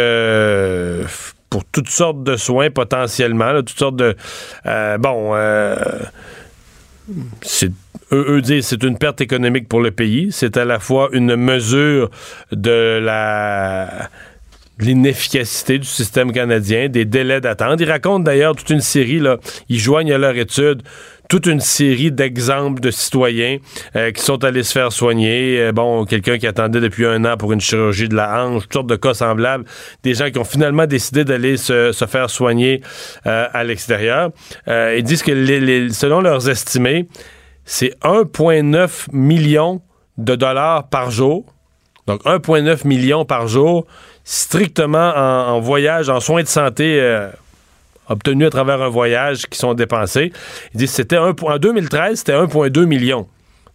pour 1.49 1.63
toutes 1.71 1.89
sortes 1.89 2.21
de 2.23 2.36
soins 2.36 2.69
potentiellement, 2.69 3.53
toutes 3.59 3.79
sortes 3.79 3.95
de... 3.95 4.17
bon, 4.97 5.34
eux, 8.11 8.41
disent 8.41 8.67
c'est 8.67 8.84
une 8.84 8.97
perte 8.97 9.21
économique 9.21 9.69
pour 9.69 9.79
le 9.79 9.91
pays. 9.91 10.34
C'est 10.34 10.57
à 10.57 10.65
la 10.65 10.79
fois 10.79 11.07
une 11.13 11.38
mesure 11.38 12.11
de 12.51 12.99
la 13.01 14.09
l'inefficacité 14.80 15.78
du 15.78 15.88
système 15.88 16.32
canadien, 16.32 16.89
des 16.89 17.05
délais 17.05 17.41
d'attente. 17.41 17.80
Ils 17.80 17.89
racontent 17.89 18.24
d'ailleurs 18.24 18.55
toute 18.55 18.69
une 18.69 18.82
série, 18.82 19.19
là, 19.19 19.38
ils 19.69 19.80
joignent 19.80 20.13
à 20.13 20.17
leur 20.17 20.36
étude 20.36 20.84
toute 21.30 21.45
une 21.45 21.61
série 21.61 22.11
d'exemples 22.11 22.82
de 22.82 22.91
citoyens 22.91 23.57
euh, 23.95 24.11
qui 24.11 24.21
sont 24.21 24.43
allés 24.43 24.63
se 24.63 24.74
faire 24.74 24.91
soigner. 24.91 25.59
Euh, 25.59 25.71
bon, 25.71 26.05
quelqu'un 26.05 26.38
qui 26.38 26.45
attendait 26.47 26.82
depuis 26.82 27.05
un 27.05 27.24
an 27.26 27.38
pour 27.38 27.53
une 27.53 27.61
chirurgie 27.61 28.09
de 28.09 28.15
la 28.15 28.43
hanche, 28.43 28.63
toutes 28.63 28.74
sortes 28.74 28.88
de 28.88 28.95
cas 28.95 29.13
semblables. 29.13 29.65
Des 30.03 30.13
gens 30.13 30.30
qui 30.30 30.38
ont 30.38 30.43
finalement 30.43 30.86
décidé 30.86 31.24
d'aller 31.24 31.57
se, 31.57 31.91
faire 32.07 32.30
soigner 32.30 32.82
euh, 33.26 33.47
à 33.51 33.63
l'extérieur. 33.63 34.32
ils 34.67 35.03
disent 35.03 35.24
que 35.24 35.34
selon 35.91 36.21
leurs 36.21 36.49
estimés, 36.49 37.07
c'est 37.65 37.97
1,9 38.03 39.07
million 39.11 39.82
de 40.17 40.36
dollars 40.36 40.89
par 40.89 41.09
jour. 41.11 41.53
Donc 42.08 42.24
1,9 42.26 42.86
million 42.88 43.26
par 43.26 43.47
jour 43.47 43.86
strictement 44.24 45.14
en, 45.16 45.60
voyage, 45.60 46.10
en 46.10 46.20
soins 46.20 46.43
de 46.43 46.47
santé 46.47 46.99
euh, 46.99 47.30
obtenus 48.10 48.47
à 48.47 48.49
travers 48.49 48.82
un 48.82 48.89
voyage 48.89 49.47
qui 49.47 49.58
sont 49.58 49.74
dépensés. 49.74 50.32
Ils 50.74 50.78
disent 50.78 50.91
c'était 50.91 51.18
en 51.18 51.34
2013, 51.34 52.20
c'était 52.20 52.34
1,2 52.34 52.86
million. 52.86 53.28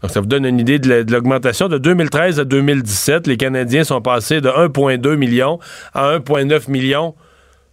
Donc, 0.02 0.12
ça 0.12 0.20
vous 0.20 0.26
donne 0.26 0.44
une 0.44 0.60
idée 0.60 0.78
de 0.78 1.12
l'augmentation. 1.12 1.68
De 1.68 1.76
2013 1.78 2.38
à 2.38 2.44
2017, 2.44 3.26
les 3.26 3.36
Canadiens 3.36 3.82
sont 3.82 4.00
passés 4.00 4.40
de 4.40 4.48
1,2 4.48 5.16
million 5.16 5.58
à 5.92 6.16
1,9 6.18 6.70
million 6.70 7.14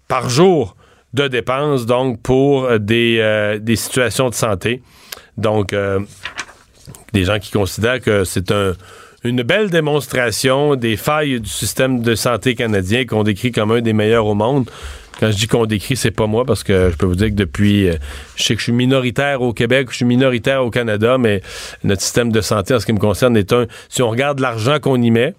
par 0.08 0.30
jour 0.30 0.76
de 1.14 1.28
dépenses, 1.28 1.86
donc, 1.86 2.20
pour 2.22 2.80
des, 2.80 3.20
euh, 3.20 3.60
des 3.60 3.76
situations 3.76 4.30
de 4.30 4.34
santé. 4.34 4.82
Donc, 5.38 5.72
euh, 5.72 5.99
des 7.14 7.26
gens 7.26 7.39
qui 7.39 7.51
considèrent 7.51 8.01
que 8.01 8.24
c'est 8.24 8.51
un, 8.51 8.74
une 9.26 9.41
belle 9.41 9.69
démonstration 9.69 10.76
des 10.76 10.97
failles 10.97 11.39
du 11.39 11.49
système 11.49 12.01
de 12.01 12.15
santé 12.15 12.55
canadien 12.55 13.05
qu'on 13.05 13.23
décrit 13.23 13.51
comme 13.51 13.71
un 13.71 13.82
des 13.82 13.93
meilleurs 13.93 14.28
au 14.28 14.36
monde. 14.36 14.69
Quand 15.19 15.32
je 15.32 15.38
dis 15.38 15.47
qu'on 15.47 15.65
décrit, 15.65 15.95
c'est 15.95 16.11
pas 16.11 16.28
moi 16.28 16.43
parce 16.45 16.63
que 16.63 16.89
je 16.91 16.97
peux 16.97 17.05
vous 17.05 17.15
dire 17.15 17.30
que 17.30 17.36
depuis, 17.36 17.88
euh, 17.88 17.95
je 18.36 18.43
sais 18.43 18.53
que 18.53 18.59
je 18.59 18.65
suis 18.65 18.73
minoritaire 18.73 19.41
au 19.41 19.53
Québec, 19.53 19.88
je 19.89 19.95
suis 19.95 20.05
minoritaire 20.05 20.63
au 20.63 20.69
Canada, 20.69 21.17
mais 21.17 21.41
notre 21.86 22.01
système 22.01 22.34
de 22.34 22.41
santé, 22.41 22.73
en 22.73 22.80
ce 22.80 22.86
qui 22.86 22.91
me 22.91 22.99
concerne, 22.99 23.38
est 23.38 23.53
un. 23.53 23.65
Si 23.88 24.01
on 24.01 24.09
regarde 24.09 24.41
l'argent 24.41 24.80
qu'on 24.80 25.01
y 25.01 25.11
met, 25.11 25.34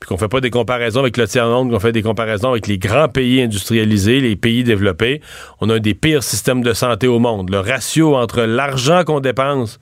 puis 0.00 0.08
qu'on 0.08 0.18
fait 0.18 0.28
pas 0.28 0.42
des 0.42 0.50
comparaisons 0.50 1.00
avec 1.00 1.16
le 1.16 1.26
tiers-monde, 1.26 1.70
qu'on 1.70 1.80
fait 1.80 1.92
des 1.92 2.02
comparaisons 2.02 2.50
avec 2.50 2.66
les 2.66 2.76
grands 2.76 3.08
pays 3.08 3.40
industrialisés, 3.40 4.20
les 4.20 4.36
pays 4.36 4.64
développés, 4.64 5.22
on 5.60 5.70
a 5.70 5.76
un 5.76 5.80
des 5.80 5.94
pires 5.94 6.22
systèmes 6.22 6.62
de 6.62 6.74
santé 6.74 7.06
au 7.06 7.18
monde. 7.18 7.50
Le 7.50 7.60
ratio 7.60 8.14
entre 8.14 8.42
l'argent 8.42 9.02
qu'on 9.04 9.20
dépense, 9.20 9.80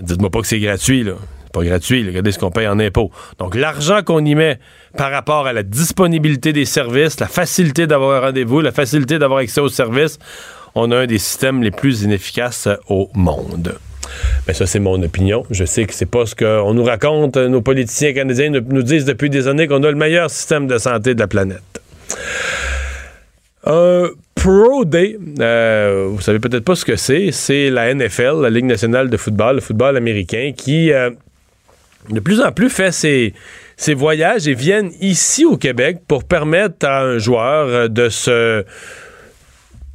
dites-moi 0.00 0.30
pas 0.30 0.40
que 0.40 0.46
c'est 0.46 0.60
gratuit, 0.60 1.04
là 1.04 1.14
pas 1.52 1.62
gratuit. 1.62 2.06
Regardez 2.06 2.32
ce 2.32 2.38
qu'on 2.38 2.50
paye 2.50 2.66
en 2.66 2.78
impôts. 2.78 3.10
Donc, 3.38 3.54
l'argent 3.54 4.02
qu'on 4.02 4.24
y 4.24 4.34
met 4.34 4.58
par 4.96 5.10
rapport 5.10 5.46
à 5.46 5.52
la 5.52 5.62
disponibilité 5.62 6.52
des 6.52 6.64
services, 6.64 7.20
la 7.20 7.28
facilité 7.28 7.86
d'avoir 7.86 8.22
un 8.22 8.26
rendez-vous, 8.26 8.60
la 8.60 8.72
facilité 8.72 9.18
d'avoir 9.18 9.40
accès 9.40 9.60
aux 9.60 9.68
services, 9.68 10.18
on 10.74 10.90
a 10.90 10.98
un 10.98 11.06
des 11.06 11.18
systèmes 11.18 11.62
les 11.62 11.70
plus 11.70 12.02
inefficaces 12.02 12.68
au 12.88 13.10
monde. 13.14 13.76
Mais 14.46 14.54
ça, 14.54 14.66
c'est 14.66 14.80
mon 14.80 15.00
opinion. 15.02 15.44
Je 15.50 15.64
sais 15.64 15.84
que 15.84 15.94
c'est 15.94 16.06
pas 16.06 16.26
ce 16.26 16.34
qu'on 16.34 16.74
nous 16.74 16.84
raconte. 16.84 17.36
Nos 17.36 17.62
politiciens 17.62 18.12
canadiens 18.12 18.50
nous 18.50 18.82
disent 18.82 19.04
depuis 19.04 19.30
des 19.30 19.48
années 19.48 19.66
qu'on 19.66 19.82
a 19.82 19.90
le 19.90 19.96
meilleur 19.96 20.30
système 20.30 20.66
de 20.66 20.78
santé 20.78 21.14
de 21.14 21.20
la 21.20 21.28
planète. 21.28 21.80
Un 23.64 24.08
Pro 24.34 24.84
Day, 24.84 25.16
euh, 25.38 26.08
vous 26.10 26.20
savez 26.20 26.40
peut-être 26.40 26.64
pas 26.64 26.74
ce 26.74 26.84
que 26.84 26.96
c'est. 26.96 27.30
C'est 27.30 27.70
la 27.70 27.94
NFL, 27.94 28.40
la 28.42 28.50
Ligue 28.50 28.64
nationale 28.64 29.08
de 29.08 29.16
football, 29.16 29.56
le 29.56 29.60
football 29.60 29.96
américain, 29.96 30.52
qui 30.56 30.92
euh, 30.92 31.10
de 32.08 32.20
plus 32.20 32.40
en 32.40 32.52
plus 32.52 32.70
fait 32.70 32.92
ses, 32.92 33.94
voyages 33.94 34.48
et 34.48 34.54
viennent 34.54 34.92
ici 35.00 35.44
au 35.44 35.56
Québec 35.56 35.98
pour 36.06 36.24
permettre 36.24 36.86
à 36.86 37.02
un 37.02 37.18
joueur 37.18 37.68
euh, 37.68 37.88
de 37.88 38.08
se... 38.08 38.64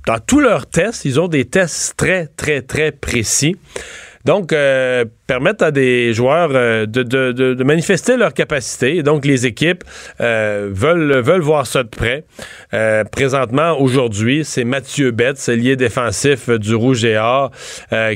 Dans 0.05 0.20
tous 0.20 0.39
leurs 0.39 0.68
tests, 0.68 1.03
ils 1.03 1.20
ont 1.20 1.28
des 1.28 1.43
tests 1.43 1.95
très, 1.97 2.28
très, 2.28 2.62
très 2.62 2.93
précis. 2.93 3.58
Donc, 4.26 4.51
euh, 4.51 5.05
permettre 5.28 5.63
à 5.63 5.72
des 5.72 6.13
joueurs 6.13 6.49
euh, 6.53 6.86
de, 6.86 7.63
manifester 7.63 8.18
leur 8.18 8.34
capacité. 8.34 8.97
Et 8.97 9.03
donc, 9.03 9.26
les 9.26 9.45
équipes 9.45 9.84
euh, 10.22 10.70
veulent, 10.72 11.20
veulent 11.22 11.41
voir 11.41 11.68
ça 11.68 11.84
de 11.84 11.89
près. 11.89 12.26
présentement, 13.11 13.80
aujourd'hui, 13.80 14.43
c'est 14.43 14.63
Mathieu 14.63 15.11
Betts, 15.11 15.47
lié 15.47 15.76
défensif 15.76 16.49
du 16.49 16.76
Rouge 16.76 17.05
et 17.05 17.18
Or, 17.18 17.51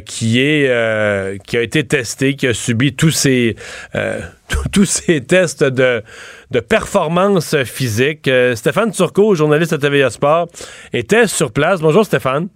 qui, 0.06 0.42
est, 0.42 1.40
qui 1.46 1.58
a 1.58 1.62
été 1.62 1.86
testé, 1.86 2.36
qui 2.36 2.48
a 2.48 2.54
subi 2.54 2.94
tous 2.94 3.12
ces, 3.12 3.56
tous 4.72 4.86
ces 4.86 5.22
tests 5.22 5.64
de, 5.64 6.04
de 6.52 6.60
performance 6.60 7.56
physique. 7.64 8.30
Stéphane 8.56 8.92
Turcot, 8.92 9.36
journaliste 9.36 9.74
à 9.74 9.78
TVA 9.78 10.10
Sport, 10.10 10.48
était 10.94 11.28
sur 11.28 11.52
place. 11.52 11.82
Bonjour 11.82 12.06
Stéphane. 12.06 12.50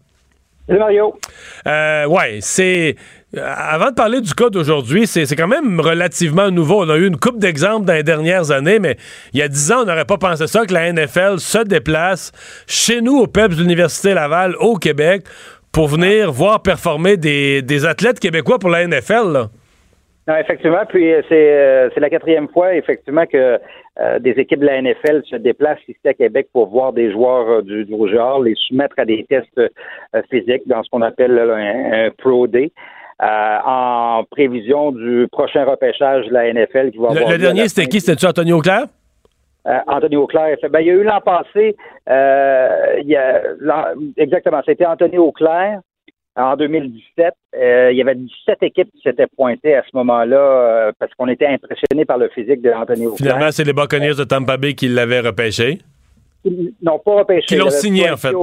Salut 0.67 0.79
Mario. 0.79 1.19
ouais, 1.65 2.39
c'est 2.41 2.95
euh, 2.97 2.99
avant 3.37 3.89
de 3.89 3.95
parler 3.95 4.21
du 4.21 4.33
cas 4.33 4.49
d'aujourd'hui, 4.49 5.07
c'est 5.07 5.35
quand 5.35 5.47
même 5.47 5.79
relativement 5.79 6.51
nouveau. 6.51 6.83
On 6.83 6.89
a 6.89 6.97
eu 6.97 7.07
une 7.07 7.17
coupe 7.17 7.39
d'exemples 7.39 7.85
dans 7.85 7.93
les 7.93 8.03
dernières 8.03 8.51
années, 8.51 8.79
mais 8.79 8.97
il 9.33 9.39
y 9.39 9.43
a 9.43 9.47
dix 9.47 9.71
ans, 9.71 9.81
on 9.81 9.85
n'aurait 9.85 10.05
pas 10.05 10.17
pensé 10.17 10.47
ça 10.47 10.65
que 10.65 10.73
la 10.73 10.91
NFL 10.91 11.39
se 11.39 11.63
déplace 11.63 12.31
chez 12.67 13.01
nous 13.01 13.17
au 13.17 13.27
PEPS 13.27 13.55
de 13.55 13.61
l'Université 13.61 14.13
Laval 14.13 14.55
au 14.59 14.75
Québec 14.75 15.23
pour 15.73 15.87
venir 15.87 16.31
voir 16.31 16.61
performer 16.61 17.17
des, 17.17 17.85
athlètes 17.85 18.19
québécois 18.19 18.59
pour 18.59 18.69
la 18.69 18.85
NFL. 18.87 19.49
Non, 20.27 20.37
effectivement, 20.37 20.83
puis 20.87 21.13
euh, 21.13 21.21
euh, 21.31 21.89
c'est 21.93 21.99
la 21.99 22.09
quatrième 22.09 22.47
fois, 22.49 22.73
effectivement, 22.73 23.25
que 23.25 23.59
des 24.19 24.31
équipes 24.31 24.59
de 24.59 24.65
la 24.65 24.81
NFL 24.81 25.21
se 25.29 25.37
déplacent 25.37 25.87
ici 25.87 26.05
à 26.05 26.13
Québec 26.13 26.47
pour 26.51 26.67
voir 26.67 26.91
des 26.91 27.13
joueurs 27.13 27.63
du, 27.63 27.85
du 27.85 27.93
genre, 28.11 28.43
les 28.43 28.53
soumettre 28.67 28.95
à 28.97 29.05
des 29.05 29.25
tests 29.29 29.61
physiques 30.29 30.67
dans 30.67 30.83
ce 30.83 30.89
qu'on 30.89 31.01
appelle 31.01 31.39
un, 31.39 32.09
Pro 32.17 32.45
Day. 32.45 32.71
Euh, 33.21 33.57
en 33.65 34.25
prévision 34.29 34.91
du 34.91 35.27
prochain 35.31 35.63
repêchage 35.63 36.25
de 36.27 36.33
la 36.33 36.51
NFL 36.51 36.91
qui 36.91 36.97
va 36.97 37.11
avoir 37.11 37.31
Le, 37.31 37.37
dernier, 37.37 37.69
c'était 37.69 37.87
qui? 37.87 38.01
C'était-tu 38.01 38.25
Anthony 38.25 38.51
Auclair? 38.51 38.87
Euh, 39.67 39.79
Anthony 39.87 40.17
Auclair. 40.17 40.57
Ben, 40.69 40.81
il 40.81 40.87
y 40.87 40.89
a 40.89 40.93
eu 40.93 41.03
l'an 41.03 41.21
passé, 41.21 41.77
euh, 42.09 42.99
il 43.01 43.07
y 43.07 43.15
a, 43.15 43.41
exactement, 44.17 44.61
c'était 44.65 44.85
Anthony 44.85 45.17
Auclair 45.17 45.79
en 46.35 46.57
2017. 46.57 47.33
il 47.53 47.95
y 47.95 48.01
avait 48.01 48.15
17 48.15 48.63
équipes 48.63 48.91
qui 48.91 49.01
s'étaient 49.01 49.27
pointées 49.27 49.75
à 49.75 49.83
ce 49.83 49.95
moment-là 49.95 50.91
parce 50.99 51.13
qu'on 51.13 51.29
était 51.29 51.47
impressionnés 51.47 52.03
par 52.03 52.17
le 52.17 52.27
physique 52.27 52.61
de 52.61 52.71
Anthony 52.71 53.05
Auclair. 53.05 53.31
Finalement, 53.31 53.51
c'est 53.51 53.63
les 53.63 53.71
Buccaneers 53.71 54.15
de 54.15 54.25
Tampa 54.25 54.57
Bay 54.57 54.73
qui 54.73 54.89
l'avaient 54.89 55.21
repêché. 55.21 55.79
Non, 56.81 56.99
pas 56.99 57.19
repêché. 57.19 57.45
Qui 57.45 57.55
l'ont 57.55 57.69
signé, 57.69 58.09
en 58.11 58.17
fait. 58.17 58.33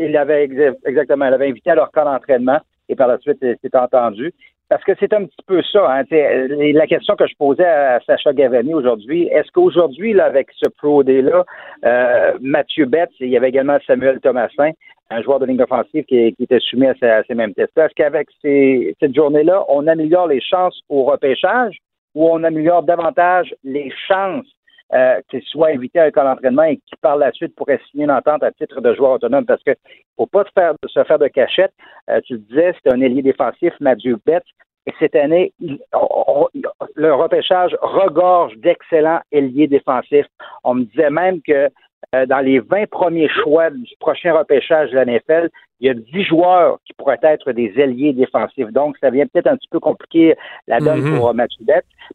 Il 0.00 0.16
avait 0.16 0.48
exactement, 0.84 1.26
il 1.26 1.34
avait 1.34 1.48
invité 1.48 1.70
à 1.70 1.74
leur 1.76 1.92
camp 1.92 2.04
d'entraînement 2.04 2.60
et 2.90 2.96
par 2.96 3.08
la 3.08 3.18
suite, 3.18 3.38
c'est 3.40 3.74
entendu. 3.74 4.32
Parce 4.68 4.84
que 4.84 4.92
c'est 5.00 5.12
un 5.12 5.24
petit 5.24 5.44
peu 5.46 5.62
ça. 5.62 5.84
Hein, 5.92 6.04
la 6.10 6.86
question 6.86 7.16
que 7.16 7.26
je 7.26 7.34
posais 7.36 7.64
à 7.64 7.98
Sacha 8.06 8.32
Gavani 8.32 8.72
aujourd'hui, 8.72 9.26
est-ce 9.26 9.50
qu'aujourd'hui, 9.50 10.18
avec 10.20 10.48
ce 10.54 10.68
Pro 10.68 11.02
Day-là, 11.02 11.44
euh, 11.84 12.38
Mathieu 12.40 12.86
Betts, 12.86 13.10
il 13.18 13.30
y 13.30 13.36
avait 13.36 13.48
également 13.48 13.78
Samuel 13.84 14.20
Thomasin, 14.20 14.70
un 15.10 15.22
joueur 15.22 15.40
de 15.40 15.46
ligne 15.46 15.60
offensive 15.60 16.04
qui, 16.04 16.36
était 16.38 16.60
soumis 16.60 16.86
à, 16.86 17.22
ces, 17.26 17.34
mêmes 17.34 17.52
tests. 17.52 17.76
Est-ce 17.76 17.94
qu'avec 17.96 18.28
cette 18.42 19.14
journée-là, 19.14 19.64
on 19.68 19.88
améliore 19.88 20.28
les 20.28 20.40
chances 20.40 20.80
au 20.88 21.02
repêchage 21.02 21.76
ou 22.14 22.28
on 22.28 22.44
améliore 22.44 22.84
davantage 22.84 23.52
les 23.64 23.92
chances 24.06 24.46
euh, 24.92 25.20
qu'il 25.28 25.42
soit 25.42 25.68
invité 25.68 26.00
à 26.00 26.04
un 26.04 26.10
camp 26.10 26.24
d'entraînement 26.24 26.64
et 26.64 26.76
qui, 26.76 26.96
par 27.00 27.16
la 27.16 27.30
suite, 27.32 27.54
pourrait 27.54 27.80
signer 27.90 28.04
une 28.04 28.10
entente 28.10 28.42
à 28.42 28.50
titre 28.50 28.80
de 28.80 28.94
joueur 28.94 29.12
autonome. 29.12 29.46
Parce 29.46 29.62
que 29.62 29.72
faut 30.16 30.26
pas 30.26 30.44
se 30.44 30.50
faire, 31.04 31.18
de 31.18 31.28
cachette. 31.28 31.72
Euh, 32.08 32.20
tu 32.24 32.34
le 32.34 32.38
disais, 32.40 32.74
c'est 32.82 32.92
un 32.92 33.00
ailier 33.00 33.22
défensif, 33.22 33.72
Mathieu 33.80 34.18
Betts. 34.26 34.44
Et 34.86 34.94
cette 34.98 35.14
année, 35.14 35.52
le 35.60 37.14
repêchage 37.14 37.76
regorge 37.82 38.56
d'excellents 38.56 39.20
ailiers 39.30 39.68
défensifs. 39.68 40.26
On 40.64 40.74
me 40.74 40.84
disait 40.84 41.10
même 41.10 41.40
que 41.42 41.68
euh, 42.14 42.26
dans 42.26 42.40
les 42.40 42.58
20 42.58 42.88
premiers 42.90 43.28
choix 43.28 43.70
du 43.70 43.94
prochain 44.00 44.32
repêchage 44.32 44.90
de 44.90 44.96
la 44.96 45.04
NFL, 45.04 45.48
il 45.80 45.86
y 45.86 45.90
a 45.90 45.94
10 45.94 46.24
joueurs 46.24 46.78
qui 46.84 46.92
pourraient 46.92 47.20
être 47.22 47.52
des 47.52 47.72
ailiers 47.76 48.12
défensifs. 48.12 48.70
Donc, 48.72 48.96
ça 48.98 49.10
vient 49.10 49.26
peut-être 49.26 49.46
un 49.46 49.56
petit 49.56 49.68
peu 49.70 49.80
compliquer 49.80 50.34
la 50.66 50.80
donne 50.80 51.02
mhm. 51.02 51.16
pour 51.16 51.28
euh, 51.28 51.32
Mathieu 51.32 51.64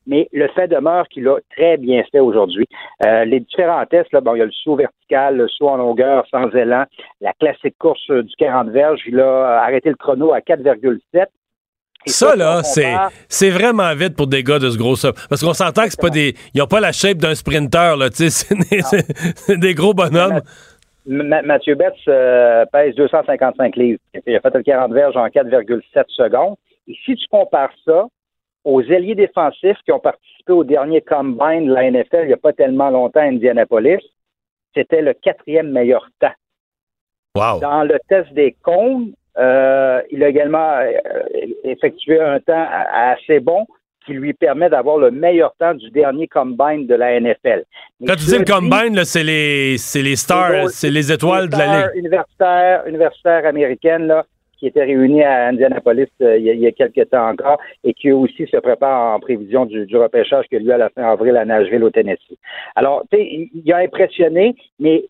mais 0.06 0.28
le 0.34 0.48
fait 0.50 0.68
demeure 0.68 1.08
qu'il 1.08 1.28
a 1.28 1.38
très 1.56 1.78
bien 1.78 2.04
fait 2.12 2.20
aujourd'hui. 2.20 2.66
Euh, 3.06 3.26
les 3.26 3.40
différents 3.40 3.86
tests, 3.86 4.12
là, 4.12 4.22
bon, 4.22 4.36
il 4.36 4.40
y 4.40 4.42
a 4.42 4.46
le 4.46 4.52
saut 4.52 4.76
vertical, 4.76 5.38
le 5.38 5.48
saut 5.48 5.70
en 5.70 5.78
longueur 5.78 6.26
sans 6.30 6.50
élan, 6.52 6.84
la 7.22 7.34
classique 7.34 7.78
course 7.80 8.12
du 8.12 8.36
40 8.38 8.70
verges, 8.70 9.02
il 9.08 9.20
a 9.20 9.62
arrêté 9.62 9.90
le 9.90 9.96
chrono 9.96 10.34
à 10.34 10.40
4,7 10.40 11.28
ça, 12.06 12.36
là, 12.36 12.64
c'est, 12.64 12.94
c'est 13.28 13.50
vraiment 13.50 13.94
vite 13.96 14.16
pour 14.16 14.28
des 14.28 14.44
gars 14.44 14.60
de 14.60 14.70
ce 14.70 14.78
gros 14.78 14.96
Parce 15.30 15.44
qu'on 15.44 15.54
s'entend 15.54 15.84
que 15.84 15.92
c'est 15.92 16.02
pas 16.02 16.10
des. 16.10 16.36
Ils 16.54 16.62
ont 16.62 16.68
pas 16.68 16.80
la 16.80 16.92
shape 16.92 17.18
d'un 17.18 17.36
sprinter, 17.36 17.96
là, 17.98 18.10
tu 18.10 18.30
sais. 18.30 18.56
C'est 19.36 19.60
des, 19.60 19.74
gros 19.74 19.94
bonhommes. 19.94 20.42
Mathieu 21.06 21.76
Betts 21.76 21.94
euh, 22.08 22.66
pèse 22.72 22.96
255 22.96 23.76
livres. 23.76 24.00
Il 24.26 24.36
a 24.36 24.40
fait 24.40 24.54
le 24.56 24.64
40 24.64 24.92
verges 24.92 25.18
en 25.18 25.28
4,7 25.28 25.82
secondes. 26.10 26.56
Et 26.88 26.98
si 27.06 27.16
tu 27.16 27.28
compares 27.30 27.74
ça 27.86 28.06
aux 28.64 28.82
ailiers 28.82 29.16
défensifs 29.16 29.78
qui 29.86 29.92
ont 29.92 30.00
participé 30.00 30.54
au 30.54 30.64
dernier 30.64 31.02
combine 31.02 31.68
de 31.68 31.74
la 31.74 31.90
NFL 31.92 32.22
il 32.24 32.28
n'y 32.28 32.34
a 32.34 32.38
pas 32.38 32.54
tellement 32.54 32.90
longtemps 32.90 33.20
à 33.20 33.26
Indianapolis, 33.26 34.02
c'était 34.76 35.02
le 35.02 35.14
quatrième 35.14 35.72
meilleur 35.72 36.08
temps. 36.20 36.34
Wow. 37.36 37.60
Dans 37.60 37.84
le 37.84 38.00
test 38.08 38.34
des 38.34 38.56
cônes, 38.64 39.14
euh, 39.38 40.02
il 40.12 40.24
a 40.24 40.30
également 40.30 40.78
euh, 40.78 40.92
effectué 41.64 42.20
un 42.20 42.40
temps 42.40 42.66
assez 42.94 43.40
bon 43.40 43.66
qui 44.06 44.14
lui 44.14 44.34
permet 44.34 44.70
d'avoir 44.70 44.98
le 44.98 45.12
meilleur 45.12 45.54
temps 45.60 45.74
du 45.74 45.90
dernier 45.90 46.28
combine 46.28 46.86
de 46.86 46.94
la 46.94 47.20
NFL. 47.20 47.64
Quand 48.06 48.16
tu 48.16 48.26
dis 48.26 48.38
le 48.38 48.46
combine, 48.46 49.04
c'est 49.04 49.24
les, 49.24 49.78
les 49.96 50.16
stars, 50.16 50.70
c'est 50.70 50.92
les 50.92 51.12
étoiles 51.12 51.50
de 51.50 51.58
la 51.58 51.66
Ligue. 51.66 51.96
Universitaires, 51.96 52.84
universitaires 52.86 53.48
américaines, 53.48 54.06
là, 54.06 54.26
qui 54.58 54.68
étaient 54.68 54.84
réunies 54.84 55.24
à 55.24 55.48
Indianapolis 55.48 56.08
euh, 56.22 56.38
il, 56.38 56.46
y 56.46 56.68
a, 56.68 56.72
quelques 56.72 57.10
temps 57.10 57.30
encore 57.30 57.60
et 57.84 57.94
qui 57.94 58.12
aussi 58.12 58.48
se 58.48 58.58
préparent 58.58 59.16
en 59.16 59.20
prévision 59.20 59.66
du, 59.66 59.86
du 59.86 59.98
repêchage 59.98 60.46
qui 60.50 60.56
a 60.56 60.60
lieu 60.60 60.74
à 60.74 60.78
la 60.78 60.90
fin 60.90 61.04
avril 61.04 61.36
à 61.36 61.46
Nashville, 61.46 61.84
au 61.84 61.90
Tennessee. 61.90 62.38
Alors, 62.76 63.04
tu 63.12 63.18
sais, 63.18 63.50
il 63.54 63.74
a 63.74 63.78
impressionné, 63.78 64.56
mais 64.80 65.06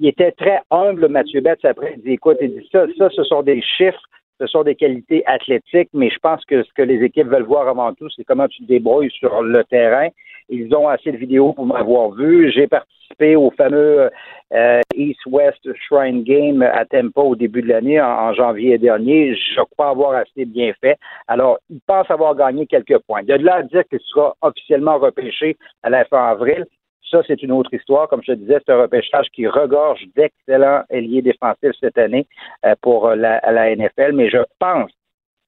il 0.00 0.08
était 0.08 0.32
très 0.32 0.60
humble, 0.70 1.08
Mathieu 1.08 1.42
Betts, 1.42 1.64
après. 1.64 1.94
Il 1.96 2.02
dit, 2.02 2.12
écoute, 2.12 2.38
il 2.40 2.54
dit 2.54 2.68
ça, 2.72 2.86
ça, 2.96 3.10
ce 3.10 3.22
sont 3.22 3.42
des 3.42 3.60
chiffres, 3.60 4.00
ce 4.40 4.46
sont 4.46 4.62
des 4.62 4.74
qualités 4.74 5.22
athlétiques, 5.26 5.90
mais 5.92 6.08
je 6.08 6.18
pense 6.18 6.42
que 6.46 6.62
ce 6.62 6.72
que 6.72 6.82
les 6.82 7.04
équipes 7.04 7.28
veulent 7.28 7.42
voir 7.42 7.68
avant 7.68 7.92
tout, 7.92 8.08
c'est 8.16 8.24
comment 8.24 8.48
tu 8.48 8.62
te 8.62 8.68
débrouilles 8.68 9.10
sur 9.10 9.42
le 9.42 9.62
terrain. 9.64 10.08
Ils 10.48 10.74
ont 10.74 10.88
assez 10.88 11.12
de 11.12 11.18
vidéos 11.18 11.52
pour 11.52 11.66
m'avoir 11.66 12.12
vu. 12.12 12.50
J'ai 12.50 12.66
participé 12.66 13.36
au 13.36 13.50
fameux 13.50 14.10
euh, 14.54 14.80
East-West 14.94 15.68
Shrine 15.86 16.24
Game 16.24 16.62
à 16.62 16.86
Tempo 16.86 17.22
au 17.22 17.36
début 17.36 17.60
de 17.60 17.68
l'année, 17.68 18.00
en, 18.00 18.32
janvier 18.32 18.78
dernier. 18.78 19.36
Je 19.36 19.60
crois 19.72 19.90
avoir 19.90 20.14
assez 20.14 20.46
bien 20.46 20.72
fait. 20.80 20.96
Alors, 21.28 21.58
il 21.68 21.80
pense 21.86 22.10
avoir 22.10 22.34
gagné 22.34 22.66
quelques 22.66 22.98
points. 23.00 23.22
De 23.22 23.34
là 23.34 23.56
à 23.56 23.62
dire 23.62 23.84
qu'il 23.90 24.00
sera 24.00 24.34
officiellement 24.40 24.98
repêché 24.98 25.58
à 25.82 25.90
la 25.90 26.06
fin 26.06 26.30
avril, 26.30 26.64
ça, 27.10 27.22
c'est 27.26 27.42
une 27.42 27.52
autre 27.52 27.72
histoire. 27.74 28.08
Comme 28.08 28.22
je 28.22 28.32
te 28.32 28.38
disais, 28.38 28.58
c'est 28.64 28.72
un 28.72 28.82
repêchage 28.82 29.26
qui 29.34 29.46
regorge 29.46 30.00
d'excellents 30.16 30.82
ailiers 30.90 31.22
défensifs 31.22 31.76
cette 31.80 31.98
année 31.98 32.26
euh, 32.64 32.74
pour 32.80 33.08
euh, 33.08 33.16
la, 33.16 33.74
NFL, 33.74 34.12
mais 34.12 34.30
je 34.30 34.38
pense 34.58 34.90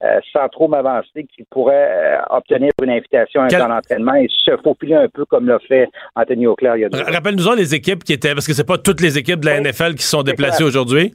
euh, 0.03 0.18
sans 0.32 0.48
trop 0.48 0.66
m'avancer, 0.66 1.26
qu'il 1.32 1.44
pourrait 1.50 2.18
obtenir 2.30 2.70
une 2.82 2.90
invitation 2.90 3.42
à 3.42 3.44
un 3.44 3.48
Quel... 3.48 3.61
d'entraînement 3.61 4.14
et 4.14 4.26
se 4.28 4.57
faufiler 4.57 4.96
un 4.96 5.09
peu 5.09 5.24
comme 5.24 5.46
l'a 5.46 5.61
fait 5.61 5.88
Anthony 6.16 6.48
Auclair 6.48 6.76
il 6.76 6.80
y 6.80 6.84
a 6.84 6.88
deux 6.88 7.03
Rappelle-nous 7.03 7.55
les 7.55 7.74
équipes 7.74 8.03
qui 8.03 8.12
étaient, 8.12 8.34
parce 8.34 8.46
que 8.46 8.53
c'est 8.53 8.66
pas 8.66 8.78
toutes 8.78 9.00
les 9.00 9.16
équipes 9.16 9.40
de 9.40 9.46
la 9.46 9.61
NFL 9.61 9.94
qui 9.94 10.03
sont 10.03 10.24
déplacées 10.24 10.64
aujourd'hui. 10.64 11.12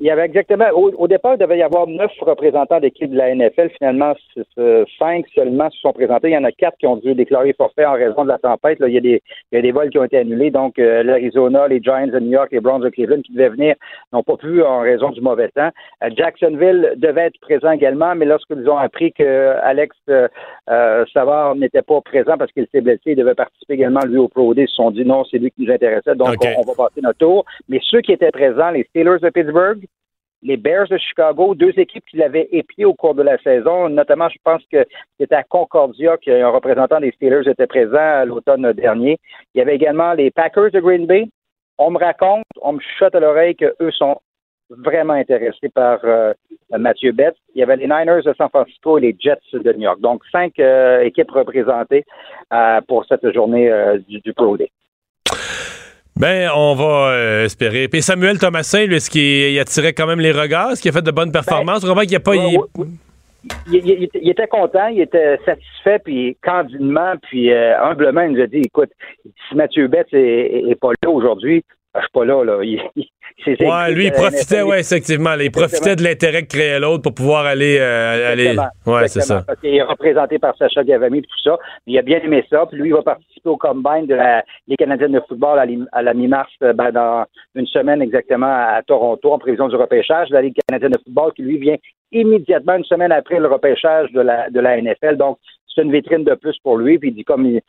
Il 0.00 0.06
y 0.06 0.10
avait 0.10 0.26
exactement. 0.26 0.68
Au, 0.74 1.08
départ, 1.08 1.34
il 1.34 1.38
devait 1.38 1.58
y 1.58 1.62
avoir 1.62 1.88
neuf 1.88 2.12
représentants 2.20 2.78
d'équipe 2.78 3.10
de 3.10 3.16
la 3.16 3.34
NFL. 3.34 3.70
Finalement, 3.78 4.14
cinq 4.96 5.26
seulement 5.34 5.68
se 5.70 5.78
sont 5.80 5.92
présentés. 5.92 6.28
Il 6.28 6.34
y 6.34 6.38
en 6.38 6.44
a 6.44 6.52
quatre 6.52 6.78
qui 6.78 6.86
ont 6.86 6.96
dû 6.96 7.16
déclarer 7.16 7.52
forfait 7.52 7.84
en 7.84 7.94
raison 7.94 8.22
de 8.22 8.28
la 8.28 8.38
tempête. 8.38 8.78
Là, 8.78 8.86
il, 8.86 8.94
y 8.94 8.98
a 8.98 9.00
des, 9.00 9.20
il 9.50 9.56
y 9.56 9.58
a 9.58 9.62
des 9.62 9.72
vols 9.72 9.90
qui 9.90 9.98
ont 9.98 10.04
été 10.04 10.18
annulés. 10.18 10.52
Donc, 10.52 10.78
euh, 10.78 11.02
l'Arizona, 11.02 11.66
les 11.66 11.82
Giants 11.82 12.06
de 12.06 12.20
New 12.20 12.30
York, 12.30 12.50
les 12.52 12.60
Browns 12.60 12.82
de 12.82 12.90
Cleveland 12.90 13.22
qui 13.22 13.32
devaient 13.32 13.48
venir 13.48 13.74
n'ont 14.12 14.22
pas 14.22 14.36
pu 14.36 14.62
en 14.62 14.80
raison 14.82 15.10
du 15.10 15.20
mauvais 15.20 15.48
temps. 15.48 15.70
Euh, 16.04 16.10
Jacksonville 16.16 16.94
devait 16.96 17.26
être 17.26 17.40
présent 17.40 17.72
également, 17.72 18.14
mais 18.14 18.24
lorsqu'ils 18.24 18.70
ont 18.70 18.78
appris 18.78 19.12
que 19.12 19.56
Alex 19.64 19.96
euh, 20.10 20.28
euh 20.70 21.04
Savard 21.12 21.56
n'était 21.56 21.82
pas 21.82 22.00
présent 22.02 22.36
parce 22.38 22.52
qu'il 22.52 22.68
s'est 22.70 22.82
blessé, 22.82 23.00
il 23.06 23.16
devait 23.16 23.34
participer 23.34 23.74
également 23.74 24.04
lui 24.06 24.18
au 24.18 24.28
Pro 24.28 24.54
Day. 24.54 24.62
Ils 24.62 24.68
se 24.68 24.76
sont 24.76 24.92
dit 24.92 25.04
non, 25.04 25.24
c'est 25.24 25.38
lui 25.38 25.50
qui 25.50 25.64
nous 25.64 25.72
intéressait, 25.72 26.14
donc 26.14 26.36
on, 26.40 26.60
on 26.60 26.72
va 26.72 26.74
passer 26.88 27.00
notre 27.00 27.18
tour. 27.18 27.44
Mais 27.68 27.80
ceux 27.82 28.00
qui 28.00 28.12
étaient 28.12 28.30
présents, 28.30 28.70
les 28.70 28.84
Steelers 28.84 29.18
de 29.20 29.30
Pittsburgh, 29.30 29.87
les 30.42 30.56
Bears 30.56 30.88
de 30.88 30.98
Chicago, 30.98 31.54
deux 31.54 31.72
équipes 31.76 32.04
qui 32.08 32.16
l'avaient 32.16 32.48
épié 32.52 32.84
au 32.84 32.94
cours 32.94 33.14
de 33.14 33.22
la 33.22 33.38
saison. 33.38 33.88
Notamment, 33.88 34.28
je 34.28 34.38
pense 34.44 34.62
que 34.70 34.84
c'était 35.18 35.34
à 35.34 35.42
Concordia 35.42 36.16
qu'un 36.18 36.48
représentant 36.48 37.00
des 37.00 37.12
Steelers 37.12 37.48
était 37.48 37.66
présent 37.66 38.24
l'automne 38.24 38.72
dernier. 38.72 39.18
Il 39.54 39.58
y 39.58 39.62
avait 39.62 39.74
également 39.74 40.12
les 40.12 40.30
Packers 40.30 40.70
de 40.70 40.80
Green 40.80 41.06
Bay. 41.06 41.26
On 41.78 41.90
me 41.90 41.98
raconte, 41.98 42.44
on 42.60 42.72
me 42.72 42.80
chuchote 42.80 43.14
à 43.14 43.20
l'oreille 43.20 43.54
qu'eux 43.54 43.90
sont 43.92 44.20
vraiment 44.70 45.14
intéressés 45.14 45.70
par 45.70 46.00
euh, 46.04 46.34
Mathieu 46.70 47.12
Betts. 47.12 47.36
Il 47.54 47.60
y 47.60 47.62
avait 47.62 47.76
les 47.76 47.86
Niners 47.86 48.22
de 48.24 48.34
San 48.34 48.48
Francisco 48.48 48.98
et 48.98 49.00
les 49.00 49.16
Jets 49.18 49.38
de 49.52 49.72
New 49.72 49.82
York. 49.82 50.00
Donc, 50.00 50.22
cinq 50.30 50.58
euh, 50.58 51.00
équipes 51.00 51.30
représentées 51.30 52.04
euh, 52.52 52.80
pour 52.86 53.04
cette 53.06 53.32
journée 53.32 53.70
du, 54.06 54.20
du 54.20 54.32
Pro 54.34 54.56
Day. 54.56 54.70
Ben, 56.18 56.50
on 56.52 56.74
va 56.74 57.12
euh, 57.12 57.44
espérer. 57.44 57.86
Puis 57.86 58.02
Samuel 58.02 58.38
Thomasin, 58.38 58.86
lui, 58.86 58.96
est-ce 58.96 59.08
qu'il 59.08 59.56
attirait 59.60 59.92
quand 59.92 60.06
même 60.06 60.18
les 60.18 60.32
regards? 60.32 60.72
Est-ce 60.72 60.82
qu'il 60.82 60.88
a 60.90 60.92
fait 60.92 61.02
de 61.02 61.12
bonnes 61.12 61.30
ben, 61.30 61.42
performances? 61.44 61.84
Ben, 61.84 62.06
qu'il 62.06 62.16
a 62.16 62.20
pas. 62.20 62.34
il... 62.34 64.28
était 64.28 64.48
content, 64.48 64.88
il 64.88 65.00
était 65.00 65.38
satisfait, 65.44 66.00
puis 66.00 66.36
candidement, 66.42 67.14
puis 67.22 67.52
euh, 67.52 67.80
humblement, 67.80 68.22
il 68.22 68.32
nous 68.32 68.42
a 68.42 68.48
dit 68.48 68.62
écoute, 68.64 68.90
si 69.48 69.54
Mathieu 69.54 69.86
Betts 69.86 70.12
est, 70.12 70.74
pas 70.80 70.90
là 71.04 71.08
aujourd'hui, 71.08 71.62
je 71.94 72.00
suis 72.00 72.10
pas 72.12 72.24
là, 72.24 72.44
là. 72.44 72.58
ouais, 72.58 73.94
lui, 73.94 74.06
il 74.06 74.12
profitait, 74.12 74.62
ouais, 74.62 74.80
effectivement. 74.80 75.34
il 75.40 75.50
profitait 75.50 75.96
de 75.96 76.02
l'intérêt 76.02 76.42
que 76.42 76.48
créait 76.48 76.78
l'autre 76.78 77.02
pour 77.02 77.14
pouvoir 77.14 77.46
aller. 77.46 77.78
Euh, 77.80 78.32
aller... 78.32 78.56
Ouais, 78.86 79.08
c'est 79.08 79.22
ça. 79.22 79.44
Qu'il 79.60 79.74
est 79.74 79.82
représenté 79.82 80.38
par 80.38 80.56
Sacha 80.56 80.84
Gavami 80.84 81.18
et 81.18 81.22
tout 81.22 81.40
ça. 81.42 81.58
Il 81.86 81.98
a 81.98 82.02
bien 82.02 82.20
aimé 82.20 82.44
ça. 82.50 82.66
Puis 82.66 82.78
lui, 82.78 82.88
il 82.90 82.94
va 82.94 83.02
participer 83.02 83.48
au 83.48 83.56
combine 83.56 84.06
de 84.06 84.14
la 84.14 84.44
Ligue 84.66 84.78
canadienne 84.78 85.12
de 85.12 85.22
football 85.26 85.58
à, 85.92 86.02
la 86.02 86.14
mi-mars, 86.14 86.50
euh, 86.62 86.72
ben, 86.72 86.92
dans 86.92 87.24
une 87.54 87.66
semaine 87.66 88.02
exactement 88.02 88.46
à 88.46 88.82
Toronto, 88.86 89.32
en 89.32 89.38
prévision 89.38 89.68
du 89.68 89.76
repêchage 89.76 90.28
de 90.28 90.34
la 90.34 90.42
Ligue 90.42 90.56
canadienne 90.68 90.92
de 90.92 90.98
football, 91.04 91.32
qui 91.32 91.42
lui 91.42 91.58
vient 91.58 91.76
immédiatement 92.12 92.74
une 92.74 92.84
semaine 92.84 93.12
après 93.12 93.38
le 93.38 93.48
repêchage 93.48 94.12
de 94.12 94.20
la, 94.20 94.50
de 94.50 94.60
la 94.60 94.80
NFL. 94.80 95.16
Donc, 95.16 95.38
c'est 95.74 95.82
une 95.82 95.92
vitrine 95.92 96.24
de 96.24 96.34
plus 96.34 96.56
pour 96.62 96.76
lui. 96.76 96.98
Puis 96.98 97.10
il 97.10 97.14
dit, 97.14 97.24
comme 97.24 97.46
il, 97.46 97.60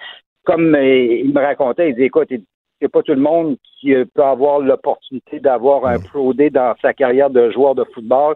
comme 0.44 0.76
euh, 0.76 1.22
il 1.24 1.34
me 1.34 1.40
racontait, 1.40 1.90
il 1.90 1.96
dit, 1.96 2.04
écoute, 2.04 2.28
il 2.32 2.44
c'est 2.82 2.90
pas 2.90 3.02
tout 3.04 3.14
le 3.14 3.22
monde 3.22 3.58
qui 3.80 3.94
euh, 3.94 4.06
peut 4.14 4.24
avoir 4.24 4.60
l'opportunité 4.60 5.40
d'avoir 5.40 5.86
un 5.86 6.00
pro 6.00 6.34
day 6.34 6.50
dans 6.50 6.76
sa 6.82 6.94
carrière 6.94 7.30
de 7.30 7.52
joueur 7.52 7.76
de 7.76 7.84
football 7.94 8.36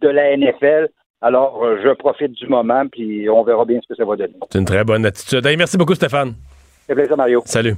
de 0.00 0.08
la 0.08 0.36
NFL. 0.36 0.88
Alors, 1.20 1.64
euh, 1.64 1.78
je 1.82 1.92
profite 1.94 2.32
du 2.32 2.46
moment, 2.46 2.86
puis 2.86 3.28
on 3.28 3.42
verra 3.42 3.64
bien 3.64 3.80
ce 3.82 3.88
que 3.88 3.94
ça 3.96 4.04
va 4.04 4.16
donner. 4.16 4.34
C'est 4.50 4.58
une 4.58 4.64
très 4.64 4.84
bonne 4.84 5.04
attitude. 5.04 5.44
merci 5.56 5.76
beaucoup, 5.76 5.94
Stéphane. 5.94 6.34
C'est 6.88 6.94
plaisir, 6.94 7.16
Mario. 7.16 7.42
Salut. 7.44 7.76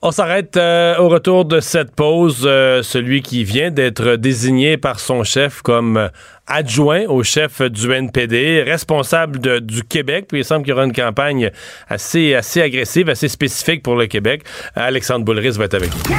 On 0.00 0.12
s'arrête 0.12 0.56
euh, 0.56 0.96
au 0.98 1.08
retour 1.08 1.44
de 1.44 1.58
cette 1.58 1.94
pause. 1.94 2.42
celui 2.42 3.20
qui 3.20 3.42
vient 3.42 3.70
d'être 3.70 4.14
désigné 4.14 4.76
par 4.76 5.00
son 5.00 5.24
chef 5.24 5.60
comme 5.60 6.08
adjoint 6.46 7.04
au 7.08 7.22
chef 7.24 7.60
du 7.62 7.90
NPD, 7.92 8.62
responsable 8.62 9.60
du 9.60 9.82
Québec. 9.82 10.26
Puis 10.28 10.40
il 10.40 10.44
semble 10.44 10.62
qu'il 10.62 10.70
y 10.70 10.72
aura 10.72 10.84
une 10.84 10.92
campagne 10.92 11.50
assez, 11.88 12.34
assez 12.34 12.62
agressive, 12.62 13.08
assez 13.10 13.28
spécifique 13.28 13.82
pour 13.82 13.96
le 13.96 14.06
Québec. 14.06 14.42
Alexandre 14.76 15.24
Boulris 15.24 15.50
va 15.58 15.64
être 15.64 15.74
avec 15.74 15.90
nous. 15.94 16.14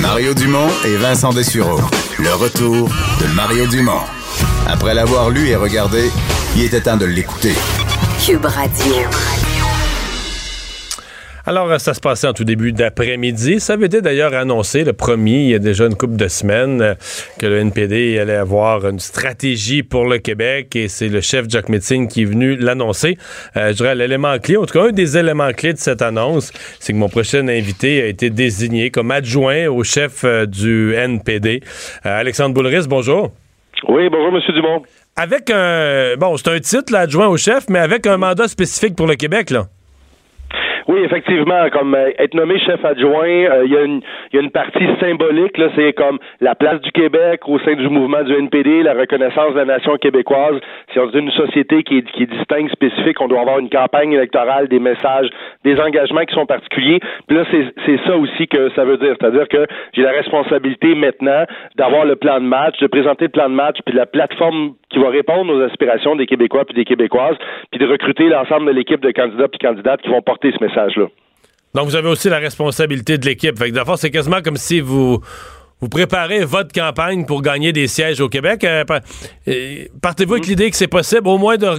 Mario 0.00 0.32
Dumont 0.32 0.68
et 0.86 0.96
Vincent 0.96 1.32
Dessureau. 1.32 1.80
Le 2.18 2.32
retour 2.34 2.88
de 3.20 3.34
Mario 3.34 3.66
Dumont. 3.66 4.00
Après 4.66 4.94
l'avoir 4.94 5.30
lu 5.30 5.48
et 5.48 5.56
regardé, 5.56 6.10
Il 6.56 6.64
était 6.64 6.80
temps 6.80 6.96
de 6.96 7.06
l'écouter. 7.06 7.54
Cube 8.24 8.44
Radio. 8.44 8.94
Alors, 11.50 11.68
euh, 11.68 11.78
ça 11.78 11.94
se 11.94 12.00
passait 12.00 12.28
en 12.28 12.32
tout 12.32 12.44
début 12.44 12.70
d'après-midi. 12.70 13.58
Ça 13.58 13.72
avait 13.72 13.86
été 13.86 14.00
d'ailleurs 14.00 14.34
annoncé, 14.34 14.84
le 14.84 14.92
premier, 14.92 15.42
il 15.42 15.48
y 15.48 15.54
a 15.56 15.58
déjà 15.58 15.86
une 15.86 15.96
couple 15.96 16.14
de 16.14 16.28
semaines, 16.28 16.80
euh, 16.80 16.94
que 17.40 17.46
le 17.46 17.58
NPD 17.58 18.20
allait 18.20 18.36
avoir 18.36 18.86
une 18.88 19.00
stratégie 19.00 19.82
pour 19.82 20.04
le 20.04 20.18
Québec 20.18 20.76
et 20.76 20.86
c'est 20.86 21.08
le 21.08 21.20
chef 21.20 21.46
Jack 21.48 21.68
Metzing 21.68 22.06
qui 22.06 22.22
est 22.22 22.24
venu 22.24 22.54
l'annoncer. 22.54 23.18
Euh, 23.56 23.70
je 23.70 23.78
dirais 23.78 23.96
l'élément 23.96 24.38
clé, 24.38 24.58
en 24.58 24.64
tout 24.64 24.78
cas 24.78 24.84
un 24.84 24.92
des 24.92 25.18
éléments 25.18 25.50
clés 25.50 25.72
de 25.72 25.78
cette 25.78 26.02
annonce, 26.02 26.52
c'est 26.78 26.92
que 26.92 26.98
mon 26.98 27.08
prochain 27.08 27.48
invité 27.48 28.00
a 28.00 28.06
été 28.06 28.30
désigné 28.30 28.92
comme 28.92 29.10
adjoint 29.10 29.66
au 29.66 29.82
chef 29.82 30.24
du 30.46 30.94
NPD. 30.94 31.64
Alexandre 32.04 32.54
Boulris, 32.54 32.86
bonjour. 32.88 33.32
Oui, 33.88 34.08
bonjour, 34.08 34.36
M. 34.36 34.54
Dumont. 34.54 34.82
Avec 35.16 35.50
un, 35.50 36.14
bon, 36.16 36.36
c'est 36.36 36.48
un 36.48 36.60
titre, 36.60 36.92
l'adjoint 36.92 37.26
au 37.26 37.36
chef, 37.36 37.64
mais 37.68 37.80
avec 37.80 38.06
un 38.06 38.18
mandat 38.18 38.46
spécifique 38.46 38.94
pour 38.94 39.08
le 39.08 39.16
Québec, 39.16 39.50
là. 39.50 39.66
Oui, 40.90 41.02
effectivement, 41.04 41.70
comme 41.70 41.94
euh, 41.94 42.10
être 42.18 42.34
nommé 42.34 42.58
chef 42.58 42.84
adjoint, 42.84 43.28
euh, 43.28 43.62
il 43.64 43.72
y, 43.72 43.76
a 43.76 43.82
une, 43.82 44.00
y 44.32 44.38
a 44.38 44.40
une 44.40 44.50
partie 44.50 44.84
symbolique, 44.98 45.56
là, 45.56 45.68
c'est 45.76 45.92
comme 45.92 46.18
la 46.40 46.56
place 46.56 46.80
du 46.80 46.90
Québec 46.90 47.42
au 47.46 47.60
sein 47.60 47.74
du 47.74 47.88
mouvement 47.88 48.24
du 48.24 48.34
NPD, 48.34 48.82
la 48.82 48.94
reconnaissance 48.94 49.52
de 49.52 49.58
la 49.58 49.66
nation 49.66 49.96
québécoise. 49.98 50.58
Si 50.92 50.98
on 50.98 51.06
dit 51.06 51.18
une 51.18 51.30
société 51.30 51.84
qui 51.84 51.98
est, 51.98 52.10
qui 52.10 52.24
est 52.24 52.26
distincte, 52.26 52.72
spécifique, 52.72 53.20
on 53.20 53.28
doit 53.28 53.38
avoir 53.38 53.60
une 53.60 53.70
campagne 53.70 54.14
électorale, 54.14 54.66
des 54.66 54.80
messages, 54.80 55.28
des 55.62 55.78
engagements 55.80 56.24
qui 56.24 56.34
sont 56.34 56.46
particuliers. 56.46 56.98
Puis 57.28 57.36
là, 57.36 57.44
c'est 57.52 58.00
ça 58.04 58.16
aussi 58.16 58.48
que 58.48 58.70
ça 58.70 58.84
veut 58.84 58.96
dire. 58.96 59.14
C'est-à-dire 59.20 59.46
que 59.46 59.66
j'ai 59.92 60.02
la 60.02 60.10
responsabilité 60.10 60.96
maintenant 60.96 61.44
d'avoir 61.76 62.04
le 62.04 62.16
plan 62.16 62.40
de 62.40 62.46
match, 62.46 62.76
de 62.80 62.88
présenter 62.88 63.26
le 63.26 63.30
plan 63.30 63.48
de 63.48 63.54
match, 63.54 63.76
puis 63.86 63.94
la 63.94 64.06
plateforme 64.06 64.72
qui 64.90 64.98
va 64.98 65.08
répondre 65.10 65.54
aux 65.54 65.60
aspirations 65.62 66.16
des 66.16 66.26
Québécois 66.26 66.64
puis 66.64 66.74
des 66.74 66.84
Québécoises, 66.84 67.36
puis 67.70 67.78
de 67.78 67.86
recruter 67.86 68.28
l'ensemble 68.28 68.66
de 68.66 68.72
l'équipe 68.72 69.00
de 69.00 69.12
candidats 69.12 69.46
puis 69.46 69.60
candidates 69.60 70.02
qui 70.02 70.08
vont 70.08 70.20
porter 70.20 70.50
ce 70.50 70.58
message-là. 70.84 71.06
Donc, 71.74 71.88
vous 71.88 71.96
avez 71.96 72.08
aussi 72.08 72.28
la 72.28 72.38
responsabilité 72.38 73.16
de 73.18 73.26
l'équipe. 73.26 73.56
Fait 73.58 73.70
que, 73.70 73.74
d'abord, 73.74 73.98
c'est 73.98 74.10
quasiment 74.10 74.42
comme 74.42 74.56
si 74.56 74.80
vous, 74.80 75.20
vous 75.80 75.88
préparez 75.88 76.44
votre 76.44 76.72
campagne 76.72 77.24
pour 77.24 77.42
gagner 77.42 77.72
des 77.72 77.86
sièges 77.86 78.20
au 78.20 78.28
Québec. 78.28 78.64
Euh, 78.64 78.84
euh, 79.48 79.84
partez-vous 80.02 80.34
avec 80.34 80.46
mm. 80.46 80.50
l'idée 80.50 80.70
que 80.70 80.76
c'est 80.76 80.88
possible 80.88 81.28
au 81.28 81.38
moins 81.38 81.56
de 81.56 81.78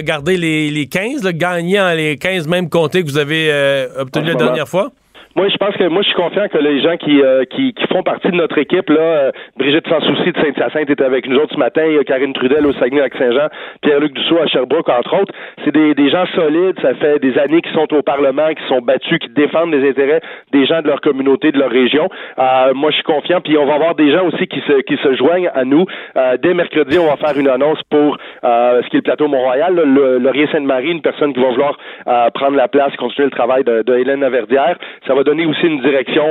garder 0.00 0.36
les, 0.36 0.70
les 0.70 0.86
15, 0.86 1.22
là, 1.22 1.32
gagner 1.32 1.80
en 1.80 1.92
les 1.92 2.16
15 2.16 2.48
mêmes 2.48 2.68
comtés 2.68 3.02
que 3.02 3.08
vous 3.08 3.18
avez 3.18 3.50
euh, 3.50 3.88
obtenus 3.98 4.28
la 4.28 4.34
dernière 4.34 4.68
fois? 4.68 4.90
Moi, 5.36 5.48
je 5.48 5.56
pense 5.58 5.76
que 5.76 5.84
moi, 5.84 6.00
je 6.00 6.06
suis 6.06 6.16
confiant 6.16 6.48
que 6.48 6.56
les 6.56 6.80
gens 6.80 6.96
qui, 6.96 7.20
euh, 7.20 7.44
qui, 7.44 7.74
qui, 7.74 7.86
font 7.88 8.02
partie 8.02 8.30
de 8.30 8.36
notre 8.36 8.56
équipe, 8.56 8.88
là, 8.88 9.00
euh, 9.00 9.30
Brigitte 9.58 9.86
Sans 9.86 10.00
Souci 10.00 10.32
de 10.32 10.40
Saint-Hyacinthe 10.40 10.88
était 10.88 11.04
avec 11.04 11.28
nous 11.28 11.36
autres 11.36 11.52
ce 11.52 11.58
matin, 11.58 11.82
Karine 12.06 12.32
Trudel 12.32 12.64
au 12.64 12.72
Saguenay-Lac-Saint-Jean, 12.72 13.48
Pierre-Luc 13.82 14.14
Dussault 14.14 14.38
à 14.38 14.46
Sherbrooke, 14.46 14.88
entre 14.88 15.20
autres. 15.20 15.34
C'est 15.62 15.72
des, 15.72 15.94
des 15.94 16.08
gens 16.08 16.24
solides, 16.34 16.80
ça 16.80 16.94
fait 16.94 17.18
des 17.18 17.36
années 17.36 17.60
qu'ils 17.60 17.74
sont 17.74 17.92
au 17.92 18.00
Parlement, 18.00 18.48
qui 18.48 18.66
sont 18.66 18.80
battus, 18.80 19.18
qui 19.18 19.28
défendent 19.28 19.74
les 19.74 19.86
intérêts 19.86 20.22
des 20.52 20.64
gens 20.64 20.80
de 20.80 20.86
leur 20.86 21.02
communauté, 21.02 21.52
de 21.52 21.58
leur 21.58 21.70
région. 21.70 22.08
Euh, 22.38 22.72
moi, 22.72 22.90
je 22.90 22.94
suis 22.94 23.04
confiant, 23.04 23.42
puis 23.42 23.58
on 23.58 23.66
va 23.66 23.74
avoir 23.74 23.94
des 23.94 24.10
gens 24.12 24.26
aussi 24.28 24.46
qui 24.46 24.62
se, 24.66 24.80
qui 24.84 24.96
se 24.96 25.16
joignent 25.16 25.50
à 25.54 25.66
nous. 25.66 25.84
dès 26.40 26.54
mercredi, 26.54 26.98
on 26.98 27.08
va 27.08 27.16
faire 27.16 27.38
une 27.38 27.48
annonce 27.48 27.82
pour 27.90 28.16
ce 28.42 28.88
qui 28.88 28.96
est 28.96 29.00
le 29.00 29.02
plateau 29.02 29.28
Mont-Royal, 29.28 29.74
le 29.74 30.16
Laurier 30.16 30.48
Sainte-Marie, 30.50 30.92
une 30.92 31.02
personne 31.02 31.34
qui 31.34 31.40
va 31.40 31.50
vouloir 31.50 31.76
prendre 32.32 32.56
la 32.56 32.68
place, 32.68 32.96
continuer 32.96 33.26
le 33.26 33.36
travail 33.36 33.64
de, 33.64 33.82
de 33.82 33.98
Hélène 33.98 34.20
Laverdière. 34.20 34.78
Ça 35.06 35.14
va 35.14 35.24
donner 35.26 35.44
aussi 35.44 35.66
une 35.66 35.80
direction 35.80 36.24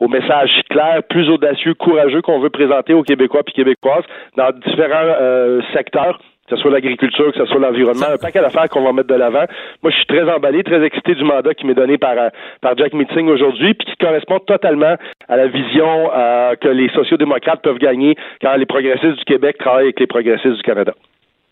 au 0.00 0.08
message 0.08 0.50
clair, 0.70 1.02
plus 1.08 1.28
audacieux, 1.28 1.74
courageux 1.74 2.22
qu'on 2.22 2.40
veut 2.40 2.50
présenter 2.50 2.94
aux 2.94 3.02
Québécois 3.02 3.42
et 3.46 3.52
Québécoises 3.52 4.04
dans 4.36 4.50
différents 4.64 5.14
euh, 5.20 5.60
secteurs 5.72 6.18
que 6.46 6.56
ce 6.56 6.60
soit 6.60 6.72
l'agriculture, 6.72 7.32
que 7.32 7.38
ce 7.38 7.46
soit 7.46 7.58
l'environnement, 7.58 8.04
un 8.12 8.18
paquet 8.18 8.42
d'affaires 8.42 8.68
qu'on 8.68 8.82
va 8.82 8.92
mettre 8.92 9.08
de 9.08 9.14
l'avant. 9.14 9.46
Moi, 9.82 9.90
je 9.90 9.96
suis 9.96 10.04
très 10.04 10.30
emballé, 10.30 10.62
très 10.62 10.84
excité 10.84 11.14
du 11.14 11.24
mandat 11.24 11.54
qui 11.54 11.66
m'est 11.66 11.74
donné 11.74 11.96
par, 11.96 12.18
euh, 12.18 12.28
par 12.60 12.76
Jack 12.76 12.92
Meeting 12.92 13.28
aujourd'hui, 13.28 13.72
puis 13.72 13.86
qui 13.86 13.96
correspond 13.96 14.38
totalement 14.40 14.96
à 15.26 15.36
la 15.38 15.46
vision 15.46 16.10
euh, 16.14 16.54
que 16.56 16.68
les 16.68 16.90
sociaux-démocrates 16.90 17.62
peuvent 17.62 17.78
gagner 17.78 18.14
quand 18.42 18.54
les 18.56 18.66
progressistes 18.66 19.16
du 19.16 19.24
Québec 19.24 19.56
travaillent 19.56 19.84
avec 19.84 20.00
les 20.00 20.06
progressistes 20.06 20.56
du 20.56 20.62
Canada. 20.62 20.92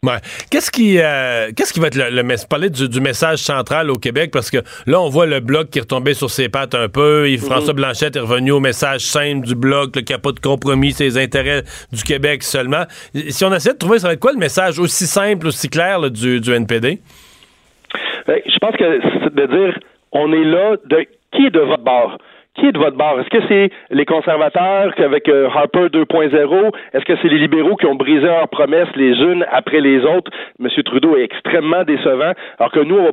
Ouais. 0.05 0.19
Qu'est-ce 0.51 0.73
qui, 0.73 0.99
euh, 0.99 1.53
qu'est-ce 1.57 1.73
qui 1.73 1.79
va 1.79 1.87
être 1.87 1.95
le, 1.95 2.11
le 2.11 2.49
parler 2.49 2.70
du, 2.70 3.01
message 3.01 3.39
central 3.39 3.89
au 3.89 3.95
Québec? 3.95 4.33
Parce 4.33 4.51
que 4.51 4.57
là 4.85 5.01
on 5.01 5.09
voit 5.09 5.27
le 5.27 5.39
bloc 5.39 5.70
qui 5.70 5.79
est 5.79 5.83
retombé 5.83 6.12
sur 6.15 6.29
ses 6.29 6.49
pattes 6.49 6.74
un 6.74 6.89
peu. 6.89 7.31
Yves 7.31 7.45
François 7.45 7.73
mhm. 7.73 7.77
Blanchette 7.83 8.16
est 8.16 8.20
revenu 8.20 8.51
au 8.51 8.59
message 8.59 9.03
simple 9.03 9.47
du 9.47 9.55
bloc, 9.55 9.95
le 9.95 10.03
capot 10.03 10.33
de 10.33 10.41
compromis, 10.41 10.91
ses 10.91 11.19
intérêts 11.19 11.62
du 11.93 12.03
Québec 12.03 12.43
seulement. 12.43 12.83
Si 13.29 13.45
on 13.45 13.55
essaie 13.55 13.74
de 13.74 13.79
trouver, 13.79 14.01
ça 14.01 14.09
va 14.09 14.15
être 14.15 14.19
quoi 14.19 14.33
le 14.33 14.41
message 14.41 14.81
aussi 14.81 15.07
simple, 15.07 15.47
aussi 15.47 15.69
clair 15.69 16.11
du, 16.11 16.41
du 16.41 16.53
NPD 16.53 16.99
ben, 18.27 18.41
Je 18.45 18.59
pense 18.59 18.74
que 18.74 19.01
c'est 19.23 19.35
de 19.37 19.47
dire 19.47 19.79
on 20.11 20.33
est 20.33 20.45
là 20.45 20.79
de 20.85 21.07
qui 21.33 21.47
est 21.47 21.51
de 21.51 21.61
votre 21.61 21.85
bord? 21.85 22.19
Qui 22.55 22.66
est 22.66 22.73
de 22.73 22.79
votre 22.79 22.97
bord? 22.97 23.19
Est-ce 23.20 23.31
que 23.31 23.47
c'est 23.49 23.70
les 23.91 24.05
conservateurs 24.05 24.93
avec 24.99 25.29
euh, 25.29 25.49
Harper 25.49 25.87
2.0? 25.87 26.73
Est-ce 26.93 27.05
que 27.05 27.16
c'est 27.23 27.29
les 27.29 27.39
libéraux 27.39 27.77
qui 27.77 27.87
ont 27.87 27.95
brisé 27.95 28.27
leurs 28.27 28.49
promesses 28.49 28.95
les 28.95 29.12
unes 29.20 29.47
après 29.51 29.81
les 29.81 30.05
autres? 30.05 30.31
M. 30.61 30.69
Trudeau 30.85 31.16
est 31.16 31.24
extrêmement 31.24 31.85
décevant, 31.85 32.33
alors 32.59 32.73
que 32.73 32.81
nous, 32.81 32.97
on 32.99 33.05
va 33.05 33.12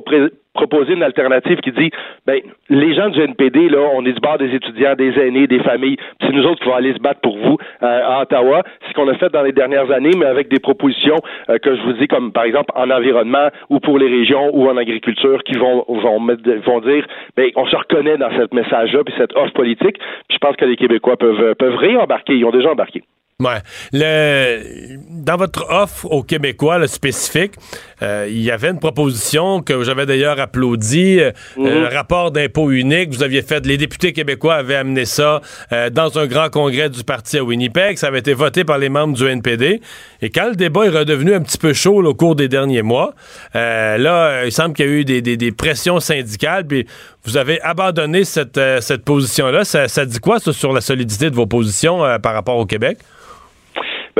proposer 0.54 0.94
une 0.94 1.02
alternative 1.02 1.58
qui 1.58 1.72
dit 1.72 1.90
ben 2.26 2.40
les 2.68 2.94
gens 2.94 3.08
du 3.08 3.20
NPD 3.20 3.68
là 3.68 3.90
on 3.94 4.04
est 4.04 4.12
du 4.12 4.20
bord 4.20 4.38
des 4.38 4.54
étudiants 4.54 4.94
des 4.94 5.18
aînés 5.18 5.46
des 5.46 5.60
familles. 5.60 5.96
C'est 6.20 6.32
nous 6.32 6.44
autres 6.44 6.60
qui 6.60 6.68
vont 6.68 6.74
aller 6.74 6.92
se 6.92 6.98
battre 6.98 7.20
pour 7.20 7.38
vous 7.38 7.56
euh, 7.82 8.00
à 8.04 8.22
Ottawa. 8.22 8.62
C'est 8.82 8.88
ce 8.88 8.94
qu'on 8.94 9.08
a 9.08 9.14
fait 9.14 9.30
dans 9.30 9.42
les 9.42 9.52
dernières 9.52 9.90
années 9.90 10.12
mais 10.16 10.26
avec 10.26 10.48
des 10.48 10.58
propositions 10.60 11.16
euh, 11.48 11.58
que 11.58 11.74
je 11.76 11.82
vous 11.82 11.92
dis 11.94 12.08
comme 12.08 12.32
par 12.32 12.44
exemple 12.44 12.72
en 12.74 12.90
environnement 12.90 13.48
ou 13.68 13.80
pour 13.80 13.98
les 13.98 14.08
régions 14.08 14.50
ou 14.52 14.68
en 14.68 14.76
agriculture 14.76 15.42
qui 15.44 15.54
vont 15.54 15.84
vont 15.88 16.18
vont 16.64 16.80
dire 16.80 17.06
ben 17.36 17.50
on 17.56 17.66
se 17.66 17.76
reconnaît 17.76 18.18
dans 18.18 18.30
ce 18.30 18.54
message 18.54 18.92
là 18.92 19.04
puis 19.04 19.14
cette 19.18 19.36
offre 19.36 19.52
politique. 19.52 19.98
Puis 20.28 20.34
je 20.34 20.38
pense 20.38 20.56
que 20.56 20.64
les 20.64 20.76
Québécois 20.76 21.16
peuvent 21.16 21.54
peuvent 21.54 21.76
réembarquer. 21.76 22.34
Ils 22.34 22.44
ont 22.44 22.50
déjà 22.50 22.72
embarqué 22.72 23.02
Ouais. 23.40 23.62
Le, 23.92 24.98
dans 25.08 25.36
votre 25.36 25.66
offre 25.70 26.04
aux 26.10 26.22
Québécois, 26.22 26.78
le 26.78 26.86
spécifique, 26.86 27.54
euh, 28.02 28.26
il 28.28 28.42
y 28.42 28.50
avait 28.50 28.68
une 28.68 28.78
proposition 28.78 29.62
que 29.62 29.82
j'avais 29.82 30.04
d'ailleurs 30.04 30.38
applaudi, 30.38 31.20
euh, 31.20 31.32
mhm. 31.56 31.64
le 31.64 31.86
rapport 31.86 32.30
d'impôt 32.30 32.70
unique. 32.70 33.10
Vous 33.10 33.22
aviez 33.22 33.40
fait, 33.40 33.64
les 33.64 33.78
députés 33.78 34.12
québécois 34.12 34.56
avaient 34.56 34.76
amené 34.76 35.06
ça 35.06 35.40
euh, 35.72 35.88
dans 35.88 36.18
un 36.18 36.26
grand 36.26 36.50
congrès 36.50 36.90
du 36.90 37.02
parti 37.02 37.38
à 37.38 37.44
Winnipeg. 37.44 37.96
Ça 37.96 38.08
avait 38.08 38.18
été 38.18 38.34
voté 38.34 38.64
par 38.64 38.76
les 38.76 38.90
membres 38.90 39.14
du 39.14 39.26
NPD. 39.26 39.80
Et 40.20 40.28
quand 40.28 40.50
le 40.50 40.56
débat 40.56 40.84
est 40.84 40.90
redevenu 40.90 41.34
un 41.34 41.40
petit 41.40 41.58
peu 41.58 41.72
chaud 41.72 42.04
au 42.04 42.14
cours 42.14 42.36
des 42.36 42.48
derniers 42.48 42.82
mois, 42.82 43.14
là, 43.54 44.44
il 44.44 44.52
semble 44.52 44.74
qu'il 44.74 44.86
y 44.86 44.88
a 44.88 44.92
eu 44.92 45.04
des, 45.04 45.22
des, 45.22 45.38
des, 45.38 45.52
pressions 45.52 45.98
syndicales. 45.98 46.66
Puis 46.66 46.86
vous 47.24 47.38
avez 47.38 47.58
abandonné 47.62 48.24
cette, 48.24 48.60
cette 48.80 49.04
position-là. 49.04 49.64
Ça, 49.64 49.88
ça, 49.88 50.04
dit 50.04 50.18
quoi 50.18 50.40
ça, 50.40 50.52
sur 50.52 50.74
la 50.74 50.82
solidité 50.82 51.30
de 51.30 51.34
vos 51.34 51.46
positions 51.46 52.02
par 52.22 52.34
rapport 52.34 52.58
au 52.58 52.66
Québec? 52.66 52.98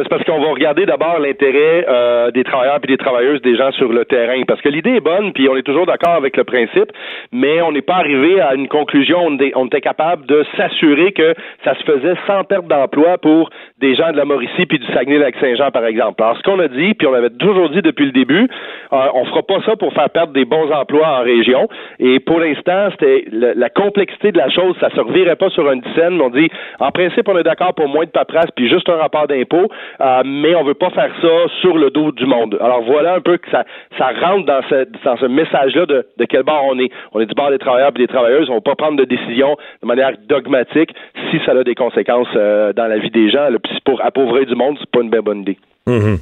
Ben, 0.00 0.04
c'est 0.04 0.16
parce 0.16 0.24
qu'on 0.24 0.40
va 0.40 0.52
regarder 0.52 0.86
d'abord 0.86 1.18
l'intérêt 1.18 1.84
euh, 1.86 2.30
des 2.30 2.42
travailleurs 2.42 2.78
et 2.82 2.86
des 2.86 2.96
travailleuses, 2.96 3.42
des 3.42 3.54
gens 3.54 3.70
sur 3.72 3.92
le 3.92 4.06
terrain. 4.06 4.40
Parce 4.48 4.62
que 4.62 4.70
l'idée 4.70 4.92
est 4.92 5.00
bonne, 5.00 5.34
puis 5.34 5.46
on 5.46 5.56
est 5.58 5.62
toujours 5.62 5.84
d'accord 5.84 6.14
avec 6.14 6.38
le 6.38 6.44
principe, 6.44 6.90
mais 7.32 7.60
on 7.60 7.70
n'est 7.70 7.82
pas 7.82 7.96
arrivé 7.96 8.40
à 8.40 8.54
une 8.54 8.66
conclusion. 8.66 9.18
On, 9.26 9.66
était 9.66 9.82
capable 9.82 10.24
de 10.24 10.42
s'assurer 10.56 11.12
que 11.12 11.34
ça 11.64 11.74
se 11.74 11.84
faisait 11.84 12.14
sans 12.26 12.44
perte 12.44 12.66
d'emploi 12.66 13.18
pour 13.18 13.50
des 13.78 13.94
gens 13.94 14.10
de 14.10 14.16
la 14.16 14.24
Mauricie 14.24 14.64
puis 14.64 14.78
du 14.78 14.86
Saguenay-Lac-Saint-Jean, 14.86 15.70
par 15.70 15.84
exemple. 15.84 16.22
Alors, 16.22 16.38
ce 16.38 16.42
qu'on 16.44 16.58
a 16.60 16.68
dit, 16.68 16.94
puis 16.94 17.06
on 17.06 17.12
avait 17.12 17.28
toujours 17.28 17.68
dit 17.68 17.82
depuis 17.82 18.06
le 18.06 18.12
début, 18.12 18.48
euh, 18.94 19.06
on 19.12 19.26
fera 19.26 19.42
pas 19.42 19.60
ça 19.66 19.76
pour 19.76 19.92
faire 19.92 20.08
perdre 20.08 20.32
des 20.32 20.46
bons 20.46 20.70
emplois 20.72 21.20
en 21.20 21.22
région. 21.24 21.68
Et 21.98 22.20
pour 22.20 22.40
l'instant, 22.40 22.88
c'était 22.92 23.26
la, 23.30 23.68
complexité 23.68 24.32
de 24.32 24.38
la 24.38 24.48
chose, 24.48 24.74
ça 24.80 24.88
se 24.88 25.00
revirait 25.00 25.36
pas 25.36 25.50
sur 25.50 25.70
une 25.70 25.82
dizaine, 25.82 26.18
on 26.22 26.30
dit, 26.30 26.48
en 26.78 26.90
principe, 26.90 27.28
on 27.28 27.36
est 27.36 27.42
d'accord 27.42 27.74
pour 27.74 27.88
moins 27.88 28.06
de 28.06 28.10
paperasse 28.10 28.50
puis 28.56 28.66
juste 28.70 28.88
un 28.88 28.96
rapport 28.96 29.26
d'impôt. 29.26 29.68
Euh, 30.00 30.22
mais 30.24 30.54
on 30.54 30.64
veut 30.64 30.74
pas 30.74 30.90
faire 30.90 31.10
ça 31.20 31.54
sur 31.60 31.76
le 31.76 31.90
dos 31.90 32.12
du 32.12 32.26
monde. 32.26 32.56
Alors 32.60 32.82
voilà 32.82 33.14
un 33.14 33.20
peu 33.20 33.36
que 33.38 33.50
ça, 33.50 33.64
rentre 33.98 34.46
dans 34.46 34.62
ce, 34.68 35.26
message-là 35.26 35.86
de, 35.86 36.04
quel 36.28 36.42
bord 36.42 36.64
on 36.68 36.78
est. 36.78 36.90
On 37.12 37.20
est 37.20 37.26
du 37.26 37.34
bord 37.34 37.50
des 37.50 37.58
travailleurs 37.58 37.92
et 37.94 37.98
des 37.98 38.06
travailleuses. 38.06 38.48
On 38.48 38.54
ne 38.54 38.58
va 38.58 38.62
pas 38.62 38.76
prendre 38.76 38.98
de 38.98 39.04
décision 39.04 39.56
de 39.82 39.86
manière 39.86 40.12
dogmatique 40.28 40.90
si 41.30 41.38
ça 41.44 41.52
a 41.52 41.64
des 41.64 41.74
conséquences 41.74 42.28
euh, 42.36 42.72
dans 42.72 42.86
la 42.86 42.98
vie 42.98 43.10
des 43.10 43.30
gens. 43.30 43.48
Puis 43.62 43.78
pour 43.84 44.04
appauvrir 44.04 44.46
du 44.46 44.54
monde, 44.54 44.76
c'est 44.80 44.90
pas 44.90 45.00
une 45.00 45.10
bien 45.10 45.22
bonne 45.22 45.40
idée. 45.40 45.58
Mm-hmm. 45.86 46.18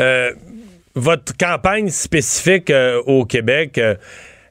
Euh, 0.00 0.30
votre 0.94 1.36
campagne 1.36 1.88
spécifique 1.88 2.72
au 3.06 3.24
Québec 3.24 3.78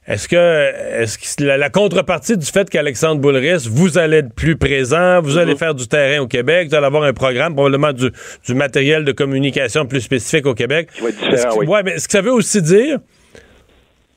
est-ce 0.08 0.28
que, 0.28 1.00
est-ce 1.00 1.18
que 1.18 1.44
la, 1.44 1.68
contrepartie 1.68 2.36
du 2.36 2.46
fait 2.46 2.70
qu'Alexandre 2.70 3.20
Boulris, 3.20 3.66
vous 3.68 3.98
allez 3.98 4.18
être 4.18 4.32
plus 4.32 4.56
présent, 4.56 5.20
vous 5.20 5.36
allez 5.36 5.52
mhm. 5.52 5.58
faire 5.58 5.74
du 5.74 5.88
terrain 5.88 6.22
au 6.22 6.28
Québec, 6.28 6.68
vous 6.68 6.76
allez 6.76 6.86
avoir 6.86 7.02
un 7.02 7.12
programme, 7.12 7.54
probablement 7.54 7.92
du, 7.92 8.10
du 8.44 8.54
matériel 8.54 9.04
de 9.04 9.12
communication 9.12 9.84
plus 9.84 10.00
spécifique 10.00 10.46
au 10.46 10.54
Québec. 10.54 10.90
Qui 10.94 11.02
va 11.02 11.08
être 11.08 11.30
différent, 11.30 11.56
oui. 11.56 11.66
Ouais, 11.66 11.82
mais 11.82 11.92
est-ce 11.92 12.06
que 12.06 12.12
ça 12.12 12.20
veut 12.20 12.32
aussi 12.32 12.62
dire 12.62 13.00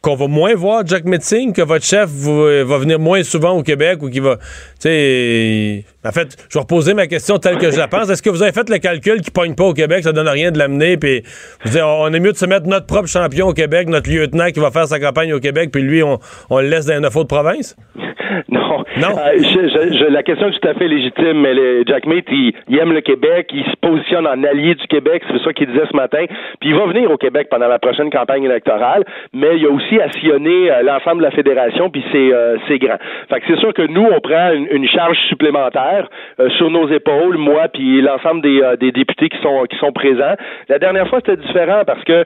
qu'on 0.02 0.16
va 0.16 0.28
moins 0.28 0.56
voir 0.56 0.86
Jack 0.86 1.06
Metzing, 1.06 1.54
que 1.54 1.62
votre 1.62 1.86
chef 1.86 2.10
va 2.10 2.78
venir 2.78 3.00
moins 3.00 3.24
souvent 3.24 3.52
au 3.52 3.64
Québec 3.64 4.02
ou 4.02 4.10
qu'il 4.10 4.22
va. 4.22 4.38
Tu. 4.82 5.84
En 6.06 6.12
fait, 6.12 6.38
je 6.50 6.54
vais 6.54 6.62
reposer 6.62 6.94
ma 6.94 7.08
question 7.08 7.38
telle 7.38 7.58
que 7.58 7.70
je 7.72 7.78
la 7.78 7.88
pense. 7.90 8.10
Est-ce 8.10 8.22
que 8.22 8.30
vous 8.30 8.42
avez 8.42 8.54
fait 8.54 8.70
le 8.70 8.78
calcul 8.78 9.22
qui 9.22 9.32
pogne 9.32 9.56
pas 9.56 9.66
au 9.66 9.74
Québec, 9.74 10.04
ça 10.04 10.14
donne 10.14 10.30
rien 10.30 10.52
de 10.52 10.58
l'amener, 10.58 10.98
puis 10.98 11.24
vous 11.66 11.72
dites, 11.72 11.82
on 11.84 12.14
est 12.14 12.20
mieux 12.20 12.32
de 12.32 12.38
se 12.38 12.46
mettre 12.46 12.68
notre 12.68 12.86
propre 12.86 13.08
champion 13.08 13.48
au 13.48 13.54
Québec, 13.54 13.90
notre 13.90 14.10
lieutenant 14.10 14.48
qui 14.52 14.60
va 14.60 14.72
faire 14.72 14.88
sa 14.88 15.00
campagne 15.00 15.34
au 15.34 15.40
Québec, 15.40 15.72
puis 15.72 15.82
lui, 15.82 16.02
on, 16.02 16.20
on 16.50 16.60
le 16.60 16.70
laisse 16.70 16.86
dans 16.86 17.00
neuf 17.02 17.16
autres 17.16 17.28
provinces? 17.28 17.76
Non. 18.98 19.18
Euh, 19.18 19.38
je, 19.38 20.06
la 20.12 20.24
question 20.24 20.48
est 20.48 20.60
tout 20.60 20.68
à 20.68 20.74
fait 20.74 20.88
légitime, 20.88 21.42
mais 21.42 21.54
Jack 21.86 22.06
Meat, 22.06 22.26
il, 22.32 22.80
aime 22.80 22.94
le 22.94 23.02
Québec, 23.02 23.50
il 23.54 23.64
se 23.64 23.76
positionne 23.82 24.26
en 24.26 24.44
allié 24.44 24.76
du 24.76 24.88
Québec, 24.88 25.24
c'est 25.30 25.44
ça 25.44 25.54
qu'il 25.54 25.68
disait 25.68 25.86
ce 25.90 25.96
matin, 25.96 26.26
puis 26.60 26.70
il 26.70 26.76
va 26.76 26.86
venir 26.86 27.12
au 27.12 27.18
Québec 27.18 27.48
pendant 27.50 27.68
la 27.68 27.80
prochaine 27.80 28.10
campagne 28.10 28.44
électorale, 28.44 29.04
mais 29.34 29.58
il 29.58 29.66
a 29.66 29.70
aussi 29.70 30.00
à 30.00 30.12
sillonner 30.14 30.72
euh, 30.72 30.82
l'ensemble 30.84 31.20
de 31.20 31.24
la 31.24 31.32
fédération, 31.32 31.90
puis 31.90 32.04
c'est 32.12 32.34
euh, 32.34 32.58
grand. 32.82 32.98
Fait 33.30 33.40
que 33.42 33.46
c'est 33.48 33.60
sûr 33.60 33.74
que 33.74 33.84
nous, 33.84 34.06
on 34.06 34.20
prend 34.22 34.52
une, 34.54 34.88
charge 34.88 35.18
supplémentaire 35.28 36.10
euh, 36.40 36.50
sur 36.58 36.72
nos 36.72 36.90
épaules, 36.90 37.38
moi, 37.38 37.68
puis 37.68 38.02
l'ensemble 38.02 38.42
des, 38.42 38.62
des, 38.80 38.92
députés 38.92 39.30
qui 39.30 39.38
sont 39.42 39.64
qui 39.70 39.78
sont 39.78 39.92
présents. 39.92 40.36
La 40.68 40.80
dernière 40.80 41.08
fois, 41.08 41.20
c'était 41.24 41.42
différent 41.42 41.84
parce 41.86 42.04
que 42.04 42.24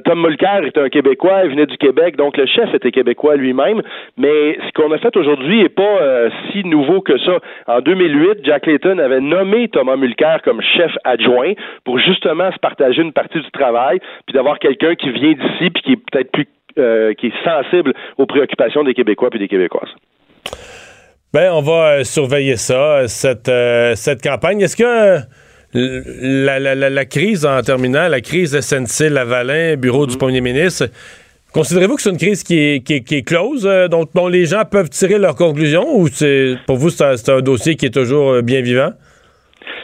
Tom 0.00 0.22
Mulcair 0.22 0.64
était 0.64 0.80
un 0.80 0.88
Québécois, 0.88 1.42
il 1.44 1.50
venait 1.50 1.66
du 1.66 1.76
Québec, 1.76 2.16
donc 2.16 2.36
le 2.36 2.46
chef 2.46 2.74
était 2.74 2.90
québécois 2.90 3.36
lui-même, 3.36 3.82
mais 4.16 4.58
ce 4.66 4.72
qu'on 4.72 4.90
a 4.90 4.98
fait 4.98 5.16
aujourd'hui 5.16 5.51
n'est 5.60 5.68
pas 5.68 6.28
si 6.50 6.64
nouveau 6.64 7.00
que 7.00 7.18
ça. 7.18 7.38
En 7.66 7.80
2008, 7.80 8.44
Jack 8.44 8.66
Layton 8.66 8.98
avait 8.98 9.20
nommé 9.20 9.68
Thomas 9.68 9.96
Mulcair 9.96 10.40
comme 10.44 10.60
chef 10.62 10.92
adjoint 11.04 11.52
pour 11.84 11.98
justement 11.98 12.50
se 12.52 12.58
partager 12.58 13.02
une 13.02 13.12
partie 13.12 13.40
du 13.40 13.50
travail, 13.50 14.00
puis 14.26 14.34
d'avoir 14.34 14.58
quelqu'un 14.58 14.94
qui 14.94 15.10
vient 15.10 15.32
d'ici, 15.32 15.70
puis 15.70 15.82
qui 15.82 15.92
est 15.92 16.10
peut-être 16.10 16.30
plus 16.30 16.46
euh, 16.78 17.12
qui 17.12 17.26
est 17.26 17.44
sensible 17.44 17.92
aux 18.16 18.24
préoccupations 18.24 18.82
des 18.82 18.94
Québécois 18.94 19.28
et 19.34 19.38
des 19.38 19.48
Québécoises. 19.48 19.90
Ben, 21.34 21.52
on 21.52 21.60
va 21.60 21.98
euh, 21.98 22.04
surveiller 22.04 22.56
ça, 22.56 23.08
cette, 23.08 23.50
euh, 23.50 23.94
cette 23.94 24.22
campagne. 24.22 24.62
Est-ce 24.62 24.76
que 24.76 25.18
la, 25.74 26.58
la, 26.58 26.74
la, 26.74 27.04
crise, 27.04 27.44
en 27.44 27.60
terminant, 27.60 28.08
la 28.08 28.22
crise 28.22 28.58
SNC-Lavalin, 28.58 29.76
bureau 29.76 30.06
du 30.06 30.14
mm-hmm. 30.14 30.18
premier 30.18 30.40
ministre, 30.40 30.86
considérez-vous 31.52 31.96
que 31.96 32.02
c'est 32.02 32.10
une 32.10 32.16
crise 32.16 32.42
qui 32.42 32.58
est, 32.58 32.86
qui 32.86 32.94
est, 32.94 33.26
close, 33.26 33.62
dont, 33.90 34.04
dont, 34.14 34.28
les 34.28 34.46
gens 34.46 34.62
peuvent 34.70 34.90
tirer 34.90 35.18
leurs 35.18 35.36
conclusions, 35.36 35.84
ou 35.96 36.08
c'est 36.08 36.56
pour 36.66 36.76
vous, 36.76 36.90
c'est 36.90 37.28
un 37.28 37.40
dossier 37.40 37.76
qui 37.76 37.86
est 37.86 37.94
toujours 37.94 38.42
bien 38.42 38.62
vivant? 38.62 38.90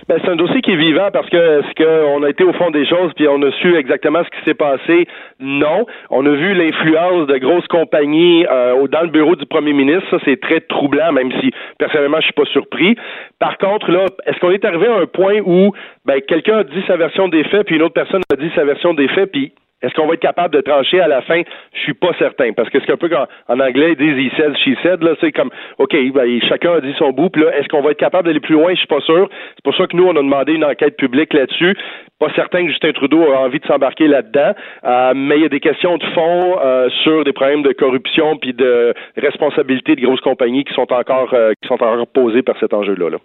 Ben, 0.08 0.18
c'est 0.24 0.30
un 0.30 0.36
dossier 0.36 0.62
qui 0.62 0.70
est 0.70 0.76
vivant 0.76 1.10
parce 1.12 1.28
que 1.28 1.36
ce 1.36 1.74
qu'on 1.74 2.22
a 2.22 2.30
été 2.30 2.42
au 2.42 2.54
fond 2.54 2.70
des 2.70 2.86
choses 2.86 3.12
puis 3.14 3.28
on 3.28 3.42
a 3.42 3.50
su 3.60 3.76
exactement 3.76 4.22
ce 4.24 4.38
qui 4.38 4.44
s'est 4.44 4.54
passé? 4.54 5.06
Non, 5.38 5.84
on 6.08 6.24
a 6.24 6.30
vu 6.30 6.54
l'influence 6.54 7.26
de 7.26 7.36
grosses 7.36 7.66
compagnies 7.66 8.46
euh, 8.50 8.86
dans 8.88 9.02
le 9.02 9.08
bureau 9.08 9.36
du 9.36 9.44
premier 9.44 9.74
ministre. 9.74 10.08
Ça, 10.10 10.16
c'est 10.24 10.40
très 10.40 10.60
troublant, 10.60 11.12
même 11.12 11.30
si 11.40 11.50
personnellement 11.78 12.20
je 12.20 12.24
suis 12.24 12.32
pas 12.32 12.46
surpris. 12.46 12.96
Par 13.38 13.58
contre, 13.58 13.90
là, 13.90 14.06
est-ce 14.26 14.38
qu'on 14.38 14.50
est 14.50 14.64
arrivé 14.64 14.86
à 14.86 14.94
un 14.94 15.06
point 15.06 15.40
où 15.44 15.72
ben, 16.06 16.20
quelqu'un 16.26 16.58
a 16.58 16.64
dit 16.64 16.82
sa 16.86 16.96
version 16.96 17.28
des 17.28 17.44
faits 17.44 17.66
puis 17.66 17.76
une 17.76 17.82
autre 17.82 17.94
personne 17.94 18.22
a 18.32 18.36
dit 18.36 18.50
sa 18.54 18.64
version 18.64 18.94
des 18.94 19.08
faits 19.08 19.30
puis 19.30 19.52
est-ce 19.80 19.94
qu'on 19.94 20.06
va 20.06 20.14
être 20.14 20.20
capable 20.20 20.54
de 20.54 20.60
trancher 20.60 21.00
à 21.00 21.06
la 21.06 21.22
fin? 21.22 21.42
Je 21.72 21.80
suis 21.80 21.94
pas 21.94 22.10
certain. 22.18 22.52
Parce 22.52 22.68
que 22.70 22.78
c'est 22.84 22.92
un 22.92 22.96
peu 22.96 23.08
comme 23.08 23.26
en 23.48 23.60
anglais, 23.60 23.92
ils 23.92 23.96
disent 23.96 24.18
he 24.18 24.36
said, 24.36 24.56
she 24.58 24.76
said, 24.82 25.02
là, 25.02 25.14
c'est 25.20 25.30
comme 25.30 25.50
OK, 25.78 25.94
ben, 26.12 26.40
chacun 26.48 26.74
a 26.74 26.80
dit 26.80 26.94
son 26.98 27.10
bout, 27.10 27.30
puis 27.30 27.42
là, 27.42 27.56
est-ce 27.56 27.68
qu'on 27.68 27.82
va 27.82 27.92
être 27.92 27.98
capable 27.98 28.26
d'aller 28.26 28.40
plus 28.40 28.54
loin? 28.54 28.72
Je 28.72 28.78
suis 28.78 28.88
pas 28.88 29.00
sûr. 29.00 29.28
C'est 29.54 29.64
pour 29.64 29.76
ça 29.76 29.86
que 29.86 29.96
nous, 29.96 30.04
on 30.04 30.16
a 30.16 30.22
demandé 30.22 30.52
une 30.52 30.64
enquête 30.64 30.96
publique 30.96 31.32
là-dessus. 31.32 31.76
Pas 32.18 32.32
certain 32.34 32.64
que 32.64 32.70
Justin 32.70 32.92
Trudeau 32.92 33.22
a 33.32 33.38
envie 33.38 33.60
de 33.60 33.66
s'embarquer 33.66 34.08
là-dedans. 34.08 34.52
Euh, 34.84 35.12
mais 35.14 35.36
il 35.36 35.42
y 35.42 35.46
a 35.46 35.48
des 35.48 35.60
questions 35.60 35.96
de 35.96 36.04
fond 36.06 36.58
euh, 36.60 36.88
sur 37.04 37.22
des 37.22 37.32
problèmes 37.32 37.62
de 37.62 37.72
corruption 37.72 38.36
puis 38.36 38.52
de 38.54 38.92
responsabilité 39.16 39.94
de 39.94 40.00
grosses 40.00 40.20
compagnies 40.20 40.64
qui 40.64 40.74
sont 40.74 40.92
encore 40.92 41.32
euh, 41.34 41.52
qui 41.62 41.68
sont 41.68 41.74
encore 41.74 42.06
posées 42.08 42.42
par 42.42 42.58
cet 42.58 42.74
enjeu-là. 42.74 43.10
Là. 43.10 43.18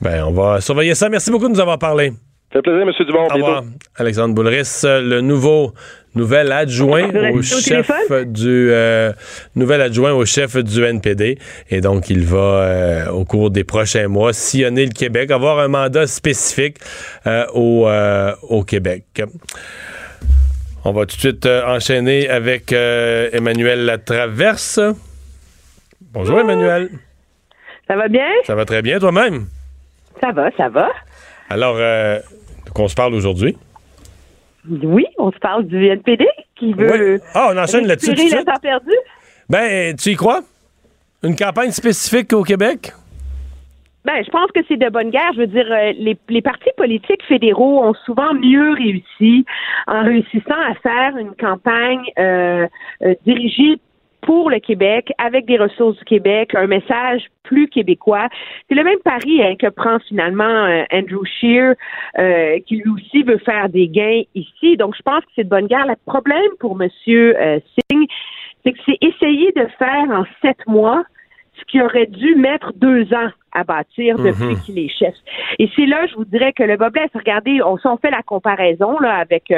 Ben, 0.00 0.22
on 0.28 0.32
va 0.32 0.60
surveiller 0.60 0.94
ça. 0.94 1.08
Merci 1.08 1.32
beaucoup 1.32 1.46
de 1.46 1.52
nous 1.52 1.60
avoir 1.60 1.78
parlé. 1.78 2.10
Ça 2.52 2.58
fait 2.58 2.62
plaisir, 2.62 2.82
M. 2.82 2.92
Dubon. 3.06 3.26
Au 3.26 3.34
revoir. 3.34 3.64
Alexandre 3.96 4.34
Boulris, 4.34 4.80
le 4.84 5.20
nouveau 5.20 5.74
nouvel 6.14 6.50
adjoint 6.52 7.08
au 7.32 7.42
chef 7.42 7.90
du 8.26 8.70
euh, 8.70 9.12
nouvel 9.54 9.80
adjoint 9.80 10.12
au 10.12 10.24
chef 10.24 10.56
du 10.56 10.82
NPD 10.82 11.38
et 11.70 11.80
donc 11.80 12.10
il 12.10 12.24
va 12.24 12.38
euh, 12.38 13.10
au 13.10 13.24
cours 13.24 13.50
des 13.50 13.64
prochains 13.64 14.08
mois 14.08 14.32
sillonner 14.32 14.84
le 14.86 14.92
Québec, 14.92 15.30
avoir 15.30 15.58
un 15.60 15.68
mandat 15.68 16.06
spécifique 16.06 16.78
euh, 17.26 17.44
au, 17.54 17.88
au 18.42 18.64
Québec. 18.64 19.04
On 20.84 20.92
va 20.92 21.06
tout 21.06 21.16
de 21.16 21.20
suite 21.20 21.46
enchaîner 21.46 22.28
avec 22.28 22.72
Emmanuel 22.72 23.84
Latraverse. 23.84 24.80
Bonjour 26.00 26.40
Emmanuel. 26.40 26.90
Ça 27.86 27.96
va 27.96 28.08
bien? 28.08 28.28
Ça 28.44 28.54
va 28.54 28.64
très 28.64 28.82
bien 28.82 28.98
toi-même? 28.98 29.46
Ça 30.20 30.32
va, 30.32 30.50
ça 30.56 30.68
va. 30.68 30.88
Alors, 31.50 31.78
qu'on 32.72 32.88
se 32.88 32.94
parle 32.94 33.14
aujourd'hui? 33.14 33.56
Oui, 34.68 35.06
on 35.18 35.32
se 35.32 35.38
parle 35.38 35.66
du 35.66 35.86
NPD 35.86 36.26
qui 36.56 36.72
veut. 36.72 37.20
Ah, 37.34 37.50
on 37.52 37.58
enchaîne 37.58 37.86
là-dessus. 37.86 38.12
le 38.12 38.44
temps 38.44 38.60
perdu. 38.60 38.92
Ben, 39.48 39.96
tu 39.96 40.10
y 40.10 40.14
crois? 40.14 40.40
Une 41.22 41.36
campagne 41.36 41.70
spécifique 41.70 42.32
au 42.32 42.42
Québec? 42.42 42.92
Ben, 44.04 44.24
je 44.24 44.30
pense 44.30 44.50
que 44.52 44.60
c'est 44.68 44.76
de 44.76 44.88
bonne 44.88 45.10
guerre. 45.10 45.32
Je 45.34 45.40
veux 45.40 45.46
dire, 45.46 45.66
euh, 45.70 45.92
les, 46.28 46.42
partis 46.42 46.70
politiques 46.76 47.22
fédéraux 47.26 47.84
ont 47.84 47.94
souvent 48.06 48.32
mieux 48.32 48.72
réussi 48.72 49.44
en 49.86 50.04
réussissant 50.04 50.60
à 50.66 50.74
faire 50.76 51.16
une 51.18 51.34
campagne 51.34 52.04
euh, 52.18 52.66
euh, 53.02 53.14
dirigée 53.26 53.80
pour 54.22 54.50
le 54.50 54.58
Québec, 54.58 55.12
avec 55.18 55.46
des 55.46 55.56
ressources 55.56 55.98
du 55.98 56.04
Québec, 56.04 56.54
un 56.54 56.66
message 56.66 57.22
plus 57.44 57.68
québécois. 57.68 58.28
C'est 58.68 58.74
le 58.74 58.84
même 58.84 58.98
pari 59.04 59.42
hein, 59.42 59.54
que 59.58 59.68
prend 59.68 59.98
finalement 60.00 60.44
euh, 60.44 60.84
Andrew 60.92 61.24
Scheer, 61.24 61.74
euh, 62.18 62.58
qui 62.66 62.76
lui 62.76 62.90
aussi 62.90 63.22
veut 63.22 63.38
faire 63.38 63.68
des 63.68 63.88
gains 63.88 64.22
ici. 64.34 64.76
Donc, 64.76 64.94
je 64.96 65.02
pense 65.02 65.20
que 65.20 65.30
c'est 65.36 65.44
de 65.44 65.48
bonne 65.48 65.66
guerre. 65.66 65.86
Le 65.86 65.96
problème 66.06 66.50
pour 66.60 66.76
Monsieur 66.76 67.40
euh, 67.40 67.60
Singh, 67.90 68.06
c'est 68.64 68.72
que 68.72 68.78
c'est 68.86 68.98
essayer 69.00 69.52
de 69.52 69.66
faire 69.78 70.10
en 70.10 70.24
sept 70.42 70.66
mois 70.66 71.04
ce 71.58 71.64
qui 71.64 71.80
aurait 71.80 72.06
dû 72.06 72.36
mettre 72.36 72.72
deux 72.74 73.12
ans 73.12 73.30
à 73.52 73.64
bâtir 73.64 74.16
depuis 74.16 74.54
mhm. 74.54 74.60
qu'il 74.60 74.78
est 74.78 74.88
chef. 74.88 75.14
Et 75.58 75.68
c'est 75.74 75.86
là, 75.86 76.06
je 76.06 76.14
vous 76.14 76.24
dirais 76.24 76.52
que 76.52 76.62
le 76.62 76.76
bas 76.76 76.90
regardez, 77.14 77.60
on, 77.62 77.76
on 77.84 77.96
fait 77.96 78.10
la 78.10 78.22
comparaison 78.22 78.98
là 79.00 79.14
avec 79.14 79.50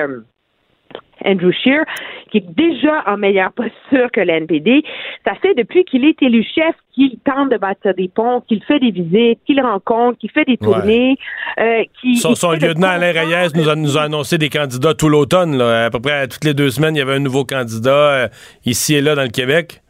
Andrew 1.25 1.53
Scheer, 1.53 1.85
qui 2.31 2.39
est 2.39 2.47
déjà 2.47 3.03
en 3.07 3.17
meilleure 3.17 3.53
posture 3.53 4.11
que 4.13 4.21
l'NPD. 4.21 4.83
Ça 5.25 5.35
fait 5.35 5.55
depuis 5.55 5.85
qu'il 5.85 6.05
est 6.05 6.21
élu 6.23 6.45
chef 6.55 6.75
qu'il 6.95 7.19
tente 7.25 7.51
de 7.51 7.57
bâtir 7.57 7.95
des 7.95 8.09
ponts, 8.09 8.41
qu'il 8.43 8.63
fait 8.65 8.79
des 8.79 8.91
visites, 8.91 9.41
qu'il 9.47 9.61
rencontre, 9.61 10.19
qu'il 10.19 10.31
fait 10.31 10.45
des 10.45 10.57
tournées. 10.57 11.17
Euh, 11.59 11.85
son, 12.15 12.53
lieutenant 12.53 12.89
Alain 12.89 13.13
Reyes 13.13 13.51
nous 13.55 13.69
a, 13.69 13.77
nous 13.77 13.99
a 13.99 14.03
annoncé 14.03 14.39
des 14.39 14.49
candidats 14.49 14.95
tout 14.95 15.09
l'automne. 15.09 15.61
À 15.61 15.91
peu 15.91 16.01
près 16.01 16.29
toutes 16.29 16.45
les 16.45 16.55
deux 16.55 16.71
semaines, 16.71 16.97
il 16.97 16.99
y 16.99 17.03
avait 17.03 17.15
un 17.15 17.21
nouveau 17.21 17.45
candidat 17.45 17.91
euh, 17.91 18.29
ici 18.65 18.95
et 18.95 19.01
là 19.01 19.15
dans 19.15 19.23
le 19.23 19.29
Québec. 19.29 19.81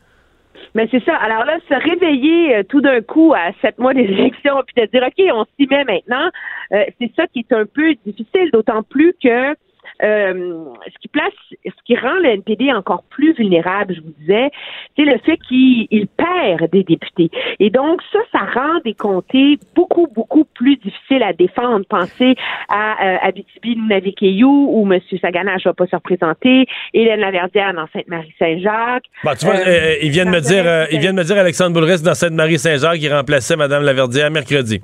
Mais 0.75 0.87
c'est 0.93 1.03
ça. 1.05 1.17
Alors 1.17 1.45
là, 1.45 1.59
se 1.69 1.75
réveiller 1.75 2.57
euh, 2.57 2.63
tout 2.63 2.81
d'un 2.81 3.01
coup 3.01 3.35
à 3.35 3.51
sept 3.61 3.79
mois 3.79 3.95
des 3.95 4.03
élections, 4.05 4.63
puis 4.67 4.85
de 4.85 4.89
dire 4.91 5.03
OK, 5.07 5.25
on 5.35 5.45
s'y 5.57 5.67
met 5.69 5.85
maintenant, 5.85 6.31
c'est 6.71 7.11
ça 7.17 7.27
qui 7.27 7.41
est 7.41 7.53
un 7.53 7.65
peu 7.67 7.95
difficile, 8.07 8.51
d'autant 8.53 8.85
plus 8.85 9.15
que 9.23 9.55
euh, 10.03 10.65
ce 10.87 10.99
qui 11.01 11.09
place, 11.09 11.33
ce 11.65 11.71
qui 11.85 11.97
rend 11.97 12.15
le 12.23 12.31
NPD 12.31 12.73
encore 12.73 13.05
plus 13.11 13.33
vulnérable, 13.35 13.95
je 13.95 14.01
vous 14.01 14.15
disais, 14.19 14.51
c'est 14.97 15.05
le 15.05 15.19
fait 15.19 15.39
qu'il 15.49 16.07
perd 16.17 16.71
des 16.71 16.85
députés. 16.85 17.31
Et 17.59 17.71
donc, 17.71 18.01
ça, 18.13 18.19
ça 18.33 18.39
rend 18.55 18.81
des 18.85 18.95
comtés 18.95 19.59
beaucoup, 19.75 20.07
beaucoup 20.15 20.45
plus 20.45 20.77
difficiles 20.77 21.23
à 21.23 21.33
défendre. 21.33 21.85
Pensez 21.89 22.35
à 22.69 23.05
euh, 23.05 23.17
Abitibi 23.23 23.77
Navikeyu 23.77 24.45
où 24.45 24.91
M. 24.91 25.01
Saganache 25.21 25.65
ne 25.65 25.71
va 25.71 25.75
pas 25.75 25.87
se 25.87 25.97
représenter, 25.97 26.67
Hélène 26.95 27.21
Laverdière 27.21 27.75
dans 27.75 27.87
Sainte-Marie-Saint-Jacques. 27.93 29.05
Bah, 29.25 29.35
tu 29.37 29.47
vois, 29.47 29.57
euh, 29.57 29.67
euh, 29.67 29.95
il 30.03 30.11
vient 30.11 30.25
de 30.25 30.31
me 30.31 30.41
dire, 30.41 30.87
il 30.91 31.01
vient 31.01 31.13
de 31.13 31.19
me 31.19 31.25
dire 31.25 31.37
Alexandre 31.37 31.73
Boulris 31.73 32.03
dans 32.03 32.15
Sainte-Marie-Saint-Jacques 32.15 32.99
qui 32.99 33.09
remplaçait 33.09 33.57
Mme 33.57 33.85
Laverdière 33.85 34.31
mercredi. 34.31 34.81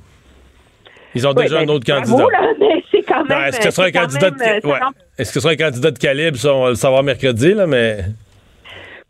Ils 1.17 1.27
ont 1.27 1.33
déjà 1.33 1.57
ben, 1.57 1.71
un 1.71 1.73
autre 1.73 1.87
candidat. 1.87 2.27
est-ce 3.49 3.59
que 3.59 3.65
ce 3.65 3.71
sera 3.71 3.87
un 3.87 3.91
candidat 3.91 4.31
de... 4.31 4.37
Est-ce 5.19 5.31
que 5.31 5.35
ce 5.35 5.41
sera 5.41 5.53
un 5.53 5.57
candidat 5.57 5.91
de 5.91 5.99
calibre, 5.99 6.37
ça, 6.37 6.55
on 6.55 6.65
va 6.65 6.69
le 6.71 6.75
savoir 6.75 7.03
mercredi, 7.03 7.55
là, 7.55 7.67
mais. 7.67 8.05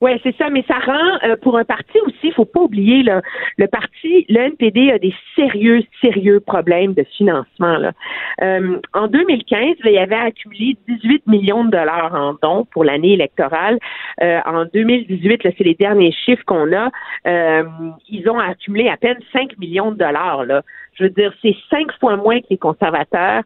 Oui, 0.03 0.11
c'est 0.23 0.37
ça, 0.37 0.51
mais 0.51 0.63
ça 0.69 0.79
rend 0.79 1.19
euh, 1.25 1.37
pour 1.37 1.57
un 1.57 1.65
parti 1.65 1.99
aussi, 2.05 2.25
il 2.25 2.33
faut 2.35 2.45
pas 2.45 2.61
oublier 2.61 3.03
là, 3.03 3.23
le 3.57 3.67
parti, 3.67 4.27
le 4.29 4.41
NPD 4.41 4.93
a 4.93 4.99
des 4.99 5.15
sérieux, 5.35 5.83
sérieux 6.03 6.41
problèmes 6.41 6.93
de 6.93 7.03
financement. 7.17 7.79
Là. 7.79 7.93
Euh, 8.43 8.79
en 8.93 9.09
2015, 9.09 9.77
il 9.85 9.93
y 9.93 9.99
avait 9.99 10.15
accumulé 10.15 10.77
18 10.87 11.27
millions 11.27 11.65
de 11.65 11.71
dollars 11.71 12.15
en 12.15 12.35
dons 12.43 12.67
pour 12.73 12.85
l'année 12.85 13.15
électorale. 13.15 13.79
Euh, 14.23 14.41
en 14.45 14.67
2018, 14.67 15.41
c'est 15.45 15.65
les 15.65 15.75
derniers 15.75 16.13
chiffres 16.13 16.45
qu'on 16.45 16.71
a. 16.75 16.91
ils 18.09 18.29
ont 18.29 18.39
accumulé 18.39 18.89
à 18.89 18.99
peine 18.99 19.19
5 19.33 19.57
millions 19.59 19.93
de 19.93 19.97
dollars. 19.97 20.45
Là. 20.45 20.63
Je 20.93 21.05
veux 21.05 21.11
dire, 21.11 21.33
c'est 21.41 21.57
cinq 21.71 21.91
fois 22.01 22.17
moins 22.17 22.41
que 22.41 22.47
les 22.51 22.59
conservateurs 22.59 23.43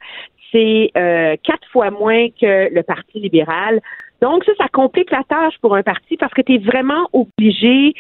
c'est 0.53 0.91
euh, 0.97 1.37
quatre 1.43 1.67
fois 1.71 1.91
moins 1.91 2.29
que 2.29 2.73
le 2.73 2.83
Parti 2.83 3.21
libéral. 3.21 3.81
Donc, 4.21 4.45
ça, 4.45 4.53
ça 4.59 4.69
complique 4.69 5.11
la 5.11 5.25
tâche 5.25 5.55
pour 5.61 5.77
un 5.77 5.83
parti 5.83 6.17
parce 6.17 6.33
que 6.35 6.43
tu 6.43 6.55
es 6.55 6.59
vraiment 6.59 7.09
obligé 7.13 7.95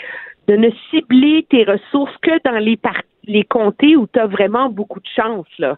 de 0.48 0.56
ne 0.56 0.70
cibler 0.90 1.47
tes 1.48 1.64
ressources 1.64 2.16
que 2.22 2.42
dans 2.44 2.59
les 2.59 2.76
partis 2.76 3.06
les 3.24 3.44
comtés 3.44 3.97
où 3.97 4.06
tu 4.06 4.18
as 4.18 4.26
vraiment 4.26 4.68
beaucoup 4.68 5.01
de 5.01 5.09
chance. 5.14 5.47
Là. 5.59 5.76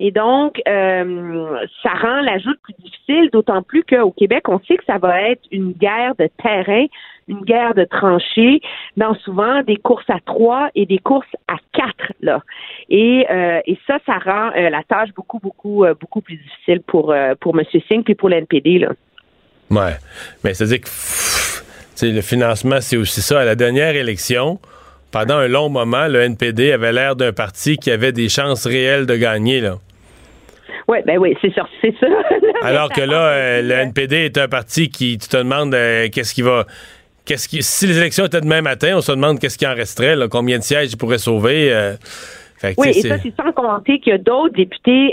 Et 0.00 0.10
donc, 0.10 0.60
euh, 0.66 1.56
ça 1.82 1.90
rend 1.90 2.20
l'ajout 2.22 2.54
plus 2.62 2.74
difficile, 2.78 3.30
d'autant 3.32 3.62
plus 3.62 3.84
qu'au 3.84 4.10
Québec, 4.12 4.48
on 4.48 4.60
sait 4.60 4.76
que 4.76 4.84
ça 4.84 4.98
va 4.98 5.22
être 5.22 5.42
une 5.50 5.72
guerre 5.72 6.14
de 6.16 6.28
terrain, 6.42 6.86
une 7.28 7.42
guerre 7.42 7.74
de 7.74 7.84
tranchées, 7.84 8.60
dans 8.96 9.14
souvent 9.16 9.62
des 9.62 9.76
courses 9.76 10.08
à 10.08 10.18
trois 10.24 10.70
et 10.74 10.86
des 10.86 10.98
courses 10.98 11.34
à 11.48 11.56
quatre. 11.72 12.12
Là. 12.20 12.40
Et, 12.88 13.26
euh, 13.30 13.60
et 13.66 13.78
ça, 13.86 13.98
ça 14.06 14.18
rend 14.18 14.50
euh, 14.56 14.70
la 14.70 14.82
tâche 14.84 15.10
beaucoup, 15.14 15.38
beaucoup, 15.38 15.84
beaucoup 16.00 16.20
plus 16.20 16.36
difficile 16.36 16.80
pour, 16.82 17.14
pour 17.40 17.58
M. 17.58 17.64
Singh 17.88 18.08
et 18.08 18.14
pour 18.14 18.28
l'NPD. 18.28 18.78
Là. 18.78 18.92
Ouais. 19.70 19.96
Mais 20.42 20.54
c'est-à-dire 20.54 20.80
que 20.80 22.06
le 22.06 22.20
financement, 22.20 22.80
c'est 22.80 22.96
aussi 22.96 23.22
ça. 23.22 23.40
À 23.40 23.44
la 23.44 23.54
dernière 23.54 23.94
élection, 23.94 24.58
pendant 25.10 25.36
un 25.36 25.48
long 25.48 25.68
moment, 25.68 26.08
le 26.08 26.22
NPD 26.22 26.72
avait 26.72 26.92
l'air 26.92 27.16
d'un 27.16 27.32
parti 27.32 27.76
qui 27.76 27.90
avait 27.90 28.12
des 28.12 28.28
chances 28.28 28.66
réelles 28.66 29.06
de 29.06 29.16
gagner. 29.16 29.60
Là. 29.60 29.78
Oui, 30.88 30.98
ben 31.06 31.18
oui, 31.18 31.36
c'est 31.40 31.52
sûr, 31.52 31.66
c'est 31.80 31.94
ça. 31.98 32.06
Alors 32.62 32.90
que 32.90 33.00
là, 33.00 33.28
euh, 33.28 33.62
le 33.62 33.74
NPD 33.74 34.16
est 34.16 34.38
un 34.38 34.48
parti 34.48 34.90
qui, 34.90 35.16
tu 35.18 35.28
te 35.28 35.36
demandes 35.36 35.74
euh, 35.74 36.08
qu'est-ce 36.12 36.34
qui 36.34 36.42
va. 36.42 36.66
Qu'est-ce 37.24 37.48
qui, 37.48 37.62
si 37.62 37.86
les 37.86 37.96
élections 37.96 38.26
étaient 38.26 38.42
demain 38.42 38.60
matin, 38.60 38.94
on 38.96 39.00
se 39.00 39.12
demande 39.12 39.40
qu'est-ce 39.40 39.56
qui 39.56 39.66
en 39.66 39.74
resterait, 39.74 40.16
combien 40.30 40.58
de 40.58 40.62
sièges 40.62 40.92
ils 40.92 40.98
pourraient 40.98 41.16
sauver. 41.16 41.72
Euh, 41.72 41.94
oui, 42.78 42.88
et 42.88 43.02
ça, 43.02 43.18
c'est 43.18 43.34
sans 43.34 43.52
compter 43.52 43.98
qu'il 43.98 44.12
y 44.12 44.14
a 44.14 44.18
d'autres 44.18 44.54
députés 44.54 45.12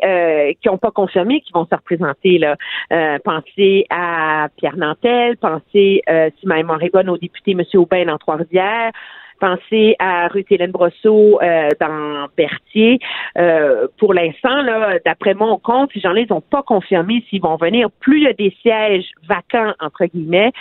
qui 0.62 0.68
n'ont 0.68 0.78
pas 0.78 0.92
confirmé 0.92 1.42
qui 1.42 1.52
vont 1.54 1.66
se 1.66 1.76
représenter. 1.76 2.38
Là. 2.38 2.56
pensez 3.24 3.86
à 3.90 4.50
Pierre 4.58 4.78
Nantel, 4.78 5.38
pensez, 5.38 6.02
si 6.40 6.48
ma 6.48 6.56
mémoire 6.56 6.82
est 6.84 6.94
bonne, 6.94 7.10
au 7.10 7.18
député 7.18 7.52
M. 7.52 7.64
Aubin 7.76 8.08
en 8.10 8.18
Trois-Rivières, 8.18 8.92
Pensez 9.42 9.96
à 9.98 10.28
Ruth-Hélène 10.28 10.70
Brosseau 10.70 11.42
euh, 11.42 11.70
dans 11.80 12.28
Berthier. 12.38 13.00
Euh, 13.40 13.88
pour 13.98 14.14
l'instant, 14.14 14.62
là, 14.62 15.00
d'après 15.04 15.34
mon 15.34 15.58
compte, 15.58 15.90
ces 15.96 16.00
gens-là, 16.00 16.22
ils 16.22 16.32
n'ont 16.32 16.42
pas 16.42 16.62
confirmé 16.62 17.26
s'ils 17.28 17.42
vont 17.42 17.56
venir. 17.56 17.90
Plus 17.90 18.20
il 18.20 18.24
y 18.26 18.28
a 18.28 18.34
des 18.34 18.56
sièges 18.62 19.10
vacants, 19.28 19.74
entre 19.80 20.06
guillemets, 20.06 20.52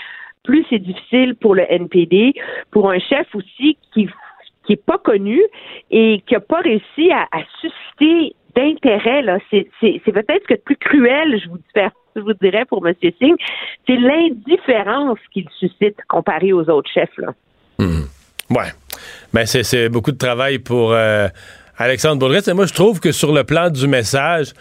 plus 0.45 0.65
c'est 0.71 0.79
difficile 0.79 1.35
pour 1.35 1.55
le 1.55 1.71
NPD, 1.71 2.33
pour 2.71 2.91
un 2.91 2.99
chef 2.99 3.27
aussi 3.35 3.77
qui 3.93 4.09
qui 4.71 4.75
est 4.75 4.85
pas 4.85 4.99
connu 4.99 5.43
et 5.91 6.23
qui 6.27 6.35
n'a 6.35 6.41
pas 6.41 6.61
réussi 6.61 7.11
à, 7.11 7.27
susciter 7.61 8.37
d'intérêt. 8.55 9.23
Là, 9.23 9.39
c'est, 9.51 9.69
peut-être 9.81 10.43
ce 10.49 10.55
que 10.55 10.61
plus 10.61 10.77
cruel, 10.77 11.41
je 12.15 12.21
vous, 12.21 12.33
dirais 12.41 12.65
pour 12.67 12.87
M. 12.87 12.95
Singh, 13.01 13.37
c'est 13.87 13.97
l'indifférence 13.97 15.19
qu'il 15.33 15.47
suscite 15.59 15.97
comparé 16.09 16.53
aux 16.53 16.69
autres 16.71 16.91
chefs. 16.93 17.11
Hmm. 17.79 18.03
Ouais. 18.51 18.71
Ben, 19.33 19.45
c'est 19.47 19.89
beaucoup 19.89 20.13
de 20.13 20.19
travail 20.19 20.59
pour 20.61 20.93
euh, 20.93 21.29
Alexandre 21.77 22.19
Boulris. 22.19 22.49
Et 22.49 22.53
moi, 22.53 22.67
je 22.67 22.75
trouve 22.75 23.01
que 23.01 23.11
sur 23.11 23.33
le 23.33 23.43
plan 23.43 23.71
du 23.71 23.89
message, 23.89 24.53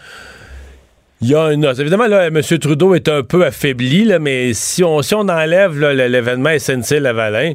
il 1.20 1.28
y 1.28 1.34
a 1.34 1.52
une 1.52 1.64
Évidemment, 1.64 2.06
là, 2.06 2.28
M. 2.28 2.40
Trudeau 2.40 2.94
est 2.94 3.08
un 3.08 3.22
peu 3.22 3.44
affaibli, 3.44 4.04
là, 4.04 4.18
mais 4.18 4.54
si 4.54 4.82
on, 4.82 5.02
si 5.02 5.14
on 5.14 5.28
enlève 5.28 5.78
l'événement 5.78 6.50
SNC-Lavalin, 6.50 7.52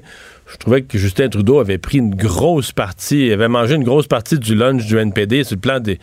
je 0.48 0.58
trouvais 0.58 0.84
que 0.84 0.98
Justin 0.98 1.30
Trudeau 1.30 1.60
avait 1.60 1.78
pris 1.78 1.98
une 1.98 2.14
grosse 2.14 2.72
partie, 2.72 3.32
avait 3.32 3.48
mangé 3.48 3.76
une 3.76 3.84
grosse 3.84 4.08
partie 4.08 4.38
du 4.38 4.54
lunch 4.56 4.86
du 4.86 4.98
NPD 4.98 5.44
sur 5.44 5.56
le 5.56 5.62
plan 5.62 5.80
des, 5.80 6.00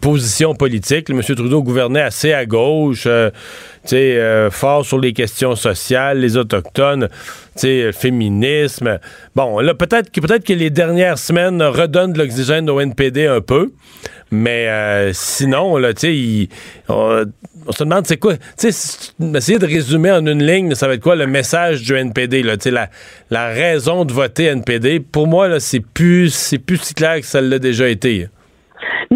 positions 0.00 0.54
politiques. 0.54 1.10
M. 1.10 1.20
Trudeau 1.20 1.62
gouvernait 1.62 2.00
assez 2.00 2.32
à 2.32 2.46
gauche, 2.46 3.04
euh, 3.06 3.30
euh, 3.92 4.50
fort 4.50 4.86
sur 4.86 4.98
les 4.98 5.12
questions 5.12 5.54
sociales, 5.54 6.18
les 6.18 6.38
autochtones, 6.38 7.10
le 7.62 7.92
féminisme. 7.92 8.98
Bon, 9.36 9.60
là, 9.60 9.74
peut-être 9.74 10.10
que, 10.10 10.22
peut 10.22 10.38
que 10.38 10.54
les 10.54 10.70
dernières 10.70 11.18
semaines 11.18 11.62
redonnent 11.62 12.14
de 12.14 12.18
l'oxygène 12.18 12.70
au 12.70 12.80
NPD 12.80 13.26
un 13.26 13.42
peu, 13.42 13.70
mais 14.32 14.66
euh, 14.68 15.12
sinon, 15.12 15.76
là, 15.76 15.92
tu 15.92 16.48
on, 16.88 17.24
on, 17.66 17.72
se 17.72 17.84
demande 17.84 18.06
c'est 18.06 18.16
quoi, 18.16 18.36
tu 18.36 18.72
sais, 18.72 19.12
essayer 19.34 19.58
de 19.58 19.66
résumer 19.66 20.10
en 20.10 20.26
une 20.26 20.42
ligne, 20.42 20.74
ça 20.74 20.88
va 20.88 20.94
être 20.94 21.02
quoi 21.02 21.16
le 21.16 21.26
message 21.26 21.82
du 21.82 21.94
NPD, 21.94 22.42
là, 22.42 22.56
la, 22.64 22.88
la 23.30 23.48
raison 23.48 24.06
de 24.06 24.12
voter 24.12 24.44
NPD. 24.46 25.00
Pour 25.00 25.26
moi, 25.26 25.48
là, 25.48 25.60
c'est 25.60 25.80
plus, 25.80 26.30
c'est 26.30 26.58
plus 26.58 26.78
si 26.78 26.94
clair 26.94 27.20
que 27.20 27.26
ça 27.26 27.42
l'a 27.42 27.58
déjà 27.58 27.88
été. 27.88 28.28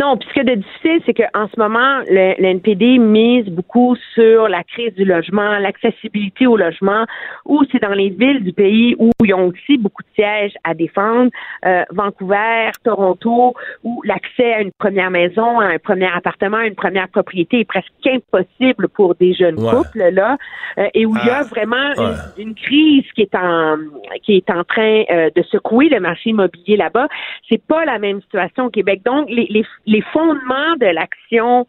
Non, 0.07 0.16
puis 0.16 0.28
ce 0.28 0.35
qui 0.35 0.41
est 0.49 0.57
difficile, 0.57 1.01
c'est 1.05 1.15
qu'en 1.15 1.49
ce 1.49 1.59
moment, 1.59 1.99
le, 2.09 2.41
NPD 2.41 2.99
mise 2.99 3.47
beaucoup 3.47 3.97
sur 4.15 4.49
la 4.49 4.62
crise 4.62 4.95
du 4.95 5.05
logement, 5.05 5.59
l'accessibilité 5.59 6.47
au 6.47 6.57
logement, 6.57 7.07
ou 7.45 7.65
c'est 7.73 7.83
dans 7.83 7.93
les 7.93 8.11
villes 8.11 8.45
du 8.45 8.53
pays 8.53 8.95
où 9.01 9.11
ils 9.24 9.35
ont 9.35 9.49
aussi 9.49 9.78
beaucoup 9.78 10.05
de 10.05 10.09
sièges 10.15 10.53
à 10.62 10.74
défendre, 10.74 11.33
euh, 11.65 11.83
Vancouver, 11.91 12.70
Toronto, 12.85 13.55
où 13.83 14.01
l'accès 14.05 14.55
à 14.55 14.61
une 14.61 14.70
première 14.78 15.11
maison, 15.11 15.59
à 15.59 15.66
un 15.66 15.78
premier 15.78 16.09
appartement, 16.15 16.59
à 16.59 16.66
une 16.66 16.77
première 16.77 17.09
propriété 17.09 17.61
est 17.61 17.65
presque 17.65 17.91
impossible 18.07 18.89
pour 18.89 19.16
des 19.16 19.35
jeunes 19.35 19.57
couples 19.57 20.11
là, 20.12 20.37
euh, 20.78 20.87
et 20.95 21.05
où 21.05 21.16
il 21.16 21.27
y 21.27 21.31
a 21.31 21.39
ah, 21.39 21.43
vraiment 21.43 21.95
une, 22.39 22.55
crise 22.55 23.05
qui 23.16 23.23
est 23.23 23.35
en 23.35 23.77
qui 24.23 24.37
est 24.37 24.51
en 24.51 24.62
train 24.62 25.03
euh, 25.11 25.31
de 25.35 25.43
secouer 25.43 25.89
le 25.89 25.99
marché 25.99 26.31
immobilier 26.31 26.77
là-bas. 26.77 27.09
C'est 27.49 27.62
pas 27.62 27.85
la 27.85 27.99
même 27.99 28.20
situation 28.23 28.66
au 28.66 28.70
Québec. 28.70 29.03
Donc 29.05 29.28
les, 29.28 29.47
les 29.51 29.65
les 29.95 29.95
fondements 30.12 30.77
de 30.81 30.86
l'action 30.86 31.66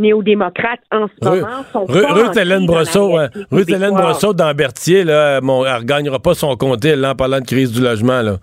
néo-démocrate 0.00 0.80
en 0.90 1.06
ce 1.08 1.24
moment 1.24 1.64
sont 1.72 1.86
pas 1.86 2.12
Ruth 2.12 2.36
Hélène 2.36 2.66
Brosseau, 2.66 3.18
Ruth 3.50 3.68
Hélène 3.68 3.94
Brosseau 3.94 4.32
dans 4.32 4.52
Berthier, 4.54 5.04
là, 5.04 5.40
bon, 5.40 5.64
elle 5.64 5.82
ne 5.82 5.86
gagnera 5.86 6.18
pas 6.18 6.34
son 6.34 6.56
comté 6.56 6.96
là, 6.96 7.10
en 7.10 7.14
parlant 7.14 7.40
de 7.40 7.46
crise 7.46 7.72
du 7.72 7.80
logement. 7.80 8.22
Là. 8.22 8.36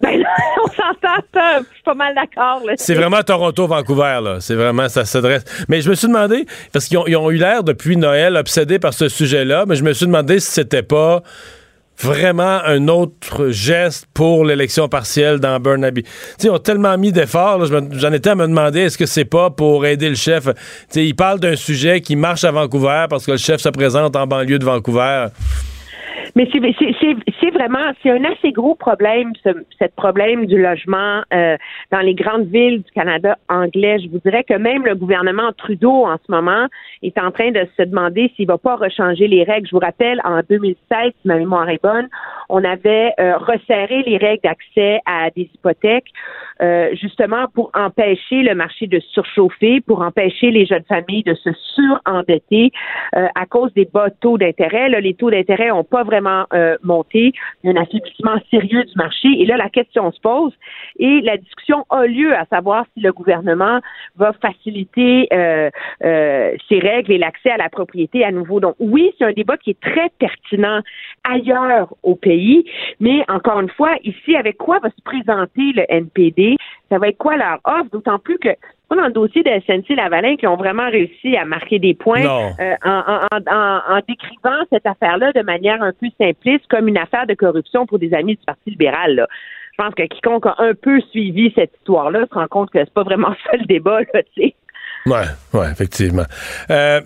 Ben 0.00 0.18
là, 0.20 0.28
on 0.64 0.68
s'entend. 0.68 1.58
Je 1.60 1.74
suis 1.74 1.82
pas 1.84 1.94
mal 1.94 2.14
d'accord. 2.14 2.62
C'est 2.76 2.94
vraiment 2.94 3.22
Toronto-Vancouver. 3.22 4.20
là. 4.22 4.36
C'est 4.40 4.54
vraiment, 4.54 4.88
ça 4.88 5.04
s'adresse. 5.04 5.44
Mais 5.68 5.80
je 5.80 5.90
me 5.90 5.94
suis 5.94 6.08
demandé, 6.08 6.46
parce 6.72 6.86
qu'ils 6.86 6.98
ont, 6.98 7.04
ont 7.06 7.30
eu 7.30 7.36
l'air 7.36 7.64
depuis 7.64 7.96
Noël 7.96 8.36
obsédés 8.36 8.78
par 8.78 8.94
ce 8.94 9.08
sujet-là, 9.08 9.64
mais 9.66 9.76
je 9.76 9.84
me 9.84 9.92
suis 9.92 10.06
demandé 10.06 10.40
si 10.40 10.50
c'était 10.52 10.82
pas 10.82 11.22
vraiment 11.98 12.60
un 12.64 12.88
autre 12.88 13.48
geste 13.50 14.06
pour 14.14 14.44
l'élection 14.44 14.88
partielle 14.88 15.38
dans 15.38 15.58
Burnaby. 15.60 16.02
T'sais, 16.02 16.48
ils 16.48 16.50
ont 16.50 16.58
tellement 16.58 16.96
mis 16.98 17.12
d'efforts, 17.12 17.64
j'en 17.66 18.12
étais 18.12 18.30
à 18.30 18.34
me 18.34 18.46
demander 18.46 18.80
est-ce 18.80 18.98
que 18.98 19.06
c'est 19.06 19.24
pas 19.24 19.50
pour 19.50 19.86
aider 19.86 20.08
le 20.08 20.14
chef? 20.14 20.48
T'sais, 20.88 21.06
il 21.06 21.14
parle 21.14 21.40
d'un 21.40 21.56
sujet 21.56 22.00
qui 22.00 22.16
marche 22.16 22.44
à 22.44 22.50
Vancouver 22.50 23.06
parce 23.08 23.26
que 23.26 23.32
le 23.32 23.38
chef 23.38 23.60
se 23.60 23.68
présente 23.68 24.16
en 24.16 24.26
banlieue 24.26 24.58
de 24.58 24.64
Vancouver. 24.64 25.26
Mais 26.36 26.48
c'est 26.52 27.50
vraiment, 27.50 27.92
c'est 28.02 28.10
un 28.10 28.24
assez 28.24 28.50
gros 28.50 28.74
problème, 28.74 29.32
ce, 29.44 29.50
problème 29.96 30.46
du 30.46 30.60
logement 30.60 31.22
euh, 31.32 31.56
dans 31.92 32.00
les 32.00 32.14
grandes 32.14 32.46
villes 32.46 32.82
du 32.82 32.90
Canada 32.90 33.38
anglais. 33.48 33.98
Je 34.00 34.08
vous 34.08 34.18
dirais 34.18 34.42
que 34.42 34.54
même 34.54 34.84
le 34.84 34.96
gouvernement 34.96 35.52
Trudeau 35.56 36.06
en 36.06 36.16
ce 36.16 36.32
moment 36.32 36.66
est 37.02 37.16
en 37.18 37.30
train 37.30 37.52
de 37.52 37.64
se 37.76 37.82
demander 37.84 38.32
s'il 38.34 38.48
va 38.48 38.58
pas 38.58 38.74
rechanger 38.74 39.28
les 39.28 39.44
règles. 39.44 39.68
Je 39.68 39.76
vous 39.76 39.80
rappelle, 39.80 40.20
en 40.24 40.40
2016, 40.48 41.12
si 41.12 41.28
ma 41.28 41.36
mémoire 41.36 41.68
est 41.68 41.82
bonne, 41.82 42.08
on 42.48 42.64
avait 42.64 43.12
euh, 43.20 43.36
resserré 43.36 44.02
les 44.04 44.16
règles 44.16 44.42
d'accès 44.42 45.00
à 45.06 45.30
des 45.30 45.48
hypothèques 45.54 46.10
euh, 46.62 46.90
justement 46.94 47.46
pour 47.54 47.70
empêcher 47.74 48.42
le 48.42 48.54
marché 48.54 48.86
de 48.86 49.00
surchauffer, 49.00 49.80
pour 49.80 50.02
empêcher 50.02 50.50
les 50.50 50.66
jeunes 50.66 50.84
familles 50.88 51.24
de 51.24 51.34
se 51.34 51.50
surendetter 51.74 52.70
à 53.12 53.46
cause 53.46 53.72
des 53.74 53.84
bas 53.84 54.10
taux 54.10 54.38
d'intérêt. 54.38 54.88
Les 55.00 55.14
taux 55.14 55.30
d'intérêt 55.30 55.68
n'ont 55.68 55.84
pas 55.84 56.02
vraiment 56.02 56.46
euh, 56.52 56.76
monté. 56.82 57.32
Il 57.62 57.70
y 57.70 57.72
a 57.72 57.78
un 57.78 57.82
affaiblissement 57.82 58.36
sérieux 58.50 58.84
du 58.84 58.94
marché. 58.96 59.28
Et 59.38 59.46
là, 59.46 59.56
la 59.56 59.68
question 59.68 60.10
se 60.12 60.20
pose 60.20 60.52
et 60.98 61.20
la 61.22 61.36
discussion 61.36 61.84
a 61.90 62.06
lieu 62.06 62.34
à 62.34 62.44
savoir 62.46 62.84
si 62.94 63.00
le 63.00 63.12
gouvernement 63.12 63.80
va 64.16 64.32
faciliter 64.34 65.28
euh, 65.32 65.70
euh, 66.04 66.52
ces 66.68 66.78
règles 66.78 67.12
et 67.12 67.18
l'accès 67.18 67.50
à 67.50 67.56
la 67.56 67.68
propriété 67.68 68.24
à 68.24 68.30
nouveau. 68.30 68.60
Donc 68.60 68.76
oui, 68.78 69.12
c'est 69.18 69.24
un 69.24 69.32
débat 69.32 69.56
qui 69.56 69.70
est 69.70 69.80
très 69.80 70.10
pertinent 70.18 70.80
ailleurs 71.28 71.94
au 72.02 72.14
pays, 72.14 72.64
mais 73.00 73.24
encore 73.28 73.60
une 73.60 73.70
fois, 73.70 73.94
ici, 74.02 74.36
avec 74.36 74.56
quoi 74.56 74.78
va 74.78 74.90
se 74.90 75.02
présenter 75.04 75.72
le 75.74 75.84
NPD? 75.88 76.43
Ça 76.90 76.98
va 76.98 77.08
être 77.08 77.18
quoi 77.18 77.36
leur 77.36 77.60
offre? 77.64 77.90
D'autant 77.92 78.18
plus 78.18 78.38
que 78.38 78.50
dans 78.96 79.06
le 79.06 79.12
dossier 79.12 79.42
de 79.42 79.50
SNC-Lavalin 79.50 80.36
qui 80.36 80.46
ont 80.46 80.56
vraiment 80.56 80.88
réussi 80.88 81.36
à 81.36 81.44
marquer 81.44 81.78
des 81.78 81.94
points 81.94 82.24
euh, 82.24 82.74
en, 82.84 84.00
décrivant 84.06 84.64
cette 84.70 84.86
affaire-là 84.86 85.32
de 85.32 85.42
manière 85.42 85.82
un 85.82 85.92
peu 85.92 86.06
simpliste 86.18 86.66
comme 86.68 86.88
une 86.88 86.98
affaire 86.98 87.26
de 87.26 87.34
corruption 87.34 87.86
pour 87.86 87.98
des 87.98 88.12
amis 88.14 88.36
du 88.36 88.44
Parti 88.44 88.70
libéral. 88.70 89.26
Je 89.76 89.82
pense 89.82 89.94
que 89.94 90.02
quiconque 90.04 90.46
a 90.46 90.54
un 90.58 90.74
peu 90.74 91.00
suivi 91.10 91.52
cette 91.54 91.72
histoire-là 91.78 92.26
se 92.30 92.34
rend 92.34 92.46
compte 92.46 92.70
que 92.70 92.78
c'est 92.78 92.94
pas 92.94 93.02
vraiment 93.02 93.34
ça 93.44 93.56
le 93.56 93.66
débat, 93.66 94.00
là, 94.00 94.22
tu 94.34 94.42
sais. 94.42 94.54
Ouais, 95.06 95.26
ouais, 95.52 95.70
effectivement. 95.70 96.24
Euh, 96.70 97.00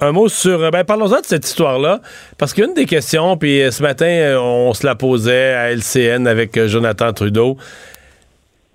un 0.00 0.12
mot 0.12 0.28
sur. 0.28 0.70
Ben, 0.70 0.84
parlons-en 0.84 1.20
de 1.20 1.24
cette 1.24 1.46
histoire-là. 1.46 2.00
Parce 2.36 2.52
qu'une 2.52 2.74
des 2.74 2.84
questions, 2.84 3.36
puis 3.36 3.62
ce 3.70 3.82
matin, 3.82 4.36
on 4.38 4.74
se 4.74 4.86
la 4.86 4.94
posait 4.94 5.54
à 5.54 5.72
LCN 5.72 6.26
avec 6.26 6.58
Jonathan 6.66 7.12
Trudeau. 7.12 7.56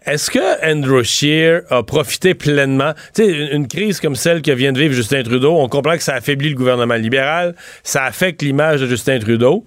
Est-ce 0.05 0.29
que 0.29 0.69
Andrew 0.69 1.01
Scheer 1.03 1.61
a 1.69 1.81
profité 1.81 2.33
pleinement? 2.33 2.93
Tu 3.13 3.23
sais, 3.23 3.31
une, 3.53 3.67
crise 3.69 4.01
comme 4.01 4.15
celle 4.15 4.41
que 4.41 4.51
vient 4.51 4.73
de 4.73 4.79
vivre 4.79 4.93
Justin 4.93 5.23
Trudeau, 5.23 5.55
on 5.57 5.69
comprend 5.69 5.95
que 5.95 6.03
ça 6.03 6.15
affaiblit 6.15 6.49
le 6.49 6.55
gouvernement 6.55 6.95
libéral, 6.95 7.55
ça 7.83 8.03
affecte 8.03 8.41
l'image 8.41 8.81
de 8.81 8.87
Justin 8.87 9.19
Trudeau. 9.19 9.63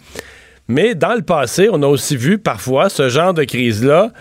Mais 0.68 0.94
dans 0.94 1.14
le 1.14 1.22
passé, 1.22 1.68
on 1.72 1.82
a 1.82 1.86
aussi 1.86 2.18
vu 2.18 2.38
parfois 2.38 2.90
ce 2.90 3.08
genre 3.08 3.32
de 3.32 3.44
crise-là 3.44 4.12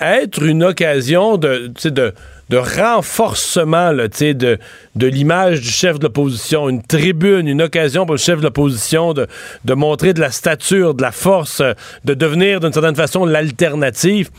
être 0.00 0.44
une 0.44 0.62
occasion 0.62 1.38
de, 1.38 1.72
de, 1.84 2.14
de 2.50 2.56
renforcement 2.56 3.92
de, 3.92 4.58
de 4.94 5.06
l'image 5.08 5.60
du 5.60 5.68
chef 5.68 5.98
de 5.98 6.04
l'opposition, 6.04 6.68
une 6.68 6.84
tribune, 6.84 7.48
une 7.48 7.62
occasion 7.62 8.06
pour 8.06 8.14
le 8.14 8.20
chef 8.20 8.38
de 8.38 8.44
l'opposition 8.44 9.12
de, 9.12 9.26
de 9.64 9.74
montrer 9.74 10.14
de 10.14 10.20
la 10.20 10.30
stature, 10.30 10.94
de 10.94 11.02
la 11.02 11.10
force, 11.10 11.62
de 12.04 12.14
devenir 12.14 12.60
d'une 12.60 12.72
certaine 12.72 12.94
façon 12.94 13.24
l'alternative. 13.24 14.30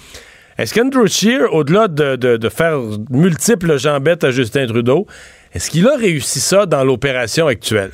Est-ce 0.59 0.73
qu'Andrew 0.73 1.07
Scheer, 1.07 1.53
au-delà 1.53 1.87
de, 1.87 2.17
de, 2.17 2.49
faire 2.49 2.79
multiples 3.09 3.77
jambettes 3.77 4.25
à 4.25 4.31
Justin 4.31 4.67
Trudeau, 4.67 5.05
est-ce 5.53 5.69
qu'il 5.71 5.87
a 5.87 5.95
réussi 5.95 6.41
ça 6.41 6.65
dans 6.65 6.83
l'opération 6.83 7.47
actuelle? 7.47 7.91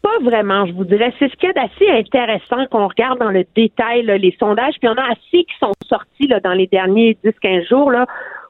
Pas 0.00 0.18
vraiment, 0.22 0.64
je 0.64 0.72
vous 0.72 0.86
dirais. 0.86 1.12
C'est 1.18 1.30
ce 1.30 1.36
qu'il 1.36 1.50
y 1.50 1.50
a 1.50 1.52
d'assez 1.52 1.90
intéressant 1.90 2.64
qu'on 2.70 2.88
regarde 2.88 3.18
dans 3.18 3.28
le 3.28 3.44
détail 3.54 4.06
les 4.06 4.34
sondages, 4.40 4.72
puis 4.80 4.84
il 4.84 4.86
y 4.86 4.88
en 4.88 4.94
a 4.94 5.12
assez 5.12 5.44
qui 5.44 5.54
sont 5.60 5.72
sortis 5.86 6.28
là, 6.28 6.40
dans 6.40 6.54
les 6.54 6.66
derniers 6.66 7.18
10-15 7.22 7.68
jours 7.68 7.90
là, 7.90 8.06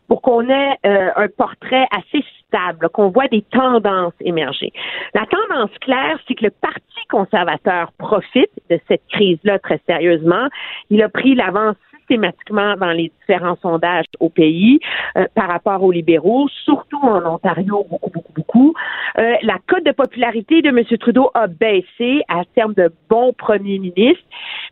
pour 0.07 0.23
qu'on 0.23 0.49
ait 0.49 0.77
euh, 0.87 1.11
un 1.17 1.27
portrait 1.27 1.87
assez 1.91 2.25
stable, 2.47 2.91
qu'on 2.91 3.09
voit 3.09 3.27
des 3.27 3.43
tendances 3.51 4.15
émerger. 4.21 4.73
La 5.15 5.27
tendance 5.27 5.77
claire, 5.81 6.17
c'est 6.29 6.35
que 6.35 6.45
le 6.45 6.53
Parti 6.53 6.81
conservateur 7.11 7.91
profite 7.99 8.51
de 8.71 8.79
cette 8.87 9.03
crise-là 9.11 9.59
très 9.59 9.81
sérieusement. 9.89 10.47
Il 10.91 11.03
a 11.03 11.09
pris 11.09 11.35
l'avance 11.35 11.77
systématiquement 12.03 12.77
dans 12.77 12.93
les 12.93 13.11
différents 13.21 13.57
sondages 13.63 14.07
au 14.21 14.29
pays 14.29 14.81
euh, 15.17 15.27
par 15.35 15.49
rapport 15.49 15.83
aux 15.83 15.93
libéraux, 15.93 16.49
surtout 16.65 16.99
en 17.03 17.25
Ontario, 17.25 17.87
beaucoup, 17.89 18.11
beaucoup, 18.11 18.33
beaucoup. 18.35 18.75
Euh, 19.19 19.35
la 19.43 19.59
cote 19.67 19.85
de 19.85 19.93
popularité 19.93 20.63
de 20.63 20.69
M. 20.69 20.85
Trudeau 20.99 21.31
a 21.35 21.47
baissé 21.47 22.23
à 22.29 22.45
terme 22.55 22.75
de 22.75 22.93
bon 23.09 23.33
premier 23.33 23.79
ministre, 23.79 24.25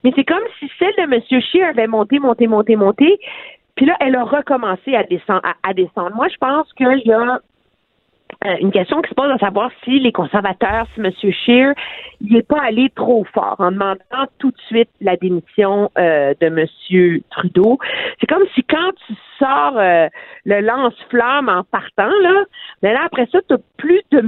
mais 0.04 0.12
c'est 0.16 0.24
comme 0.24 0.44
si 0.58 0.70
celle 0.78 0.94
de 0.98 1.14
M. 1.14 1.40
Scheer 1.40 1.68
avait 1.68 1.86
monté, 1.86 2.18
monté, 2.18 2.46
monté, 2.46 2.76
monté, 2.76 3.18
puis 3.76 3.86
là, 3.86 3.96
elle 4.00 4.16
a 4.16 4.24
recommencé 4.24 4.94
à 4.94 5.04
descendre. 5.04 6.14
Moi, 6.14 6.28
je 6.28 6.36
pense 6.36 6.70
qu'il 6.74 7.02
y 7.06 7.12
a 7.12 7.40
une 8.60 8.70
question 8.70 9.00
qui 9.02 9.10
se 9.10 9.14
pose 9.14 9.30
à 9.30 9.38
savoir 9.38 9.70
si 9.84 9.98
les 9.98 10.12
conservateurs, 10.12 10.86
si 10.94 11.00
M. 11.00 11.10
Scheer, 11.12 11.74
il 12.20 12.32
n'est 12.32 12.42
pas 12.42 12.60
allé 12.62 12.90
trop 12.94 13.24
fort 13.32 13.56
en 13.58 13.70
demandant 13.70 14.26
tout 14.38 14.50
de 14.50 14.60
suite 14.66 14.90
la 15.00 15.16
démission 15.16 15.90
euh, 15.98 16.34
de 16.40 16.46
M. 16.46 17.20
Trudeau. 17.30 17.78
C'est 18.20 18.26
comme 18.26 18.44
si 18.54 18.62
quand 18.64 18.92
tu 19.06 19.14
sors 19.40 19.76
euh, 19.76 20.08
le 20.44 20.60
lance-flamme 20.60 21.48
en 21.48 21.64
partant, 21.64 22.12
là, 22.22 22.44
mais 22.82 22.92
là, 22.92 23.00
après 23.06 23.26
ça, 23.32 23.38
tu 23.48 23.54
n'as 23.54 23.60
plus 23.76 24.00
de, 24.12 24.22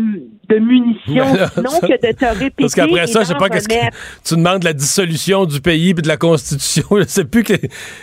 de 0.48 0.58
munitions, 0.58 1.26
non 1.56 1.78
que 1.80 1.92
de 1.92 2.12
te 2.16 2.24
répéter. 2.24 2.54
Parce 2.58 2.74
qu'après 2.74 3.06
ça, 3.06 3.20
je 3.20 3.26
sais 3.26 3.34
pas 3.34 3.48
qu'est-ce 3.48 3.68
que 3.68 4.26
tu 4.26 4.36
demandes 4.36 4.64
la 4.64 4.72
dissolution 4.72 5.44
du 5.44 5.60
pays 5.60 5.90
et 5.90 5.94
de 5.94 6.08
la 6.08 6.16
Constitution. 6.16 6.86
Je 6.98 7.04
sais 7.04 7.24
plus 7.24 7.44
que. 7.44 7.54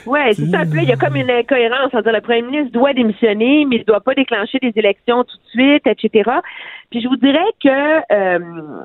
Oui, 0.06 0.20
c'est 0.34 0.46
ça. 0.46 0.64
il 0.64 0.84
y 0.84 0.92
a 0.92 0.96
comme 0.96 1.16
une 1.16 1.30
incohérence. 1.30 1.92
dire 1.92 2.14
le 2.14 2.22
premier 2.22 2.42
ministre 2.42 2.72
doit 2.72 2.94
démissionner, 2.94 3.66
mais 3.66 3.78
il 3.78 3.80
ne 3.80 3.86
doit 3.86 4.02
pas 4.02 4.14
déclencher 4.14 4.60
des 4.62 4.72
élections 4.76 5.24
tout 5.24 5.38
de 5.38 5.50
suite, 5.50 5.88
etc. 5.88 6.30
Puis 6.92 7.02
je 7.02 7.08
vous 7.08 7.18
dirais 7.18 7.40
que 7.64 8.14
euh, 8.14 8.84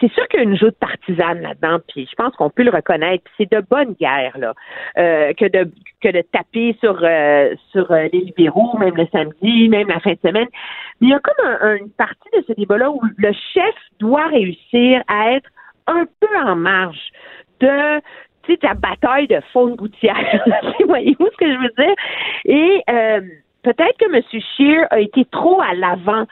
c'est 0.00 0.12
sûr 0.12 0.26
qu'il 0.28 0.40
y 0.40 0.42
a 0.42 0.44
une 0.44 0.56
joute 0.56 0.76
partisane 0.78 1.40
là-dedans, 1.40 1.78
puis 1.88 2.08
je 2.10 2.14
pense 2.16 2.34
qu'on 2.36 2.50
peut 2.50 2.62
le 2.62 2.70
reconnaître. 2.70 3.24
C'est 3.36 3.50
de 3.50 3.60
bonne 3.60 3.94
guerre 3.94 4.36
là 4.38 4.54
euh, 4.98 5.32
que 5.34 5.46
de 5.46 5.70
que 6.00 6.08
de 6.08 6.22
taper 6.32 6.76
sur 6.80 6.98
euh, 7.02 7.54
sur 7.70 7.90
euh, 7.90 8.08
les 8.12 8.20
libéraux, 8.20 8.76
même 8.78 8.96
le 8.96 9.06
samedi, 9.12 9.68
même 9.68 9.88
la 9.88 10.00
fin 10.00 10.12
de 10.12 10.18
semaine. 10.24 10.48
Mais 11.00 11.08
il 11.08 11.10
y 11.10 11.14
a 11.14 11.20
comme 11.20 11.78
une 11.80 11.90
partie 11.90 12.28
de 12.36 12.44
ce 12.46 12.52
débat-là 12.52 12.90
où 12.90 13.00
le 13.16 13.32
chef 13.54 13.74
doit 13.98 14.26
réussir 14.26 15.02
à 15.08 15.32
être 15.32 15.48
un 15.86 16.06
peu 16.20 16.38
en 16.44 16.56
marge 16.56 17.10
de 17.60 18.00
tu 18.44 18.58
ta 18.58 18.74
bataille 18.74 19.28
de 19.28 19.40
faune 19.52 19.76
gouttière. 19.76 20.44
Voyez-vous 20.86 21.28
ce 21.32 21.36
que 21.36 21.52
je 21.52 21.58
veux 21.58 21.72
dire? 21.78 21.94
Et 22.44 22.82
peut-être 23.62 23.96
que 23.98 24.12
M. 24.12 24.22
Scheer 24.56 24.86
a 24.90 24.98
été 24.98 25.24
trop 25.26 25.60
à 25.60 25.74
l'avant 25.74 26.26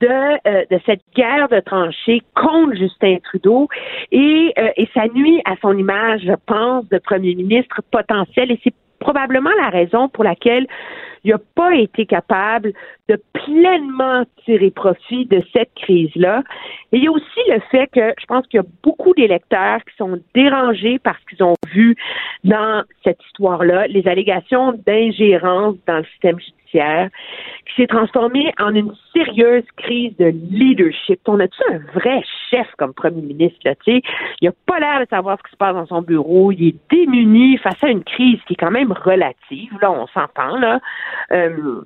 de, 0.00 0.48
euh, 0.48 0.64
de 0.70 0.80
cette 0.86 1.02
guerre 1.14 1.48
de 1.48 1.60
tranchées 1.60 2.22
contre 2.34 2.76
Justin 2.76 3.18
Trudeau. 3.24 3.68
Et, 4.12 4.52
euh, 4.58 4.68
et 4.76 4.88
ça 4.94 5.06
nuit 5.14 5.40
à 5.44 5.54
son 5.60 5.76
image, 5.76 6.22
je 6.24 6.34
pense, 6.46 6.88
de 6.88 6.98
premier 6.98 7.34
ministre 7.34 7.80
potentiel. 7.90 8.50
Et 8.50 8.60
c'est 8.62 8.74
probablement 8.98 9.50
la 9.60 9.68
raison 9.68 10.08
pour 10.08 10.24
laquelle 10.24 10.66
il 11.24 11.30
n'a 11.30 11.38
pas 11.54 11.74
été 11.74 12.06
capable 12.06 12.72
de 13.08 13.20
pleinement 13.32 14.24
tirer 14.44 14.70
profit 14.70 15.26
de 15.26 15.42
cette 15.52 15.74
crise-là. 15.74 16.42
Et 16.92 16.98
il 16.98 17.04
y 17.04 17.08
a 17.08 17.10
aussi 17.10 17.40
le 17.48 17.60
fait 17.70 17.86
que 17.88 18.14
je 18.18 18.26
pense 18.26 18.46
qu'il 18.46 18.58
y 18.58 18.62
a 18.62 18.66
beaucoup 18.82 19.12
d'électeurs 19.14 19.84
qui 19.84 19.94
sont 19.96 20.20
dérangés 20.34 20.98
parce 20.98 21.22
qu'ils 21.28 21.42
ont 21.42 21.54
vu 21.68 21.96
dans 22.44 22.82
cette 23.02 23.18
histoire-là 23.26 23.86
les 23.88 24.06
allégations 24.08 24.72
d'ingérence 24.86 25.76
dans 25.86 25.98
le 25.98 26.04
système 26.04 26.38
judiciaire 26.40 27.10
qui 27.66 27.82
s'est 27.82 27.86
transformé 27.86 28.52
en 28.58 28.74
une 28.74 28.92
sérieuse 29.14 29.64
crise 29.76 30.16
de 30.16 30.32
leadership. 30.50 31.20
On 31.26 31.40
a-tu 31.40 31.60
un 31.70 31.78
vrai 31.94 32.22
chef 32.50 32.66
comme 32.78 32.94
premier 32.94 33.22
ministre, 33.22 33.58
là? 33.64 33.74
Il 33.86 34.02
n'a 34.42 34.52
pas 34.66 34.80
l'air 34.80 35.00
de 35.00 35.06
savoir 35.08 35.38
ce 35.38 35.44
qui 35.44 35.52
se 35.52 35.56
passe 35.56 35.74
dans 35.74 35.86
son 35.86 36.02
bureau. 36.02 36.52
Il 36.52 36.68
est 36.68 36.76
démuni 36.90 37.58
face 37.58 37.82
à 37.82 37.88
une 37.88 38.02
crise 38.02 38.40
qui 38.46 38.54
est 38.54 38.56
quand 38.56 38.70
même 38.70 38.92
relative. 38.92 39.72
Là, 39.80 39.92
on 39.92 40.06
s'entend, 40.08 40.56
là. 40.56 40.80
Euh, 41.32 41.82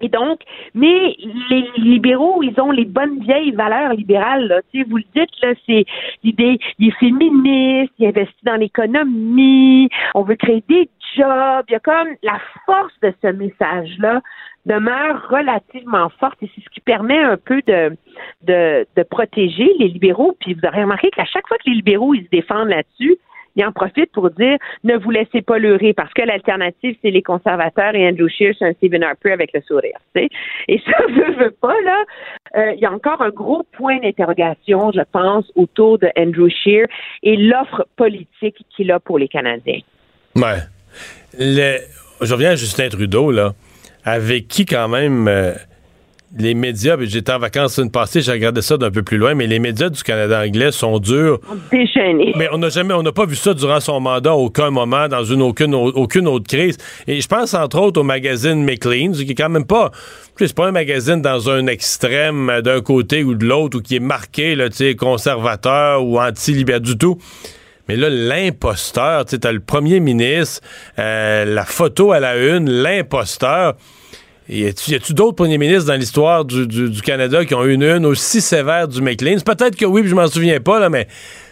et 0.00 0.08
donc, 0.08 0.40
mais 0.74 1.16
les 1.50 1.70
libéraux, 1.76 2.42
ils 2.42 2.60
ont 2.60 2.70
les 2.70 2.84
bonnes 2.84 3.20
vieilles 3.20 3.52
valeurs 3.52 3.94
libérales. 3.94 4.48
Là. 4.48 4.60
Tu 4.72 4.80
sais, 4.80 4.88
vous 4.88 4.98
le 4.98 5.04
dites, 5.14 5.30
là, 5.42 5.54
c'est 5.66 5.84
l'idée, 6.22 6.58
il 6.78 6.88
est 6.88 6.98
féministe, 6.98 7.92
il 7.98 8.06
investit 8.06 8.44
dans 8.44 8.56
l'économie, 8.56 9.88
on 10.14 10.22
veut 10.22 10.36
créer 10.36 10.62
des 10.68 10.88
jobs. 11.16 11.64
Il 11.68 11.72
y 11.72 11.76
a 11.76 11.80
comme 11.80 12.08
la 12.22 12.38
force 12.66 12.94
de 13.02 13.12
ce 13.22 13.28
message-là 13.28 14.20
demeure 14.66 15.28
relativement 15.30 16.10
forte 16.20 16.42
et 16.42 16.50
c'est 16.54 16.62
ce 16.62 16.68
qui 16.70 16.80
permet 16.80 17.18
un 17.18 17.38
peu 17.38 17.62
de, 17.66 17.96
de, 18.42 18.86
de 18.96 19.02
protéger 19.02 19.72
les 19.78 19.88
libéraux. 19.88 20.36
Puis 20.40 20.54
vous 20.54 20.66
aurez 20.66 20.82
remarqué 20.82 21.10
qu'à 21.10 21.24
chaque 21.24 21.46
fois 21.48 21.56
que 21.58 21.70
les 21.70 21.76
libéraux 21.76 22.14
ils 22.14 22.24
se 22.24 22.30
défendent 22.30 22.68
là-dessus, 22.68 23.16
il 23.58 23.64
en 23.64 23.72
profite 23.72 24.10
pour 24.12 24.30
dire 24.30 24.56
ne 24.84 24.96
vous 24.96 25.10
laissez 25.10 25.42
pas 25.42 25.58
leurrer 25.58 25.92
parce 25.92 26.12
que 26.14 26.22
l'alternative, 26.22 26.96
c'est 27.02 27.10
les 27.10 27.22
conservateurs 27.22 27.94
et 27.94 28.08
Andrew 28.08 28.28
Scheer, 28.28 28.54
c'est 28.58 28.66
un 28.66 28.72
Stephen 28.74 29.02
Harper 29.02 29.32
avec 29.32 29.52
le 29.52 29.60
sourire. 29.62 29.98
Et 30.14 30.80
ça, 30.86 30.92
ne 31.08 31.44
veut 31.44 31.50
pas, 31.50 31.74
là. 31.84 32.04
Euh, 32.56 32.72
il 32.74 32.80
y 32.80 32.86
a 32.86 32.92
encore 32.92 33.20
un 33.20 33.30
gros 33.30 33.64
point 33.72 33.98
d'interrogation, 33.98 34.92
je 34.92 35.00
pense, 35.12 35.44
autour 35.56 35.98
de 35.98 36.08
Andrew 36.16 36.48
Scheer 36.48 36.86
et 37.22 37.36
l'offre 37.36 37.86
politique 37.96 38.56
qu'il 38.74 38.90
a 38.92 39.00
pour 39.00 39.18
les 39.18 39.28
Canadiens. 39.28 39.80
Ouais. 40.36 40.58
Je 41.38 42.32
reviens 42.32 42.50
à 42.50 42.56
Justin 42.56 42.88
Trudeau, 42.88 43.32
là, 43.32 43.54
avec 44.04 44.46
qui 44.46 44.66
quand 44.66 44.88
même. 44.88 45.26
Euh, 45.26 45.54
les 46.36 46.54
médias, 46.54 46.96
j'étais 47.00 47.32
en 47.32 47.38
vacances 47.38 47.78
une 47.78 47.90
passée, 47.90 48.20
j'ai 48.20 48.32
regardé 48.32 48.60
ça 48.60 48.76
d'un 48.76 48.90
peu 48.90 49.02
plus 49.02 49.16
loin, 49.16 49.34
mais 49.34 49.46
les 49.46 49.58
médias 49.58 49.88
du 49.88 50.02
Canada 50.02 50.42
anglais 50.44 50.72
sont 50.72 50.98
durs. 50.98 51.40
Déchaînés. 51.72 52.32
Mais 52.36 52.48
on 52.52 52.58
n'a 52.58 52.68
jamais, 52.68 52.92
on 52.92 53.02
n'a 53.02 53.12
pas 53.12 53.24
vu 53.24 53.34
ça 53.34 53.54
durant 53.54 53.80
son 53.80 54.00
mandat, 54.00 54.34
aucun 54.34 54.70
moment, 54.70 55.08
dans 55.08 55.24
une 55.24 55.40
aucune, 55.40 55.74
aucune 55.74 56.28
autre 56.28 56.46
crise. 56.46 56.76
Et 57.06 57.20
je 57.20 57.28
pense 57.28 57.54
entre 57.54 57.78
autres 57.80 58.00
au 58.00 58.04
magazine 58.04 58.62
Maclean's, 58.62 59.24
qui 59.24 59.30
est 59.30 59.34
quand 59.34 59.48
même 59.48 59.64
pas, 59.64 59.90
c'est 60.36 60.54
pas 60.54 60.68
un 60.68 60.72
magazine 60.72 61.22
dans 61.22 61.48
un 61.48 61.66
extrême 61.66 62.60
d'un 62.62 62.82
côté 62.82 63.24
ou 63.24 63.34
de 63.34 63.46
l'autre, 63.46 63.78
ou 63.78 63.80
qui 63.80 63.96
est 63.96 64.00
marqué, 64.00 64.54
là, 64.54 64.68
tu 64.68 64.76
sais, 64.76 64.96
conservateur 64.96 66.04
ou 66.04 66.20
anti-libéral 66.20 66.82
du 66.82 66.98
tout. 66.98 67.18
Mais 67.88 67.96
là, 67.96 68.10
l'imposteur, 68.10 69.24
tu 69.24 69.30
sais, 69.30 69.38
t'as 69.38 69.52
le 69.52 69.60
premier 69.60 69.98
ministre, 69.98 70.60
euh, 70.98 71.46
la 71.46 71.64
photo 71.64 72.12
à 72.12 72.20
la 72.20 72.36
une, 72.36 72.68
l'imposteur. 72.68 73.76
Y 74.48 74.66
a-tu 74.66 75.12
d'autres 75.12 75.36
premiers 75.36 75.58
ministres 75.58 75.86
dans 75.86 75.98
l'histoire 75.98 76.44
du, 76.44 77.02
Canada 77.04 77.44
qui 77.44 77.54
ont 77.54 77.64
eu 77.64 77.74
une 77.74 77.82
une 77.82 78.06
aussi 78.06 78.40
sévère 78.40 78.88
du 78.88 79.02
McLean? 79.02 79.36
Peut-être 79.44 79.76
que 79.76 79.84
oui, 79.84 80.02
je 80.06 80.14
m'en 80.14 80.26
souviens 80.26 80.58
pas, 80.58 80.80
là, 80.80 80.88
mais 80.88 81.06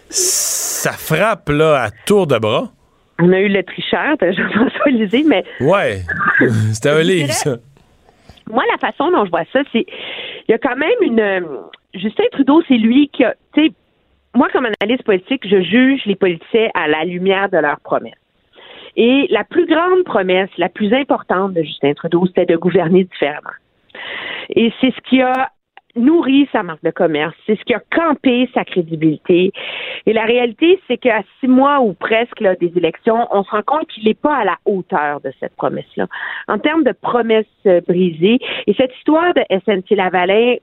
ça 0.09 0.93
frappe 0.93 1.51
là, 1.51 1.83
à 1.83 1.91
tour 2.07 2.27
de 2.27 2.39
bras. 2.39 2.71
On 3.19 3.33
a 3.33 3.39
eu 3.39 3.49
le 3.49 3.63
tricheur 3.63 4.17
de 4.19 4.33
Jean-François 4.33 4.91
Lisée, 4.91 5.25
mais. 5.27 5.45
Ouais. 5.61 6.03
C'était 6.73 6.91
un 6.91 7.03
livre, 7.03 7.33
ça. 7.33 7.57
Moi, 8.51 8.63
la 8.71 8.79
façon 8.79 9.11
dont 9.11 9.25
je 9.25 9.31
vois 9.31 9.45
ça, 9.53 9.61
c'est. 9.73 9.85
Il 10.49 10.53
y 10.53 10.55
a 10.55 10.59
quand 10.59 10.77
même 10.77 11.03
une. 11.03 11.21
Euh, 11.21 11.41
Justin 11.95 12.25
Trudeau, 12.33 12.63
c'est 12.69 12.79
lui 12.79 13.11
qui 13.13 13.25
a. 13.25 13.35
Tu 13.55 13.67
sais, 13.67 13.73
moi, 14.35 14.49
comme 14.53 14.67
analyste 14.81 15.05
politique, 15.05 15.43
je 15.49 15.63
juge 15.63 16.03
les 16.07 16.17
politiciens 16.17 16.69
à 16.75 16.89
la 16.89 17.05
lumière 17.05 17.49
de 17.51 17.59
leurs 17.59 17.81
promesses. 17.81 18.15
Et 18.97 19.27
la 19.31 19.45
plus 19.45 19.67
grande 19.67 20.05
promesse, 20.05 20.51
la 20.57 20.69
plus 20.69 20.93
importante 20.93 21.53
de 21.53 21.63
Justin 21.63 21.95
Trudeau, 21.95 22.27
c'était 22.27 22.47
de 22.47 22.57
gouverner 22.57 23.05
différemment. 23.05 23.51
Et 24.51 24.73
c'est 24.81 24.93
ce 24.95 25.01
qui 25.09 25.21
a 25.21 25.51
nourri 25.97 26.49
sa 26.53 26.63
marque 26.63 26.83
de 26.83 26.91
commerce, 26.91 27.35
c'est 27.47 27.59
ce 27.59 27.65
qui 27.65 27.75
a 27.75 27.83
campé 27.91 28.49
sa 28.55 28.65
crédibilité. 28.65 29.53
Et 30.05 30.13
la 30.13 30.25
réalité, 30.25 30.79
c'est 30.87 30.99
qu'à 30.99 31.23
six 31.41 31.49
mois 31.49 31.81
ou 31.81 31.95
presque 31.95 32.41
là, 32.41 32.55
des 32.55 32.73
élections, 32.77 33.27
on 33.31 33.43
se 33.43 33.51
rend 33.51 33.63
compte 33.63 33.89
qu'il 33.89 34.05
n'est 34.05 34.15
pas 34.15 34.37
à 34.37 34.45
la 34.45 34.57
hauteur 34.67 35.21
de 35.21 35.33
cette 35.41 35.57
promesse-là. 35.57 36.07
En 36.49 36.59
termes 36.59 36.85
de 36.85 36.93
promesses 36.93 37.47
euh, 37.67 37.81
brisées, 37.87 38.39
et 38.67 38.75
cette 38.75 38.95
histoire 38.97 39.33
de 39.35 39.43
SNC-Lavalin 39.51 40.57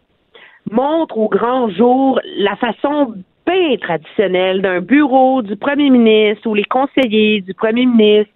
montre 0.71 1.17
au 1.17 1.27
grand 1.27 1.69
jour 1.69 2.19
la 2.37 2.55
façon 2.55 3.15
bien 3.45 3.77
traditionnelle 3.77 4.61
d'un 4.61 4.81
bureau 4.81 5.41
du 5.41 5.55
premier 5.55 5.89
ministre 5.89 6.47
ou 6.47 6.53
les 6.53 6.65
conseillers 6.65 7.41
du 7.41 7.53
premier 7.53 7.85
ministre 7.85 8.33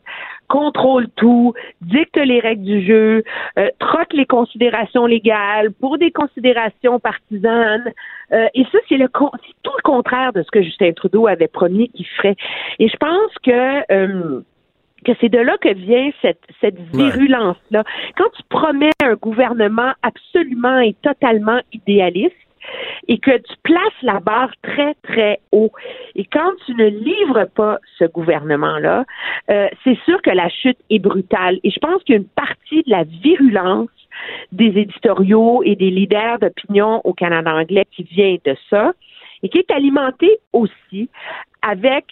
contrôle 0.47 1.07
tout, 1.15 1.53
dicte 1.81 2.17
les 2.17 2.39
règles 2.39 2.63
du 2.63 2.85
jeu, 2.85 3.23
euh, 3.59 3.69
troque 3.79 4.13
les 4.13 4.25
considérations 4.25 5.05
légales 5.05 5.71
pour 5.73 5.97
des 5.97 6.11
considérations 6.11 6.99
partisanes. 6.99 7.91
Euh, 8.31 8.47
et 8.53 8.63
ça, 8.71 8.79
c'est 8.87 8.97
le 8.97 9.09
tout 9.09 9.71
le 9.77 9.81
contraire 9.83 10.33
de 10.33 10.43
ce 10.43 10.51
que 10.51 10.61
Justin 10.61 10.93
Trudeau 10.93 11.27
avait 11.27 11.47
promis 11.47 11.89
qu'il 11.89 12.07
ferait. 12.07 12.35
Et 12.79 12.87
je 12.87 12.95
pense 12.97 13.33
que 13.43 13.93
euh, 13.93 14.41
que 15.05 15.11
c'est 15.21 15.29
de 15.29 15.39
là 15.39 15.55
que 15.61 15.73
vient 15.73 16.09
cette, 16.21 16.41
cette 16.59 16.79
virulence-là. 16.93 17.83
Quand 18.17 18.29
tu 18.35 18.43
promets 18.49 18.89
un 19.03 19.13
gouvernement 19.13 19.93
absolument 20.01 20.79
et 20.79 20.95
totalement 21.01 21.59
idéaliste, 21.71 22.35
et 23.07 23.17
que 23.19 23.37
tu 23.37 23.53
places 23.63 24.01
la 24.01 24.19
barre 24.19 24.51
très, 24.61 24.93
très 25.03 25.39
haut. 25.51 25.71
Et 26.15 26.25
quand 26.25 26.51
tu 26.65 26.73
ne 26.75 26.87
livres 26.87 27.45
pas 27.55 27.79
ce 27.97 28.05
gouvernement-là, 28.05 29.05
euh, 29.49 29.67
c'est 29.83 29.97
sûr 30.05 30.21
que 30.21 30.31
la 30.31 30.49
chute 30.49 30.77
est 30.89 30.99
brutale. 30.99 31.59
Et 31.63 31.71
je 31.71 31.79
pense 31.79 32.03
qu'il 32.03 32.15
y 32.15 32.17
a 32.17 32.21
une 32.21 32.27
partie 32.27 32.83
de 32.83 32.89
la 32.89 33.03
virulence 33.03 33.89
des 34.51 34.77
éditoriaux 34.77 35.61
et 35.63 35.75
des 35.75 35.89
leaders 35.89 36.39
d'opinion 36.39 37.01
au 37.03 37.13
Canada 37.13 37.53
anglais 37.53 37.85
qui 37.91 38.03
vient 38.03 38.37
de 38.43 38.55
ça 38.69 38.93
et 39.43 39.49
qui 39.49 39.59
est 39.59 39.71
alimentée 39.71 40.37
aussi 40.53 41.09
avec 41.61 42.05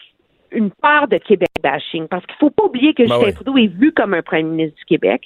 une 0.56 0.72
part 0.72 1.07
de 1.07 1.18
Québec 1.18 1.49
bashing 1.61 2.07
parce 2.07 2.26
qu'il 2.26 2.36
faut 2.40 2.49
pas 2.49 2.64
oublier 2.64 2.94
que 2.94 3.03
ben 3.07 3.15
Justin 3.15 3.32
Trudeau 3.34 3.57
est 3.57 3.68
vu 3.68 3.91
comme 3.91 4.14
un 4.14 4.22
premier 4.22 4.44
ministre 4.44 4.77
du 4.77 4.86
Québec 4.86 5.22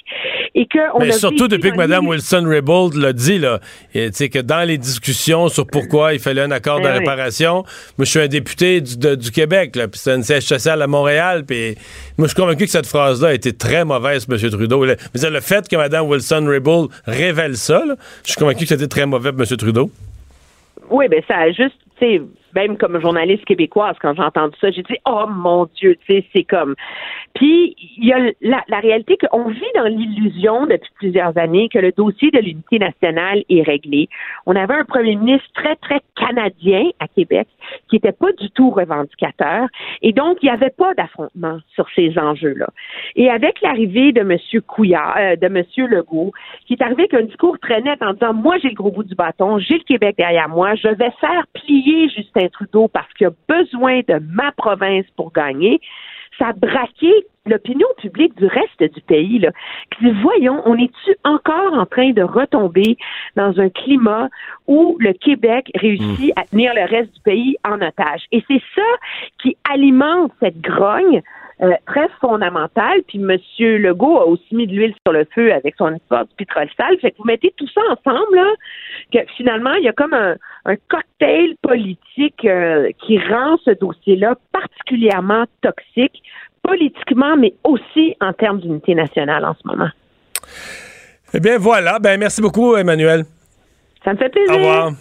et 0.55 0.65
que 0.65 0.79
on 0.93 0.99
Mais 0.99 1.11
surtout 1.11 1.47
depuis 1.47 1.71
que 1.71 1.77
Mme 1.77 2.07
Wilson-Raybould 2.07 2.95
l'a 2.95 3.13
dit 3.13 3.39
là, 3.39 3.59
que 3.93 4.41
dans 4.41 4.67
les 4.67 4.77
discussions 4.77 5.47
sur 5.47 5.67
pourquoi 5.67 6.13
il 6.13 6.19
fallait 6.19 6.41
un 6.41 6.51
accord 6.51 6.81
ben 6.81 6.93
de 6.93 6.99
réparation, 6.99 7.63
moi 7.97 8.05
je 8.05 8.05
suis 8.05 8.19
un 8.19 8.27
député 8.27 8.81
du, 8.81 9.31
Québec 9.31 9.71
puis 9.73 9.87
c'est 9.93 10.15
une 10.15 10.23
siège 10.23 10.43
sociale 10.43 10.81
à 10.81 10.87
Montréal 10.87 11.43
puis 11.45 11.75
moi 12.17 12.27
je 12.27 12.33
suis 12.33 12.41
convaincu 12.41 12.65
que 12.65 12.71
cette 12.71 12.87
phrase-là 12.87 13.29
a 13.29 13.33
été 13.33 13.53
très 13.53 13.85
mauvaise 13.85 14.27
M. 14.29 14.37
Trudeau. 14.49 14.85
Le, 14.85 14.95
le 15.13 15.39
fait 15.41 15.67
que 15.69 15.75
Mme 15.75 16.07
Wilson-Raybould 16.07 16.89
révèle 17.05 17.55
ça, 17.55 17.83
je 18.25 18.31
suis 18.31 18.39
convaincu 18.39 18.61
que 18.61 18.69
c'était 18.69 18.87
très 18.87 19.05
mauvais 19.05 19.29
M. 19.29 19.45
Trudeau. 19.45 19.91
Oui, 20.89 21.07
ben 21.07 21.21
ça 21.27 21.37
a 21.37 21.51
juste, 21.51 21.75
tu 21.99 22.05
sais, 22.05 22.21
même 22.55 22.77
comme 22.77 22.99
journaliste 22.99 23.45
québécoise, 23.45 23.95
quand 24.01 24.13
j'ai 24.15 24.23
entendu 24.23 24.55
ça, 24.59 24.71
j'ai 24.71 24.83
dit 24.83 24.97
oh 25.07 25.25
mon 25.29 25.67
Dieu, 25.75 25.95
tu 26.07 26.13
sais, 26.13 26.25
c'est 26.33 26.43
comme. 26.43 26.75
Puis 27.35 27.75
il 27.97 28.05
y 28.05 28.13
a 28.13 28.19
la, 28.41 28.63
la 28.67 28.79
réalité 28.79 29.17
qu'on 29.17 29.49
vit 29.49 29.61
dans 29.75 29.85
l'illusion 29.85 30.65
depuis 30.65 30.91
plusieurs 30.95 31.37
années 31.37 31.69
que 31.69 31.79
le 31.79 31.91
dossier 31.91 32.31
de 32.31 32.39
l'unité 32.39 32.79
nationale 32.79 33.43
est 33.49 33.61
réglé. 33.61 34.09
On 34.45 34.55
avait 34.55 34.75
un 34.75 34.85
premier 34.85 35.15
ministre 35.15 35.47
très 35.53 35.75
très 35.75 36.01
canadien 36.15 36.89
à 36.99 37.07
Québec 37.07 37.47
qui 37.89 37.95
n'était 37.95 38.11
pas 38.11 38.31
du 38.33 38.49
tout 38.51 38.71
revendicateur, 38.71 39.67
et 40.01 40.13
donc 40.13 40.37
il 40.41 40.45
n'y 40.45 40.51
avait 40.51 40.69
pas 40.69 40.93
d'affrontement 40.93 41.59
sur 41.73 41.87
ces 41.95 42.17
enjeux-là. 42.17 42.67
Et 43.15 43.29
avec 43.29 43.61
l'arrivée 43.61 44.11
de 44.11 44.21
M. 44.21 44.37
Couillard, 44.67 45.15
euh, 45.17 45.35
de 45.35 45.45
M. 45.45 45.63
Legault, 45.89 46.31
qui 46.65 46.73
est 46.73 46.81
arrivé 46.81 47.03
avec 47.03 47.13
un 47.13 47.23
discours 47.23 47.57
très 47.59 47.81
net 47.81 48.01
en 48.01 48.13
disant 48.13 48.33
moi 48.33 48.57
j'ai 48.61 48.69
le 48.69 48.75
gros 48.75 48.91
bout 48.91 49.03
du 49.03 49.15
bâton, 49.15 49.59
j'ai 49.59 49.75
le 49.75 49.83
Québec 49.83 50.15
derrière 50.17 50.49
moi, 50.49 50.75
je 50.75 50.87
vais 50.87 51.11
faire 51.19 51.45
plier 51.53 52.09
Justin 52.09 52.38
Trudeau 52.47 52.87
parce 52.87 53.11
qu'il 53.13 53.27
a 53.27 53.31
besoin 53.47 54.01
de 54.07 54.21
ma 54.31 54.51
province 54.53 55.05
pour 55.15 55.31
gagner, 55.31 55.81
ça 56.37 56.47
a 56.47 56.53
braqué 56.53 57.11
l'opinion 57.45 57.87
publique 57.97 58.35
du 58.37 58.45
reste 58.45 58.93
du 58.93 59.01
pays. 59.01 59.39
Là. 59.39 59.51
voyons, 60.21 60.61
on 60.65 60.77
est-tu 60.77 61.15
encore 61.23 61.73
en 61.73 61.85
train 61.85 62.11
de 62.11 62.21
retomber 62.21 62.97
dans 63.35 63.59
un 63.59 63.69
climat 63.69 64.29
où 64.67 64.95
le 64.99 65.13
Québec 65.13 65.71
réussit 65.75 66.31
à 66.37 66.43
tenir 66.43 66.73
le 66.73 66.85
reste 66.85 67.13
du 67.13 67.21
pays 67.21 67.57
en 67.65 67.81
otage? 67.81 68.21
Et 68.31 68.43
c'est 68.47 68.61
ça 68.75 68.87
qui 69.41 69.57
alimente 69.69 70.31
cette 70.39 70.61
grogne 70.61 71.21
euh, 71.61 71.73
très 71.85 72.07
fondamentale. 72.21 73.01
Puis 73.07 73.19
M. 73.19 73.37
Legault 73.59 74.17
a 74.17 74.25
aussi 74.25 74.55
mis 74.55 74.67
de 74.67 74.73
l'huile 74.73 74.93
sur 75.05 75.13
le 75.13 75.25
feu 75.33 75.51
avec 75.53 75.75
son 75.77 75.93
histoire 75.93 76.25
du 76.25 76.33
pétrole 76.35 76.69
sale. 76.77 76.97
Fait 76.99 77.11
que 77.11 77.17
vous 77.17 77.25
mettez 77.25 77.53
tout 77.57 77.67
ça 77.67 77.81
ensemble, 77.89 78.35
là, 78.35 78.53
que 79.11 79.19
finalement, 79.35 79.73
il 79.73 79.83
y 79.83 79.89
a 79.89 79.93
comme 79.93 80.13
un, 80.13 80.35
cocktail 80.87 81.55
politique 81.61 82.45
euh, 82.45 82.89
qui 83.05 83.19
rend 83.19 83.57
ce 83.65 83.71
dossier-là 83.71 84.35
particulièrement 84.51 85.45
toxique, 85.61 86.21
politiquement, 86.63 87.35
mais 87.35 87.53
aussi 87.63 88.15
en 88.21 88.33
termes 88.33 88.59
d'unité 88.59 88.95
nationale 88.95 89.43
en 89.45 89.53
ce 89.53 89.67
moment. 89.67 89.89
Eh 91.33 91.39
bien, 91.39 91.57
voilà. 91.57 91.99
Ben, 91.99 92.19
merci 92.19 92.41
beaucoup, 92.41 92.75
Emmanuel. 92.75 93.25
Ça 94.03 94.13
me 94.13 94.17
fait 94.17 94.29
plaisir. 94.29 94.53
Au 94.53 94.57
revoir. 94.57 94.91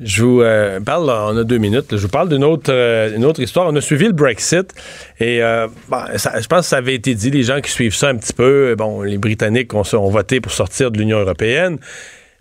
Je 0.00 0.22
vous 0.22 0.42
euh, 0.42 0.78
parle, 0.80 1.08
on 1.08 1.38
a 1.38 1.44
deux 1.44 1.56
minutes, 1.56 1.96
je 1.96 2.02
vous 2.02 2.10
parle 2.10 2.28
d'une 2.28 2.44
autre, 2.44 2.70
euh, 2.70 3.18
autre 3.22 3.40
histoire. 3.40 3.66
On 3.68 3.76
a 3.76 3.80
suivi 3.80 4.04
le 4.04 4.12
Brexit 4.12 4.74
et 5.20 5.42
euh, 5.42 5.68
je 5.90 6.46
pense 6.46 6.60
que 6.60 6.66
ça 6.66 6.76
avait 6.76 6.94
été 6.94 7.14
dit, 7.14 7.30
les 7.30 7.44
gens 7.44 7.62
qui 7.62 7.70
suivent 7.70 7.94
ça 7.94 8.08
un 8.08 8.16
petit 8.16 8.34
peu, 8.34 8.74
bon, 8.76 9.00
les 9.00 9.16
Britanniques 9.16 9.72
ont, 9.72 9.82
voté 10.10 10.40
pour 10.42 10.52
sortir 10.52 10.90
de 10.90 10.98
l'Union 10.98 11.18
européenne, 11.18 11.78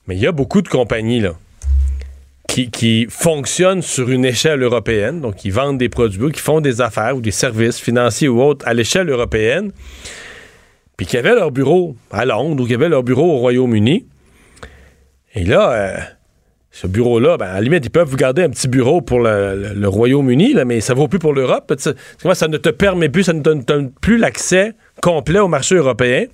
mais 0.08 0.18
il 0.18 0.22
y 0.22 0.28
a 0.28 0.34
beaucoup 0.34 0.62
de 0.62 0.68
compagnies 0.68 1.22
là, 1.22 1.32
qui, 2.50 2.70
qui, 2.72 3.08
fonctionnent 3.10 3.82
sur 3.82 4.10
une 4.10 4.26
échelle 4.26 4.62
européenne, 4.62 5.22
donc 5.22 5.36
qui 5.36 5.50
vendent 5.50 5.78
des 5.78 5.90
produits, 5.90 6.34
qui 6.34 6.42
font 6.42 6.60
des 6.60 6.82
affaires 6.82 7.16
ou 7.16 7.22
des 7.22 7.32
services 7.32 7.80
financiers 7.80 8.28
ou 8.28 8.42
autres 8.42 8.68
à 8.68 8.74
l'échelle 8.74 9.10
européenne, 9.10 9.72
puis 10.98 11.06
qui 11.06 11.16
avaient 11.16 11.36
leur 11.36 11.52
bureau 11.52 11.96
à 12.12 12.26
Londres 12.26 12.64
ou 12.64 12.68
qui 12.68 12.74
avaient 12.74 12.90
leur 12.90 13.04
bureau 13.04 13.32
au 13.32 13.38
Royaume-Uni. 13.38 14.08
Et 15.36 15.44
là, 15.46 16.15
ce 16.76 16.88
bureau-là, 16.88 17.38
ben, 17.38 17.46
à 17.46 17.54
la 17.54 17.62
limite, 17.62 17.86
ils 17.86 17.90
peuvent 17.90 18.10
vous 18.10 18.18
garder 18.18 18.44
un 18.44 18.50
petit 18.50 18.68
bureau 18.68 19.00
pour 19.00 19.22
le, 19.22 19.88
Royaume-Uni, 19.88 20.56
mais 20.66 20.82
ça 20.82 20.94
vaut 20.94 21.08
plus 21.08 21.20
pour 21.20 21.32
l'Europe. 21.32 21.74
Ça 21.80 22.48
ne 22.50 22.58
te 22.58 22.68
permet 22.68 23.08
plus, 23.08 23.24
ça 23.24 23.32
ne 23.32 23.42
te 23.42 23.50
donne 23.50 23.92
plus 23.94 24.18
l'accès 24.18 24.74
complet 25.02 25.40
au 25.40 25.48
marché 25.48 25.76
européen. 25.76 26.26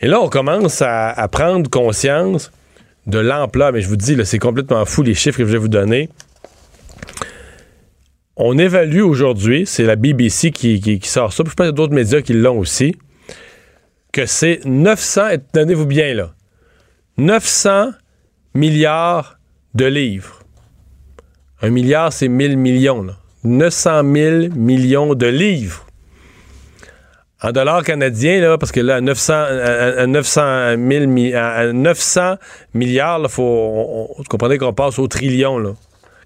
Et 0.00 0.06
là, 0.08 0.22
on 0.22 0.30
commence 0.30 0.80
à, 0.80 1.28
prendre 1.30 1.68
conscience 1.68 2.50
de 3.06 3.18
l'ampleur. 3.18 3.72
Mais 3.72 3.82
je 3.82 3.88
vous 3.88 3.96
dis, 3.96 4.16
c'est 4.24 4.38
complètement 4.38 4.86
fou 4.86 5.02
les 5.02 5.12
chiffres 5.12 5.36
que 5.36 5.44
je 5.44 5.52
vais 5.52 5.58
vous 5.58 5.68
donner. 5.68 6.08
On 8.38 8.56
évalue 8.56 9.02
aujourd'hui, 9.02 9.64
c'est 9.66 9.84
la 9.84 9.96
BBC 9.96 10.50
qui, 10.50 10.98
sort 11.04 11.34
ça, 11.34 11.44
puis 11.44 11.50
je 11.50 11.56
pense 11.56 11.66
qu'il 11.66 11.72
y 11.72 11.74
a 11.74 11.76
d'autres 11.76 11.92
médias 11.92 12.22
qui 12.22 12.32
l'ont 12.32 12.58
aussi, 12.58 12.96
que 14.14 14.24
c'est 14.24 14.60
900, 14.64 15.24
tenez-vous 15.52 15.84
bien 15.84 16.14
là, 16.14 16.32
900 17.18 17.90
milliards 18.54 19.38
de 19.74 19.86
livres. 19.86 20.40
Un 21.62 21.70
milliard, 21.70 22.12
c'est 22.12 22.28
1000 22.28 22.56
millions. 22.56 23.02
Là. 23.02 23.16
900 23.44 24.02
000 24.14 24.54
millions 24.54 25.14
de 25.14 25.26
livres. 25.26 25.84
En 27.42 27.52
dollars 27.52 27.82
canadiens, 27.82 28.40
là, 28.40 28.56
parce 28.56 28.72
que 28.72 28.80
là, 28.80 28.96
à 28.96 29.00
900, 29.02 29.32
à 29.34 30.06
900, 30.06 30.76
900 31.74 32.36
milliards, 32.72 33.20
il 33.22 33.28
faut, 33.28 34.08
vous 34.16 34.24
comprenez 34.24 34.56
qu'on 34.56 34.72
passe 34.72 34.98
au 34.98 35.08
trillion. 35.08 35.58
Là. 35.58 35.74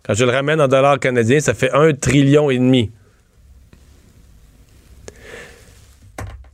Quand 0.04 0.14
je 0.14 0.24
le 0.24 0.30
ramène 0.30 0.60
en 0.60 0.68
dollars 0.68 1.00
canadiens, 1.00 1.40
ça 1.40 1.54
fait 1.54 1.72
un 1.72 1.92
trillion 1.92 2.50
et 2.50 2.58
demi 2.58 2.92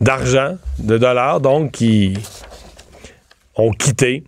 d'argent, 0.01 0.57
de 0.79 0.99
dollars, 0.99 1.41
donc, 1.41 1.73
qui, 1.73 2.15
Euh, 3.59 4.21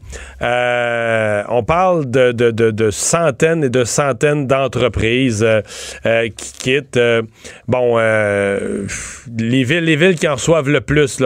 on 1.48 1.62
parle 1.64 2.10
de, 2.10 2.90
centaines 2.90 3.64
et 3.64 3.68
de 3.68 3.84
centaines 3.84 4.46
d'entreprises 4.46 5.42
euh, 5.42 5.62
euh, 6.06 6.28
qui 6.28 6.52
quittent. 6.52 7.00
bon, 7.66 7.96
les 7.96 9.64
villes, 9.64 9.84
les 9.84 9.96
villes 9.96 10.16
qui 10.16 10.28
en 10.28 10.34
reçoivent 10.34 10.68
le 10.68 10.80
plus, 10.80 11.22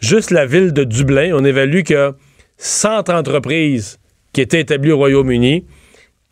juste 0.00 0.30
la 0.30 0.46
ville 0.46 0.72
de 0.72 0.84
Dublin, 0.84 1.32
on 1.34 1.44
évalue 1.44 1.82
que 1.82 2.14
100 2.56 3.10
entreprises 3.10 3.98
qui 4.32 4.40
étaient 4.40 4.60
établies 4.60 4.92
au 4.92 4.96
Royaume-Uni 4.96 5.66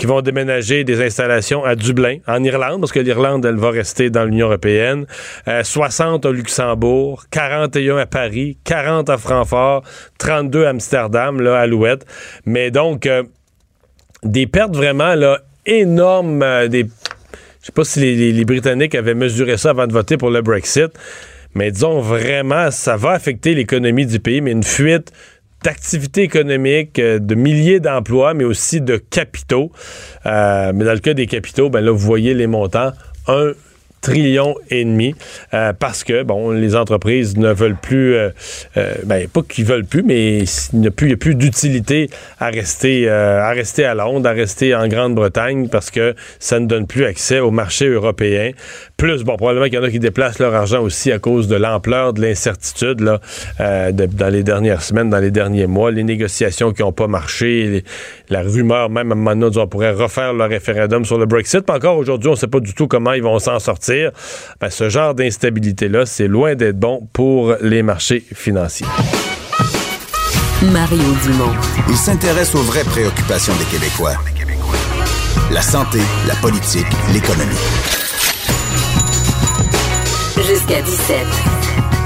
qui 0.01 0.07
vont 0.07 0.23
déménager 0.23 0.83
des 0.83 1.03
installations 1.03 1.63
à 1.63 1.77
Dublin, 1.77 2.17
en 2.27 2.43
Irlande, 2.43 2.81
parce 2.81 2.91
que 2.91 3.01
l'Irlande, 3.01 3.45
elle 3.45 3.59
va 3.59 3.71
rester 3.71 4.09
dans 4.09 4.25
l'Union 4.25 4.47
européenne. 4.47 5.05
60 5.63 6.25
euh, 6.25 6.31
au 6.31 6.33
Luxembourg, 6.33 7.25
41 7.31 7.99
à 7.99 8.07
Paris, 8.07 8.57
40 8.65 9.11
à 9.11 9.19
Francfort, 9.19 9.83
32 10.17 10.65
à 10.65 10.71
Amsterdam, 10.71 11.43
là, 11.43 11.59
à 11.59 11.67
l'Ouest. 11.67 12.07
Mais 12.47 12.71
donc, 12.71 13.05
euh, 13.05 13.25
des 14.23 14.47
pertes 14.47 14.75
vraiment 14.75 15.15
là, 15.15 15.43
énormes. 15.67 16.43
Euh, 16.43 16.67
des... 16.69 16.85
Je 17.61 17.67
sais 17.67 17.73
pas 17.73 17.85
si 17.85 18.01
les 18.33 18.45
Britanniques 18.47 18.95
avaient 18.95 19.15
mesuré 19.15 19.59
ça 19.59 19.71
avant 19.71 19.87
de 19.87 19.93
voter 19.93 20.17
pour 20.17 20.31
le 20.31 20.41
Brexit, 20.41 20.89
mais 21.55 21.71
disons 21.71 22.01
vraiment, 22.01 22.71
ça 22.71 22.97
va 22.97 23.11
affecter 23.11 23.55
l'économie 23.55 24.07
du 24.07 24.19
pays, 24.19 24.41
mais 24.41 24.53
une 24.53 24.65
fuite 24.65 25.13
d'activités 25.63 26.23
économiques, 26.23 26.99
euh, 26.99 27.19
de 27.19 27.35
milliers 27.35 27.81
d'emplois, 27.81 28.35
mais 28.35 28.45
aussi 28.45 28.81
de 28.81 28.97
capitaux. 28.97 29.71
Euh, 30.27 30.73
mais 30.75 30.85
dans 30.85 30.93
le 30.93 31.01
cas 31.01 31.15
des 31.15 31.27
capitaux, 31.27 31.71
ben 31.71 31.81
là, 31.81 31.91
vous 31.91 31.99
voyez 31.99 32.35
les 32.35 32.47
montants. 32.47 32.93
Un 33.27 33.53
trillion 34.01 34.55
et 34.71 34.85
demi 34.85 35.15
euh, 35.53 35.73
parce 35.79 36.05
que 36.05 36.23
bon 36.23 36.51
les 36.51 36.75
entreprises 36.75 37.37
ne 37.37 37.53
veulent 37.53 37.77
plus 37.77 38.15
euh, 38.15 38.31
euh, 38.77 38.95
ben 39.05 39.29
pas 39.29 39.43
qu'ils 39.43 39.67
veulent 39.67 39.85
plus 39.85 40.03
mais 40.03 40.45
il 40.73 40.81
n'y 40.81 40.87
a 40.87 40.91
plus, 40.91 41.35
d'utilité 41.35 42.09
à 42.39 42.49
rester 42.49 43.09
à 43.09 43.51
rester 43.51 43.85
à 43.85 43.95
Londres 43.95 44.29
à 44.29 44.33
rester 44.33 44.75
en 44.75 44.89
Grande-Bretagne 44.89 45.69
parce 45.69 45.91
que 45.91 46.15
ça 46.39 46.61
ne 46.61 46.67
donne 46.67 46.87
plus 46.87 47.05
accès 47.05 47.41
au 47.41 47.51
marché 47.51 47.87
européen. 47.87 48.51
Plus 48.97 49.23
bon 49.23 49.37
probablement 49.37 49.67
qu'il 49.67 49.75
y 49.75 49.79
en 49.79 49.83
a 49.83 49.91
qui 49.91 49.99
déplacent 49.99 50.39
leur 50.39 50.55
argent 50.55 50.83
aussi 50.83 51.13
à 51.13 51.19
cause 51.19 51.47
de 51.49 51.57
l'ampleur 51.57 52.13
de 52.13 52.23
l'incertitude 52.23 53.01
là 53.01 53.21
dans 53.59 54.33
les 54.33 54.43
dernières 54.43 54.83
semaines 54.83 55.11
dans 55.11 55.19
les 55.19 55.31
derniers 55.31 55.67
mois 55.67 55.91
les 55.91 56.05
négociations 56.05 56.73
qui 56.73 56.83
n'ont 56.83 56.93
pas 56.93 57.07
marché 57.07 57.85
la 58.29 58.43
rumeur 58.43 58.89
même 58.91 59.13
à 59.13 59.15
un 59.15 59.19
moment 59.19 59.37
donné 59.37 59.59
on 59.59 59.67
pourrait 59.67 59.93
refaire 59.93 60.33
le 60.33 60.45
référendum 60.45 61.05
sur 61.05 61.19
le 61.19 61.27
Brexit. 61.27 61.61
Pas 61.61 61.77
encore 61.77 61.99
aujourd'hui 61.99 62.29
on 62.29 62.33
ne 62.33 62.39
sait 62.39 62.47
pas 62.47 62.61
du 62.61 62.75
tout 62.75 62.89
comment 62.89 63.13
ils 63.13 63.23
vont 63.23 63.39
s'en 63.39 63.59
sortir 63.59 63.90
ben, 64.61 64.71
ce 64.71 64.89
genre 64.89 65.15
d'instabilité-là, 65.15 66.07
c'est 66.07 66.29
loin 66.29 66.55
d'être 66.55 66.79
bon 66.79 67.09
pour 67.13 67.55
les 67.61 67.83
marchés 67.83 68.25
financiers. 68.35 68.87
Mario 70.73 71.03
Dumont. 71.25 71.55
Il 71.89 71.97
s'intéresse 71.97 72.55
aux 72.55 72.63
vraies 72.63 72.85
préoccupations 72.85 73.55
des 73.57 73.65
Québécois. 73.65 74.15
La 75.51 75.63
santé, 75.63 75.99
la 76.29 76.35
politique, 76.37 76.87
l'économie. 77.13 77.57
Jusqu'à 80.37 80.83
17. 80.83 81.17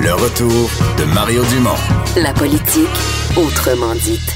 Le 0.02 0.12
retour 0.12 0.70
de 0.98 1.04
Mario 1.14 1.42
Dumont. 1.50 1.70
La 2.16 2.32
politique, 2.32 2.88
autrement 3.36 3.94
dite. 3.94 4.34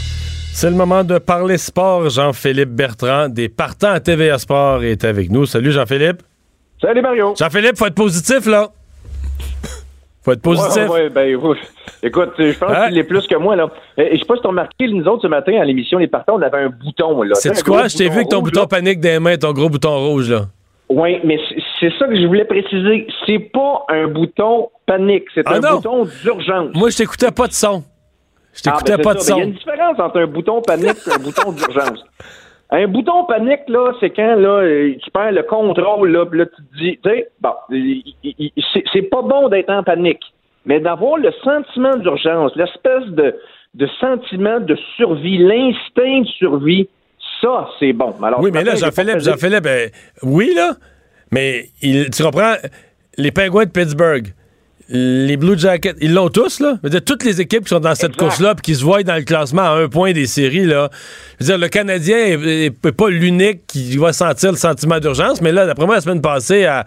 C'est 0.52 0.70
le 0.70 0.76
moment 0.76 1.04
de 1.04 1.18
parler 1.18 1.56
sport. 1.56 2.10
Jean-Philippe 2.10 2.70
Bertrand, 2.70 3.28
des 3.28 3.48
partants 3.48 3.92
à 3.92 4.00
TVA 4.00 4.38
Sport, 4.38 4.82
est 4.82 5.04
avec 5.04 5.30
nous. 5.30 5.46
Salut 5.46 5.70
Jean-Philippe. 5.70 6.22
Salut 6.80 7.02
Mario. 7.02 7.34
Jean-Philippe, 7.36 7.76
faut 7.76 7.86
être 7.86 7.94
positif, 7.94 8.46
là. 8.46 8.68
Faut 10.22 10.32
être 10.32 10.42
positif. 10.42 10.88
Ouais, 10.88 11.02
ouais, 11.02 11.08
ben, 11.08 11.28
écoute, 12.02 12.30
je 12.38 12.58
pense 12.58 12.70
hein? 12.70 12.88
qu'il 12.88 12.98
est 12.98 13.04
plus 13.04 13.26
que 13.26 13.34
moi, 13.34 13.56
là. 13.56 13.68
Je 13.96 14.16
sais 14.16 14.24
pas 14.24 14.36
si 14.36 14.42
t'as 14.42 14.48
remarqué, 14.48 14.86
nous 14.88 15.04
autres, 15.06 15.22
ce 15.22 15.26
matin, 15.26 15.58
à 15.60 15.64
l'émission 15.64 15.98
Les 15.98 16.06
Partants, 16.06 16.36
on 16.36 16.42
avait 16.42 16.58
un 16.58 16.68
bouton, 16.68 17.22
là. 17.22 17.34
C'est 17.34 17.64
quoi? 17.64 17.88
Je 17.88 17.96
t'ai 17.96 18.08
vu 18.08 18.16
avec 18.16 18.28
ton 18.28 18.42
bouton 18.42 18.66
panique 18.66 19.00
des 19.00 19.18
mains, 19.18 19.36
ton 19.36 19.52
gros 19.52 19.68
bouton 19.68 19.96
rouge, 19.98 20.30
là. 20.30 20.42
Oui, 20.88 21.20
mais 21.24 21.38
c'est 21.80 21.92
ça 21.98 22.06
que 22.06 22.18
je 22.18 22.26
voulais 22.26 22.46
préciser. 22.46 23.06
C'est 23.26 23.38
pas 23.38 23.84
un 23.90 24.06
bouton 24.08 24.70
panique, 24.86 25.24
c'est 25.34 25.42
ah 25.46 25.56
un 25.56 25.60
bouton 25.60 26.08
d'urgence. 26.22 26.70
Moi, 26.74 26.90
je 26.90 26.96
t'écoutais 26.96 27.30
pas 27.30 27.46
de 27.46 27.52
son. 27.52 27.84
Je 28.54 28.62
t'écoutais 28.62 28.92
ah, 28.94 28.96
ben, 28.96 29.02
pas 29.02 29.14
de 29.14 29.20
son. 29.20 29.36
Il 29.36 29.38
y 29.38 29.42
a 29.42 29.44
une 29.44 29.52
différence 29.52 30.00
entre 30.00 30.20
un 30.20 30.26
bouton 30.26 30.62
panique 30.62 30.96
et 31.06 31.12
un 31.12 31.18
bouton 31.18 31.52
d'urgence. 31.52 32.04
Un 32.70 32.86
bouton 32.86 33.24
panique, 33.24 33.66
là, 33.68 33.92
c'est 33.98 34.10
quand 34.10 34.36
là, 34.36 34.60
euh, 34.60 34.94
tu 35.02 35.10
perds 35.10 35.32
le 35.32 35.42
contrôle, 35.42 36.10
là, 36.10 36.26
là 36.30 36.44
tu 36.44 36.62
te 36.62 36.78
dis, 36.78 36.98
tu 37.02 37.10
sais, 37.10 37.28
bon, 37.40 37.54
c'est 38.92 39.02
pas 39.02 39.22
bon 39.22 39.48
d'être 39.48 39.70
en 39.70 39.82
panique, 39.82 40.22
mais 40.66 40.78
d'avoir 40.78 41.16
le 41.16 41.32
sentiment 41.42 41.96
d'urgence, 41.96 42.54
l'espèce 42.56 43.06
de, 43.08 43.34
de 43.74 43.86
sentiment 43.98 44.60
de 44.60 44.76
survie, 44.96 45.38
l'instinct 45.38 46.20
de 46.20 46.26
survie, 46.26 46.88
ça, 47.40 47.68
c'est 47.78 47.94
bon. 47.94 48.14
Alors, 48.22 48.40
oui, 48.40 48.50
mais 48.52 48.64
là, 48.64 48.74
Jean-Philippe, 48.74 49.20
Jean-Philippe, 49.20 49.64
ben, 49.64 49.90
oui, 50.22 50.52
là, 50.54 50.74
mais 51.32 51.70
il, 51.80 52.10
tu 52.10 52.22
comprends, 52.22 52.54
les 53.16 53.30
pingouins 53.30 53.64
de 53.64 53.70
Pittsburgh, 53.70 54.26
les 54.88 55.36
Blue 55.36 55.58
Jackets, 55.58 55.96
ils 56.00 56.14
l'ont 56.14 56.28
tous, 56.28 56.60
là. 56.60 56.74
Je 56.76 56.86
veux 56.86 56.90
dire, 56.90 57.04
toutes 57.04 57.24
les 57.24 57.40
équipes 57.40 57.64
qui 57.64 57.68
sont 57.68 57.80
dans 57.80 57.94
cette 57.94 58.16
course-là 58.16 58.54
puis 58.54 58.62
qui 58.62 58.74
se 58.74 58.84
voient 58.84 59.02
dans 59.02 59.16
le 59.16 59.22
classement 59.22 59.62
à 59.62 59.72
un 59.72 59.88
point 59.88 60.12
des 60.12 60.26
séries, 60.26 60.64
là. 60.64 60.88
Je 61.38 61.44
veux 61.44 61.50
dire, 61.50 61.58
le 61.58 61.68
Canadien 61.68 62.16
est, 62.18 62.96
pas 62.96 63.10
l'unique 63.10 63.66
qui 63.66 63.96
va 63.98 64.12
sentir 64.12 64.50
le 64.50 64.56
sentiment 64.56 64.98
d'urgence, 64.98 65.42
mais 65.42 65.52
là, 65.52 65.66
d'après 65.66 65.86
moi, 65.86 65.96
la 65.96 66.00
semaine 66.00 66.22
passée, 66.22 66.64
à, 66.64 66.84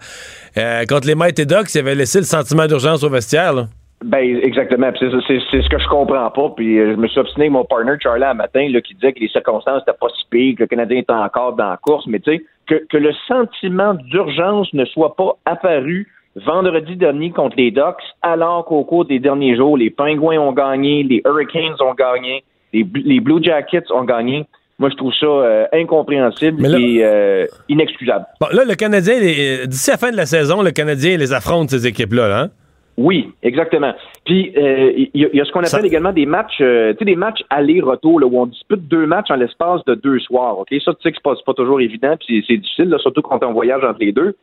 contre 0.88 1.06
les 1.06 1.14
Mighty 1.14 1.46
Ducks, 1.46 1.74
il 1.74 1.78
avait 1.78 1.94
laissé 1.94 2.18
le 2.18 2.24
sentiment 2.24 2.66
d'urgence 2.66 3.04
au 3.04 3.08
vestiaire, 3.08 3.52
là. 3.52 3.66
Ben, 4.04 4.36
exactement. 4.42 4.90
C'est 4.98 5.10
ce 5.10 5.68
que 5.68 5.78
je 5.78 5.88
comprends 5.88 6.28
pas. 6.30 6.52
Puis 6.56 6.76
euh, 6.78 6.96
je 6.96 6.96
me 6.96 7.06
suis 7.06 7.20
obstiné 7.20 7.44
avec 7.44 7.52
mon 7.52 7.64
partner 7.64 7.92
Charlie 8.00 8.24
un 8.24 8.34
matin 8.34 8.68
là, 8.68 8.80
qui 8.80 8.94
disait 8.94 9.12
que 9.12 9.20
les 9.20 9.28
circonstances 9.28 9.82
n'étaient 9.86 9.96
pas 9.96 10.08
si 10.08 10.24
pires, 10.28 10.56
que 10.56 10.62
le 10.64 10.66
Canadien 10.66 10.98
était 10.98 11.12
encore 11.12 11.54
dans 11.54 11.70
la 11.70 11.76
course, 11.76 12.04
mais 12.08 12.18
tu 12.18 12.32
sais, 12.32 12.44
que, 12.66 12.84
que 12.90 12.96
le 12.96 13.12
sentiment 13.28 13.94
d'urgence 13.94 14.72
ne 14.72 14.84
soit 14.86 15.14
pas 15.14 15.36
apparu 15.44 16.08
vendredi 16.36 16.96
dernier 16.96 17.30
contre 17.30 17.56
les 17.56 17.70
Ducks, 17.70 18.02
alors 18.22 18.64
qu'au 18.64 18.84
cours 18.84 19.04
des 19.04 19.18
derniers 19.18 19.56
jours, 19.56 19.76
les 19.76 19.90
Pingouins 19.90 20.38
ont 20.38 20.52
gagné, 20.52 21.02
les 21.02 21.22
Hurricanes 21.24 21.76
ont 21.80 21.94
gagné, 21.94 22.44
les, 22.72 23.20
Blue 23.20 23.42
Jackets 23.42 23.90
ont 23.90 24.04
gagné. 24.04 24.46
Moi, 24.78 24.88
je 24.90 24.96
trouve 24.96 25.12
ça 25.14 25.26
euh, 25.26 25.66
incompréhensible 25.72 26.64
et 26.66 27.04
euh, 27.04 27.46
inexcusable. 27.68 28.24
Bon, 28.40 28.48
là, 28.52 28.64
le 28.64 28.74
Canadien, 28.74 29.18
d'ici 29.66 29.90
la 29.90 29.96
fin 29.98 30.10
de 30.10 30.16
la 30.16 30.26
saison, 30.26 30.62
le 30.62 30.70
Canadien 30.70 31.18
les 31.18 31.32
affronte, 31.32 31.70
ces 31.70 31.86
équipes-là, 31.86 32.40
hein? 32.40 32.50
Oui, 32.98 33.32
exactement. 33.42 33.92
Puis 34.26 34.52
euh, 34.56 34.92
il 35.14 35.30
y, 35.32 35.40
a 35.40 35.44
ce 35.44 35.52
qu'on 35.52 35.62
appelle 35.62 35.86
également 35.86 36.12
des 36.12 36.26
matchs, 36.26 36.58
tu 36.58 36.64
sais, 36.64 37.04
des 37.04 37.16
matchs 37.16 37.42
aller-retour, 37.48 38.20
où 38.22 38.40
on 38.40 38.46
dispute 38.46 38.86
deux 38.86 39.06
matchs 39.06 39.30
en 39.30 39.36
l'espace 39.36 39.82
de 39.86 39.94
deux 39.94 40.18
soirs. 40.18 40.58
Ok, 40.58 40.68
ça, 40.84 40.92
tu 40.92 41.02
sais 41.02 41.10
que 41.10 41.16
c'est 41.16 41.22
pas, 41.22 41.34
pas 41.46 41.54
toujours 41.54 41.80
évident, 41.80 42.16
puis 42.18 42.44
c'est 42.46 42.58
difficile, 42.58 42.94
surtout 42.98 43.22
quand 43.22 43.42
on 43.44 43.52
voyage 43.52 43.82
entre 43.82 44.00
les 44.00 44.12
deux. 44.12 44.36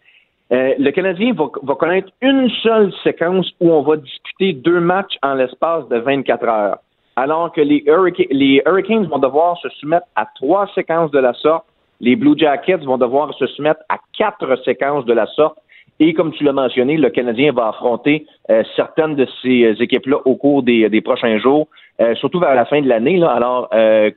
Euh, 0.51 0.73
le 0.79 0.89
Canadien 0.91 1.33
va, 1.33 1.75
connaître 1.75 2.09
une 2.21 2.49
seule 2.63 2.91
séquence 3.03 3.51
où 3.59 3.71
on 3.71 3.83
va 3.83 3.97
disputer 3.97 4.53
deux 4.53 4.79
matchs 4.79 5.15
en 5.21 5.35
l'espace 5.35 5.87
de 5.89 5.97
24 5.97 6.43
heures, 6.45 6.79
alors 7.15 7.51
que 7.51 7.61
les, 7.61 7.83
Hurricanes 7.85 9.05
vont 9.05 9.19
devoir 9.19 9.57
se 9.59 9.69
soumettre 9.69 10.07
à 10.15 10.25
trois 10.35 10.67
séquences 10.73 11.11
de 11.11 11.19
la 11.19 11.33
sorte, 11.33 11.65
les 12.01 12.15
Blue 12.15 12.37
Jackets 12.37 12.77
vont 12.77 12.97
devoir 12.97 13.31
se 13.35 13.45
soumettre 13.45 13.81
à 13.89 13.97
quatre 14.17 14.55
séquences 14.63 15.05
de 15.05 15.13
la 15.13 15.27
sorte, 15.27 15.57
et 15.99 16.13
comme 16.13 16.31
tu 16.31 16.43
l'as 16.43 16.53
mentionné, 16.53 16.97
le 16.97 17.09
Canadien 17.09 17.51
va 17.51 17.69
affronter 17.69 18.25
euh, 18.49 18.63
certaines 18.75 19.15
de 19.15 19.27
ces 19.41 19.63
euh, 19.63 19.83
équipes-là 19.83 20.17
au 20.25 20.35
cours 20.35 20.63
des, 20.63 21.01
prochains 21.01 21.39
jours, 21.39 21.67
surtout 22.15 22.39
vers 22.39 22.55
la 22.55 22.65
fin 22.65 22.81
de 22.81 22.87
l'année. 22.87 23.21
Alors, 23.23 23.69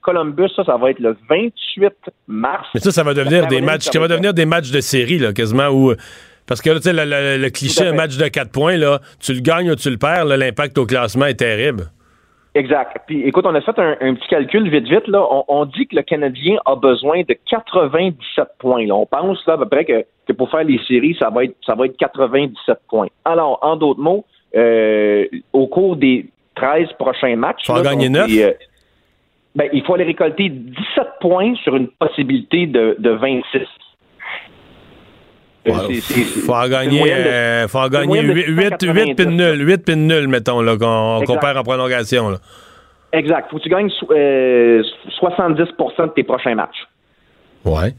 Columbus, 0.03 0.51
ça, 0.55 0.63
ça 0.65 0.77
va 0.77 0.91
être 0.91 1.01
le 1.01 1.17
28 1.29 1.93
mars. 2.29 2.69
Mais 2.75 2.81
ça, 2.81 2.93
ça 2.93 3.03
va 3.03 3.13
devenir 3.13 3.49
des 3.49 3.61
matchs, 3.61 3.89
ça 3.91 3.99
va 3.99 4.07
devenir 4.07 4.33
des 4.33 4.47
matchs 4.47 4.71
de 4.71 4.81
série, 4.81 5.19
là, 5.19 5.33
quasiment 5.33 5.69
où. 5.69 5.93
Parce 6.47 6.61
que 6.61 6.71
tu 6.77 6.83
sais, 6.83 6.93
le, 6.93 7.49
cliché, 7.51 7.87
un 7.87 7.95
match 7.95 8.17
de 8.17 8.29
4 8.29 8.51
points, 8.51 8.77
là, 8.77 9.01
tu 9.21 9.33
le 9.33 9.41
gagnes 9.41 9.71
ou 9.71 9.75
tu 9.75 9.91
le 9.91 9.97
perds, 9.97 10.25
l'impact 10.25 10.79
au 10.79 10.87
classement 10.87 11.27
est 11.27 11.35
terrible. 11.35 11.85
Exact. 12.55 12.99
Puis 13.07 13.23
écoute, 13.23 13.47
on 13.47 13.55
a 13.55 13.61
fait 13.63 13.79
un, 13.79 14.15
petit 14.15 14.29
calcul 14.29 14.69
vite 14.69 14.87
vite. 14.87 15.09
Là. 15.09 15.27
On, 15.49 15.65
dit 15.65 15.87
que 15.87 15.97
le 15.97 16.03
Canadien 16.03 16.59
a 16.67 16.77
besoin 16.77 17.23
de 17.23 17.35
97 17.49 18.49
points. 18.59 18.87
Là. 18.87 18.95
On 18.95 19.07
pense 19.07 19.45
là, 19.47 19.55
à 19.55 19.59
peu 19.59 19.69
près 19.69 19.85
que, 19.87 20.33
pour 20.35 20.51
faire 20.51 20.65
les 20.65 20.79
séries, 20.87 21.17
ça 21.19 21.31
va 21.31 21.45
être 21.45 21.57
ça 21.65 21.75
va 21.75 21.87
être 21.87 21.97
97 21.97 22.79
points. 22.89 23.09
Alors, 23.25 23.59
en 23.63 23.77
d'autres 23.77 24.01
mots, 24.01 24.27
euh, 24.55 25.27
au 25.55 25.67
cours 25.67 25.97
des 25.97 26.27
13 26.57 26.89
prochains 26.99 27.37
matchs. 27.37 27.65
Il 27.69 27.75
faut 27.75 27.83
gagner 27.83 28.11
9. 28.11 28.31
Euh, 28.31 28.53
ben, 29.55 29.69
il 29.73 29.83
faut 29.85 29.95
aller 29.95 30.05
récolter 30.05 30.51
17 30.51 30.75
points 31.21 31.55
sur 31.57 31.75
une 31.75 31.89
possibilité 31.89 32.67
de, 32.67 32.97
de 32.99 33.11
26. 33.11 33.67
Il 35.65 36.01
faut 36.01 36.55
en 36.55 36.69
gagner, 36.69 37.13
euh, 37.13 37.69
faut 37.69 37.79
en 37.79 37.89
gagner 37.89 38.21
8, 38.21 38.47
8, 38.49 38.83
8 38.83 39.15
pin 39.15 39.25
nul, 39.27 39.69
8 39.69 39.85
pin 39.85 39.97
nul, 39.97 40.29
mettons, 40.29 40.61
là, 40.61 40.77
qu'on 40.77 41.25
compare 41.25 41.57
en 41.57 41.63
prolongation. 41.63 42.31
Là. 42.31 42.39
Exact. 43.13 43.49
Faut 43.51 43.59
que 43.59 43.63
tu 43.63 43.69
gagnes 43.69 43.91
euh, 44.11 44.83
70% 45.21 46.07
de 46.07 46.13
tes 46.15 46.25
prochains 46.25 46.55
matchs. 46.55 46.89
Ouais. 47.65 47.95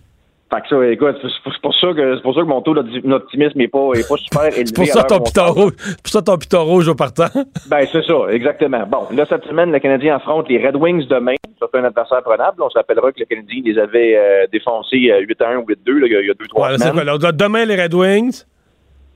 Fait 0.53 0.61
que 0.61 0.67
ça, 0.67 0.91
écoute, 0.91 1.15
c'est 1.23 1.61
pour 1.61 1.73
ça 1.73 1.93
que 1.93 2.15
c'est 2.15 2.21
pour 2.21 2.35
ça 2.35 2.41
que 2.41 2.45
mon 2.45 2.61
taux 2.61 2.75
d'optimisme 2.75 3.57
n'est 3.57 3.67
pas, 3.67 3.89
est 3.95 4.07
pas 4.07 4.17
super 4.17 4.43
élevé. 4.47 4.65
c'est 4.65 4.75
pour 4.75 4.85
ça 4.85 5.03
ton 5.03 5.19
piton 5.19 5.51
rouge. 5.51 5.71
pour 5.75 6.11
ça 6.11 6.21
ton 6.21 6.37
piton 6.37 6.63
rouge 6.63 6.87
au 6.87 6.93
partant. 6.93 7.25
ben 7.69 7.87
c'est 7.91 8.03
ça, 8.03 8.13
exactement. 8.29 8.85
Bon, 8.85 9.07
là 9.15 9.25
cette 9.27 9.45
semaine, 9.45 9.71
le 9.71 9.79
Canadien 9.79 10.17
affronte 10.17 10.47
les 10.49 10.63
Red 10.63 10.75
Wings 10.75 11.07
demain. 11.07 11.33
C'est 11.59 11.79
un 11.79 11.85
adversaire 11.85 12.21
prenable. 12.21 12.61
On 12.61 12.69
se 12.69 12.77
rappellera 12.77 13.11
que 13.11 13.19
le 13.21 13.25
Canadien 13.25 13.61
les 13.65 13.79
avait 13.79 14.15
euh, 14.15 14.45
défoncés 14.51 14.97
8 14.97 15.41
1 15.41 15.57
ou 15.57 15.65
8 15.67 15.79
2 15.85 16.01
il 16.05 16.11
y 16.11 16.15
a 16.15 16.33
2-3 16.33 16.71
ouais, 16.71 16.77
semaines. 16.77 17.19
Quoi, 17.19 17.31
demain 17.31 17.65
les 17.65 17.81
Red 17.81 17.93
Wings? 17.95 18.43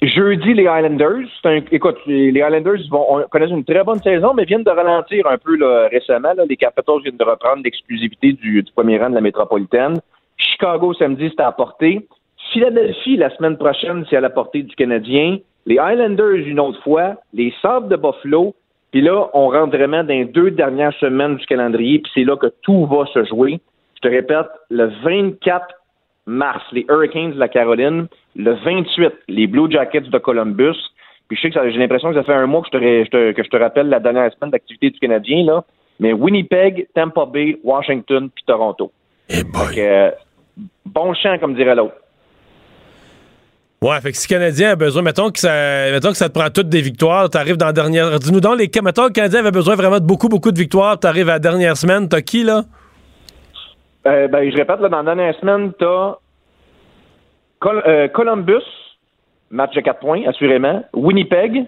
Jeudi, 0.02 0.54
les 0.54 0.64
Islanders. 0.64 1.28
Un, 1.44 1.60
écoute, 1.72 1.98
les 2.08 2.30
Islanders 2.30 2.82
vont, 2.90 3.24
connaissent 3.30 3.52
une 3.52 3.66
très 3.66 3.84
bonne 3.84 4.02
saison, 4.02 4.34
mais 4.34 4.46
viennent 4.46 4.64
de 4.64 4.72
ralentir 4.72 5.28
un 5.28 5.38
peu 5.38 5.56
là, 5.56 5.88
récemment. 5.92 6.34
Là. 6.36 6.46
Les 6.50 6.58
Capitals 6.58 7.02
viennent 7.04 7.18
de 7.18 7.24
reprendre 7.24 7.62
l'exclusivité 7.64 8.34
du, 8.34 8.64
du 8.64 8.72
premier 8.72 8.98
rang 8.98 9.10
de 9.10 9.16
la 9.16 9.22
métropolitaine. 9.22 10.00
Chicago 10.38 10.94
samedi, 10.94 11.30
c'est 11.30 11.42
à 11.42 11.46
la 11.46 11.52
portée. 11.52 12.08
Philadelphie, 12.54 13.18
la 13.18 13.36
semaine 13.36 13.58
prochaine, 13.58 14.06
c'est 14.10 14.18
à 14.18 14.22
la 14.22 14.30
portée 14.30 14.64
du 14.64 14.76
Canadien. 14.76 15.38
Les 15.66 15.78
Highlanders, 15.78 16.48
une 16.48 16.60
autre 16.60 16.82
fois. 16.84 17.16
Les 17.34 17.54
Sabres 17.62 17.88
de 17.88 17.96
Buffalo. 17.96 18.56
Puis 18.92 19.02
là, 19.02 19.30
on 19.34 19.50
rentre 19.50 19.76
vraiment 19.76 20.04
dans 20.04 20.14
les 20.14 20.26
deux 20.26 20.52
dernières 20.52 20.94
semaines 21.00 21.36
du 21.36 21.46
calendrier, 21.46 22.00
puis 22.00 22.12
c'est 22.16 22.24
là 22.24 22.38
que 22.38 22.48
tout 22.62 22.86
va 22.86 23.06
se 23.08 23.26
jouer. 23.26 23.60
Je 23.96 24.02
te 24.02 24.08
répète, 24.08 24.48
le 24.70 24.90
24 25.04 25.66
mars, 26.26 26.64
les 26.72 26.86
Hurricanes 26.90 27.32
de 27.32 27.40
la 27.40 27.48
Caroline. 27.48 28.08
Le 28.36 28.54
28, 28.54 29.14
les 29.28 29.48
Blue 29.48 29.72
Jackets 29.72 30.02
de 30.02 30.18
Columbus. 30.20 30.78
Puis 31.28 31.38
je 31.38 31.42
sais 31.42 31.50
que 31.50 31.72
j'ai 31.72 31.78
l'impression 31.78 32.10
que 32.10 32.16
ça 32.16 32.24
fait 32.24 32.34
un 32.34 32.46
mois 32.46 32.62
que 32.62 32.68
je 32.72 33.10
te, 33.10 33.32
que 33.32 33.44
je 33.44 33.50
te 33.50 33.58
rappelle 33.58 33.90
la 33.90 34.00
dernière 34.00 34.32
semaine 34.34 34.52
d'activité 34.52 34.92
du 34.92 35.00
Canadien. 35.00 35.44
Là. 35.44 35.64
mais 36.00 36.14
Winnipeg, 36.14 36.88
Tampa 36.94 37.26
Bay, 37.26 37.58
Washington, 37.64 38.30
puis 38.34 38.44
Toronto. 38.46 38.92
Eh 39.30 39.42
euh, 39.80 40.12
bon 40.86 41.14
champ, 41.14 41.38
comme 41.40 41.56
dirait 41.56 41.76
l'autre. 41.76 41.96
Ouais, 43.82 44.02
fait 44.02 44.12
que 44.12 44.18
si 44.18 44.28
le 44.28 44.40
Canadien 44.40 44.72
a 44.72 44.76
besoin, 44.76 45.04
mettons 45.04 45.30
que 45.30 45.38
ça, 45.38 45.92
mettons 45.92 46.10
que 46.10 46.18
ça 46.18 46.30
te 46.30 46.34
prend 46.34 46.50
toutes 46.50 46.70
des 46.70 46.82
victoires, 46.82 47.30
t'arrives 47.30 47.58
dans 47.58 47.68
la 47.68 47.74
dernière. 47.74 48.18
Dis-nous 48.18 48.40
donc, 48.40 48.58
les, 48.58 48.72
mettons 48.82 49.04
que 49.04 49.10
le 49.10 49.14
Canadien 49.14 49.42
avait 49.42 49.52
besoin 49.52 49.76
vraiment 49.76 50.00
de 50.00 50.06
beaucoup, 50.06 50.30
beaucoup 50.30 50.52
de 50.52 50.58
victoires, 50.58 51.00
t'arrives 51.00 51.30
à 51.30 51.34
la 51.34 51.40
dernière 51.40 51.78
semaine, 51.78 52.10
t'as 52.10 52.22
qui, 52.22 52.44
là? 52.44 52.64
Euh, 54.08 54.28
ben, 54.30 54.50
je 54.50 54.56
répète, 54.56 54.80
là, 54.80 54.90
dans 54.90 55.04
la 55.04 55.16
dernière 55.16 55.36
semaine, 55.40 55.74
t'as 55.78 56.16
euh, 57.66 58.08
Columbus, 58.08 58.64
match 59.52 59.76
de 59.76 59.82
4 59.82 60.00
points, 60.00 60.24
assurément. 60.28 60.84
Winnipeg, 60.94 61.68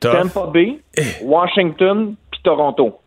Tampa 0.00 0.46
Bay, 0.46 0.78
eh. 0.96 1.02
Washington, 1.22 2.14
puis 2.30 2.40
Toronto. 2.42 2.99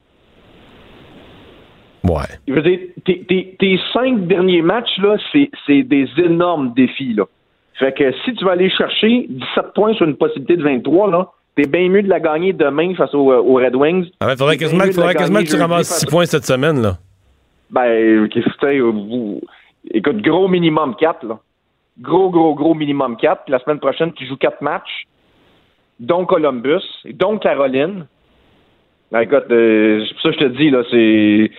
Ouais. 2.03 2.25
Je 2.47 2.53
veux 2.53 2.61
dire, 2.61 2.79
tes, 3.05 3.79
cinq 3.93 4.27
derniers 4.27 4.61
matchs, 4.61 4.97
là, 4.97 5.17
c'est 5.65 5.83
des 5.83 6.07
énormes 6.17 6.73
défis, 6.73 7.13
là. 7.13 7.25
Fait 7.79 7.93
que 7.93 8.11
si 8.23 8.33
tu 8.35 8.45
vas 8.45 8.51
aller 8.51 8.69
chercher 8.69 9.25
17 9.29 9.73
points 9.73 9.93
sur 9.93 10.05
une 10.05 10.15
possibilité 10.15 10.57
de 10.57 10.63
23, 10.63 11.09
là, 11.09 11.27
t'es 11.55 11.67
bien 11.67 11.89
mieux 11.89 12.03
de 12.03 12.09
la 12.09 12.19
gagner 12.19 12.53
demain 12.53 12.93
face 12.95 13.13
aux, 13.13 13.55
Red 13.55 13.75
Wings. 13.75 14.09
Ah 14.19 14.27
ben, 14.27 14.37
faudrait 14.37 14.57
quasiment, 14.57 14.83
faudrait 14.85 15.15
quasiment 15.15 15.39
que 15.39 15.49
tu 15.49 15.55
ramasses 15.55 15.99
6 15.99 16.05
points 16.05 16.25
cette 16.25 16.45
semaine, 16.45 16.81
là. 16.81 16.97
Ben, 17.71 18.29
écoute, 19.91 20.21
gros 20.21 20.47
minimum 20.47 20.95
4, 20.95 21.25
là. 21.25 21.39
Gros, 21.99 22.29
gros, 22.29 22.53
gros 22.53 22.73
minimum 22.73 23.17
4. 23.17 23.43
Puis 23.45 23.51
la 23.51 23.59
semaine 23.59 23.79
prochaine, 23.79 24.13
tu 24.13 24.25
joues 24.27 24.37
4 24.37 24.61
matchs, 24.61 25.07
dont 25.99 26.25
Columbus, 26.25 26.83
dont 27.13 27.37
Caroline. 27.37 28.05
Ben, 29.13 29.21
écoute, 29.21 29.45
euh, 29.51 30.05
ça 30.21 30.31
je 30.31 30.37
te 30.37 30.45
dis, 30.45 30.69
là, 30.69 30.83
c'est. 30.91 31.51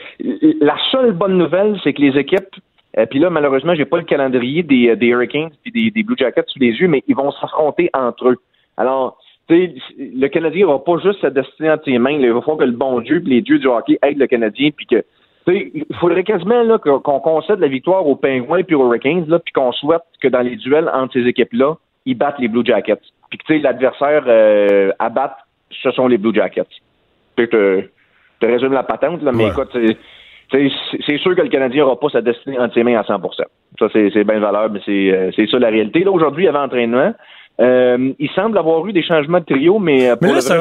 La 0.60 0.76
seule 0.90 1.12
bonne 1.12 1.38
nouvelle, 1.38 1.78
c'est 1.82 1.94
que 1.94 2.02
les 2.02 2.18
équipes 2.18 2.54
euh, 2.98 3.06
puis 3.06 3.18
là, 3.18 3.30
malheureusement, 3.30 3.74
j'ai 3.74 3.84
pas 3.84 3.96
le 3.96 4.04
calendrier 4.04 4.62
des, 4.62 4.90
euh, 4.90 4.96
des 4.96 5.06
Hurricanes 5.06 5.50
et 5.66 5.90
des, 5.90 6.02
Blue 6.02 6.16
Jackets 6.16 6.44
sous 6.46 6.60
les 6.60 6.70
yeux, 6.70 6.88
mais 6.88 7.02
ils 7.08 7.16
vont 7.16 7.32
s'affronter 7.32 7.90
entre 7.92 8.28
eux. 8.28 8.36
Alors, 8.76 9.18
tu 9.48 9.54
sais, 9.54 9.74
le 9.98 10.28
Canadien 10.28 10.66
va 10.66 10.78
pas 10.78 10.98
juste 10.98 11.20
se 11.20 11.26
destiner 11.26 11.70
entre 11.72 11.84
ses 11.84 11.98
mains. 11.98 12.12
il 12.12 12.32
va 12.32 12.40
falloir 12.40 12.58
que 12.58 12.64
le 12.64 12.72
bon 12.72 13.00
Dieu 13.00 13.16
et 13.16 13.28
les 13.28 13.42
dieux 13.42 13.58
du 13.58 13.66
hockey 13.66 13.98
aident 14.02 14.18
le 14.18 14.26
Canadien, 14.26 14.70
puis 14.70 14.86
que 14.86 15.04
il 15.46 15.84
faudrait 16.00 16.24
quasiment 16.24 16.62
là, 16.62 16.78
qu'on 16.78 17.20
concède 17.20 17.58
la 17.58 17.68
victoire 17.68 18.06
aux 18.06 18.16
Penguins 18.16 18.62
et 18.66 18.74
aux 18.74 18.86
Hurricanes, 18.86 19.26
là, 19.28 19.38
puis 19.38 19.52
qu'on 19.52 19.72
souhaite 19.72 20.00
que 20.22 20.28
dans 20.28 20.40
les 20.40 20.56
duels 20.56 20.90
entre 20.94 21.12
ces 21.12 21.26
équipes-là, 21.26 21.74
ils 22.06 22.16
battent 22.16 22.38
les 22.38 22.48
Blue 22.48 22.64
Jackets. 22.64 23.02
Puis 23.28 23.38
que 23.38 23.52
l'adversaire 23.62 24.24
euh, 24.26 24.90
à 24.98 25.10
battre, 25.10 25.36
ce 25.82 25.90
sont 25.90 26.08
les 26.08 26.16
Blue 26.16 26.34
Jackets. 26.34 26.64
Tu 27.36 27.48
te, 27.48 27.82
te 28.40 28.46
résume 28.46 28.72
la 28.72 28.82
patente, 28.82 29.22
là, 29.22 29.32
mais 29.32 29.48
écoute, 29.48 29.70
c'est 30.50 31.18
sûr 31.18 31.34
que 31.34 31.42
le 31.42 31.48
Canadien 31.48 31.82
n'aura 31.82 31.98
pas 31.98 32.08
sa 32.10 32.20
destinée 32.20 32.58
entre 32.58 32.74
ses 32.74 32.82
mains 32.82 32.98
à 32.98 33.02
100% 33.02 33.20
Ça, 33.78 33.86
c'est 33.92 34.24
bien 34.24 34.40
valeur, 34.40 34.70
mais 34.70 34.80
euh, 34.88 35.30
c'est 35.34 35.48
ça 35.50 35.58
la 35.58 35.68
réalité. 35.68 36.04
Là, 36.04 36.10
aujourd'hui, 36.10 36.46
avait 36.48 36.58
entraînement. 36.58 37.14
Euh, 37.60 38.12
il 38.18 38.30
semble 38.34 38.58
avoir 38.58 38.84
eu 38.86 38.92
des 38.92 39.02
changements 39.02 39.38
de 39.38 39.44
trio, 39.44 39.78
mais... 39.78 40.10
Euh, 40.10 40.16
mais 40.20 40.32
là, 40.32 40.40
ça, 40.40 40.56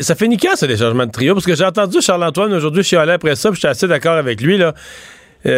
ça 0.00 0.14
fait 0.14 0.28
niquer, 0.28 0.48
ça, 0.54 0.66
des 0.66 0.76
changements 0.76 1.06
de 1.06 1.10
trio, 1.10 1.32
parce 1.32 1.46
que 1.46 1.54
j'ai 1.54 1.64
entendu 1.64 2.00
Charles-Antoine 2.02 2.52
aujourd'hui, 2.52 2.82
je 2.82 2.88
suis 2.88 2.96
allé 2.96 3.12
après 3.12 3.36
ça, 3.36 3.50
puis 3.50 3.56
j'étais 3.56 3.68
assez 3.68 3.88
d'accord 3.88 4.16
avec 4.16 4.42
lui, 4.42 4.58
là. 4.58 4.72
tu 5.42 5.50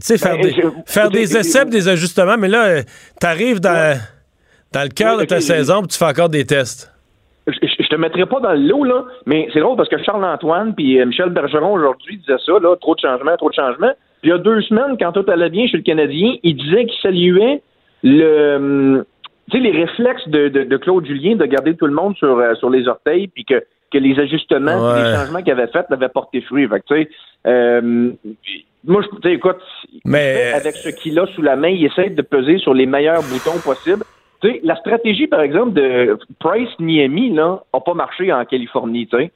sais, 0.00 0.16
faire, 0.16 0.36
ben, 0.36 0.42
des, 0.42 0.62
faire 0.86 1.10
des 1.10 1.36
essais, 1.36 1.64
des 1.64 1.88
ajustements, 1.88 2.36
mais 2.38 2.48
là, 2.48 2.82
t'arrives 3.20 3.58
dans, 3.58 3.98
dans 4.72 4.82
le 4.82 4.90
cœur 4.90 5.18
de 5.18 5.24
ta 5.24 5.40
saison, 5.40 5.80
puis 5.80 5.88
tu 5.88 5.98
fais 5.98 6.04
encore 6.04 6.28
des 6.28 6.44
tests 6.44 6.93
je, 7.84 7.88
te 7.88 7.96
mettrai 7.96 8.26
pas 8.26 8.40
dans 8.40 8.52
le 8.52 8.66
lot, 8.66 8.84
là, 8.84 9.04
mais 9.26 9.48
c'est 9.52 9.60
drôle 9.60 9.76
parce 9.76 9.88
que 9.88 10.02
Charles-Antoine 10.02 10.74
puis 10.74 11.00
euh, 11.00 11.06
Michel 11.06 11.30
Bergeron 11.30 11.72
aujourd'hui 11.72 12.18
disaient 12.18 12.42
ça, 12.44 12.52
là, 12.60 12.76
trop 12.76 12.94
de 12.94 13.00
changements, 13.00 13.36
trop 13.36 13.50
de 13.50 13.54
changements. 13.54 13.92
Puis 14.22 14.30
il 14.30 14.30
y 14.30 14.32
a 14.32 14.38
deux 14.38 14.60
semaines, 14.62 14.96
quand 14.98 15.12
tout 15.12 15.24
allait 15.28 15.50
bien 15.50 15.66
chez 15.66 15.76
le 15.76 15.82
Canadien, 15.82 16.34
il 16.42 16.56
disait 16.56 16.86
qu'il 16.86 17.00
saluait 17.00 17.62
le 18.02 18.56
hum, 18.56 19.04
tu 19.50 19.58
sais, 19.58 19.62
les 19.62 19.72
réflexes 19.72 20.28
de, 20.28 20.48
de, 20.48 20.76
Claude 20.78 21.04
Julien 21.06 21.36
de 21.36 21.44
garder 21.44 21.76
tout 21.76 21.86
le 21.86 21.92
monde 21.92 22.16
sur, 22.16 22.38
euh, 22.38 22.54
sur 22.54 22.70
les 22.70 22.88
orteils, 22.88 23.28
puis 23.28 23.44
que, 23.44 23.62
que 23.92 23.98
les 23.98 24.18
ajustements, 24.18 24.94
les 24.94 25.14
changements 25.14 25.42
qu'il 25.42 25.52
avait 25.52 25.66
faits 25.66 25.86
avaient 25.90 26.08
porté 26.08 26.40
fruit. 26.40 26.66
Fait 26.66 26.82
tu 26.86 26.94
sais, 26.94 27.10
euh, 27.46 28.10
moi, 28.86 29.02
je, 29.02 29.28
écoute, 29.28 29.60
mais... 30.04 30.52
avec 30.54 30.74
ce 30.76 30.88
qu'il 30.90 31.18
a 31.18 31.26
sous 31.26 31.42
la 31.42 31.56
main, 31.56 31.68
il 31.68 31.84
essaie 31.84 32.10
de 32.10 32.22
peser 32.22 32.58
sur 32.58 32.74
les 32.74 32.86
meilleurs 32.86 33.22
boutons 33.22 33.58
possibles 33.62 34.04
la 34.62 34.76
stratégie, 34.76 35.26
par 35.26 35.40
exemple, 35.40 35.72
de 35.72 36.18
Price 36.40 36.68
Niemi, 36.78 37.32
là, 37.34 37.62
n'a 37.72 37.80
pas 37.80 37.94
marché 37.94 38.32
en 38.32 38.44
Californie, 38.44 39.06
tu 39.06 39.16
sais. 39.16 39.32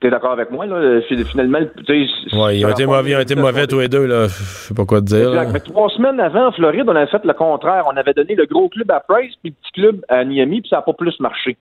T'es 0.00 0.10
d'accord 0.10 0.30
avec 0.30 0.52
moi, 0.52 0.64
là? 0.64 1.00
Finalement, 1.02 1.58
tu 1.84 2.06
sais. 2.06 2.36
Ouais, 2.36 2.58
ils 2.58 2.64
ont 2.64 2.68
été 2.68 2.86
mauvais, 2.86 3.10
ils 3.10 3.16
ont 3.16 3.20
été 3.20 3.34
mauvais 3.34 3.66
tous 3.66 3.80
les 3.80 3.88
deux, 3.88 4.06
là. 4.06 4.28
Je 4.28 4.32
sais 4.32 4.74
pas 4.74 4.84
quoi 4.84 5.00
te 5.00 5.06
dire. 5.06 5.32
Mais 5.52 5.58
trois 5.58 5.88
semaines 5.88 6.20
avant, 6.20 6.46
en 6.46 6.52
Floride, 6.52 6.84
on 6.86 6.94
avait 6.94 7.10
fait 7.10 7.24
le 7.24 7.32
contraire. 7.32 7.84
On 7.92 7.96
avait 7.96 8.14
donné 8.14 8.36
le 8.36 8.46
gros 8.46 8.68
club 8.68 8.88
à 8.92 9.00
Price, 9.00 9.34
puis 9.42 9.50
le 9.50 9.56
petit 9.60 9.72
club 9.72 10.04
à 10.08 10.24
Niemi, 10.24 10.60
puis 10.60 10.70
ça 10.70 10.76
n'a 10.76 10.82
pas 10.82 10.92
plus 10.92 11.18
marché. 11.18 11.56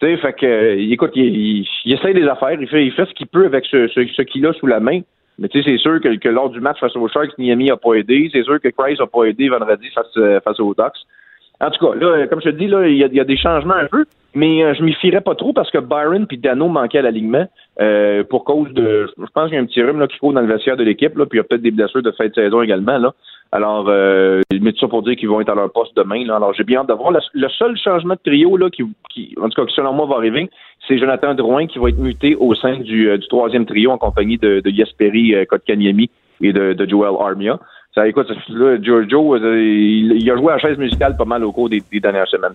Tu 0.00 0.06
sais, 0.06 0.16
fait 0.16 0.32
que, 0.32 0.46
euh, 0.46 0.90
écoute, 0.90 1.12
il, 1.16 1.66
il, 1.84 1.92
essaye 1.92 2.14
des 2.14 2.26
affaires, 2.26 2.52
il 2.58 2.66
fait, 2.66 2.84
il 2.84 2.92
fait 2.92 3.04
ce 3.04 3.12
qu'il 3.12 3.26
peut 3.26 3.44
avec 3.44 3.66
ce, 3.66 3.86
ce, 3.88 4.22
qu'il 4.22 4.46
a 4.46 4.54
sous 4.54 4.66
la 4.66 4.80
main. 4.80 5.00
Mais 5.38 5.48
tu 5.48 5.62
sais, 5.62 5.70
c'est 5.70 5.78
sûr 5.78 6.00
que, 6.00 6.28
lors 6.28 6.48
du 6.48 6.60
match 6.60 6.80
face 6.80 6.96
aux 6.96 7.08
Sharks, 7.08 7.36
Niemi 7.36 7.66
n'a 7.66 7.76
pas 7.76 7.92
aidé. 7.94 8.30
C'est 8.32 8.42
sûr 8.42 8.58
que 8.58 8.68
Price 8.70 8.98
n'a 8.98 9.06
pas 9.06 9.24
aidé 9.24 9.50
vendredi 9.50 9.88
face, 9.94 10.06
euh, 10.16 10.40
face 10.40 10.58
aux 10.60 10.74
Ducks. 10.74 10.96
En 11.62 11.70
tout 11.70 11.86
cas, 11.86 11.94
là, 11.94 12.26
comme 12.26 12.40
je 12.40 12.50
te 12.50 12.56
dis, 12.56 12.66
là, 12.66 12.88
il 12.88 12.96
y, 12.96 13.20
a 13.20 13.24
des 13.24 13.36
changements 13.36 13.74
un 13.74 13.86
peu, 13.86 14.04
mais 14.34 14.64
euh, 14.64 14.74
je 14.74 14.82
m'y 14.82 14.94
fierais 14.94 15.20
pas 15.20 15.36
trop 15.36 15.52
parce 15.52 15.70
que 15.70 15.78
Byron 15.78 16.26
puis 16.26 16.36
Dano 16.36 16.66
manquaient 16.66 16.98
à 16.98 17.02
l'alignement 17.02 17.46
euh, 17.80 18.24
pour 18.24 18.42
cause 18.42 18.72
de. 18.72 19.08
Je 19.16 19.30
pense 19.32 19.46
qu'il 19.46 19.54
y 19.54 19.58
a 19.58 19.60
un 19.60 19.66
petit 19.66 19.80
rhume 19.80 20.00
là, 20.00 20.08
qui 20.08 20.18
court 20.18 20.32
dans 20.32 20.40
le 20.40 20.48
vestiaire 20.48 20.76
de 20.76 20.82
l'équipe, 20.82 21.16
là, 21.16 21.24
puis 21.24 21.38
il 21.38 21.40
y 21.40 21.44
a 21.44 21.44
peut-être 21.44 21.62
des 21.62 21.70
blessures 21.70 22.02
de 22.02 22.10
fin 22.10 22.26
de 22.26 22.34
saison 22.34 22.62
également. 22.62 22.98
Là. 22.98 23.14
Alors, 23.52 23.86
euh, 23.88 24.40
ils 24.50 24.60
mettent 24.60 24.78
ça 24.78 24.88
pour 24.88 25.02
dire 25.02 25.14
qu'ils 25.14 25.28
vont 25.28 25.40
être 25.40 25.50
à 25.50 25.54
leur 25.54 25.70
poste 25.70 25.96
demain. 25.96 26.26
Là. 26.26 26.34
Alors, 26.34 26.52
j'ai 26.52 26.64
bien 26.64 26.80
hâte 26.80 26.88
de 26.88 26.94
voir. 26.94 27.12
Le, 27.12 27.48
seul 27.50 27.76
changement 27.76 28.14
de 28.14 28.20
trio 28.28 28.56
là, 28.56 28.68
qui, 28.68 28.82
qui, 29.10 29.32
en 29.40 29.48
tout 29.48 29.60
cas, 29.60 29.66
qui 29.66 29.74
selon 29.74 29.92
moi 29.92 30.06
va 30.06 30.16
arriver, 30.16 30.50
c'est 30.88 30.98
Jonathan 30.98 31.34
Drouin 31.34 31.68
qui 31.68 31.78
va 31.78 31.90
être 31.90 31.98
muté 31.98 32.34
au 32.34 32.56
sein 32.56 32.78
du, 32.78 33.08
euh, 33.08 33.18
du 33.18 33.28
troisième 33.28 33.66
trio 33.66 33.92
en 33.92 33.98
compagnie 33.98 34.36
de, 34.36 34.58
de 34.58 34.70
Yesperi 34.70 35.34
Kotkaniemi 35.46 36.10
et 36.40 36.52
de, 36.52 36.72
de 36.72 36.88
Joel 36.88 37.14
Armia. 37.20 37.60
Ça, 37.94 38.08
écoute, 38.08 38.28
là, 38.48 38.78
Giorgio, 38.80 39.34
euh, 39.34 39.60
il, 39.60 40.30
a 40.30 40.36
joué 40.36 40.52
à 40.52 40.56
la 40.56 40.58
chaise 40.58 40.78
musicale 40.78 41.14
pas 41.14 41.26
mal 41.26 41.44
au 41.44 41.52
cours 41.52 41.68
des, 41.68 41.82
dernières 41.92 42.28
semaines. 42.28 42.52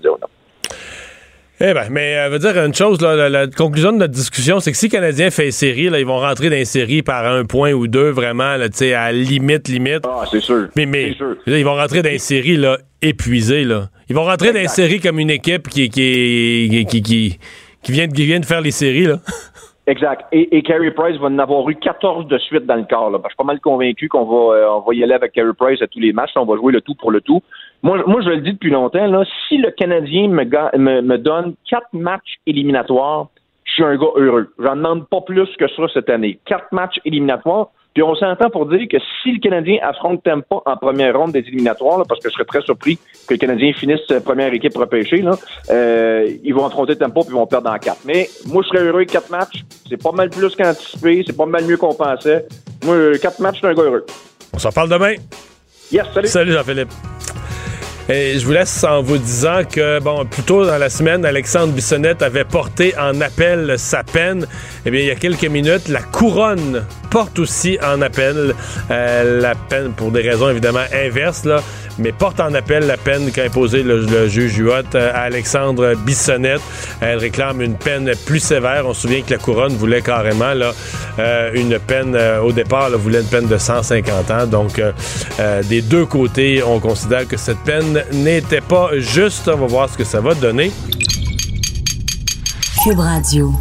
Eh 1.60 1.74
ben, 1.74 1.88
mais 1.92 2.18
euh, 2.18 2.30
veut 2.30 2.40
dire 2.40 2.58
une 2.58 2.74
chose, 2.74 3.00
là, 3.02 3.30
la, 3.30 3.48
conclusion 3.48 3.92
de 3.92 3.98
notre 3.98 4.14
discussion, 4.14 4.60
c'est 4.60 4.72
que 4.72 4.78
si 4.78 4.88
le 4.88 4.92
Canadien 4.92 5.30
fait 5.30 5.52
série, 5.52 5.90
là, 5.90 6.00
ils 6.00 6.06
vont 6.06 6.20
rentrer 6.20 6.50
dans 6.50 6.56
les 6.56 6.66
séries 6.66 7.04
par 7.04 7.26
un 7.26 7.46
point 7.46 7.72
ou 7.74 7.88
deux, 7.88 8.10
vraiment, 8.10 8.58
là, 8.58 8.68
à 8.96 9.12
limite, 9.12 9.68
limite. 9.68 10.06
Ah, 10.08 10.24
c'est 10.30 10.40
sûr. 10.40 10.70
Mais, 10.76 10.88
mais 10.88 11.16
ils 11.46 11.66
vont 11.66 11.76
rentrer 11.76 12.02
dans 12.02 12.10
les 12.10 12.20
séries 12.20 12.58
là, 12.58 12.80
épuisés. 13.04 13.64
Là. 13.64 13.90
Ils 14.10 14.16
vont 14.16 14.24
rentrer 14.24 14.54
dans 14.54 14.60
les 14.60 14.68
séries 14.68 15.00
comme 15.00 15.20
une 15.20 15.32
équipe 15.32 15.68
qui, 15.68 15.90
qui, 15.90 16.86
qui, 16.88 17.02
qui, 17.02 17.40
qui, 17.84 17.92
vient, 17.92 18.08
de, 18.08 18.14
qui 18.14 18.26
vient 18.26 18.40
de 18.40 18.46
faire 18.46 18.62
les 18.62 18.72
séries. 18.72 19.06
Là. 19.06 19.20
Exact. 19.88 20.26
Et, 20.34 20.58
et 20.58 20.62
Carey 20.64 20.92
Price 20.92 21.18
va 21.18 21.28
en 21.28 21.40
avoir 21.40 21.68
eu 21.70 21.76
14 21.76 22.28
de 22.28 22.38
suite 22.40 22.66
dans 22.66 22.76
le 22.76 22.84
corps. 22.84 23.10
Là. 23.10 23.20
Je 23.24 23.30
suis 23.30 23.38
pas 23.38 23.46
mal 23.46 23.62
convaincu 23.62 24.10
qu'on 24.10 24.26
va, 24.26 24.56
euh, 24.56 24.80
va 24.86 24.94
y 24.94 25.02
aller 25.02 25.14
avec 25.14 25.32
Carey 25.32 25.54
Price 25.58 25.82
à 25.82 25.88
tous 25.88 26.00
les 26.00 26.12
matchs. 26.12 26.32
On 26.36 26.44
va 26.44 26.58
jouer 26.58 26.74
le 26.74 26.82
tout 26.82 26.94
pour 26.96 27.10
le 27.10 27.22
tout. 27.22 27.42
Moi, 27.84 28.04
moi 28.06 28.22
je 28.22 28.30
le 28.30 28.42
dis 28.42 28.52
depuis 28.52 28.70
longtemps, 28.70 29.08
là, 29.08 29.24
si 29.48 29.58
le 29.58 29.72
Canadien 29.72 30.28
me, 30.28 30.44
me, 30.78 31.02
me 31.02 31.18
donne 31.18 31.56
quatre 31.70 31.94
matchs 31.94 32.36
éliminatoires, 32.46 33.28
je 33.64 33.74
suis 33.74 33.84
un 33.84 33.96
gars 33.96 34.12
heureux. 34.16 34.54
J'en 34.60 34.76
demande 34.76 35.08
pas 35.08 35.22
plus 35.22 35.48
que 35.58 35.68
ça 35.70 35.84
cette 35.94 36.10
année. 36.10 36.38
Quatre 36.46 36.72
matchs 36.74 37.00
éliminatoires. 37.06 37.70
Puis 37.98 38.04
on 38.04 38.14
s'entend 38.14 38.52
pour 38.52 38.68
dire 38.68 38.88
que 38.88 38.98
si 39.24 39.32
le 39.32 39.40
Canadien 39.40 39.80
affronte 39.82 40.22
Tampa 40.22 40.58
en 40.68 40.78
première 40.78 41.18
ronde 41.18 41.32
des 41.32 41.40
éliminatoires, 41.40 42.04
parce 42.08 42.20
que 42.20 42.30
je 42.30 42.34
serais 42.36 42.46
très 42.46 42.62
surpris 42.62 43.00
que 43.28 43.34
le 43.34 43.40
Canadien 43.40 43.74
finisse 43.74 44.02
sa 44.08 44.22
première 44.22 44.54
équipe 44.54 44.78
repêchée, 44.78 45.24
là, 45.24 45.32
euh, 45.72 46.30
ils 46.44 46.54
vont 46.54 46.68
affronter 46.68 46.96
Tampa 46.96 47.22
puis 47.22 47.30
ils 47.30 47.34
vont 47.34 47.48
perdre 47.48 47.72
en 47.72 47.80
quatre. 47.80 48.02
Mais 48.06 48.30
moi, 48.46 48.62
je 48.62 48.68
serais 48.68 48.86
heureux 48.86 48.98
avec 48.98 49.10
quatre 49.10 49.32
matchs. 49.32 49.64
C'est 49.90 50.00
pas 50.00 50.12
mal 50.12 50.30
plus 50.30 50.56
qu'anticipé. 50.56 51.24
C'est 51.26 51.36
pas 51.36 51.48
mal 51.48 51.66
mieux 51.66 51.78
qu'on 51.78 51.96
pensait. 51.96 52.46
Moi, 52.86 53.18
quatre 53.20 53.40
matchs, 53.40 53.56
je 53.56 53.60
suis 53.62 53.68
un 53.68 53.74
gars 53.74 53.82
heureux. 53.82 54.06
On 54.54 54.60
s'en 54.60 54.72
parle 54.72 54.90
demain. 54.90 55.16
Yes, 55.92 56.06
salut. 56.14 56.28
Salut 56.28 56.52
Jean-Philippe. 56.52 56.92
Et 58.10 58.40
je 58.40 58.46
vous 58.46 58.54
laisse 58.54 58.86
en 58.86 59.02
vous 59.02 59.18
disant 59.18 59.64
que, 59.70 60.00
bon, 60.00 60.24
plus 60.26 60.44
tôt 60.44 60.66
dans 60.66 60.78
la 60.78 60.90
semaine, 60.90 61.26
Alexandre 61.26 61.74
Bissonnette 61.74 62.22
avait 62.22 62.46
porté 62.46 62.98
en 62.98 63.20
appel 63.20 63.78
sa 63.78 64.02
peine. 64.04 64.48
Eh 64.86 64.92
bien, 64.92 65.02
il 65.02 65.08
y 65.08 65.12
a 65.12 65.16
quelques 65.16 65.44
minutes, 65.44 65.90
la 65.90 66.02
couronne 66.02 66.86
porte 67.10 67.38
aussi 67.40 67.78
en 67.84 68.02
appel 68.02 68.54
euh, 68.92 69.42
la 69.42 69.56
peine 69.56 69.92
pour 69.92 70.12
des 70.12 70.22
raisons 70.22 70.50
évidemment 70.50 70.86
inverses, 70.94 71.44
là, 71.44 71.62
mais 72.00 72.12
porte 72.12 72.40
en 72.40 72.54
appel 72.54 72.86
la 72.86 72.98
peine 72.98 73.32
qu'a 73.32 73.44
imposée 73.44 73.84
le, 73.84 74.28
juge 74.28 74.58
Huot 74.58 74.96
euh, 74.96 75.12
à 75.14 75.22
Alexandre 75.22 75.96
Bissonnette. 75.96 76.62
Elle 77.02 77.18
réclame 77.18 77.62
une 77.62 77.76
peine 77.76 78.12
plus 78.26 78.40
sévère. 78.40 78.86
On 78.86 78.94
se 78.94 79.02
souvient 79.02 79.22
que 79.22 79.32
la 79.32 79.38
couronne 79.38 79.76
voulait 79.76 80.02
carrément 80.02 80.54
là, 80.54 80.72
euh, 81.20 81.52
une 81.54 81.80
peine, 81.80 82.18
au 82.44 82.52
départ, 82.52 82.90
là, 82.90 82.98
voulait 82.98 83.22
une 83.22 83.28
peine 83.28 83.48
de 83.48 83.58
150 83.58 84.32
ans. 84.32 84.48
Donc, 84.48 84.82
des 85.70 85.82
deux 85.82 86.06
côtés, 86.06 86.64
on 86.64 86.80
considère 86.80 87.28
que 87.28 87.38
cette 87.38 87.60
peine 87.60 88.04
n'était 88.12 88.62
pas 88.62 88.90
juste. 88.98 89.48
On 89.48 89.58
va 89.58 89.68
voir 89.68 89.90
ce 89.90 89.98
que 89.98 90.04
ça 90.04 90.20
va 90.20 90.34
donner. 90.34 90.72
Cube 92.84 93.00
Radio. 93.00 93.54